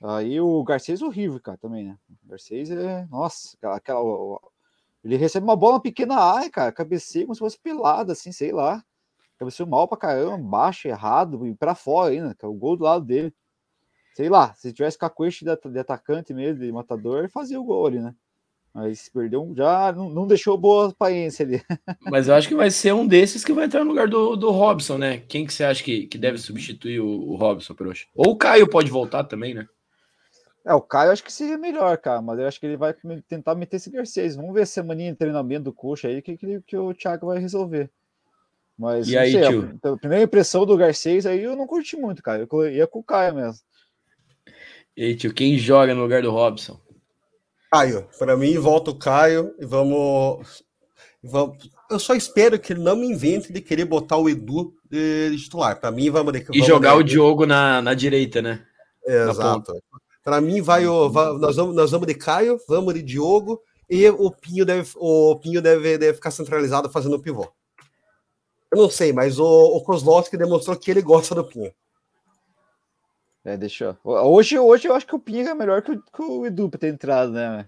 Aí 0.02 0.40
o 0.40 0.62
Garcês 0.62 1.02
é 1.02 1.04
horrível, 1.04 1.40
cara, 1.40 1.58
também, 1.58 1.84
né? 1.84 1.98
O 2.24 2.30
Garcês 2.30 2.70
é. 2.70 3.06
Nossa, 3.10 3.56
aquela. 3.56 3.76
aquela 3.76 4.40
ele 5.04 5.16
recebe 5.16 5.44
uma 5.44 5.54
bola 5.54 5.80
pequena 5.80 6.16
área, 6.16 6.50
cara, 6.50 6.72
cabeceia 6.72 7.24
como 7.24 7.34
se 7.34 7.38
fosse 7.38 7.58
pelada, 7.58 8.12
assim, 8.12 8.32
sei 8.32 8.50
lá. 8.50 8.82
Cabeceou 9.38 9.68
mal 9.68 9.86
pra 9.86 9.96
caramba, 9.96 10.38
baixo, 10.38 10.88
errado, 10.88 11.46
e 11.46 11.54
pra 11.54 11.74
fora 11.74 12.10
ainda, 12.10 12.34
cara, 12.34 12.50
o 12.50 12.56
gol 12.56 12.76
do 12.76 12.84
lado 12.84 13.04
dele. 13.04 13.32
Sei 14.14 14.28
lá, 14.28 14.52
se 14.54 14.72
tivesse 14.72 14.98
cacuete 14.98 15.44
de, 15.44 15.70
de 15.70 15.78
atacante 15.78 16.34
mesmo, 16.34 16.60
de 16.60 16.72
matador, 16.72 17.18
ele 17.18 17.28
fazia 17.28 17.60
o 17.60 17.64
gol 17.64 17.86
ali, 17.86 18.00
né? 18.00 18.14
Mas 18.76 19.08
perdeu, 19.08 19.54
já 19.56 19.90
não, 19.90 20.10
não 20.10 20.26
deixou 20.26 20.58
boa 20.58 20.90
aparência 20.90 21.46
ali. 21.46 21.62
Mas 22.12 22.28
eu 22.28 22.34
acho 22.34 22.46
que 22.46 22.54
vai 22.54 22.70
ser 22.70 22.92
um 22.92 23.06
desses 23.06 23.42
que 23.42 23.54
vai 23.54 23.64
entrar 23.64 23.82
no 23.82 23.88
lugar 23.88 24.06
do, 24.06 24.36
do 24.36 24.50
Robson, 24.50 24.98
né? 24.98 25.16
Quem 25.16 25.46
que 25.46 25.54
você 25.54 25.64
acha 25.64 25.82
que, 25.82 26.06
que 26.06 26.18
deve 26.18 26.36
substituir 26.36 27.00
o, 27.00 27.08
o 27.08 27.36
Robson, 27.36 27.74
Peroxa? 27.74 28.06
Ou 28.14 28.32
o 28.32 28.36
Caio 28.36 28.68
pode 28.68 28.90
voltar 28.90 29.24
também, 29.24 29.54
né? 29.54 29.66
É, 30.62 30.74
o 30.74 30.82
Caio 30.82 31.10
acho 31.10 31.24
que 31.24 31.32
seria 31.32 31.56
melhor, 31.56 31.96
cara, 31.96 32.20
mas 32.20 32.38
eu 32.38 32.46
acho 32.46 32.60
que 32.60 32.66
ele 32.66 32.76
vai 32.76 32.94
tentar 33.26 33.54
meter 33.54 33.76
esse 33.76 33.88
Garcês. 33.88 34.36
Vamos 34.36 34.52
ver 34.52 34.64
a 34.64 34.66
semaninha 34.66 35.12
de 35.12 35.16
treinamento 35.16 35.64
do 35.64 35.72
coxa 35.72 36.08
aí 36.08 36.20
que, 36.20 36.36
que, 36.36 36.60
que 36.60 36.76
o 36.76 36.92
Thiago 36.92 37.28
vai 37.28 37.38
resolver. 37.38 37.90
Mas 38.78 39.08
e 39.08 39.16
aí, 39.16 39.32
sei, 39.32 39.48
tio? 39.48 39.80
A, 39.82 39.88
a, 39.88 39.96
primeira 39.96 40.24
impressão 40.24 40.66
do 40.66 40.76
Garcês 40.76 41.24
aí 41.24 41.42
eu 41.42 41.56
não 41.56 41.66
curti 41.66 41.96
muito, 41.96 42.22
cara. 42.22 42.46
Eu 42.46 42.70
ia 42.70 42.86
com 42.86 42.98
o 42.98 43.04
Caio 43.04 43.36
mesmo. 43.36 43.64
E 44.94 45.02
aí, 45.02 45.16
tio, 45.16 45.32
quem 45.32 45.56
joga 45.56 45.94
no 45.94 46.02
lugar 46.02 46.20
do 46.20 46.30
Robson? 46.30 46.78
Caio, 47.70 48.08
para 48.18 48.36
mim, 48.36 48.58
volta 48.58 48.90
o 48.90 48.98
Caio 48.98 49.54
e 49.58 49.66
vamos, 49.66 50.64
vamos. 51.22 51.70
Eu 51.90 51.98
só 51.98 52.14
espero 52.14 52.58
que 52.58 52.72
ele 52.72 52.82
não 52.82 52.96
me 52.96 53.06
invente 53.06 53.52
de 53.52 53.60
querer 53.60 53.84
botar 53.84 54.16
o 54.16 54.28
Edu 54.28 54.74
de 54.90 55.36
titular. 55.36 55.78
Para 55.80 55.90
mim, 55.90 56.10
vamos. 56.10 56.32
E 56.52 56.62
jogar 56.62 56.96
o 56.96 57.02
Diogo 57.02 57.46
na, 57.46 57.80
na 57.82 57.94
direita, 57.94 58.40
né? 58.40 58.64
exato. 59.06 59.72
Para 60.24 60.40
mim, 60.40 60.60
vai 60.60 60.86
o. 60.86 61.08
Vai, 61.08 61.32
nós, 61.38 61.56
vamos, 61.56 61.74
nós 61.74 61.90
vamos 61.90 62.06
de 62.06 62.14
Caio, 62.14 62.58
vamos 62.68 62.94
de 62.94 63.02
Diogo 63.02 63.62
e 63.88 64.08
o 64.10 64.30
Pinho 64.30 64.64
deve, 64.64 64.90
o 64.96 65.36
Pinho 65.36 65.62
deve, 65.62 65.96
deve 65.96 66.14
ficar 66.14 66.32
centralizado 66.32 66.90
fazendo 66.90 67.16
o 67.16 67.22
pivô. 67.22 67.48
Eu 68.72 68.78
não 68.78 68.90
sei, 68.90 69.12
mas 69.12 69.38
o, 69.38 69.46
o 69.46 69.80
Kozlowski 69.82 70.36
demonstrou 70.36 70.76
que 70.76 70.90
ele 70.90 71.00
gosta 71.00 71.34
do 71.34 71.44
Pinho. 71.44 71.72
É, 73.46 73.56
deixa 73.56 73.96
Hoje, 74.02 74.58
hoje 74.58 74.88
eu 74.88 74.94
acho 74.96 75.06
que 75.06 75.14
o 75.14 75.20
Pinga 75.20 75.50
é 75.50 75.54
melhor 75.54 75.80
que 75.80 75.92
o, 75.92 76.02
que 76.02 76.20
o 76.20 76.44
Edu 76.44 76.68
pra 76.68 76.80
ter 76.80 76.88
entrado, 76.88 77.30
né? 77.30 77.64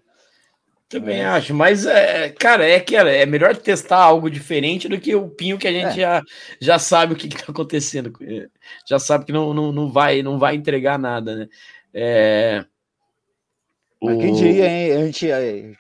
Também 0.89 1.21
é. 1.21 1.27
acho, 1.27 1.55
mas, 1.55 1.87
é, 1.87 2.31
cara, 2.31 2.69
é 2.69 2.81
que 2.81 2.97
é 2.97 3.25
melhor 3.25 3.55
testar 3.57 3.99
algo 3.99 4.29
diferente 4.29 4.89
do 4.89 4.99
que 4.99 5.15
o 5.15 5.29
Pinho 5.29 5.57
que 5.57 5.69
a 5.69 5.73
gente 5.73 6.01
é. 6.01 6.03
já, 6.03 6.23
já 6.61 6.79
sabe 6.81 7.13
o 7.13 7.17
que, 7.17 7.29
que 7.29 7.37
tá 7.37 7.53
acontecendo. 7.53 8.13
Já 8.89 8.99
sabe 8.99 9.25
que 9.25 9.33
não, 9.33 9.55
não, 9.55 9.71
não, 9.71 9.93
vai, 9.93 10.21
não 10.21 10.37
vai 10.37 10.57
entregar 10.57 10.99
nada, 10.99 11.37
né? 11.37 11.49
É... 11.95 12.65
O... 14.01 14.19
quem 14.19 14.33
diria, 14.33 14.67
hein? 14.67 14.93
A 14.93 15.07
gente 15.07 15.31
é, 15.31 15.75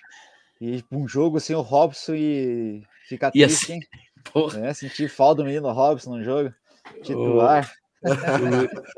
ir 0.60 0.84
um 0.92 1.08
jogo 1.08 1.40
sem 1.40 1.56
assim, 1.56 1.60
o 1.60 1.68
Robson 1.68 2.14
e 2.14 2.84
ficar 3.08 3.32
triste, 3.32 3.64
assim, 3.64 3.72
hein? 3.74 3.80
Porra. 4.32 4.64
É, 4.66 4.74
sentir 4.74 5.08
falta 5.08 5.42
do 5.42 5.46
menino 5.46 5.72
Robson 5.72 6.18
no 6.18 6.22
jogo, 6.22 6.54
titular. 7.02 7.64
O 7.64 7.87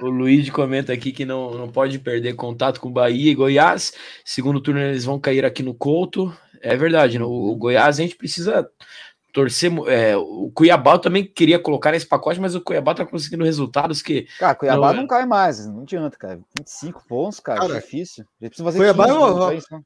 o, 0.00 0.06
o 0.06 0.10
Luiz 0.10 0.48
comenta 0.50 0.92
aqui 0.92 1.12
que 1.12 1.24
não, 1.24 1.52
não 1.52 1.68
pode 1.68 1.98
perder 1.98 2.34
contato 2.34 2.80
com 2.80 2.92
Bahia 2.92 3.30
e 3.30 3.34
Goiás. 3.34 3.92
Segundo 4.24 4.60
turno, 4.60 4.80
eles 4.80 5.04
vão 5.04 5.18
cair 5.18 5.44
aqui 5.44 5.62
no 5.62 5.74
Couto. 5.74 6.34
É 6.60 6.76
verdade, 6.76 7.18
no, 7.18 7.28
o 7.28 7.56
Goiás 7.56 7.98
a 7.98 8.02
gente 8.02 8.16
precisa 8.16 8.68
torcer. 9.32 9.72
É, 9.88 10.16
o 10.16 10.50
Cuiabá 10.54 10.98
também 10.98 11.24
queria 11.24 11.58
colocar 11.58 11.92
nesse 11.92 12.06
pacote, 12.06 12.40
mas 12.40 12.54
o 12.54 12.60
Cuiabá 12.60 12.94
tá 12.94 13.06
conseguindo 13.06 13.44
resultados 13.44 14.02
que. 14.02 14.26
Cara, 14.38 14.54
Cuiabá 14.54 14.92
não, 14.92 15.02
não 15.02 15.06
cai 15.06 15.24
mais, 15.24 15.66
não 15.66 15.82
adianta, 15.82 16.16
cara. 16.18 16.40
25 16.56 17.06
pontos, 17.06 17.40
cara, 17.40 17.60
cara 17.60 17.76
é 17.76 17.80
difícil. 17.80 18.24
fazer 18.58 18.78
Cuiabá, 18.78 19.06
15, 19.06 19.16
é 19.16 19.18
uma, 19.18 19.54
isso, 19.54 19.66
né? 19.70 19.80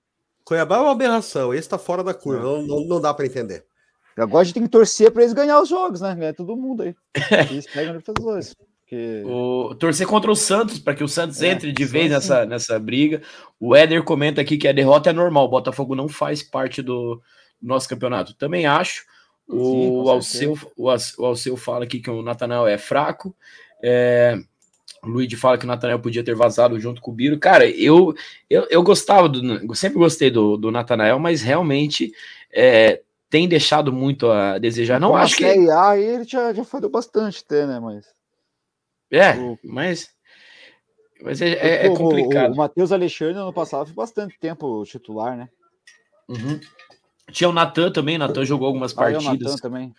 Cuiabá 0.44 0.76
é 0.76 0.80
uma 0.80 0.92
aberração, 0.92 1.54
esse 1.54 1.68
tá 1.68 1.78
fora 1.78 2.02
da 2.04 2.12
curva, 2.12 2.42
não, 2.42 2.62
não, 2.62 2.84
não 2.84 3.00
dá 3.00 3.14
para 3.14 3.26
entender. 3.26 3.64
Agora 4.16 4.42
a 4.42 4.44
gente 4.44 4.54
tem 4.54 4.62
que 4.62 4.68
torcer 4.68 5.10
para 5.10 5.22
eles 5.22 5.32
ganhar 5.32 5.60
os 5.60 5.68
jogos, 5.68 6.00
né? 6.00 6.14
Ganhar 6.14 6.34
todo 6.34 6.56
mundo 6.56 6.84
aí. 6.84 6.94
Eles 7.50 7.66
pegam 7.66 8.00
dois. 8.20 8.54
Porque... 8.94 9.22
O, 9.26 9.74
torcer 9.74 10.06
contra 10.06 10.30
o 10.30 10.36
Santos, 10.36 10.78
para 10.78 10.94
que 10.94 11.02
o 11.02 11.08
Santos 11.08 11.42
é, 11.42 11.48
entre 11.48 11.72
de 11.72 11.84
vez 11.84 12.10
nessa, 12.10 12.46
nessa 12.46 12.78
briga. 12.78 13.20
O 13.58 13.74
Éder 13.74 14.02
comenta 14.04 14.40
aqui 14.40 14.56
que 14.56 14.68
a 14.68 14.72
derrota 14.72 15.10
é 15.10 15.12
normal, 15.12 15.46
o 15.46 15.50
Botafogo 15.50 15.94
não 15.94 16.08
faz 16.08 16.42
parte 16.42 16.80
do 16.80 17.20
nosso 17.60 17.88
campeonato. 17.88 18.34
Também 18.34 18.66
acho. 18.66 19.04
O, 19.46 20.04
Sim, 20.04 20.10
Alceu, 20.10 20.58
o, 20.76 20.90
Alceu 21.24 21.56
fala 21.56 21.84
aqui 21.84 22.00
que 22.00 22.10
o 22.10 22.22
Natanael 22.22 22.66
é 22.66 22.78
fraco. 22.78 23.34
É, 23.82 24.38
o 25.02 25.08
Luigi 25.08 25.36
fala 25.36 25.58
que 25.58 25.64
o 25.64 25.68
Natanael 25.68 25.98
podia 25.98 26.24
ter 26.24 26.34
vazado 26.34 26.78
junto 26.78 27.02
com 27.02 27.10
o 27.10 27.14
Biro. 27.14 27.38
Cara, 27.38 27.68
eu, 27.68 28.14
eu, 28.48 28.66
eu 28.70 28.82
gostava 28.82 29.28
do. 29.28 29.74
Sempre 29.74 29.98
gostei 29.98 30.30
do, 30.30 30.56
do 30.56 30.70
Natanael, 30.70 31.18
mas 31.18 31.42
realmente 31.42 32.12
é, 32.52 33.02
tem 33.28 33.48
deixado 33.48 33.92
muito 33.92 34.30
a 34.30 34.58
desejar. 34.58 34.98
Não 34.98 35.14
acho 35.14 35.36
que. 35.36 35.44
A 35.44 35.98
ele 35.98 36.24
já, 36.24 36.52
já 36.52 36.64
foi 36.64 36.80
bastante 36.88 37.42
até, 37.44 37.66
né? 37.66 37.78
Mas. 37.80 38.06
É, 39.14 39.34
mas. 39.62 40.10
Mas 41.22 41.40
é, 41.40 41.52
é, 41.52 41.86
é 41.86 41.96
complicado. 41.96 42.50
O, 42.50 42.54
o 42.54 42.56
Matheus 42.56 42.92
Alexandre 42.92 43.34
no 43.34 43.52
passado 43.52 43.86
foi 43.86 43.94
bastante 43.94 44.38
tempo 44.38 44.84
titular, 44.84 45.36
né? 45.36 45.48
Uhum. 46.28 46.60
Tinha 47.30 47.48
o 47.48 47.52
Natan 47.52 47.90
também, 47.90 48.16
o 48.16 48.18
Natan 48.18 48.44
jogou 48.44 48.66
algumas 48.66 48.92
ah, 48.92 48.96
partidas. 48.96 49.54
O 49.54 49.56
também. 49.56 49.94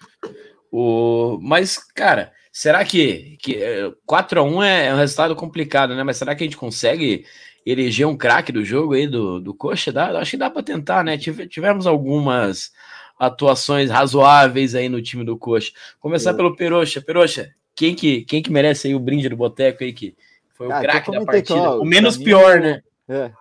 O... 0.72 1.39
Mas, 1.41 1.78
cara, 1.78 2.32
será 2.51 2.84
que, 2.86 3.38
que 3.41 3.59
4x1 4.07 4.63
é, 4.63 4.88
é 4.88 4.93
um 4.93 4.97
resultado 4.97 5.36
complicado, 5.36 5.95
né? 5.95 6.03
Mas 6.03 6.18
será 6.18 6.36
que 6.36 6.43
a 6.43 6.47
gente 6.47 6.57
consegue 6.57 7.26
eleger 7.66 8.05
um 8.05 8.18
craque 8.18 8.51
do 8.51 8.63
jogo 8.63 8.93
aí 8.93 9.07
do, 9.07 9.39
do 9.39 9.53
Coxa? 9.53 9.91
Dá, 9.91 10.20
acho 10.20 10.32
que 10.32 10.38
dá 10.38 10.49
para 10.49 10.61
tentar, 10.61 11.03
né? 11.03 11.18
Tivemos 11.18 11.88
algumas 11.88 12.72
atuações 13.18 13.89
razoáveis 13.89 14.76
aí 14.76 14.89
no 14.89 15.01
time 15.01 15.24
do 15.24 15.38
Coxa. 15.38 15.72
Começar 15.99 16.32
Eu... 16.32 16.38
pelo 16.38 16.55
Peroxa. 16.55 17.01
Peroxa, 17.01 17.55
quem 17.76 17.93
que, 17.95 18.23
quem 18.23 18.41
que 18.41 18.51
merece 18.51 18.88
aí 18.88 18.95
o 18.95 18.99
brinde 18.99 19.30
do 19.30 19.36
Boteco 19.36 19.84
aí, 19.84 19.93
que 19.93 20.15
foi 20.53 20.67
o 20.67 20.71
ah, 20.71 20.80
craque 20.80 21.11
da 21.11 21.26
partida? 21.26 21.59
ó, 21.59 21.80
o 21.82 21.86
menos 21.86 22.17
pior, 22.17 22.59
né? 22.59 22.82
É. 23.07 23.32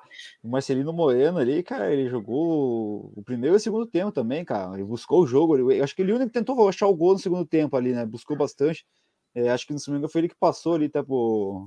O 0.43 0.49
Marcelino 0.49 0.93
Moreno 0.93 1.39
ali, 1.39 1.63
cara, 1.63 1.93
ele 1.93 2.09
jogou 2.09 3.13
o 3.17 3.23
primeiro 3.25 3.57
e 3.57 3.59
o 3.59 3.61
segundo 3.61 3.87
tempo 3.87 4.13
também, 4.13 4.45
cara. 4.45 4.75
Ele 4.75 4.85
buscou 4.85 5.23
o 5.23 5.27
jogo. 5.27 5.57
Ele, 5.57 5.81
acho 5.81 5.95
que 5.95 6.03
ele 6.03 6.13
único 6.13 6.27
que 6.27 6.39
tentou 6.39 6.69
achar 6.69 6.87
o 6.87 6.95
gol 6.95 7.15
no 7.15 7.19
segundo 7.19 7.47
tempo 7.47 7.77
ali, 7.77 7.93
né? 7.93 8.05
Buscou 8.05 8.37
bastante. 8.37 8.85
É, 9.35 9.49
acho 9.51 9.67
que 9.67 9.73
no 9.73 9.79
segundo 9.79 10.09
foi 10.09 10.23
ele 10.23 10.29
que 10.29 10.37
passou 10.37 10.75
ali 10.75 10.87
até 10.87 11.03
pro, 11.03 11.67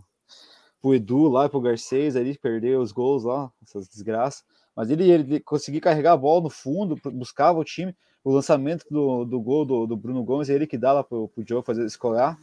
pro 0.82 0.94
Edu 0.94 1.28
lá, 1.28 1.50
pro 1.50 1.60
Garcês 1.60 2.16
ali, 2.16 2.38
perdeu 2.38 2.80
os 2.80 2.92
gols 2.92 3.24
lá, 3.24 3.52
essas 3.64 3.88
desgraças. 3.88 4.44
Mas 4.76 4.90
ele, 4.90 5.10
ele 5.10 5.40
conseguia 5.40 5.82
carregar 5.82 6.14
a 6.14 6.18
bola 6.18 6.44
no 6.44 6.50
fundo, 6.50 6.96
buscava 7.12 7.58
o 7.60 7.64
time. 7.64 7.96
O 8.24 8.32
lançamento 8.32 8.86
do, 8.92 9.26
do 9.26 9.42
gol 9.42 9.66
do, 9.66 9.88
do 9.88 9.98
Bruno 9.98 10.24
Gomes, 10.24 10.50
é 10.50 10.54
ele 10.54 10.68
que 10.68 10.78
dá 10.78 10.94
lá 10.94 11.04
pro, 11.04 11.30
pro 11.30 11.44
Joe 11.48 11.64
fazer 11.64 11.86
escolar. 11.86 12.38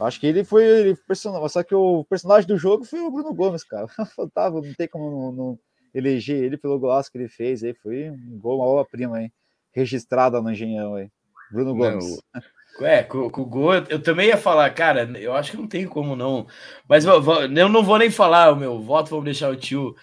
Acho 0.00 0.18
que 0.18 0.26
ele 0.26 0.44
foi 0.44 0.64
ele, 0.64 0.96
personagem, 0.96 1.48
só 1.48 1.62
que 1.62 1.74
o 1.74 2.04
personagem 2.04 2.48
do 2.48 2.58
jogo 2.58 2.84
foi 2.84 3.00
o 3.00 3.10
Bruno 3.10 3.32
Gomes, 3.32 3.62
cara. 3.62 3.86
Faltava, 4.16 4.60
não 4.60 4.74
tem 4.74 4.88
como 4.88 5.10
não, 5.10 5.32
não, 5.32 5.58
eleger 5.94 6.42
ele 6.42 6.56
pelo 6.56 6.78
golaço 6.78 7.10
que 7.10 7.18
ele 7.18 7.28
fez 7.28 7.62
aí. 7.62 7.74
Foi 7.74 8.10
um 8.10 8.38
gol, 8.38 8.58
uma 8.58 8.66
obra-prima 8.66 9.18
aí, 9.18 9.30
registrada 9.72 10.40
no 10.40 10.50
Engenhão 10.50 10.96
aí. 10.96 11.08
Bruno 11.50 11.74
Gomes. 11.74 12.20
Não, 12.34 12.86
é, 12.86 13.04
com, 13.04 13.30
com, 13.30 13.42
o 13.42 13.46
gol, 13.46 13.74
eu, 13.74 13.84
eu, 13.88 14.02
também 14.02 14.28
ia 14.28 14.36
falar, 14.36 14.68
cara, 14.70 15.04
eu 15.18 15.32
acho 15.32 15.52
que 15.52 15.56
não 15.56 15.68
tem 15.68 15.86
como 15.86 16.16
não. 16.16 16.46
Mas 16.88 17.04
eu, 17.04 17.22
eu 17.22 17.68
não 17.68 17.84
vou 17.84 17.98
nem 17.98 18.10
falar 18.10 18.52
o 18.52 18.56
meu 18.56 18.80
voto, 18.80 19.10
vamos 19.10 19.26
deixar 19.26 19.48
o 19.48 19.56
tio 19.56 19.94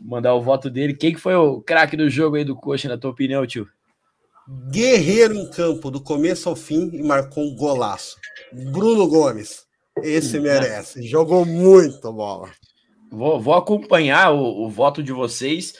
mandar 0.00 0.34
o 0.34 0.42
voto 0.42 0.70
dele. 0.70 0.94
Quem 0.94 1.12
que 1.12 1.20
foi 1.20 1.34
o 1.34 1.60
craque 1.60 1.96
do 1.96 2.08
jogo 2.08 2.36
aí 2.36 2.44
do 2.44 2.56
Coxa, 2.56 2.88
na 2.88 2.98
tua 2.98 3.10
opinião, 3.10 3.46
tio? 3.46 3.68
Guerreiro 4.70 5.34
em 5.34 5.50
campo, 5.50 5.90
do 5.90 6.00
começo 6.00 6.48
ao 6.48 6.56
fim, 6.56 6.90
e 6.92 7.02
marcou 7.02 7.44
um 7.44 7.56
golaço. 7.56 8.16
Bruno 8.52 9.08
Gomes. 9.08 9.64
Esse 10.02 10.40
merece. 10.40 11.02
Jogou 11.02 11.44
muito 11.46 12.12
bola. 12.12 12.50
Vou, 13.10 13.40
vou 13.40 13.54
acompanhar 13.54 14.32
o, 14.32 14.64
o, 14.64 14.68
voto 14.68 15.02
de 15.02 15.12
vocês 15.12 15.74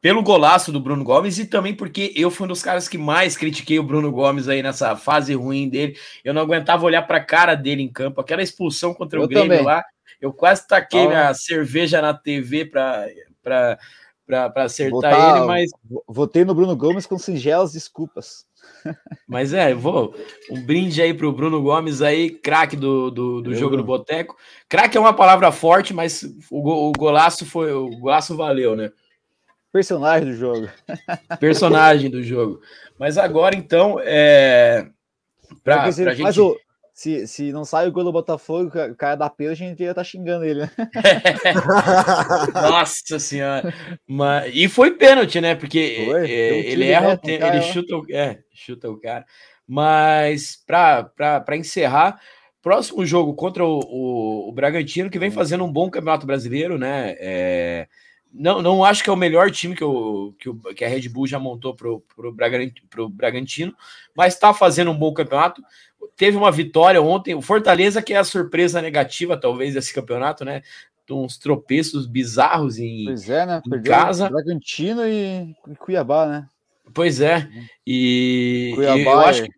pelo 0.00 0.22
golaço 0.22 0.70
do 0.70 0.78
Bruno 0.78 1.02
Gomes 1.02 1.36
e 1.38 1.46
também 1.46 1.74
porque 1.74 2.12
eu 2.14 2.30
fui 2.30 2.44
um 2.44 2.48
dos 2.48 2.62
caras 2.62 2.88
que 2.88 2.96
mais 2.96 3.36
critiquei 3.36 3.78
o 3.78 3.82
Bruno 3.82 4.12
Gomes 4.12 4.48
aí 4.48 4.62
nessa 4.62 4.94
fase 4.94 5.34
ruim 5.34 5.68
dele. 5.68 5.96
Eu 6.24 6.32
não 6.32 6.42
aguentava 6.42 6.86
olhar 6.86 7.02
para 7.02 7.16
a 7.18 7.24
cara 7.24 7.56
dele 7.56 7.82
em 7.82 7.92
campo. 7.92 8.20
Aquela 8.20 8.42
expulsão 8.42 8.94
contra 8.94 9.18
eu 9.18 9.24
o 9.24 9.28
Grêmio 9.28 9.48
também. 9.48 9.64
lá, 9.64 9.84
eu 10.20 10.32
quase 10.32 10.66
taquei 10.66 11.04
ah. 11.06 11.08
minha 11.08 11.34
cerveja 11.34 12.00
na 12.00 12.14
TV 12.14 12.64
para 12.64 13.78
para 14.26 14.64
acertar 14.64 15.36
ele, 15.36 15.46
mas. 15.46 15.70
Votei 16.08 16.44
no 16.44 16.54
Bruno 16.54 16.76
Gomes 16.76 17.06
com 17.06 17.18
singelas 17.18 17.72
desculpas. 17.72 18.44
Mas 19.28 19.52
é, 19.52 19.72
vou. 19.74 20.14
Um 20.50 20.60
brinde 20.60 21.00
aí 21.00 21.14
pro 21.14 21.32
Bruno 21.32 21.62
Gomes 21.62 22.02
aí, 22.02 22.30
craque 22.30 22.76
do, 22.76 23.10
do, 23.10 23.40
do 23.40 23.54
jogo 23.54 23.76
do 23.76 23.84
Boteco. 23.84 24.36
Craque 24.68 24.96
é 24.96 25.00
uma 25.00 25.12
palavra 25.12 25.52
forte, 25.52 25.94
mas 25.94 26.22
o, 26.50 26.88
o 26.88 26.92
golaço 26.92 27.46
foi. 27.46 27.72
O 27.72 27.88
golaço 27.98 28.36
valeu, 28.36 28.74
né? 28.74 28.90
Personagem 29.72 30.30
do 30.30 30.36
jogo. 30.36 30.68
Personagem 31.38 32.10
do 32.10 32.22
jogo. 32.22 32.60
Mas 32.98 33.18
agora, 33.18 33.54
então, 33.54 34.00
é. 34.00 34.88
Pra, 35.62 35.82
pra 35.82 35.90
gente... 35.90 36.22
Mas 36.22 36.38
o, 36.38 36.56
se, 36.96 37.26
se 37.26 37.52
não 37.52 37.62
sai 37.62 37.86
o 37.86 37.92
gol 37.92 38.04
do 38.04 38.10
Botafogo, 38.10 38.70
o 38.90 38.94
cara 38.96 39.16
da 39.16 39.28
pena, 39.28 39.52
a 39.52 39.54
gente 39.54 39.82
ia 39.82 39.90
estar 39.90 40.00
tá 40.00 40.02
xingando 40.02 40.46
ele, 40.46 40.60
né? 40.60 40.70
Nossa 42.54 43.18
senhora. 43.18 43.70
Mas, 44.08 44.50
e 44.54 44.66
foi 44.66 44.92
pênalti, 44.92 45.38
né? 45.38 45.54
Porque 45.54 46.06
foi, 46.06 46.30
é, 46.30 46.58
ele 46.70 46.86
erra, 46.86 47.20
ele 47.22 47.36
cara, 47.36 47.60
chuta, 47.60 47.96
o, 47.96 48.06
é, 48.10 48.38
chuta 48.50 48.90
o 48.90 48.98
cara. 48.98 49.26
Mas 49.68 50.56
para 50.66 51.44
encerrar, 51.54 52.18
próximo 52.62 53.04
jogo 53.04 53.34
contra 53.34 53.62
o, 53.62 53.78
o, 53.78 54.48
o, 54.48 54.52
Bragantino, 54.52 55.10
que 55.10 55.18
vem 55.18 55.30
fazendo 55.30 55.64
um 55.64 55.72
bom 55.72 55.90
campeonato 55.90 56.26
brasileiro, 56.26 56.78
né? 56.78 57.14
É, 57.18 57.88
não, 58.32 58.62
não 58.62 58.82
acho 58.82 59.04
que 59.04 59.10
é 59.10 59.12
o 59.12 59.16
melhor 59.16 59.50
time 59.50 59.76
que, 59.76 59.84
o, 59.84 60.34
que, 60.38 60.48
o, 60.48 60.56
que 60.74 60.82
a 60.82 60.88
Red 60.88 61.10
Bull 61.10 61.26
já 61.26 61.38
montou 61.38 61.74
para 61.74 61.90
o 61.90 63.10
Bragantino, 63.10 63.74
mas 64.16 64.32
está 64.32 64.54
fazendo 64.54 64.90
um 64.90 64.98
bom 64.98 65.12
campeonato 65.12 65.62
teve 66.16 66.36
uma 66.36 66.52
vitória 66.52 67.00
ontem. 67.00 67.34
O 67.34 67.42
Fortaleza, 67.42 68.02
que 68.02 68.12
é 68.12 68.18
a 68.18 68.24
surpresa 68.24 68.82
negativa, 68.82 69.36
talvez, 69.36 69.74
desse 69.74 69.94
campeonato, 69.94 70.44
né? 70.44 70.62
Uns 71.10 71.38
tropeços 71.38 72.06
bizarros 72.06 72.78
em, 72.78 73.04
pois 73.04 73.30
é, 73.30 73.46
né? 73.46 73.62
em 73.64 73.82
casa. 73.82 74.28
Bragantino 74.28 75.06
e 75.06 75.54
Cuiabá, 75.78 76.26
né? 76.26 76.48
Pois 76.92 77.20
é. 77.20 77.48
E 77.86 78.72
Cuiabá 78.74 78.98
eu, 78.98 79.20
acho, 79.20 79.44
é... 79.44 79.48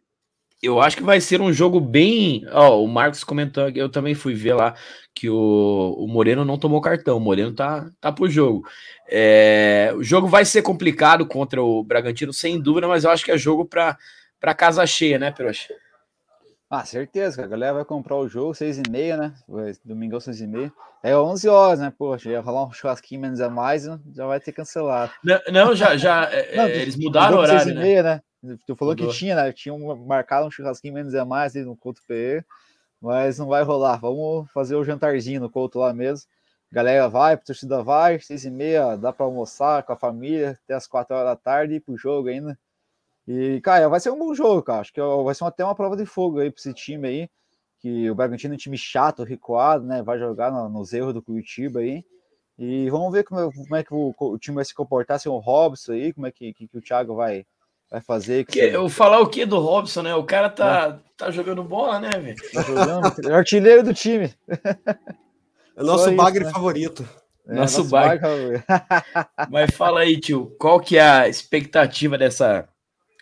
eu 0.62 0.80
acho 0.80 0.96
que 0.96 1.02
vai 1.02 1.20
ser 1.20 1.40
um 1.40 1.52
jogo 1.52 1.80
bem. 1.80 2.44
Ó, 2.52 2.82
o 2.82 2.86
Marcos 2.86 3.24
comentou, 3.24 3.68
eu 3.70 3.88
também 3.88 4.14
fui 4.14 4.34
ver 4.34 4.54
lá 4.54 4.74
que 5.14 5.28
o, 5.28 5.96
o 5.98 6.06
Moreno 6.06 6.44
não 6.44 6.58
tomou 6.58 6.80
cartão. 6.80 7.16
O 7.16 7.20
Moreno 7.20 7.52
tá, 7.52 7.90
tá 8.00 8.12
pro 8.12 8.30
jogo. 8.30 8.64
É, 9.10 9.92
o 9.96 10.02
jogo 10.02 10.28
vai 10.28 10.44
ser 10.44 10.62
complicado 10.62 11.26
contra 11.26 11.62
o 11.62 11.82
Bragantino, 11.82 12.32
sem 12.32 12.60
dúvida, 12.60 12.86
mas 12.86 13.04
eu 13.04 13.10
acho 13.10 13.24
que 13.24 13.32
é 13.32 13.38
jogo 13.38 13.64
para 13.64 14.54
casa 14.54 14.86
cheia, 14.86 15.18
né, 15.18 15.30
Peroxa? 15.30 15.74
Ah, 16.70 16.84
certeza, 16.84 17.42
a 17.42 17.46
galera 17.46 17.72
vai 17.72 17.84
comprar 17.84 18.16
o 18.16 18.28
jogo 18.28 18.54
seis 18.54 18.76
e 18.76 18.90
meia, 18.90 19.16
né? 19.16 19.34
Domingão 19.82 20.20
seis 20.20 20.40
e 20.42 20.46
meia. 20.46 20.70
É 21.02 21.16
11 21.16 21.48
horas, 21.48 21.80
né? 21.80 21.90
Poxa, 21.96 22.28
ia 22.28 22.40
rolar 22.40 22.66
um 22.66 22.72
churrasquinho 22.72 23.22
menos 23.22 23.40
a 23.40 23.48
mais, 23.48 23.84
já 23.84 24.26
vai 24.26 24.38
ter 24.38 24.52
cancelado. 24.52 25.10
Não, 25.24 25.40
não 25.50 25.74
já, 25.74 25.96
já 25.96 26.24
é, 26.30 26.56
não, 26.56 26.66
eles 26.68 26.96
mudaram 26.96 27.38
o 27.38 27.40
horário, 27.40 27.62
seis 27.62 27.74
e 27.74 27.78
meia, 27.78 28.02
né? 28.02 28.22
Tu 28.66 28.76
falou 28.76 28.92
Mudou. 28.92 29.08
que 29.08 29.16
tinha, 29.16 29.34
né? 29.34 29.50
Tinha 29.50 29.74
marcado 29.96 30.46
um 30.46 30.50
churrasquinho 30.50 30.92
menos 30.92 31.14
a 31.14 31.24
mais 31.24 31.54
no 31.54 31.74
Couto 31.74 32.02
PE, 32.06 32.44
mas 33.00 33.38
não 33.38 33.46
vai 33.46 33.62
rolar. 33.62 33.96
Vamos 33.96 34.50
fazer 34.52 34.76
o 34.76 34.84
jantarzinho 34.84 35.40
no 35.40 35.50
Couto 35.50 35.78
lá 35.78 35.94
mesmo. 35.94 36.28
Galera 36.70 37.08
vai, 37.08 37.32
a 37.32 37.38
torcida 37.38 37.82
vai, 37.82 38.20
seis 38.20 38.44
e 38.44 38.50
meia, 38.50 38.94
dá 38.94 39.10
para 39.10 39.24
almoçar 39.24 39.82
com 39.84 39.94
a 39.94 39.96
família 39.96 40.58
até 40.62 40.74
as 40.74 40.86
quatro 40.86 41.16
horas 41.16 41.30
da 41.30 41.36
tarde 41.36 41.72
e 41.72 41.76
ir 41.76 41.80
pro 41.80 41.96
jogo 41.96 42.28
ainda. 42.28 42.58
E, 43.28 43.60
cara, 43.60 43.90
vai 43.90 44.00
ser 44.00 44.10
um 44.10 44.18
bom 44.18 44.34
jogo, 44.34 44.62
cara. 44.62 44.80
Acho 44.80 44.90
que 44.90 45.00
vai 45.22 45.34
ser 45.34 45.44
até 45.44 45.62
uma 45.62 45.74
prova 45.74 45.94
de 45.94 46.06
fogo 46.06 46.40
aí 46.40 46.50
para 46.50 46.58
esse 46.58 46.72
time 46.72 47.06
aí. 47.06 47.30
Que 47.78 48.10
o 48.10 48.14
Bragantino 48.14 48.54
é 48.54 48.56
um 48.56 48.58
time 48.58 48.78
chato, 48.78 49.22
recuado, 49.22 49.84
né? 49.84 50.02
Vai 50.02 50.18
jogar 50.18 50.50
no, 50.50 50.66
nos 50.70 50.94
erros 50.94 51.12
do 51.12 51.20
Curitiba 51.20 51.80
aí. 51.80 52.02
E 52.58 52.88
vamos 52.88 53.12
ver 53.12 53.24
como, 53.24 53.52
como 53.52 53.76
é 53.76 53.84
que 53.84 53.92
o, 53.92 54.14
o, 54.18 54.38
time 54.38 54.54
vai 54.56 54.64
se 54.64 54.74
comportar 54.74 55.20
sem 55.20 55.30
o 55.30 55.36
Robson 55.36 55.92
aí, 55.92 56.12
como 56.12 56.26
é 56.26 56.32
que, 56.32 56.54
que, 56.54 56.66
que 56.66 56.78
o 56.78 56.80
Thiago 56.80 57.14
vai, 57.14 57.44
vai 57.90 58.00
fazer. 58.00 58.46
Que, 58.46 58.60
eu 58.60 58.88
falar 58.88 59.20
o 59.20 59.28
que 59.28 59.44
do 59.44 59.60
Robson, 59.60 60.02
né? 60.02 60.14
O 60.14 60.24
cara 60.24 60.48
tá, 60.48 60.98
é. 60.98 61.10
tá 61.14 61.30
jogando 61.30 61.62
bola, 61.62 62.00
né, 62.00 62.18
velho? 62.18 62.36
Tá 62.52 62.62
jogando, 62.62 63.30
é 63.30 63.34
artilheiro 63.34 63.82
do 63.84 63.92
time. 63.92 64.34
É 65.76 65.82
nosso 65.82 66.10
bagre 66.12 66.44
né? 66.44 66.50
favorito. 66.50 67.08
É, 67.46 67.54
nosso, 67.54 67.78
nosso 67.78 67.90
bagre. 67.90 68.20
bagre. 68.20 68.64
Mas 69.50 69.74
fala 69.76 70.00
aí, 70.00 70.18
tio, 70.18 70.56
qual 70.58 70.80
que 70.80 70.96
é 70.96 71.02
a 71.02 71.28
expectativa 71.28 72.18
dessa 72.18 72.68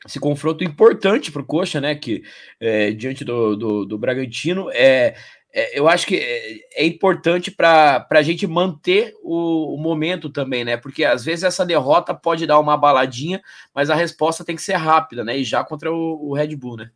esse 0.07 0.21
confronto 0.21 0.63
importante 0.63 1.33
para 1.33 1.43
o 1.43 1.45
Coxa, 1.45 1.81
né? 1.81 1.95
Que 1.95 2.23
é, 2.61 2.93
diante 2.93 3.25
do, 3.25 3.57
do, 3.57 3.85
do 3.85 3.99
Bragantino 3.99 4.71
é, 4.71 5.17
é, 5.53 5.79
eu 5.79 5.89
acho 5.89 6.07
que 6.07 6.17
é, 6.17 6.83
é 6.83 6.87
importante 6.87 7.51
para 7.51 8.07
a 8.11 8.23
gente 8.23 8.47
manter 8.47 9.15
o, 9.23 9.75
o, 9.75 9.79
momento 9.79 10.31
também, 10.31 10.65
né? 10.65 10.77
Porque 10.77 11.05
às 11.05 11.25
vezes 11.25 11.45
essa 11.45 11.65
derrota 11.65 12.15
pode 12.15 12.47
dar 12.47 12.59
uma 12.61 12.77
baladinha, 12.77 13.43
mas 13.75 13.91
a 13.91 13.95
resposta 13.95 14.45
tem 14.45 14.55
que 14.55 14.63
ser 14.63 14.75
rápida, 14.75 15.25
né? 15.25 15.37
E 15.39 15.45
já 15.45 15.65
contra 15.65 15.93
o, 15.93 16.29
o 16.29 16.35
Red 16.35 16.55
Bull, 16.55 16.77
né? 16.77 16.91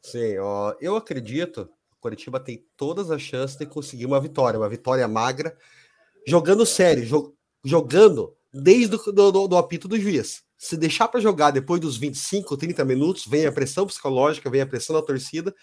Sim, 0.00 0.38
ó, 0.38 0.74
eu 0.80 0.96
acredito 0.96 1.68
o 1.92 2.00
Curitiba 2.00 2.38
tem 2.38 2.64
todas 2.76 3.10
as 3.10 3.20
chances 3.20 3.56
de 3.56 3.66
conseguir 3.66 4.06
uma 4.06 4.20
vitória, 4.20 4.60
uma 4.60 4.68
vitória 4.68 5.08
magra, 5.08 5.56
jogando 6.26 6.64
sério, 6.64 7.04
jo 7.04 7.34
jogando 7.64 8.36
desde 8.54 8.94
o 8.94 9.12
do, 9.12 9.48
do 9.48 9.56
apito 9.56 9.88
do 9.88 9.98
juiz 9.98 10.45
se 10.58 10.76
deixar 10.76 11.08
para 11.08 11.20
jogar 11.20 11.50
depois 11.50 11.80
dos 11.80 11.96
25, 11.96 12.56
30 12.56 12.84
minutos, 12.84 13.26
vem 13.26 13.46
a 13.46 13.52
pressão 13.52 13.86
psicológica, 13.86 14.50
vem 14.50 14.60
a 14.60 14.66
pressão 14.66 14.96
da 14.96 15.02
torcida, 15.02 15.54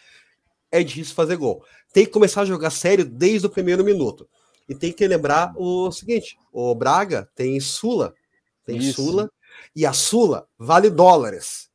é 0.72 0.84
difícil 0.84 1.16
fazer 1.16 1.36
gol. 1.36 1.64
Tem 1.92 2.06
que 2.06 2.12
começar 2.12 2.42
a 2.42 2.46
jogar 2.46 2.70
sério 2.70 3.06
desde 3.06 3.48
o 3.48 3.50
primeiro 3.50 3.84
minuto. 3.84 4.28
E 4.68 4.74
tem 4.74 4.92
que 4.92 5.08
lembrar 5.08 5.54
o 5.56 5.92
seguinte: 5.92 6.38
o 6.52 6.74
Braga 6.74 7.30
tem 7.36 7.60
Sula, 7.60 8.14
tem 8.66 8.78
Isso. 8.78 9.04
Sula, 9.04 9.30
e 9.76 9.86
a 9.86 9.94
Sula 9.94 10.48
vale 10.58 10.90
dólares. 10.90 11.70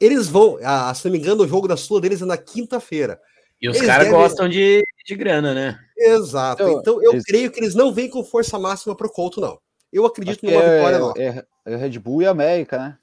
Eles 0.00 0.28
vão, 0.28 0.58
ah, 0.62 0.92
se 0.94 1.04
não 1.04 1.12
me 1.12 1.18
engano, 1.18 1.42
o 1.42 1.48
jogo 1.48 1.66
da 1.66 1.76
Sula 1.76 2.00
deles 2.00 2.22
é 2.22 2.24
na 2.24 2.36
quinta-feira. 2.36 3.20
E 3.60 3.68
os 3.68 3.80
caras 3.80 4.06
devem... 4.06 4.12
gostam 4.12 4.48
de, 4.48 4.84
de 5.04 5.14
grana, 5.16 5.52
né? 5.52 5.78
Exato. 5.96 6.62
Então, 6.62 6.80
então 6.80 7.02
eu 7.02 7.12
eles... 7.12 7.24
creio 7.24 7.50
que 7.50 7.58
eles 7.58 7.74
não 7.74 7.92
vêm 7.92 8.08
com 8.08 8.22
força 8.22 8.58
máxima 8.58 8.94
pro 8.94 9.10
Couto, 9.10 9.40
não. 9.40 9.58
Eu 9.92 10.06
acredito 10.06 10.44
numa 10.44 10.62
é, 10.62 10.76
vitória 10.76 10.98
lá. 10.98 11.14
É, 11.16 11.46
é 11.66 11.76
Red 11.76 11.98
Bull 11.98 12.22
e 12.22 12.26
América, 12.26 12.78
né? 12.78 12.98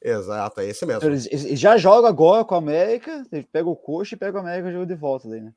Exato, 0.00 0.60
é 0.60 0.66
esse 0.66 0.86
mesmo. 0.86 1.08
Eles, 1.08 1.26
eles 1.26 1.58
já 1.58 1.76
jogam 1.76 2.08
agora 2.08 2.44
com 2.44 2.54
a 2.54 2.58
América, 2.58 3.24
pega 3.52 3.68
o 3.68 3.74
coxa 3.74 4.14
e 4.14 4.18
pega 4.18 4.38
o 4.38 4.40
América 4.40 4.68
e 4.68 4.72
joga 4.72 4.86
de 4.86 4.94
volta 4.94 5.28
daí, 5.28 5.40
né? 5.40 5.52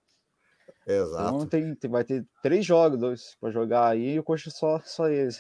Exato. 0.86 1.36
Então 1.36 1.48
tem, 1.48 1.76
tem, 1.76 1.92
vai 1.92 2.04
ter 2.04 2.26
três 2.42 2.66
jogos 2.66 3.00
dois 3.00 3.38
para 3.40 3.52
jogar 3.52 3.88
aí 3.88 4.16
e 4.16 4.20
o 4.20 4.24
coxa 4.24 4.50
só, 4.50 4.82
só 4.84 5.08
eles. 5.08 5.40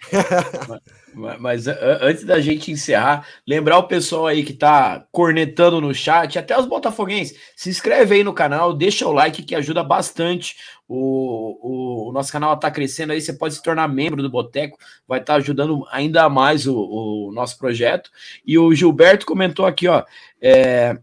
mas, 1.12 1.40
mas, 1.40 1.66
antes 1.66 2.24
da 2.24 2.40
gente 2.40 2.70
encerrar, 2.70 3.26
lembrar 3.46 3.78
o 3.78 3.88
pessoal 3.88 4.28
aí 4.28 4.44
que 4.44 4.52
tá 4.52 5.04
cornetando 5.10 5.80
no 5.80 5.92
chat, 5.92 6.38
até 6.38 6.58
os 6.58 6.66
botafoguenses, 6.66 7.36
se 7.56 7.68
inscreve 7.68 8.14
aí 8.14 8.24
no 8.24 8.32
canal, 8.32 8.72
deixa 8.72 9.06
o 9.06 9.12
like 9.12 9.42
que 9.42 9.54
ajuda 9.54 9.82
bastante. 9.82 10.56
O, 10.88 12.06
o, 12.06 12.08
o 12.08 12.12
nosso 12.12 12.32
canal 12.32 12.56
tá 12.56 12.70
crescendo 12.70 13.12
aí, 13.12 13.20
você 13.20 13.32
pode 13.32 13.54
se 13.54 13.62
tornar 13.62 13.88
membro 13.88 14.22
do 14.22 14.30
Boteco, 14.30 14.78
vai 15.06 15.20
estar 15.20 15.34
tá 15.34 15.38
ajudando 15.38 15.84
ainda 15.90 16.28
mais 16.28 16.66
o, 16.66 16.76
o, 16.76 17.32
nosso 17.32 17.58
projeto. 17.58 18.10
E 18.46 18.56
o 18.58 18.72
Gilberto 18.72 19.26
comentou 19.26 19.66
aqui, 19.66 19.86
ó, 19.88 20.04
é, 20.40 20.98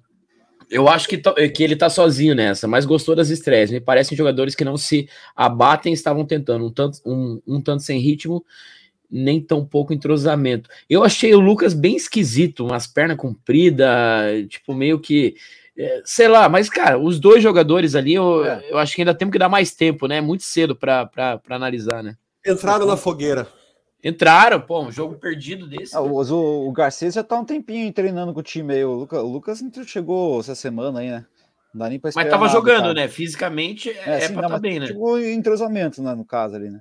eu 0.70 0.88
acho 0.88 1.08
que, 1.08 1.18
que 1.18 1.64
ele 1.64 1.76
tá 1.76 1.90
sozinho 1.90 2.36
nessa, 2.36 2.68
mas 2.68 2.86
gostou 2.86 3.16
das 3.16 3.30
estreias. 3.30 3.72
Me 3.72 3.80
parecem 3.80 4.18
jogadores 4.18 4.56
que 4.56 4.66
não 4.66 4.78
se 4.78 5.08
abatem, 5.36 5.94
estavam 5.94 6.26
tentando 6.26 6.66
um 6.66 6.72
tanto, 6.72 7.00
um, 7.06 7.42
um 7.48 7.62
tanto 7.62 7.84
sem 7.84 8.00
ritmo 8.00 8.46
nem 9.10 9.42
tão 9.42 9.66
pouco 9.66 9.94
entrosamento. 9.94 10.70
Eu 10.90 11.04
achei 11.04 11.34
o 11.34 11.40
Lucas 11.40 11.74
bem 11.74 11.96
esquisito, 11.96 12.66
umas 12.66 12.88
pernas 12.88 13.18
compridas, 13.18 13.88
tipo, 14.50 14.74
meio 14.74 15.00
que. 15.00 15.36
É, 15.78 16.02
sei 16.04 16.28
lá, 16.28 16.50
mas, 16.50 16.70
cara, 16.70 16.98
os 16.98 17.20
dois 17.20 17.42
jogadores 17.42 17.96
ali, 17.96 18.16
eu, 18.16 18.44
é. 18.44 18.66
eu 18.70 18.78
acho 18.78 18.96
que 18.96 19.02
ainda 19.02 19.14
temos 19.14 19.32
que 19.32 19.40
dar 19.40 19.48
mais 19.48 19.72
tempo, 19.74 20.08
né? 20.08 20.20
Muito 20.20 20.44
cedo 20.44 20.76
para 20.76 21.10
analisar, 21.50 22.04
né? 22.04 22.16
Entraram 22.46 22.86
na 22.86 22.98
fogueira. 22.98 23.48
Entraram, 24.08 24.62
pô, 24.62 24.84
um 24.84 24.92
jogo 24.92 25.16
perdido 25.16 25.68
desse. 25.68 25.94
Ah, 25.94 26.00
o, 26.00 26.22
o, 26.22 26.70
o 26.70 26.72
Garcês 26.72 27.16
já 27.16 27.24
tá 27.24 27.38
um 27.38 27.44
tempinho 27.44 27.92
treinando 27.92 28.34
com 28.34 28.40
o 28.40 28.44
time 28.44 28.74
aí. 28.74 28.86
O, 28.86 28.94
Luca, 28.94 29.22
o 29.22 29.28
Lucas 29.28 29.62
chegou 29.86 30.40
essa 30.40 30.56
semana 30.56 31.02
aí, 31.02 31.10
né? 31.10 31.26
Não 31.74 31.80
dá 31.80 31.90
nem 31.90 32.00
pra 32.00 32.12
Mas 32.16 32.30
tava 32.30 32.46
nada, 32.46 32.58
jogando, 32.58 32.84
cara. 32.84 32.94
né? 32.94 33.10
Fisicamente 33.10 33.90
é, 33.90 34.04
é, 34.06 34.24
é 34.24 34.30
pra 34.30 34.48
tá 34.48 34.60
bem, 34.60 34.80
né? 34.80 34.88
Chegou 34.88 35.20
entrosamento, 35.20 36.02
né, 36.02 36.16
no 36.16 36.24
caso 36.24 36.56
ali, 36.56 36.70
né? 36.70 36.80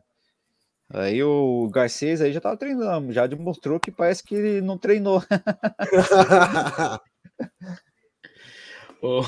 Aí 0.88 1.20
o 1.20 1.68
Garcês 1.68 2.20
aí 2.20 2.32
já 2.32 2.40
tava 2.40 2.56
treinando, 2.56 3.12
já 3.12 3.26
demonstrou 3.26 3.80
que 3.80 3.90
parece 3.90 4.22
que 4.22 4.36
ele 4.36 4.60
não 4.60 4.78
treinou. 4.78 5.20
O, 9.02 9.20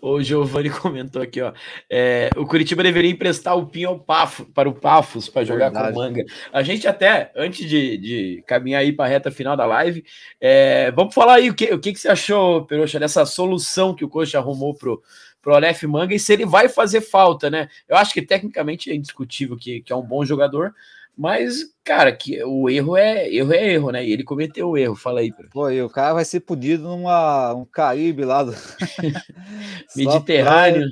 o, 0.00 0.22
Giovanni 0.22 0.70
comentou 0.70 1.20
aqui, 1.20 1.40
ó. 1.40 1.52
É, 1.90 2.30
o 2.36 2.46
Curitiba 2.46 2.82
deveria 2.82 3.10
emprestar 3.10 3.56
o 3.56 3.66
Pinho 3.66 3.98
Pafo, 3.98 4.46
para 4.46 4.68
o 4.68 4.74
Pafos 4.74 5.28
para 5.28 5.44
jogar 5.44 5.70
Verdade. 5.70 5.92
com 5.92 6.00
o 6.00 6.02
Manga. 6.02 6.24
A 6.52 6.62
gente 6.62 6.88
até, 6.88 7.30
antes 7.36 7.68
de, 7.68 7.98
de 7.98 8.44
caminhar 8.46 8.80
aí 8.80 8.92
para 8.92 9.04
a 9.04 9.08
reta 9.08 9.30
final 9.30 9.56
da 9.56 9.66
live, 9.66 10.04
é, 10.40 10.90
vamos 10.92 11.14
falar 11.14 11.34
aí 11.34 11.50
o 11.50 11.54
que, 11.54 11.72
o 11.72 11.78
que, 11.78 11.92
que 11.92 11.98
você 11.98 12.08
achou, 12.08 12.64
Peroxa, 12.64 12.98
dessa 12.98 13.26
solução 13.26 13.94
que 13.94 14.04
o 14.04 14.08
Coxa 14.08 14.38
arrumou 14.38 14.74
pro, 14.74 15.02
pro 15.42 15.54
Aleph 15.54 15.82
Manga 15.84 16.14
e 16.14 16.18
se 16.18 16.32
ele 16.32 16.46
vai 16.46 16.68
fazer 16.68 17.02
falta, 17.02 17.50
né? 17.50 17.68
Eu 17.86 17.96
acho 17.96 18.14
que 18.14 18.22
tecnicamente 18.22 18.90
é 18.90 18.94
indiscutível 18.94 19.56
que, 19.56 19.82
que 19.82 19.92
é 19.92 19.96
um 19.96 20.02
bom 20.02 20.24
jogador, 20.24 20.74
mas, 21.16 21.64
cara, 21.84 22.14
que 22.14 22.42
o 22.44 22.68
erro 22.68 22.96
é 22.96 23.28
erro 23.32 23.52
é 23.52 23.72
erro, 23.72 23.90
né? 23.90 24.04
E 24.04 24.12
ele 24.12 24.24
cometeu 24.24 24.70
o 24.70 24.76
erro. 24.76 24.96
Fala 24.96 25.20
aí, 25.20 25.32
Pô, 25.52 25.70
e 25.70 25.82
o 25.82 25.88
cara 25.88 26.14
vai 26.14 26.24
ser 26.24 26.40
punido 26.40 26.84
numa 26.84 27.54
um 27.54 27.64
Caribe 27.64 28.24
lá 28.24 28.42
do 28.42 28.52
Mediterrâneo. 29.96 30.90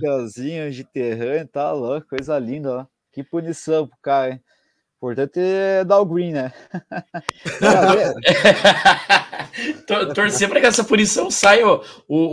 de 0.71 0.85
terrâneo, 0.85 1.49
tá 1.49 1.73
louco, 1.73 2.09
coisa 2.09 2.39
linda, 2.39 2.79
ó. 2.79 2.87
Que 3.13 3.23
punição 3.23 3.87
pro 3.87 3.99
cara, 4.01 4.33
hein? 4.33 4.41
Importante 5.03 5.41
é 5.41 5.85
dar 5.85 5.99
o 5.99 6.07
green, 6.07 6.31
né? 6.31 6.53
Torcer 10.15 10.49
para 10.49 10.61
que 10.61 10.67
essa 10.67 10.85
punição 10.85 11.29
saia 11.29 11.67
o, 11.67 11.83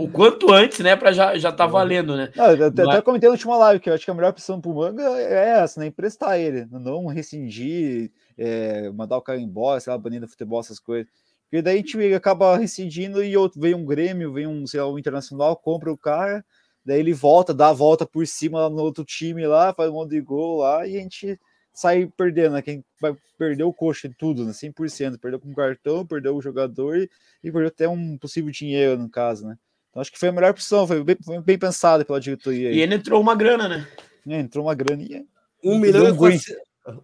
o, 0.04 0.08
quanto 0.08 0.52
antes, 0.52 0.78
né? 0.78 0.94
Para 0.94 1.10
já, 1.10 1.36
já 1.36 1.50
tá 1.50 1.66
valendo, 1.66 2.16
né? 2.16 2.30
Não, 2.36 2.52
eu 2.54 2.68
até, 2.68 2.84
Mas... 2.84 2.94
até 2.94 3.02
comentei 3.02 3.28
na 3.28 3.32
última 3.32 3.56
live 3.56 3.80
que 3.80 3.90
eu 3.90 3.94
acho 3.94 4.04
que 4.04 4.10
a 4.12 4.14
melhor 4.14 4.30
opção 4.30 4.60
pro 4.60 4.72
manga 4.72 5.02
é 5.02 5.48
essa, 5.58 5.80
né? 5.80 5.86
Emprestar 5.86 6.38
ele, 6.38 6.64
não 6.70 7.06
rescindir, 7.06 8.12
é, 8.38 8.88
mandar 8.90 9.16
o 9.16 9.22
cara 9.22 9.40
embora, 9.40 9.80
sei 9.80 9.92
lá, 9.92 9.98
banindo 9.98 10.28
futebol, 10.28 10.60
essas 10.60 10.78
coisas. 10.78 11.10
Porque 11.50 11.62
daí 11.62 11.74
a 11.74 11.78
gente 11.78 12.14
acaba 12.14 12.56
rescindindo 12.56 13.20
e 13.20 13.36
outro, 13.36 13.60
vem 13.60 13.74
um 13.74 13.84
Grêmio, 13.84 14.32
vem 14.32 14.46
um, 14.46 14.64
sei 14.64 14.80
lá, 14.80 14.88
um 14.88 14.96
Internacional, 14.96 15.56
compra 15.56 15.92
o 15.92 15.98
cara, 15.98 16.44
daí 16.86 17.00
ele 17.00 17.12
volta, 17.12 17.52
dá 17.52 17.70
a 17.70 17.72
volta 17.72 18.06
por 18.06 18.24
cima 18.28 18.60
lá 18.60 18.70
no 18.70 18.80
outro 18.80 19.04
time 19.04 19.44
lá, 19.44 19.74
faz 19.74 19.90
um 19.90 19.94
monte 19.94 20.10
de 20.10 20.20
gol 20.20 20.58
lá 20.58 20.86
e 20.86 20.96
a 20.96 21.00
gente 21.00 21.36
sai 21.72 22.10
perdendo, 22.16 22.54
né? 22.54 22.62
Quem 22.62 22.84
vai 23.00 23.16
perder 23.38 23.64
o 23.64 23.72
coxa 23.72 24.08
de 24.08 24.14
tudo, 24.14 24.44
né? 24.44 24.52
100%. 24.52 25.18
Perdeu 25.18 25.40
com 25.40 25.50
o 25.50 25.54
cartão, 25.54 26.06
perdeu 26.06 26.36
o 26.36 26.42
jogador 26.42 26.98
e, 26.98 27.10
e 27.42 27.50
perdeu 27.50 27.68
até 27.68 27.88
um 27.88 28.18
possível 28.18 28.50
dinheiro, 28.50 28.98
no 28.98 29.08
caso, 29.08 29.46
né? 29.46 29.56
Então 29.90 30.00
acho 30.00 30.12
que 30.12 30.18
foi 30.18 30.28
a 30.28 30.32
melhor 30.32 30.50
opção, 30.50 30.86
foi 30.86 31.02
bem, 31.02 31.16
foi 31.24 31.40
bem 31.40 31.58
pensado 31.58 32.04
pela 32.04 32.20
diretoria. 32.20 32.68
Aí. 32.68 32.76
E 32.76 32.80
ele 32.80 32.94
entrou 32.94 33.20
uma 33.20 33.34
grana, 33.34 33.68
né? 33.68 33.88
É, 34.28 34.38
entrou 34.38 34.66
uma 34.66 34.74
graninha. 34.74 35.24
Um 35.62 35.78
milhão, 35.78 36.08
e 36.08 36.16
400, 36.16 36.56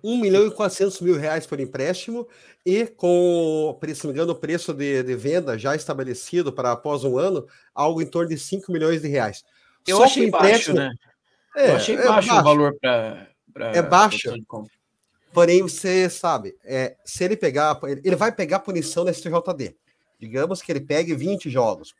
um 0.02 0.18
milhão 0.18 0.47
e 0.47 0.51
400 0.51 1.01
mil 1.01 1.18
reais 1.18 1.47
por 1.47 1.60
empréstimo 1.60 2.26
e 2.64 2.86
com, 2.86 3.78
se 3.94 4.05
não 4.05 4.12
me 4.12 4.16
engano, 4.16 4.32
o 4.32 4.36
preço 4.36 4.72
de, 4.72 5.02
de 5.02 5.14
venda 5.14 5.59
já 5.59 5.74
estabelecido 5.76 6.52
para 6.52 6.72
após 6.72 7.05
um 7.05 7.18
ano, 7.18 7.47
algo 7.74 8.01
em 8.01 8.06
torno 8.06 8.30
de 8.30 8.38
5 8.38 8.72
milhões 8.72 9.02
de 9.02 9.09
reais. 9.09 9.44
Eu 9.86 9.98
Só 9.98 10.05
achei 10.05 10.30
baixo, 10.30 10.72
né? 10.72 10.90
É, 11.55 11.70
Eu 11.70 11.76
achei 11.76 11.97
baixo, 11.97 12.09
é 12.09 12.12
baixo 12.12 12.32
o 12.32 12.44
valor 12.44 12.76
para 12.80 13.28
é 13.59 13.83
baixo. 13.83 14.33
Porém, 15.33 15.62
você 15.62 16.09
sabe, 16.09 16.57
é, 16.65 16.97
se 17.05 17.23
ele 17.23 17.37
pegar, 17.37 17.78
ele 18.03 18.16
vai 18.16 18.33
pegar 18.33 18.61
punição 18.61 19.05
na 19.05 19.12
STJD. 19.12 19.77
Digamos 20.19 20.62
que 20.62 20.73
ele 20.73 20.81
pegue 20.81 21.15
20 21.15 21.51
jogos. 21.51 21.95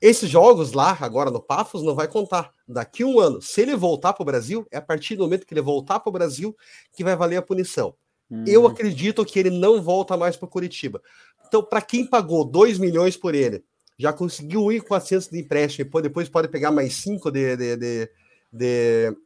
Esses 0.00 0.28
jogos 0.28 0.72
lá, 0.72 0.98
agora 1.00 1.30
no 1.30 1.40
Pafos, 1.40 1.82
não 1.82 1.94
vai 1.94 2.08
contar. 2.08 2.52
Daqui 2.66 3.04
um 3.04 3.20
ano, 3.20 3.40
se 3.40 3.62
ele 3.62 3.76
voltar 3.76 4.12
para 4.12 4.22
o 4.22 4.26
Brasil, 4.26 4.66
é 4.70 4.78
a 4.78 4.82
partir 4.82 5.16
do 5.16 5.22
momento 5.22 5.46
que 5.46 5.54
ele 5.54 5.60
voltar 5.60 6.00
para 6.00 6.10
o 6.10 6.12
Brasil 6.12 6.56
que 6.92 7.04
vai 7.04 7.14
valer 7.16 7.36
a 7.36 7.42
punição. 7.42 7.94
Hum. 8.30 8.44
Eu 8.46 8.66
acredito 8.66 9.24
que 9.24 9.38
ele 9.38 9.50
não 9.50 9.80
volta 9.80 10.16
mais 10.16 10.36
para 10.36 10.48
Curitiba. 10.48 11.00
Então, 11.46 11.62
para 11.62 11.80
quem 11.80 12.04
pagou 12.04 12.44
2 12.44 12.78
milhões 12.78 13.16
por 13.16 13.34
ele, 13.34 13.64
já 13.96 14.12
conseguiu 14.12 14.62
1.400 14.62 15.30
de 15.30 15.38
empréstimo, 15.38 16.02
depois 16.02 16.28
pode 16.28 16.48
pegar 16.48 16.70
mais 16.70 16.94
5 16.96 17.30
de, 17.30 17.56
de, 17.56 17.76
de, 17.76 18.10
de, 18.52 19.16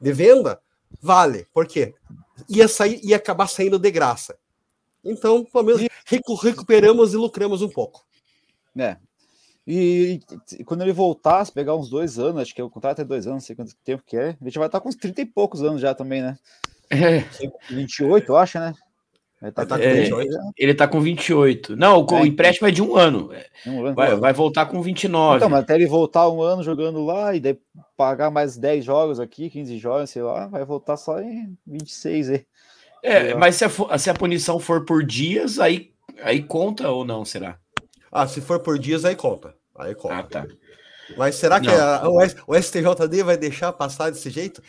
de 0.00 0.12
venda, 0.12 0.58
Vale, 1.00 1.46
por 1.52 1.66
quê? 1.66 1.94
Ia, 2.48 2.68
sair, 2.68 3.00
ia 3.02 3.16
acabar 3.16 3.46
saindo 3.46 3.78
de 3.78 3.90
graça. 3.90 4.36
Então, 5.04 5.44
pelo 5.44 5.64
menos 5.64 5.82
recuperamos 6.42 7.14
e 7.14 7.16
lucramos 7.16 7.62
um 7.62 7.68
pouco. 7.68 8.04
É. 8.76 8.96
E, 9.66 10.20
e, 10.58 10.64
quando 10.64 10.82
ele 10.82 10.92
voltar, 10.92 11.44
se 11.44 11.52
pegar 11.52 11.74
uns 11.74 11.88
dois 11.88 12.18
anos, 12.18 12.42
acho 12.42 12.54
que 12.54 12.62
o 12.62 12.70
contrato 12.70 13.00
é 13.00 13.04
dois 13.04 13.26
anos, 13.26 13.42
não 13.42 13.46
sei 13.46 13.56
quanto 13.56 13.74
tempo 13.84 14.02
que 14.06 14.16
é, 14.16 14.36
ele 14.40 14.50
já 14.50 14.60
vai 14.60 14.68
estar 14.68 14.80
com 14.80 14.88
uns 14.88 14.94
30 14.94 15.22
e 15.22 15.26
poucos 15.26 15.62
anos 15.62 15.80
já 15.80 15.94
também, 15.94 16.22
né? 16.22 16.38
É. 16.88 17.18
28, 17.68 18.30
eu 18.30 18.36
acho, 18.36 18.60
né? 18.60 18.72
Ele 19.42 19.52
tá, 19.52 19.66
tá 19.66 19.82
é, 19.82 20.08
ele 20.56 20.74
tá 20.74 20.88
com 20.88 20.98
28. 20.98 21.76
Não, 21.76 22.02
o, 22.02 22.14
é, 22.14 22.22
o 22.22 22.26
empréstimo 22.26 22.68
é 22.68 22.70
de 22.70 22.82
um 22.82 22.96
ano. 22.96 23.30
Um 23.66 23.86
ano 23.86 23.94
vai, 23.94 24.16
vai, 24.16 24.32
voltar 24.32 24.64
com 24.66 24.80
29. 24.80 25.36
Então, 25.36 25.50
mas 25.50 25.60
até 25.60 25.74
ele 25.74 25.86
voltar 25.86 26.28
um 26.28 26.40
ano 26.40 26.62
jogando 26.62 27.04
lá 27.04 27.34
e 27.34 27.40
daí 27.40 27.58
pagar 27.96 28.30
mais 28.30 28.56
10 28.56 28.84
jogos 28.84 29.20
aqui, 29.20 29.50
15 29.50 29.76
jogos, 29.78 30.10
sei 30.10 30.22
lá, 30.22 30.46
vai 30.46 30.64
voltar 30.64 30.96
só 30.96 31.20
em 31.20 31.56
26 31.66 32.30
aí. 32.30 32.46
É, 33.02 33.34
mas 33.34 33.56
se 33.56 33.64
a, 33.64 33.98
se 33.98 34.08
a 34.08 34.14
punição 34.14 34.58
for 34.58 34.84
por 34.84 35.04
dias, 35.04 35.60
aí, 35.60 35.90
aí 36.22 36.42
conta 36.42 36.88
ou 36.88 37.04
não, 37.04 37.24
será? 37.24 37.58
Ah, 38.10 38.26
se 38.26 38.40
for 38.40 38.60
por 38.60 38.78
dias, 38.78 39.04
aí 39.04 39.14
conta. 39.14 39.54
Aí 39.78 39.94
conta. 39.94 40.16
Ah, 40.16 40.22
tá. 40.22 40.46
Mas 41.16 41.36
será 41.36 41.60
que 41.60 41.68
a, 41.68 42.08
o, 42.08 42.18
o 42.48 42.60
STJD 42.60 43.22
vai 43.22 43.36
deixar 43.36 43.72
passar 43.72 44.10
desse 44.10 44.30
jeito? 44.30 44.62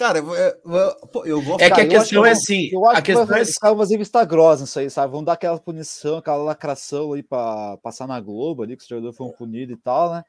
Cara, 0.00 0.18
eu, 0.18 0.34
eu, 0.34 1.26
eu 1.26 1.42
gosto. 1.42 1.60
É 1.60 1.70
que 1.70 1.80
a 1.82 1.86
questão 1.86 2.24
é 2.24 2.30
assim. 2.30 2.70
Eu 2.72 2.86
acho 2.86 3.00
a 3.00 3.02
questão 3.02 3.26
que 3.26 3.32
vai, 3.32 3.42
é 3.42 3.44
ficar 3.44 3.72
umas 3.72 3.90
vista 3.90 4.24
grossa 4.24 4.64
isso 4.64 4.78
aí, 4.78 4.88
sabe? 4.88 5.12
Vão 5.12 5.22
dar 5.22 5.34
aquela 5.34 5.58
punição, 5.58 6.16
aquela 6.16 6.42
lacração 6.42 7.12
aí 7.12 7.22
para 7.22 7.76
passar 7.82 8.06
na 8.06 8.18
Globo 8.18 8.62
ali, 8.62 8.78
que 8.78 8.82
os 8.82 8.88
jogadores 8.88 9.14
foram 9.14 9.32
punidos 9.32 9.76
e 9.76 9.78
tal, 9.78 10.14
né? 10.14 10.24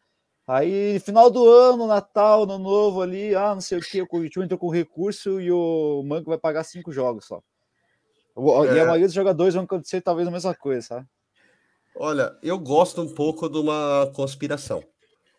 Aí, 0.46 1.00
final 1.00 1.32
do 1.32 1.48
ano, 1.48 1.88
Natal, 1.88 2.44
Ano 2.44 2.58
Novo 2.60 3.02
ali, 3.02 3.34
ah, 3.34 3.54
não 3.54 3.62
sei 3.62 3.78
o 3.78 3.82
que, 3.82 4.02
o 4.02 4.08
Curitiba 4.08 4.44
entrou 4.44 4.60
com 4.60 4.68
recurso 4.68 5.40
e 5.40 5.50
o 5.50 6.04
Manco 6.06 6.30
vai 6.30 6.38
pagar 6.38 6.66
cinco 6.66 6.92
jogos 6.92 7.26
só. 7.26 7.42
É. 8.68 8.76
E 8.76 8.80
a 8.82 8.84
maioria 8.84 9.08
dos 9.08 9.16
jogadores 9.16 9.54
vão 9.54 9.64
acontecer 9.64 10.02
talvez 10.02 10.28
a 10.28 10.32
mesma 10.32 10.54
coisa, 10.54 10.86
sabe? 10.86 11.08
Olha, 11.96 12.38
eu 12.44 12.60
gosto 12.60 13.02
um 13.02 13.16
pouco 13.16 13.48
de 13.48 13.58
uma 13.58 14.12
conspiração. 14.14 14.84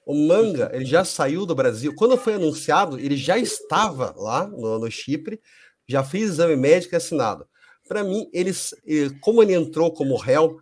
O 0.05 0.15
manga, 0.15 0.71
ele 0.73 0.85
já 0.85 1.05
saiu 1.05 1.47
do 1.47 1.55
Brasil. 1.55 1.95
Quando 1.97 2.17
foi 2.17 2.35
anunciado, 2.35 2.99
ele 2.99 3.17
já 3.17 3.39
estava 3.39 4.15
lá 4.17 4.47
no, 4.47 4.79
no 4.79 4.91
Chipre, 4.91 5.41
já 5.89 6.03
fez 6.03 6.31
exame 6.31 6.57
médico 6.57 6.95
e 6.95 6.97
assinado. 6.97 7.47
Para 7.87 8.03
mim, 8.03 8.29
eles, 8.33 8.75
como 9.21 9.43
ele 9.43 9.55
entrou 9.55 9.93
como 9.93 10.17
réu 10.17 10.59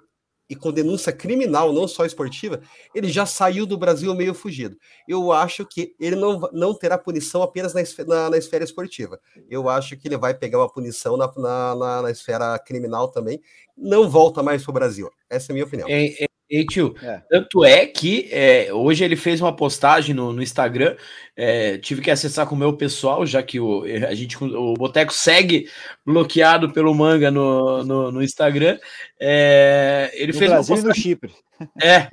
e 0.50 0.56
com 0.56 0.72
denúncia 0.72 1.12
criminal, 1.12 1.72
não 1.72 1.86
só 1.86 2.04
esportiva, 2.04 2.60
ele 2.92 3.08
já 3.08 3.24
saiu 3.24 3.64
do 3.64 3.78
Brasil 3.78 4.12
meio 4.16 4.34
fugido. 4.34 4.76
Eu 5.06 5.30
acho 5.30 5.64
que 5.64 5.94
ele 6.00 6.16
não, 6.16 6.40
não 6.52 6.74
terá 6.74 6.98
punição 6.98 7.40
apenas 7.40 7.72
na, 7.72 7.82
na, 8.04 8.30
na 8.30 8.36
esfera 8.36 8.64
esportiva. 8.64 9.20
Eu 9.48 9.68
acho 9.68 9.96
que 9.96 10.08
ele 10.08 10.16
vai 10.16 10.34
pegar 10.34 10.58
uma 10.58 10.68
punição 10.68 11.16
na, 11.16 11.32
na, 11.36 12.02
na 12.02 12.10
esfera 12.10 12.58
criminal 12.58 13.08
também. 13.12 13.40
Não 13.76 14.10
volta 14.10 14.42
mais 14.42 14.64
para 14.64 14.70
o 14.70 14.74
Brasil. 14.74 15.08
Essa 15.30 15.50
é 15.50 15.52
a 15.52 15.54
minha 15.54 15.64
opinião. 15.64 15.88
É, 15.88 16.24
é, 16.24 16.26
Ei, 16.50 16.66
tio, 16.66 16.96
é. 17.00 17.22
tanto 17.30 17.64
é 17.64 17.86
que 17.86 18.28
é, 18.32 18.74
hoje 18.74 19.04
ele 19.04 19.14
fez 19.14 19.40
uma 19.40 19.54
postagem 19.54 20.12
no, 20.12 20.32
no 20.32 20.42
Instagram. 20.42 20.96
É, 21.36 21.78
tive 21.78 22.02
que 22.02 22.10
acessar 22.10 22.44
com 22.44 22.56
o 22.56 22.58
meu 22.58 22.76
pessoal, 22.76 23.24
já 23.24 23.40
que 23.40 23.60
o, 23.60 23.84
a 23.84 24.14
gente, 24.14 24.36
o 24.42 24.74
Boteco 24.74 25.12
segue 25.12 25.70
bloqueado 26.04 26.72
pelo 26.72 26.92
manga 26.92 27.30
no, 27.30 27.84
no, 27.84 28.10
no 28.10 28.22
Instagram. 28.22 28.78
É, 29.18 30.10
ele 30.14 30.32
no 30.32 30.38
fez 30.38 30.50
Brasil 30.50 30.74
uma 30.74 30.82
postagem. 30.82 31.02
Chipre. 31.02 31.32
É, 31.80 31.94
é, 31.94 32.08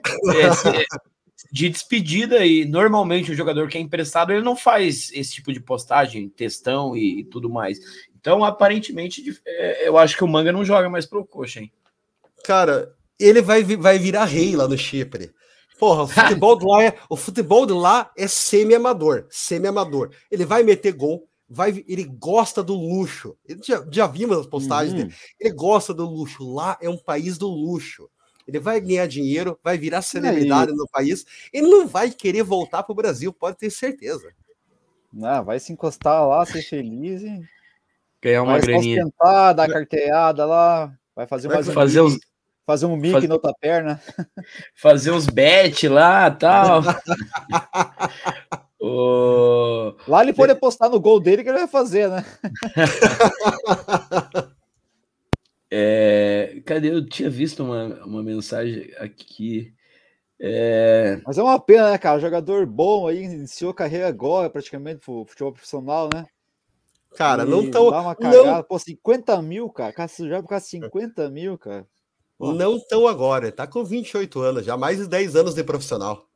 de 1.51 1.69
despedida, 1.69 2.45
e 2.45 2.63
normalmente 2.65 3.31
o 3.31 3.35
jogador 3.35 3.67
que 3.67 3.77
é 3.77 3.81
emprestado 3.81 4.31
ele 4.31 4.41
não 4.41 4.55
faz 4.55 5.11
esse 5.13 5.33
tipo 5.33 5.51
de 5.51 5.59
postagem, 5.59 6.29
textão 6.29 6.95
e, 6.95 7.21
e 7.21 7.23
tudo 7.23 7.49
mais. 7.49 7.79
Então, 8.19 8.43
aparentemente, 8.43 9.23
é, 9.45 9.87
eu 9.87 9.97
acho 9.97 10.15
que 10.15 10.23
o 10.23 10.27
manga 10.27 10.51
não 10.51 10.63
joga 10.63 10.89
mais 10.89 11.05
pro 11.07 11.25
coxa, 11.25 11.61
hein? 11.61 11.71
Cara, 12.43 12.95
ele 13.19 13.41
vai, 13.41 13.63
vai 13.63 13.97
virar 13.97 14.25
rei 14.25 14.55
lá 14.55 14.67
no 14.67 14.77
Chipre. 14.77 15.31
Porra, 15.79 16.03
o 16.03 16.07
futebol, 16.07 16.57
de 16.57 16.65
lá 16.65 16.83
é, 16.83 16.97
o 17.09 17.15
futebol 17.15 17.65
de 17.65 17.73
lá 17.73 18.11
é 18.17 18.27
semi-amador, 18.27 19.27
semi-amador. 19.29 20.11
Ele 20.31 20.43
vai 20.43 20.63
meter 20.63 20.91
gol, 20.91 21.27
vai, 21.47 21.83
ele 21.87 22.03
gosta 22.03 22.63
do 22.63 22.73
luxo. 22.73 23.37
Já, 23.63 23.85
já 23.91 24.07
vimos 24.07 24.39
as 24.39 24.47
postagens 24.47 24.93
uhum. 24.93 25.07
dele. 25.07 25.15
Ele 25.39 25.53
gosta 25.53 25.93
do 25.93 26.05
luxo. 26.05 26.51
Lá 26.51 26.77
é 26.81 26.89
um 26.89 26.97
país 26.97 27.37
do 27.37 27.47
luxo. 27.47 28.09
Ele 28.47 28.59
vai 28.59 28.79
ganhar 28.79 29.07
dinheiro, 29.07 29.59
vai 29.61 29.77
virar 29.77 30.01
celebridade 30.01 30.71
no 30.71 30.87
país. 30.87 31.25
Ele 31.51 31.67
não 31.67 31.85
vai 31.85 32.09
querer 32.09 32.43
voltar 32.43 32.81
para 32.81 32.93
o 32.93 32.95
Brasil, 32.95 33.31
pode 33.33 33.57
ter 33.57 33.69
certeza. 33.69 34.29
Não, 35.11 35.43
vai 35.43 35.59
se 35.59 35.73
encostar 35.73 36.25
lá, 36.27 36.45
ser 36.45 36.61
feliz 36.61 37.21
e 37.21 37.41
ganhar 38.21 38.43
uma 38.43 38.53
vai 38.53 38.61
graninha. 38.61 39.05
Vai 39.19 39.53
dar 39.53 39.67
carteada 39.67 40.45
lá, 40.45 40.97
vai 41.15 41.27
fazer 41.27 41.49
vai 41.49 41.61
fazer 41.61 42.01
os 42.01 42.17
Fazer 42.67 42.85
um 42.85 42.97
mic 42.97 43.13
Faz... 43.13 43.23
na 43.23 43.35
outra 43.35 43.53
perna. 43.61 44.01
Fazer 44.75 45.11
uns 45.11 45.25
bet 45.25 45.87
lá 45.87 46.29
tal. 46.29 46.81
o... 48.77 49.95
Lá 50.05 50.21
ele 50.21 50.33
pode 50.33 50.51
apostar 50.51 50.89
no 50.89 50.99
gol 50.99 51.17
dele 51.17 51.43
que 51.43 51.49
ele 51.49 51.59
vai 51.59 51.67
fazer, 51.69 52.09
né? 52.09 52.25
é... 55.71 56.61
Cadê? 56.65 56.91
Eu 56.91 57.07
tinha 57.07 57.29
visto 57.29 57.63
uma, 57.63 58.03
uma 58.03 58.21
mensagem 58.21 58.91
aqui. 58.99 59.73
É... 60.37 61.21
Mas 61.25 61.37
é 61.37 61.43
uma 61.43 61.57
pena, 61.57 61.91
né, 61.91 61.97
cara? 61.97 62.19
Jogador 62.19 62.65
bom 62.65 63.07
aí, 63.07 63.23
iniciou 63.23 63.73
carreira 63.73 64.09
agora, 64.09 64.49
praticamente, 64.49 65.05
pro 65.05 65.23
futebol 65.25 65.53
profissional, 65.53 66.09
né? 66.13 66.25
Cara, 67.15 67.43
e 67.43 67.45
não 67.49 67.71
tão. 67.71 67.89
Dá 67.91 68.01
uma 68.01 68.13
cagada. 68.13 68.43
Não... 68.43 68.63
Pô, 68.63 68.77
50 68.77 69.41
mil, 69.41 69.69
cara. 69.69 69.93
Cara, 69.93 70.09
você 70.09 70.27
joga 70.27 70.43
por 70.43 70.49
causa 70.49 70.65
50 70.65 71.29
mil, 71.29 71.57
cara. 71.57 71.87
Não 72.39 72.79
tão 72.79 73.07
agora, 73.07 73.51
tá 73.51 73.65
com 73.65 73.83
28 73.83 74.39
anos, 74.39 74.65
já 74.65 74.77
mais 74.77 74.99
de 74.99 75.07
10 75.07 75.35
anos 75.35 75.55
de 75.55 75.63
profissional. 75.63 76.27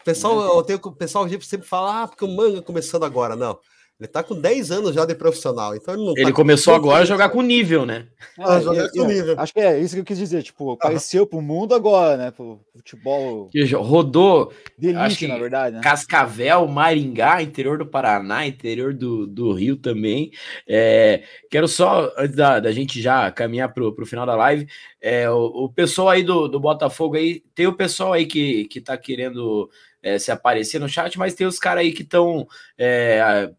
O 0.00 0.04
pessoal, 0.04 0.42
é. 0.42 0.58
eu 0.58 0.62
tenho, 0.62 0.80
o 0.82 0.92
pessoal 0.92 1.28
sempre 1.40 1.66
fala, 1.66 2.02
ah, 2.02 2.08
porque 2.08 2.24
o 2.24 2.28
manga 2.28 2.62
começando 2.62 3.04
agora. 3.04 3.36
Não. 3.36 3.58
Ele 4.00 4.08
tá 4.08 4.22
com 4.22 4.34
10 4.34 4.70
anos 4.70 4.94
já 4.94 5.04
de 5.04 5.14
profissional, 5.14 5.76
então 5.76 5.92
ele 5.92 6.02
não 6.02 6.14
Ele 6.16 6.30
tá 6.30 6.32
começou 6.32 6.74
agora 6.74 7.02
a 7.02 7.04
jogar 7.04 7.28
com 7.28 7.42
nível, 7.42 7.84
né? 7.84 8.06
Ah, 8.38 8.54
ah 8.54 8.60
jogar 8.60 8.90
com 8.90 9.04
nível. 9.04 9.38
Acho 9.38 9.52
que 9.52 9.60
é 9.60 9.78
isso 9.78 9.94
que 9.94 10.00
eu 10.00 10.04
quis 10.06 10.16
dizer, 10.16 10.42
tipo, 10.42 10.72
apareceu 10.72 11.26
pro 11.26 11.42
mundo 11.42 11.74
agora, 11.74 12.16
né? 12.16 12.30
Pro 12.30 12.58
futebol. 12.74 13.50
Que 13.50 13.62
rodou. 13.74 14.54
Delícia, 14.78 15.28
na 15.28 15.36
verdade. 15.36 15.76
Né? 15.76 15.82
Cascavel, 15.82 16.66
Maringá, 16.66 17.42
interior 17.42 17.76
do 17.76 17.84
Paraná, 17.84 18.46
interior 18.46 18.94
do, 18.94 19.26
do 19.26 19.52
Rio 19.52 19.76
também. 19.76 20.30
É, 20.66 21.22
quero 21.50 21.68
só, 21.68 22.10
antes 22.16 22.34
da, 22.34 22.58
da 22.58 22.72
gente 22.72 23.02
já 23.02 23.30
caminhar 23.30 23.70
pro, 23.74 23.94
pro 23.94 24.06
final 24.06 24.24
da 24.24 24.34
live, 24.34 24.66
é, 24.98 25.28
o, 25.28 25.64
o 25.64 25.68
pessoal 25.68 26.08
aí 26.08 26.22
do, 26.22 26.48
do 26.48 26.58
Botafogo 26.58 27.16
aí, 27.16 27.40
tem 27.54 27.66
o 27.66 27.76
pessoal 27.76 28.14
aí 28.14 28.24
que, 28.24 28.64
que 28.64 28.80
tá 28.80 28.96
querendo. 28.96 29.68
É, 30.02 30.18
se 30.18 30.32
aparecer 30.32 30.80
no 30.80 30.88
chat, 30.88 31.18
mas 31.18 31.34
tem 31.34 31.46
os 31.46 31.58
caras 31.58 31.82
aí 31.82 31.92
que 31.92 32.00
estão 32.00 32.48
é, 32.78 33.50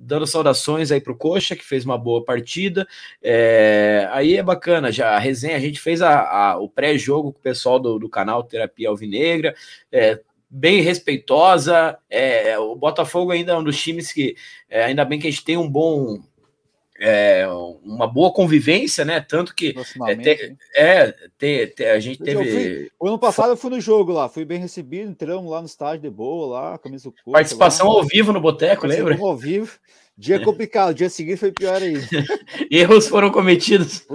dando 0.00 0.26
saudações 0.26 0.90
aí 0.90 1.00
para 1.00 1.12
o 1.12 1.16
Coxa, 1.16 1.54
que 1.54 1.64
fez 1.64 1.84
uma 1.84 1.98
boa 1.98 2.24
partida. 2.24 2.88
É, 3.22 4.08
aí 4.10 4.36
é 4.36 4.42
bacana, 4.42 4.90
já 4.90 5.10
a 5.10 5.18
resenha, 5.18 5.56
a 5.56 5.60
gente 5.60 5.78
fez 5.78 6.00
a, 6.00 6.20
a 6.20 6.58
o 6.58 6.68
pré-jogo 6.68 7.32
com 7.32 7.38
o 7.38 7.42
pessoal 7.42 7.78
do, 7.78 7.98
do 7.98 8.08
canal 8.08 8.42
Terapia 8.42 8.88
Alvinegra, 8.88 9.54
é, 9.92 10.18
bem 10.48 10.80
respeitosa. 10.80 11.98
É, 12.08 12.58
o 12.58 12.74
Botafogo 12.74 13.30
ainda 13.30 13.52
é 13.52 13.56
um 13.56 13.62
dos 13.62 13.80
times 13.80 14.10
que, 14.10 14.34
é, 14.68 14.84
ainda 14.84 15.04
bem 15.04 15.18
que 15.18 15.28
a 15.28 15.30
gente 15.30 15.44
tem 15.44 15.58
um 15.58 15.68
bom 15.68 16.18
é, 17.00 17.46
uma 17.82 18.06
boa 18.06 18.30
convivência, 18.30 19.04
né? 19.04 19.20
Tanto 19.20 19.54
que 19.54 19.74
é, 20.06 20.16
te, 20.16 20.56
é 20.76 21.14
te, 21.38 21.66
te, 21.68 21.84
a 21.86 21.98
gente 21.98 22.22
teve. 22.22 22.44
Fui, 22.44 22.90
o 23.00 23.08
ano 23.08 23.18
passado 23.18 23.50
eu 23.50 23.56
fui 23.56 23.70
no 23.70 23.80
jogo 23.80 24.12
lá, 24.12 24.28
fui 24.28 24.44
bem 24.44 24.58
recebido, 24.58 25.10
entramos 25.10 25.50
lá 25.50 25.60
no 25.60 25.66
estádio 25.66 26.02
de 26.02 26.10
boa, 26.10 26.60
lá, 26.60 26.78
camisa 26.78 27.04
do 27.04 27.12
corpo, 27.12 27.32
Participação 27.32 27.88
lá. 27.88 27.94
ao 27.94 28.04
vivo 28.04 28.32
no 28.32 28.40
Boteco, 28.40 28.86
lembra? 28.86 29.16
Ao 29.18 29.36
vivo. 29.36 29.78
Dia 30.16 30.38
complicado, 30.38 30.94
dia 30.94 31.08
seguinte 31.08 31.38
foi 31.38 31.50
pior 31.50 31.80
ainda. 31.80 32.00
Erros 32.70 33.08
foram 33.08 33.30
cometidos. 33.30 34.06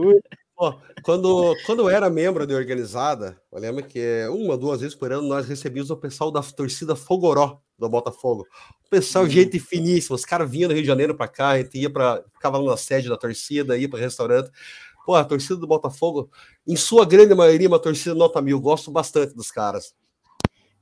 Quando, 1.03 1.55
quando 1.65 1.81
eu 1.81 1.89
era 1.89 2.09
membro 2.09 2.47
da 2.47 2.55
organizada, 2.55 3.39
eu 3.51 3.59
lembro 3.59 3.83
que 3.83 4.25
uma, 4.29 4.57
duas 4.57 4.81
vezes 4.81 4.95
por 4.95 5.11
ano 5.11 5.27
nós 5.27 5.47
recebíamos 5.47 5.91
o 5.91 5.97
pessoal 5.97 6.31
da 6.31 6.41
torcida 6.41 6.95
Fogoró 6.95 7.59
do 7.77 7.89
Botafogo. 7.89 8.47
O 8.85 8.89
pessoal, 8.89 9.25
uhum. 9.25 9.29
gente 9.29 9.59
finíssima, 9.59 10.15
os 10.15 10.23
caras 10.23 10.49
vinham 10.49 10.69
do 10.69 10.73
Rio 10.73 10.83
de 10.83 10.87
Janeiro 10.87 11.15
para 11.15 11.27
cá, 11.27 11.49
a 11.49 11.57
gente 11.57 11.77
ia 11.77 11.89
para 11.89 12.23
ficava 12.33 12.61
na 12.61 12.77
sede 12.77 13.09
da 13.09 13.17
torcida, 13.17 13.77
ia 13.77 13.89
para 13.89 13.99
restaurante. 13.99 14.49
Pô, 15.05 15.13
a 15.13 15.23
torcida 15.23 15.57
do 15.57 15.67
Botafogo, 15.67 16.31
em 16.65 16.75
sua 16.75 17.05
grande 17.05 17.35
maioria, 17.35 17.67
uma 17.67 17.77
torcida 17.77 18.15
nota 18.15 18.41
mil, 18.41 18.59
gosto 18.59 18.89
bastante 18.89 19.35
dos 19.35 19.51
caras. 19.51 19.93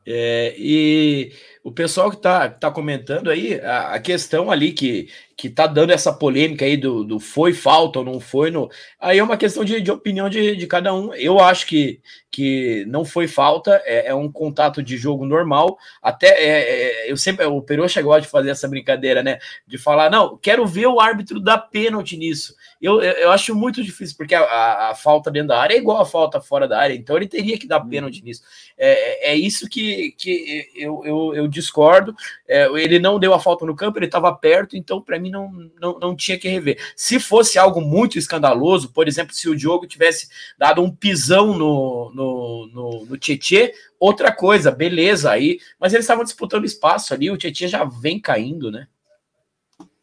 É, 0.06 0.54
e 0.58 1.32
o 1.64 1.72
pessoal 1.72 2.10
que 2.10 2.18
está 2.18 2.50
tá 2.50 2.70
comentando 2.70 3.30
aí, 3.30 3.60
a, 3.62 3.94
a, 3.94 4.00
questão 4.00 4.52
ali 4.52 4.74
que, 4.74 5.08
que 5.36 5.50
tá 5.50 5.68
dando 5.68 5.92
essa 5.92 6.14
polêmica 6.14 6.66
aí 6.66 6.78
do, 6.78 7.04
do 7.04 7.20
foi 7.20 7.54
falta 7.54 8.00
ou 8.00 8.06
não 8.06 8.20
foi, 8.20 8.52
no, 8.52 8.70
aí 9.00 9.18
é 9.18 9.24
uma 9.24 9.38
questão 9.38 9.66
de, 9.66 9.82
de 9.82 9.92
opinião 9.92 10.30
de, 10.30 10.56
de 10.56 10.68
cada 10.68 10.94
um. 10.94 11.14
Eu 11.14 11.40
acho 11.40 11.66
que, 11.66 12.00
que 12.32 12.86
não 12.88 13.06
foi 13.06 13.28
falta, 13.28 13.82
é, 13.86 14.08
é 14.08 14.16
um 14.16 14.32
contato 14.32 14.82
de 14.82 14.98
jogo 14.98 15.26
normal. 15.26 15.78
Até 16.02 16.28
é, 16.28 17.06
é 17.06 17.12
eu 17.12 17.18
sempre, 17.18 17.46
o 17.46 17.62
Peru 17.62 17.88
chegou 17.88 18.20
de 18.20 18.28
fazer 18.28 18.50
essa 18.50 18.68
brincadeira, 18.68 19.24
né? 19.24 19.40
De 19.68 19.78
falar, 19.78 20.10
não, 20.10 20.38
quero 20.38 20.66
ver 20.66 20.88
o 20.88 21.00
árbitro 21.00 21.40
dar 21.40 21.58
pênalti 21.58 22.18
nisso. 22.18 22.56
Eu, 22.82 23.02
eu, 23.02 23.32
acho 23.32 23.56
muito 23.56 23.82
difícil, 23.82 24.18
porque 24.18 24.36
a, 24.36 24.42
a, 24.42 24.90
a, 24.90 24.96
falta 24.96 25.32
dentro 25.32 25.50
da 25.50 25.60
área 25.60 25.74
é 25.74 25.78
igual 25.78 26.02
a 26.02 26.06
falta 26.06 26.42
fora 26.42 26.68
da 26.68 26.78
área, 26.78 26.94
então 26.94 27.16
ele 27.16 27.30
teria 27.30 27.58
que 27.58 27.66
dar 27.66 27.82
uhum. 27.82 27.90
pênalti 27.90 28.22
nisso. 28.22 28.44
É, 28.78 29.30
é, 29.30 29.32
é 29.32 29.36
isso 29.36 29.70
que, 29.70 30.12
que 30.18 30.70
eu, 30.76 31.02
eu, 31.06 31.34
eu 31.34 31.48
discordo. 31.48 32.14
É, 32.46 32.66
ele 32.74 33.00
não 33.00 33.20
deu 33.20 33.34
a 33.34 33.40
falta 33.40 33.66
no 33.66 33.76
campo, 33.76 33.98
ele 34.00 34.08
estava 34.08 34.34
perto, 34.36 34.76
então 34.76 35.02
para 35.02 35.18
mim 35.18 35.23
não, 35.32 35.52
não, 35.80 36.00
não 36.00 36.16
tinha 36.16 36.38
que 36.38 36.48
rever. 36.48 36.80
Se 36.96 37.20
fosse 37.20 37.58
algo 37.58 37.82
muito 37.82 38.18
escandaloso, 38.18 38.92
por 38.92 39.08
exemplo, 39.08 39.34
se 39.34 39.50
o 39.50 39.56
Diogo 39.56 39.88
tivesse 39.88 40.28
dado 40.58 40.82
um 40.82 40.90
pisão 40.90 41.58
no, 41.58 42.12
no, 42.14 42.68
no, 42.74 43.06
no 43.06 43.18
Tietê, 43.18 43.74
outra 44.00 44.32
coisa, 44.32 44.72
beleza 44.72 45.32
aí, 45.32 45.60
mas 45.80 45.94
eles 45.94 46.06
estavam 46.06 46.24
disputando 46.24 46.66
espaço 46.66 47.14
ali, 47.14 47.30
o 47.30 47.38
Tietê 47.38 47.68
já 47.68 47.84
vem 47.84 48.20
caindo, 48.20 48.72
né? 48.72 48.88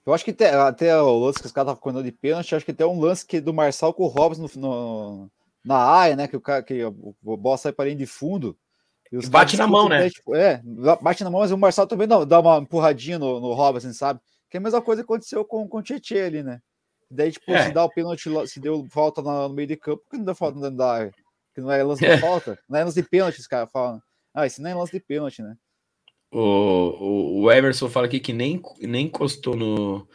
Eu 0.05 0.15
acho 0.15 0.25
que 0.25 0.31
até, 0.31 0.55
até 0.55 1.01
o 1.01 1.19
lance 1.19 1.39
que 1.39 1.47
os 1.47 1.53
caras 1.53 1.69
estavam 1.69 1.81
correndo 1.81 2.03
de 2.03 2.11
pênalti, 2.11 2.55
acho 2.55 2.65
que 2.65 2.73
tem 2.73 2.87
um 2.87 3.01
lance 3.01 3.25
que 3.25 3.41
do 3.41 3.53
Marçal 3.53 3.93
com 3.93 4.05
o 4.05 4.09
Robson 4.09 4.49
no, 4.55 4.61
no, 4.61 5.31
na 5.65 5.77
área, 5.77 6.17
né? 6.17 6.27
Que 6.27 6.37
o 6.37 6.41
cara 6.41 6.63
que 6.63 6.85
o, 6.85 7.15
bola 7.23 7.59
sai 7.59 7.73
para 7.73 7.85
linha 7.85 7.97
de 7.97 8.07
fundo. 8.07 8.57
E 9.13 9.25
bate 9.29 9.57
na 9.57 9.67
mão, 9.67 9.89
né? 9.89 10.09
Tipo, 10.09 10.35
é, 10.35 10.63
bate 11.01 11.23
na 11.23 11.31
mão, 11.31 11.41
mas 11.41 11.51
o 11.53 11.59
Marçal 11.59 11.87
também 11.87 12.09
dá, 12.09 12.25
dá 12.25 12.41
uma 12.41 12.59
empurradinha 12.59 13.19
no, 13.19 13.41
no 13.41 13.53
Robson, 13.53 13.93
sabe? 13.93 14.21
Que 14.51 14.57
é 14.57 14.59
a 14.59 14.63
mesma 14.63 14.83
coisa 14.83 15.03
que 15.03 15.07
aconteceu 15.07 15.45
com, 15.45 15.67
com 15.69 15.79
o 15.79 15.83
Tietchan 15.83 16.27
ali, 16.27 16.43
né? 16.43 16.61
Daí, 17.11 17.33
tipo, 17.33 17.51
é. 17.53 17.67
se 17.67 17.73
dá 17.73 17.85
o 17.85 17.91
pênalti, 17.91 18.29
se 18.47 18.61
deu 18.61 18.87
falta 18.91 19.23
no, 19.23 19.49
no 19.49 19.55
meio 19.55 19.69
de 19.69 19.77
campo, 19.77 20.03
que 20.11 20.17
não 20.17 20.25
deu 20.25 20.35
falta 20.35 20.61
dentro 20.61 20.77
da 20.77 20.93
área. 20.93 21.15
Que 21.55 21.61
não 21.61 21.71
é 21.71 21.83
lance 21.83 22.05
de 22.05 22.11
é. 22.11 22.19
falta, 22.19 22.59
não 22.69 22.79
é 22.79 22.85
lance 22.85 23.01
de 23.01 23.09
pênalti, 23.09 23.41
os 23.41 23.47
caras 23.47 23.71
falam. 23.73 24.01
Ah, 24.35 24.47
isso 24.47 24.63
nem 24.63 24.73
é 24.73 24.75
lance 24.75 24.93
de 24.93 25.01
pênalti, 25.01 25.43
né? 25.43 25.57
O, 26.33 26.39
o, 26.39 27.41
o 27.43 27.53
Emerson 27.53 27.89
fala 27.89 28.07
aqui 28.07 28.21
que 28.21 28.33
nem, 28.33 28.63
nem 28.81 29.07
encostou 29.07 29.57
no, 29.57 30.07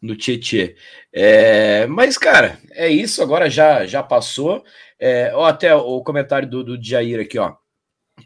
no 0.00 0.14
Tietê. 0.14 0.76
É, 1.12 1.86
mas, 1.86 2.16
cara, 2.16 2.58
é 2.70 2.88
isso. 2.88 3.22
Agora 3.22 3.50
já, 3.50 3.84
já 3.84 4.02
passou. 4.02 4.64
É, 4.98 5.32
ó, 5.34 5.46
até 5.46 5.74
o 5.74 6.02
comentário 6.02 6.48
do, 6.48 6.62
do 6.62 6.82
Jair 6.82 7.20
aqui, 7.20 7.38
ó. 7.38 7.56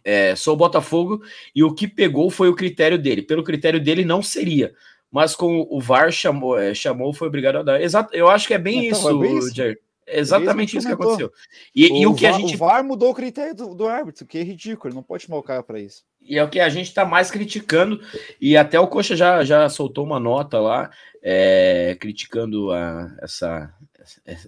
É, 0.04 0.36
sou 0.36 0.54
Botafogo 0.54 1.22
e 1.54 1.64
o 1.64 1.74
que 1.74 1.88
pegou 1.88 2.30
foi 2.30 2.48
o 2.48 2.54
critério 2.54 2.98
dele. 2.98 3.22
Pelo 3.22 3.42
critério 3.42 3.80
dele, 3.80 4.04
não 4.04 4.22
seria. 4.22 4.74
Mas 5.10 5.34
com 5.34 5.66
o 5.70 5.80
VAR 5.80 6.12
chamou, 6.12 6.58
é, 6.58 6.74
chamou 6.74 7.12
foi 7.12 7.28
obrigado 7.28 7.56
a 7.58 7.62
dar. 7.62 7.80
Exato, 7.80 8.14
eu 8.14 8.28
acho 8.28 8.46
que 8.46 8.54
é 8.54 8.58
bem 8.58 8.86
então, 8.86 8.98
isso, 8.98 9.08
é 9.08 9.18
bem 9.18 9.38
isso. 9.38 9.54
Jair. 9.54 9.80
É 10.10 10.20
exatamente 10.20 10.76
isso 10.76 10.86
que, 10.86 10.92
isso 10.92 10.96
que 10.96 11.02
aconteceu. 11.02 11.32
E 11.74 11.86
o, 11.86 11.96
e 11.96 12.06
o 12.06 12.14
que 12.14 12.26
VAR, 12.26 12.34
a 12.34 12.38
gente. 12.38 12.54
O 12.54 12.58
VAR 12.58 12.84
mudou 12.84 13.10
o 13.10 13.14
critério 13.14 13.54
do, 13.54 13.74
do 13.74 13.86
árbitro, 13.86 14.26
que 14.26 14.38
é 14.38 14.42
ridículo, 14.42 14.88
ele 14.88 14.96
não 14.96 15.02
pode 15.02 15.24
chamar 15.24 15.38
o 15.38 15.42
cara 15.42 15.62
para 15.62 15.78
isso. 15.78 16.02
E 16.20 16.38
é 16.38 16.44
o 16.44 16.48
que 16.48 16.60
a 16.60 16.68
gente 16.68 16.88
está 16.88 17.04
mais 17.04 17.30
criticando, 17.30 18.00
e 18.40 18.56
até 18.56 18.80
o 18.80 18.88
Coxa 18.88 19.14
já, 19.14 19.44
já 19.44 19.68
soltou 19.68 20.04
uma 20.04 20.18
nota 20.18 20.58
lá, 20.58 20.90
é, 21.22 21.96
criticando 22.00 22.72
a, 22.72 23.14
essa, 23.20 23.74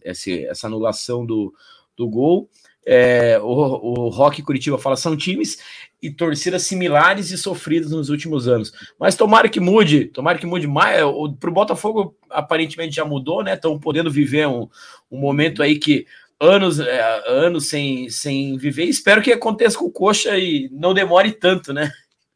essa, 0.02 0.30
essa 0.30 0.66
anulação 0.66 1.26
do, 1.26 1.54
do 1.96 2.08
gol. 2.08 2.48
É, 2.86 3.38
o, 3.40 3.46
o 3.46 4.08
Rock 4.08 4.42
Curitiba 4.42 4.78
fala 4.78 4.96
são 4.96 5.16
times 5.16 5.58
e 6.02 6.10
torcidas 6.10 6.62
similares 6.62 7.30
e 7.30 7.36
sofridas 7.36 7.90
nos 7.90 8.08
últimos 8.08 8.48
anos. 8.48 8.72
Mas 8.98 9.14
tomara 9.14 9.48
que 9.48 9.60
mude, 9.60 10.06
tomara 10.06 10.38
que 10.38 10.46
mude 10.46 10.66
mais. 10.66 11.00
Para 11.38 11.50
o 11.50 11.52
Botafogo, 11.52 12.16
aparentemente 12.30 12.96
já 12.96 13.04
mudou, 13.04 13.44
né? 13.44 13.54
Estão 13.54 13.78
podendo 13.78 14.10
viver 14.10 14.46
um, 14.48 14.68
um 15.10 15.18
momento 15.18 15.62
aí 15.62 15.78
que 15.78 16.06
anos, 16.40 16.80
é, 16.80 17.22
anos 17.26 17.68
sem, 17.68 18.08
sem 18.08 18.56
viver. 18.56 18.84
Espero 18.84 19.20
que 19.20 19.32
aconteça 19.32 19.78
com 19.78 19.84
o 19.84 19.92
Coxa 19.92 20.38
e 20.38 20.70
não 20.72 20.94
demore 20.94 21.32
tanto, 21.32 21.72
né? 21.72 21.90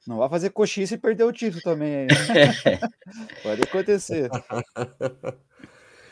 Não 0.06 0.18
vai 0.18 0.28
fazer 0.28 0.50
coxice 0.50 0.94
e 0.94 0.98
perder 0.98 1.24
o 1.24 1.32
título 1.32 1.62
também. 1.62 2.06
Né? 2.06 2.08
Pode 3.42 3.62
acontecer. 3.62 4.28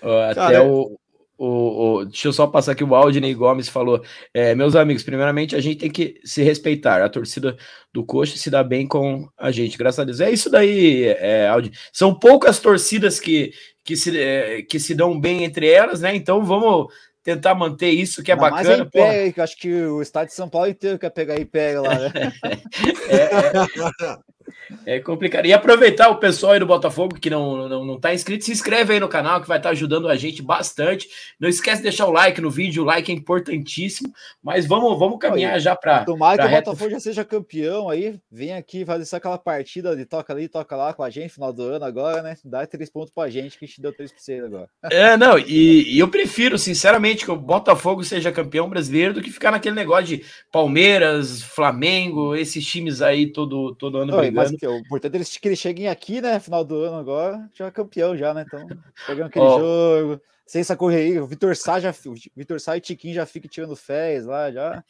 Até 0.01 0.35
Cara, 0.35 0.65
o, 0.65 0.99
o, 1.45 1.97
o, 1.97 2.05
deixa 2.05 2.29
eu 2.29 2.33
só 2.33 2.47
passar 2.47 2.71
aqui, 2.71 2.85
o 2.85 2.95
Aldney 2.95 3.35
Gomes 3.35 3.69
falou: 3.69 4.01
é, 4.33 4.55
Meus 4.55 4.77
amigos, 4.77 5.03
primeiramente 5.03 5.57
a 5.57 5.61
gente 5.61 5.79
tem 5.81 5.91
que 5.91 6.21
se 6.25 6.41
respeitar. 6.41 7.03
A 7.03 7.09
torcida 7.09 7.57
do 7.93 8.05
Coxa 8.05 8.37
se 8.37 8.49
dá 8.49 8.63
bem 8.63 8.87
com 8.87 9.29
a 9.37 9.51
gente, 9.51 9.77
graças 9.77 9.99
a 9.99 10.05
Deus. 10.05 10.21
É 10.21 10.31
isso 10.31 10.49
daí, 10.49 11.07
é. 11.07 11.49
São 11.93 12.15
poucas 12.15 12.61
torcidas 12.61 13.19
que, 13.19 13.53
que, 13.83 13.97
se, 13.97 14.17
é, 14.17 14.63
que 14.63 14.79
se 14.79 14.95
dão 14.95 15.21
bem 15.21 15.43
entre 15.43 15.69
elas, 15.69 16.01
né? 16.01 16.15
Então 16.15 16.45
vamos 16.45 16.93
tentar 17.25 17.57
manter 17.57 17.91
isso 17.91 18.23
que 18.23 18.31
é 18.31 18.37
Não, 18.37 18.43
bacana. 18.43 18.89
Mas 18.95 19.05
é 19.05 19.33
que 19.33 19.41
acho 19.41 19.57
que 19.57 19.75
o 19.75 20.01
estado 20.01 20.29
de 20.29 20.35
São 20.35 20.49
Paulo 20.49 20.69
inteiro 20.69 20.97
quer 20.97 21.11
pegar 21.11 21.41
e 21.41 21.45
pega 21.45 21.81
lá, 21.81 21.99
né? 21.99 22.13
é, 23.11 24.23
é, 24.87 25.01
complicado. 25.01 25.47
E 25.47 25.53
aproveitar 25.53 26.09
o 26.09 26.17
pessoal 26.17 26.53
aí 26.53 26.61
do 26.61 26.67
Botafogo 26.67 27.19
que 27.19 27.31
não, 27.31 27.69
não, 27.69 27.85
não 27.85 28.01
tá 28.01 28.15
inscrito, 28.15 28.45
se 28.45 28.53
inscreve 28.53 28.95
aí 28.95 29.01
no 29.01 29.09
canal 29.09 29.41
que 29.41 29.49
vai 29.49 29.59
estar 29.59 29.69
tá 29.69 29.73
ajudando 29.73 30.09
a 30.09 30.17
gente 30.17 30.43
bastante. 30.43 31.09
Não 31.39 31.49
esquece 31.49 31.79
de 31.79 31.85
deixar 31.85 32.07
o 32.07 32.13
like 32.13 32.41
no 32.41 32.51
vídeo, 32.51 32.83
o 32.83 32.87
like 32.87 33.11
é 33.11 33.15
importantíssimo. 33.15 34.13
Mas 34.43 34.67
vamos, 34.67 34.99
vamos 34.99 35.19
caminhar 35.19 35.59
já 35.61 35.77
para. 35.77 36.05
Tomara 36.05 36.43
que 36.43 36.49
o 36.49 36.57
Botafogo 36.57 36.91
já 36.91 37.01
seja 37.01 37.25
campeão 37.25 37.89
aí. 37.89 38.19
Vem 38.31 38.53
aqui 38.53 38.85
fazer 38.85 39.17
aquela 39.17 39.39
partida 39.39 39.95
de 39.97 40.05
toca 40.05 40.33
ali, 40.33 40.49
toca 40.49 40.77
lá 40.77 40.93
com 40.93 41.03
a 41.03 41.11
gente, 41.11 41.35
final 41.35 41.53
do 41.53 41.63
ano 41.63 41.85
agora, 41.85 42.23
né? 42.23 42.37
Dá 42.45 42.67
três 42.67 42.91
pontos 42.91 43.13
pra 43.15 43.29
gente, 43.29 43.59
que 43.59 43.65
a 43.65 43.69
gente 43.69 43.81
deu 43.81 43.93
três 43.93 44.11
pra 44.11 44.21
você 44.21 44.35
agora. 44.35 44.69
É, 44.91 45.17
não, 45.17 45.39
e, 45.39 45.95
e 45.95 45.99
eu 45.99 46.09
prefiro, 46.09 46.59
sinceramente, 46.59 47.25
que 47.25 47.31
o 47.31 47.37
Botafogo 47.37 48.03
seja 48.05 48.33
campeão 48.33 48.69
brasileiro 48.69 49.15
do 49.15 49.23
que 49.23 49.31
ficar 49.31 49.51
naquele 49.51 49.75
negócio 49.75 50.07
de 50.07 50.25
Palmeiras, 50.51 51.43
Flamengo, 51.43 52.35
esses 52.35 52.65
times 52.65 53.03
aí 53.03 53.27
todo, 53.27 53.75
todo 53.75 53.99
ano 53.99 54.13
Oi, 54.15 54.19
brigando. 54.19 54.42
Mas, 54.51 54.63
o 54.63 54.79
importante 54.79 55.17
é 55.17 55.41
que 55.41 55.49
eles 55.49 55.59
cheguem 55.59 55.89
aqui, 55.89 56.21
né? 56.21 56.41
Final 56.41 56.65
do 56.65 56.77
ano 56.77 56.97
agora, 56.97 57.49
já 57.55 57.67
é 57.67 57.71
campeão 57.71 58.17
já, 58.17 58.35
né? 58.35 58.45
Então, 58.47 58.67
pegando 59.07 59.27
aquele 59.27 59.45
oh. 59.45 59.59
jogo, 59.59 60.23
sem 60.47 60.61
essa 60.61 60.77
correria, 60.77 61.23
o 61.23 61.27
Vitor 61.27 61.57
Sá 61.57 61.81
já, 61.81 61.91
o 61.91 62.15
Vitor 62.37 62.61
Sá 62.61 62.77
e 62.77 62.81
Tiquinho 62.81 63.15
já 63.15 63.25
fica 63.25 63.49
tirando 63.49 63.77
férias 63.77 64.27
lá, 64.27 64.51
já. 64.51 64.85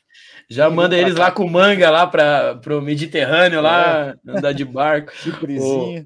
Já 0.48 0.68
manda 0.68 0.96
eles 0.96 1.14
lá 1.14 1.30
com 1.30 1.48
manga 1.48 1.90
lá 1.90 2.06
para 2.06 2.76
o 2.76 2.80
Mediterrâneo, 2.80 3.58
é. 3.58 3.62
lá, 3.62 4.16
andar 4.26 4.52
de 4.52 4.64
barco. 4.64 5.12
o, 5.60 6.04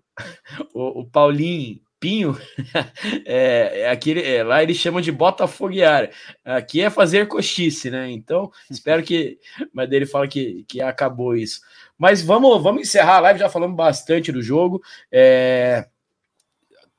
o, 0.74 1.00
o 1.00 1.06
Paulinho, 1.06 1.80
Pinho, 1.98 2.38
é, 3.24 3.80
é 3.80 3.90
aquele, 3.90 4.22
é, 4.22 4.44
lá 4.44 4.62
eles 4.62 4.76
chamam 4.76 5.00
de 5.00 5.10
botafoguear. 5.10 6.10
Aqui 6.44 6.82
é 6.82 6.90
fazer 6.90 7.26
coxice, 7.26 7.90
né? 7.90 8.10
Então, 8.10 8.50
espero 8.70 9.02
que. 9.02 9.38
Mas 9.72 9.90
ele 9.90 10.04
fala 10.04 10.28
que, 10.28 10.64
que 10.68 10.82
acabou 10.82 11.34
isso. 11.34 11.60
Mas 11.98 12.22
vamos, 12.22 12.62
vamos 12.62 12.82
encerrar 12.82 13.16
a 13.16 13.20
live, 13.20 13.40
já 13.40 13.48
falamos 13.48 13.76
bastante 13.76 14.30
do 14.30 14.42
jogo. 14.42 14.82
É, 15.10 15.86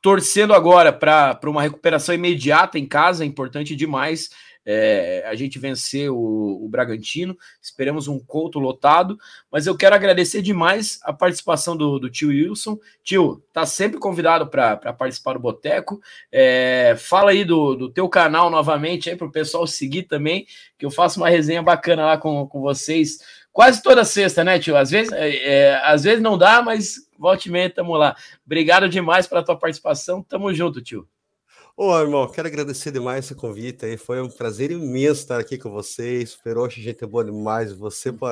torcendo 0.01 0.53
agora 0.53 0.91
para 0.93 1.39
uma 1.45 1.61
recuperação 1.61 2.15
imediata 2.15 2.79
em 2.79 2.85
casa, 2.85 3.23
é 3.23 3.27
importante 3.27 3.75
demais 3.75 4.29
é, 4.69 5.23
a 5.25 5.33
gente 5.33 5.57
vencer 5.57 6.11
o, 6.11 6.65
o, 6.65 6.67
Bragantino. 6.67 7.37
Esperamos 7.61 8.09
um 8.09 8.19
couto 8.19 8.59
lotado, 8.59 9.17
mas 9.49 9.65
eu 9.65 9.77
quero 9.77 9.95
agradecer 9.95 10.41
demais 10.41 10.99
a 11.03 11.13
participação 11.13 11.77
do, 11.77 11.97
do 11.97 12.09
tio 12.09 12.27
Wilson. 12.27 12.77
Tio, 13.01 13.41
tá 13.53 13.65
sempre 13.65 13.97
convidado 13.97 14.45
para 14.47 14.75
participar 14.91 15.33
do 15.33 15.39
Boteco. 15.39 16.01
É, 16.29 16.95
fala 16.99 17.31
aí 17.31 17.45
do, 17.45 17.75
do 17.75 17.89
teu 17.89 18.09
canal 18.09 18.49
novamente 18.49 19.09
aí 19.09 19.15
para 19.15 19.27
o 19.27 19.31
pessoal 19.31 19.65
seguir 19.65 20.03
também, 20.03 20.45
que 20.77 20.85
eu 20.85 20.91
faço 20.91 21.17
uma 21.17 21.29
resenha 21.29 21.63
bacana 21.63 22.05
lá 22.05 22.17
com, 22.17 22.45
com 22.45 22.59
vocês. 22.59 23.19
Quase 23.57 23.81
toda 23.81 24.05
sexta, 24.05 24.43
né, 24.43 24.59
tio? 24.59 24.77
Às 24.77 24.91
vezes, 24.91 25.11
é, 25.11 25.35
é 25.35 25.75
às 25.83 26.03
vezes 26.03 26.21
não 26.21 26.37
dá, 26.37 26.61
mas 26.61 27.09
volte 27.17 27.49
e 27.49 27.51
meia, 27.51 27.67
tamo 27.67 27.95
lá. 27.95 28.15
Obrigado 28.45 28.87
demais 28.87 29.25
pela 29.25 29.43
tua 29.43 29.57
participação. 29.57 30.21
Tamo 30.21 30.53
junto, 30.53 30.79
tio. 30.79 31.07
Ô, 31.75 31.97
irmão, 31.97 32.27
quero 32.27 32.47
agradecer 32.47 32.91
demais 32.91 33.25
esse 33.25 33.33
convite 33.33 33.83
aí. 33.83 33.97
Foi 33.97 34.21
um 34.21 34.29
prazer 34.29 34.69
imenso 34.69 35.21
estar 35.21 35.39
aqui 35.39 35.57
com 35.57 35.71
vocês. 35.71 36.35
Peroche, 36.35 36.83
gente 36.83 37.03
é 37.03 37.07
boa 37.07 37.25
demais. 37.25 37.73
Você, 37.73 38.13
pô, 38.13 38.27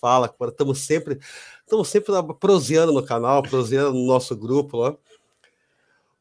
fala, 0.00 0.34
estamos 0.48 0.80
sempre, 0.80 1.20
estamos 1.60 1.86
sempre 1.86 2.12
proseando 2.40 2.92
no 2.92 3.04
canal, 3.04 3.44
proseando 3.44 3.92
no 3.92 4.04
nosso 4.04 4.36
grupo 4.36 4.78
lá. 4.78 4.96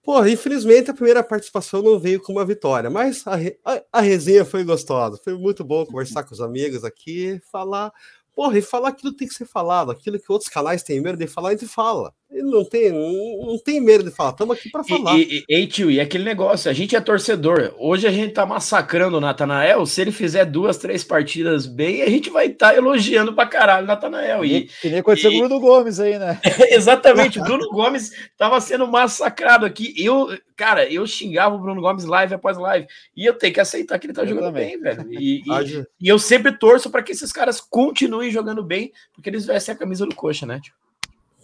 Pô, 0.03 0.23
infelizmente 0.27 0.91
a 0.91 0.93
primeira 0.93 1.23
participação 1.23 1.81
não 1.81 1.97
veio 1.97 2.21
com 2.21 2.33
uma 2.33 2.45
vitória, 2.45 2.89
mas 2.89 3.25
a, 3.25 3.35
a, 3.65 3.81
a 3.93 4.01
resenha 4.01 4.45
foi 4.45 4.63
gostosa. 4.63 5.19
Foi 5.23 5.33
muito 5.35 5.63
bom 5.63 5.83
conversar 5.87 6.23
com 6.23 6.35
os 6.35 6.41
amigos 6.41 6.83
aqui, 6.83 7.41
falar 7.51 7.91
Porra, 8.35 8.57
e 8.57 8.61
falar 8.61 8.89
aquilo 8.89 9.15
tem 9.15 9.27
que 9.27 9.33
ser 9.33 9.45
falado, 9.45 9.91
aquilo 9.91 10.19
que 10.19 10.31
outros 10.31 10.49
canais 10.49 10.83
têm 10.83 11.01
medo 11.01 11.17
de 11.17 11.27
falar, 11.27 11.51
gente 11.51 11.67
fala. 11.67 12.13
Ele 12.33 12.49
não 12.49 12.65
tem, 12.65 12.91
não, 12.91 13.57
tem 13.59 13.79
medo 13.79 14.03
de 14.03 14.09
falar, 14.09 14.31
estamos 14.31 14.57
aqui 14.57 14.69
para 14.69 14.83
falar. 14.83 15.17
E, 15.17 15.45
e, 15.47 15.55
e, 15.55 15.67
tio, 15.67 15.91
e 15.91 16.01
aquele 16.01 16.23
negócio, 16.23 16.69
a 16.69 16.73
gente 16.73 16.95
é 16.95 16.99
torcedor. 16.99 17.73
Hoje 17.77 18.07
a 18.07 18.11
gente 18.11 18.33
tá 18.33 18.43
massacrando 18.43 19.17
o 19.17 19.21
Natanael. 19.21 19.85
Se 19.85 20.01
ele 20.01 20.11
fizer 20.11 20.45
duas, 20.45 20.77
três 20.77 21.03
partidas 21.03 21.67
bem, 21.67 22.01
a 22.01 22.09
gente 22.09 22.31
vai 22.31 22.47
estar 22.47 22.71
tá 22.71 22.75
elogiando 22.75 23.33
pra 23.33 23.45
caralho 23.45 23.83
o 23.83 23.87
Natanael. 23.87 24.43
E, 24.43 24.63
que 24.81 24.89
nem 24.89 24.99
aconteceu 24.99 25.31
com 25.31 25.37
o 25.37 25.39
Bruno 25.41 25.59
Gomes 25.59 25.99
aí, 25.99 26.17
né? 26.17 26.39
exatamente, 26.71 27.39
o 27.39 27.43
Bruno 27.43 27.69
Gomes 27.69 28.11
tava 28.35 28.59
sendo 28.59 28.87
massacrado 28.87 29.65
aqui. 29.65 29.93
Eu, 29.95 30.35
cara, 30.55 30.91
eu 30.91 31.05
xingava 31.05 31.53
o 31.53 31.59
Bruno 31.59 31.81
Gomes 31.81 32.05
live 32.05 32.33
após 32.33 32.57
live. 32.57 32.87
E 33.15 33.25
eu 33.25 33.35
tenho 33.35 33.53
que 33.53 33.59
aceitar 33.59 33.99
que 33.99 34.07
ele 34.07 34.13
tá 34.13 34.23
eu 34.23 34.29
jogando 34.29 34.45
também. 34.45 34.71
bem, 34.71 34.81
velho. 34.81 35.07
E, 35.13 35.43
e, 35.45 35.85
e 36.01 36.07
eu 36.07 36.17
sempre 36.17 36.57
torço 36.57 36.89
para 36.89 37.03
que 37.03 37.11
esses 37.11 37.31
caras 37.31 37.61
continuem 37.61 38.31
jogando 38.31 38.63
bem, 38.63 38.91
porque 39.13 39.29
eles 39.29 39.45
vestem 39.45 39.75
a 39.75 39.77
camisa 39.77 40.05
do 40.05 40.15
coxa, 40.15 40.47
né, 40.47 40.59
tio? 40.59 40.73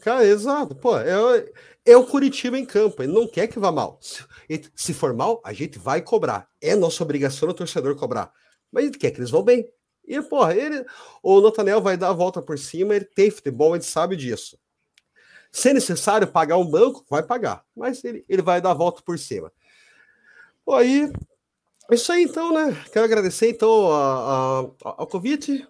Cara, 0.02 0.26
exato. 0.26 0.76
Pô, 0.76 0.98
é, 0.98 1.52
é 1.86 1.98
o 1.98 2.06
Curitiba 2.06 2.58
em 2.58 2.66
campo. 2.66 3.02
Ele 3.04 3.14
não 3.14 3.28
quer 3.28 3.48
que 3.48 3.60
vá 3.60 3.72
mal. 3.72 4.00
Se, 4.02 4.24
se 4.76 4.94
for 4.94 5.14
mal, 5.14 5.42
a 5.44 5.54
gente 5.54 5.78
vai 5.78 6.02
cobrar. 6.02 6.48
É 6.62 6.76
nossa 6.76 7.04
obrigação 7.04 7.48
do 7.48 7.54
torcedor 7.54 7.96
cobrar. 7.96 8.32
Mas 8.72 8.86
ele 8.86 8.98
quer 8.98 9.12
que 9.12 9.20
eles 9.20 9.32
vão 9.32 9.44
bem. 9.44 9.68
E, 10.08 10.22
porra, 10.22 10.56
ele, 10.56 10.84
o 11.22 11.40
Natanel 11.40 11.82
vai 11.82 11.96
dar 11.96 12.10
a 12.10 12.14
volta 12.14 12.42
por 12.42 12.58
cima, 12.58 12.96
ele 12.96 13.06
tem 13.06 13.30
futebol, 13.30 13.76
ele 13.76 13.84
sabe 13.84 14.16
disso. 14.16 14.58
Se 15.52 15.70
é 15.70 15.74
necessário 15.74 16.28
pagar 16.28 16.58
um 16.58 16.66
banco, 16.66 17.06
vai 17.10 17.22
pagar. 17.22 17.64
Mas 17.76 18.04
ele, 18.04 18.26
ele 18.28 18.42
vai 18.42 18.60
dar 18.60 18.72
a 18.72 18.76
volta 18.76 19.02
por 19.04 19.20
cima. 19.20 19.52
Pô, 20.66 20.74
aí. 20.76 21.12
É 21.92 21.96
isso 21.96 22.12
aí, 22.12 22.24
então, 22.24 22.54
né? 22.54 22.76
Quero 22.92 23.06
agradecer, 23.06 23.50
então, 23.50 23.92
a, 23.92 24.60
a, 24.60 24.70
ao 24.84 25.08
convite. 25.08 25.68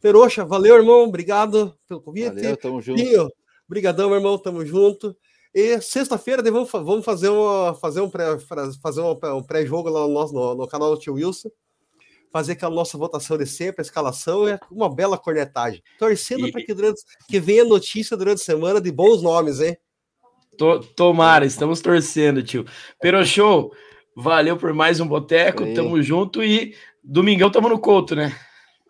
Peroxa, 0.00 0.44
valeu, 0.44 0.76
irmão. 0.76 1.04
Obrigado 1.04 1.76
pelo 1.88 2.00
convite. 2.00 2.34
Valeu, 2.34 2.56
tamo 2.56 2.80
junto. 2.82 3.00
Obrigadão, 3.72 4.10
meu 4.10 4.18
irmão, 4.18 4.36
tamo 4.36 4.66
junto. 4.66 5.16
E 5.54 5.80
sexta-feira 5.80 6.42
vamos, 6.42 6.70
vamos 6.70 7.02
fazer, 7.02 7.30
uma, 7.30 7.72
fazer 7.72 8.02
um 8.02 8.10
pré-jogo 8.10 8.78
fazer 8.82 9.00
um 9.00 9.42
pré-jogo 9.42 9.88
lá 9.88 10.00
no, 10.00 10.12
nosso, 10.12 10.34
no, 10.34 10.54
no, 10.54 10.68
canal 10.68 10.94
do 10.94 11.00
tio 11.00 11.14
Wilson. 11.14 11.48
Fazer 12.30 12.52
aquela 12.52 12.74
nossa 12.74 12.98
votação 12.98 13.38
de 13.38 13.46
sempre, 13.46 13.80
a 13.80 13.82
escalação 13.82 14.46
é 14.46 14.60
uma 14.70 14.94
bela 14.94 15.16
cornetagem. 15.16 15.82
Torcendo 15.98 16.48
e... 16.48 16.52
para 16.52 16.62
que, 16.62 16.74
durante, 16.74 17.00
que 17.26 17.40
venha 17.40 17.64
notícia 17.64 18.14
durante 18.14 18.42
a 18.42 18.44
semana 18.44 18.78
de 18.78 18.92
bons 18.92 19.22
nomes, 19.22 19.58
hein? 19.58 19.74
Tomara, 20.94 21.46
estamos 21.46 21.80
torcendo, 21.80 22.42
tio. 22.42 22.66
Pero 23.00 23.24
show, 23.24 23.72
valeu 24.14 24.58
por 24.58 24.74
mais 24.74 25.00
um 25.00 25.08
boteco, 25.08 25.72
tamo 25.72 26.02
junto 26.02 26.44
e 26.44 26.76
domingão 27.02 27.50
tamo 27.50 27.70
no 27.70 27.78
couto, 27.78 28.14
né? 28.14 28.38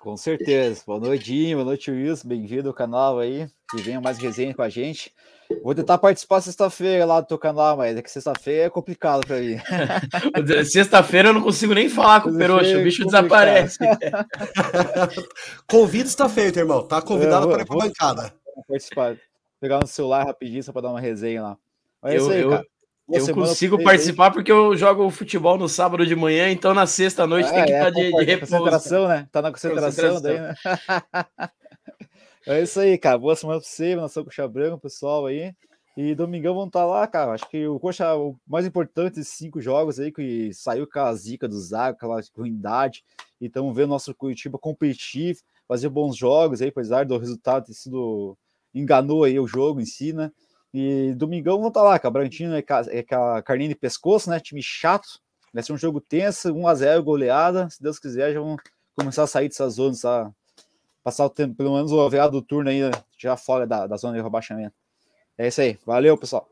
Com 0.00 0.16
certeza. 0.16 0.82
Boa 0.84 0.98
noite, 0.98 1.54
boa 1.54 1.64
noite, 1.64 1.88
Wilson. 1.88 2.26
Bem-vindo 2.26 2.68
ao 2.68 2.74
canal 2.74 3.20
aí. 3.20 3.48
Que 3.72 3.82
venha 3.82 4.00
mais 4.00 4.18
resenha 4.18 4.54
com 4.54 4.62
a 4.62 4.68
gente. 4.68 5.12
Vou 5.62 5.74
tentar 5.74 5.98
participar 5.98 6.40
sexta-feira 6.40 7.04
lá 7.04 7.20
do 7.20 7.26
teu 7.26 7.38
canal, 7.38 7.76
mas 7.76 7.96
é 7.96 8.02
que 8.02 8.10
sexta-feira 8.10 8.66
é 8.66 8.70
complicado 8.70 9.26
para 9.26 9.40
mim. 9.40 9.58
sexta-feira 10.64 11.30
eu 11.30 11.32
não 11.32 11.42
consigo 11.42 11.74
nem 11.74 11.88
falar 11.88 12.20
com 12.20 12.30
o 12.30 12.36
Peroxa, 12.36 12.78
o 12.78 12.82
bicho 12.82 13.02
é 13.02 13.06
desaparece. 13.06 13.78
Convite 15.66 16.06
está 16.06 16.28
feito, 16.28 16.58
irmão. 16.58 16.86
Tá 16.86 17.02
convidado 17.02 17.48
para 17.48 17.62
ir 17.62 17.66
para 17.66 17.76
a 17.76 17.86
bancada. 17.86 18.34
Participar. 18.68 19.16
Pegar 19.60 19.80
no 19.80 19.86
celular 19.86 20.26
rapidinho 20.26 20.62
só 20.62 20.72
para 20.72 20.82
dar 20.82 20.90
uma 20.90 21.00
resenha 21.00 21.42
lá. 21.42 21.56
Mas 22.00 22.14
é 22.14 22.16
eu, 22.16 22.20
é 22.20 22.22
isso 22.22 22.30
aí, 22.30 22.40
eu, 22.40 22.50
cara. 22.50 22.66
Eu 23.08 23.34
consigo 23.34 23.82
participar 23.82 24.26
aí. 24.26 24.32
porque 24.32 24.52
eu 24.52 24.76
jogo 24.76 25.10
futebol 25.10 25.58
no 25.58 25.68
sábado 25.68 26.06
de 26.06 26.14
manhã, 26.14 26.50
então 26.50 26.72
na 26.72 26.86
sexta 26.86 27.26
noite 27.26 27.48
ah, 27.48 27.52
tem 27.52 27.64
que 27.64 27.72
é, 27.72 27.78
estar 27.78 27.90
de, 27.90 28.10
de 28.10 28.24
repouso. 28.24 28.56
Concentração, 28.56 29.08
né? 29.08 29.28
Tá 29.30 29.42
na 29.42 29.50
concentração, 29.50 30.14
concentração. 30.14 30.22
daí, 30.22 30.40
né? 30.40 31.48
é 32.46 32.62
isso 32.62 32.80
aí, 32.80 32.98
cara. 32.98 33.18
Boa 33.18 33.36
semana 33.36 33.60
pra 33.60 33.68
você, 33.68 33.94
nação 33.94 34.24
Coxa 34.24 34.48
Branca, 34.48 34.78
pessoal 34.78 35.26
aí. 35.26 35.54
E 35.96 36.14
domingão 36.14 36.54
vamos 36.54 36.68
estar 36.68 36.80
tá 36.80 36.86
lá, 36.86 37.06
cara. 37.06 37.32
Acho 37.32 37.48
que 37.48 37.66
o 37.66 37.78
Coxa, 37.78 38.16
o 38.16 38.36
mais 38.46 38.66
importante 38.66 39.16
desses 39.16 39.34
cinco 39.34 39.60
jogos 39.60 40.00
aí, 40.00 40.10
que 40.10 40.52
saiu 40.52 40.86
com 40.86 41.00
a 41.00 41.14
zica 41.14 41.46
do 41.46 41.60
Zago, 41.60 41.96
aquela 41.96 42.20
ruindade. 42.36 43.04
E 43.40 43.46
estamos 43.46 43.74
vendo 43.76 43.90
nosso 43.90 44.14
Curitiba 44.14 44.58
competir, 44.58 45.36
fazer 45.68 45.88
bons 45.88 46.16
jogos 46.16 46.62
aí, 46.62 46.68
apesar 46.68 47.04
do 47.04 47.18
resultado 47.18 47.66
ter 47.66 47.74
sido. 47.74 48.36
enganou 48.74 49.24
aí 49.24 49.38
o 49.38 49.46
jogo 49.46 49.80
em 49.80 49.86
si, 49.86 50.12
né? 50.12 50.32
E 50.74 51.14
domingão 51.14 51.58
vão 51.58 51.68
estar 51.68 51.80
tá 51.80 51.86
lá, 51.86 51.98
com 51.98 52.06
a 52.06 52.10
Brantino 52.10 52.54
é, 52.54 52.64
é 52.88 53.02
com 53.02 53.14
a 53.14 53.42
carninha 53.42 53.68
de 53.68 53.74
pescoço, 53.76 54.30
né? 54.30 54.40
Time 54.40 54.62
chato. 54.62 55.20
Vai 55.52 55.62
ser 55.62 55.74
um 55.74 55.78
jogo 55.78 56.00
tenso, 56.00 56.52
1x0, 56.54 57.02
goleada. 57.02 57.68
Se 57.70 57.82
Deus 57.82 57.98
quiser, 57.98 58.32
já 58.32 58.40
vão 58.40 58.56
começar 58.96 59.24
a 59.24 59.26
sair 59.26 59.48
dessa 59.48 59.68
zona, 59.68 59.94
sabe? 59.94 60.34
Passar 61.02 61.24
o 61.26 61.30
tempo, 61.30 61.54
pelo 61.54 61.74
menos 61.74 61.92
o 61.92 62.10
virado 62.10 62.32
do 62.32 62.42
turno 62.42 62.70
ainda, 62.70 62.90
já 63.18 63.36
fora 63.36 63.66
da, 63.66 63.86
da 63.86 63.96
zona 63.96 64.16
de 64.16 64.22
rebaixamento. 64.22 64.74
É 65.36 65.48
isso 65.48 65.60
aí. 65.60 65.78
Valeu, 65.86 66.16
pessoal. 66.18 66.51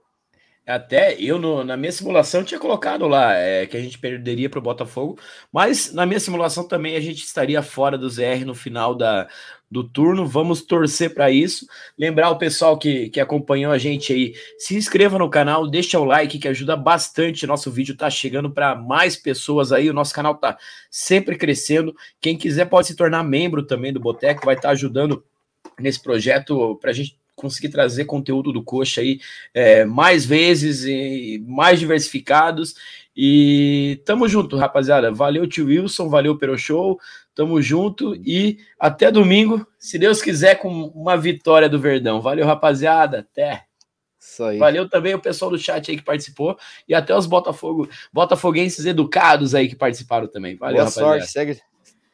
Até 0.71 1.21
eu, 1.21 1.39
no, 1.39 1.65
na 1.65 1.77
minha 1.77 1.93
simulação, 1.93 2.45
tinha 2.45 2.61
colocado 2.61 3.07
lá 3.09 3.35
é, 3.35 3.67
que 3.67 3.77
a 3.77 3.81
gente 3.81 3.99
perderia 3.99 4.49
para 4.49 4.59
o 4.59 4.63
Botafogo, 4.63 5.19
mas 5.53 5.93
na 5.93 6.07
minha 6.07 6.21
simulação 6.21 6.67
também 6.67 6.97
a 6.97 7.01
gente 7.01 7.25
estaria 7.25 7.63
fora 7.63 7.99
do 7.99 8.09
ZR 8.09 8.45
no 8.47 8.55
final 8.55 8.95
da, 8.95 9.29
do 9.71 9.85
turno. 9.85 10.27
Vamos 10.27 10.63
torcer 10.63 11.15
para 11.15 11.31
isso. 11.31 11.67
Lembrar 11.99 12.31
o 12.31 12.39
pessoal 12.39 12.79
que, 12.79 13.09
que 13.11 13.21
acompanhou 13.21 13.73
a 13.73 13.79
gente 13.79 14.13
aí, 14.13 14.35
se 14.59 14.77
inscreva 14.77 15.19
no 15.19 15.31
canal, 15.31 15.69
deixa 15.69 15.99
o 15.99 16.05
like 16.05 16.39
que 16.39 16.49
ajuda 16.49 16.77
bastante. 16.77 17.47
Nosso 17.47 17.71
vídeo 17.71 17.93
está 17.93 18.09
chegando 18.09 18.51
para 18.51 18.75
mais 18.75 19.17
pessoas 19.17 19.73
aí. 19.73 19.91
O 19.91 19.95
nosso 19.95 20.15
canal 20.15 20.35
está 20.35 20.57
sempre 20.91 21.37
crescendo. 21.37 21.95
Quem 22.21 22.37
quiser 22.37 22.67
pode 22.67 22.87
se 22.87 22.97
tornar 22.97 23.23
membro 23.23 23.63
também 23.63 23.93
do 23.93 24.01
Boteco, 24.01 24.47
vai 24.47 24.55
estar 24.55 24.69
tá 24.69 24.73
ajudando 24.73 25.25
nesse 25.79 26.01
projeto 26.03 26.77
para 26.81 26.91
a 26.91 26.95
gente 26.95 27.20
conseguir 27.41 27.69
trazer 27.71 28.05
conteúdo 28.05 28.53
do 28.53 28.63
Coxa 28.63 29.01
aí 29.01 29.21
é, 29.55 29.85
mais 29.85 30.25
vezes 30.25 30.85
e 30.85 31.43
mais 31.47 31.79
diversificados. 31.79 32.75
E 33.17 34.01
tamo 34.05 34.29
junto, 34.29 34.57
rapaziada. 34.57 35.11
Valeu, 35.13 35.47
tio 35.47 35.67
Wilson, 35.67 36.09
valeu, 36.09 36.39
Pero 36.39 36.57
Show. 36.57 36.99
Tamo 37.35 37.61
junto 37.63 38.15
e 38.17 38.59
até 38.79 39.11
domingo, 39.11 39.67
se 39.79 39.99
Deus 39.99 40.21
quiser, 40.21 40.57
com 40.57 40.69
uma 40.69 41.17
vitória 41.17 41.69
do 41.69 41.79
Verdão. 41.79 42.21
Valeu, 42.21 42.45
rapaziada. 42.45 43.21
Até. 43.21 43.65
Isso 44.19 44.45
aí. 44.45 44.59
Valeu 44.59 44.89
também 44.89 45.15
o 45.15 45.21
pessoal 45.21 45.51
do 45.51 45.59
chat 45.59 45.91
aí 45.91 45.97
que 45.97 46.03
participou 46.03 46.59
e 46.87 46.95
até 46.95 47.17
os 47.17 47.27
Botafogo, 47.27 47.89
botafoguenses 48.13 48.85
educados 48.85 49.55
aí 49.55 49.69
que 49.69 49.77
participaram 49.77 50.29
também. 50.29 50.57
Valeu, 50.57 50.77
Boa 50.77 50.85
rapaziada. 50.85 51.21
sorte, 51.21 51.33
segue 51.33 51.61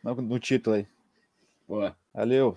no 0.05 0.39
título 0.39 0.77
aí. 0.77 0.87
Boa. 1.67 1.97
Valeu. 2.15 2.57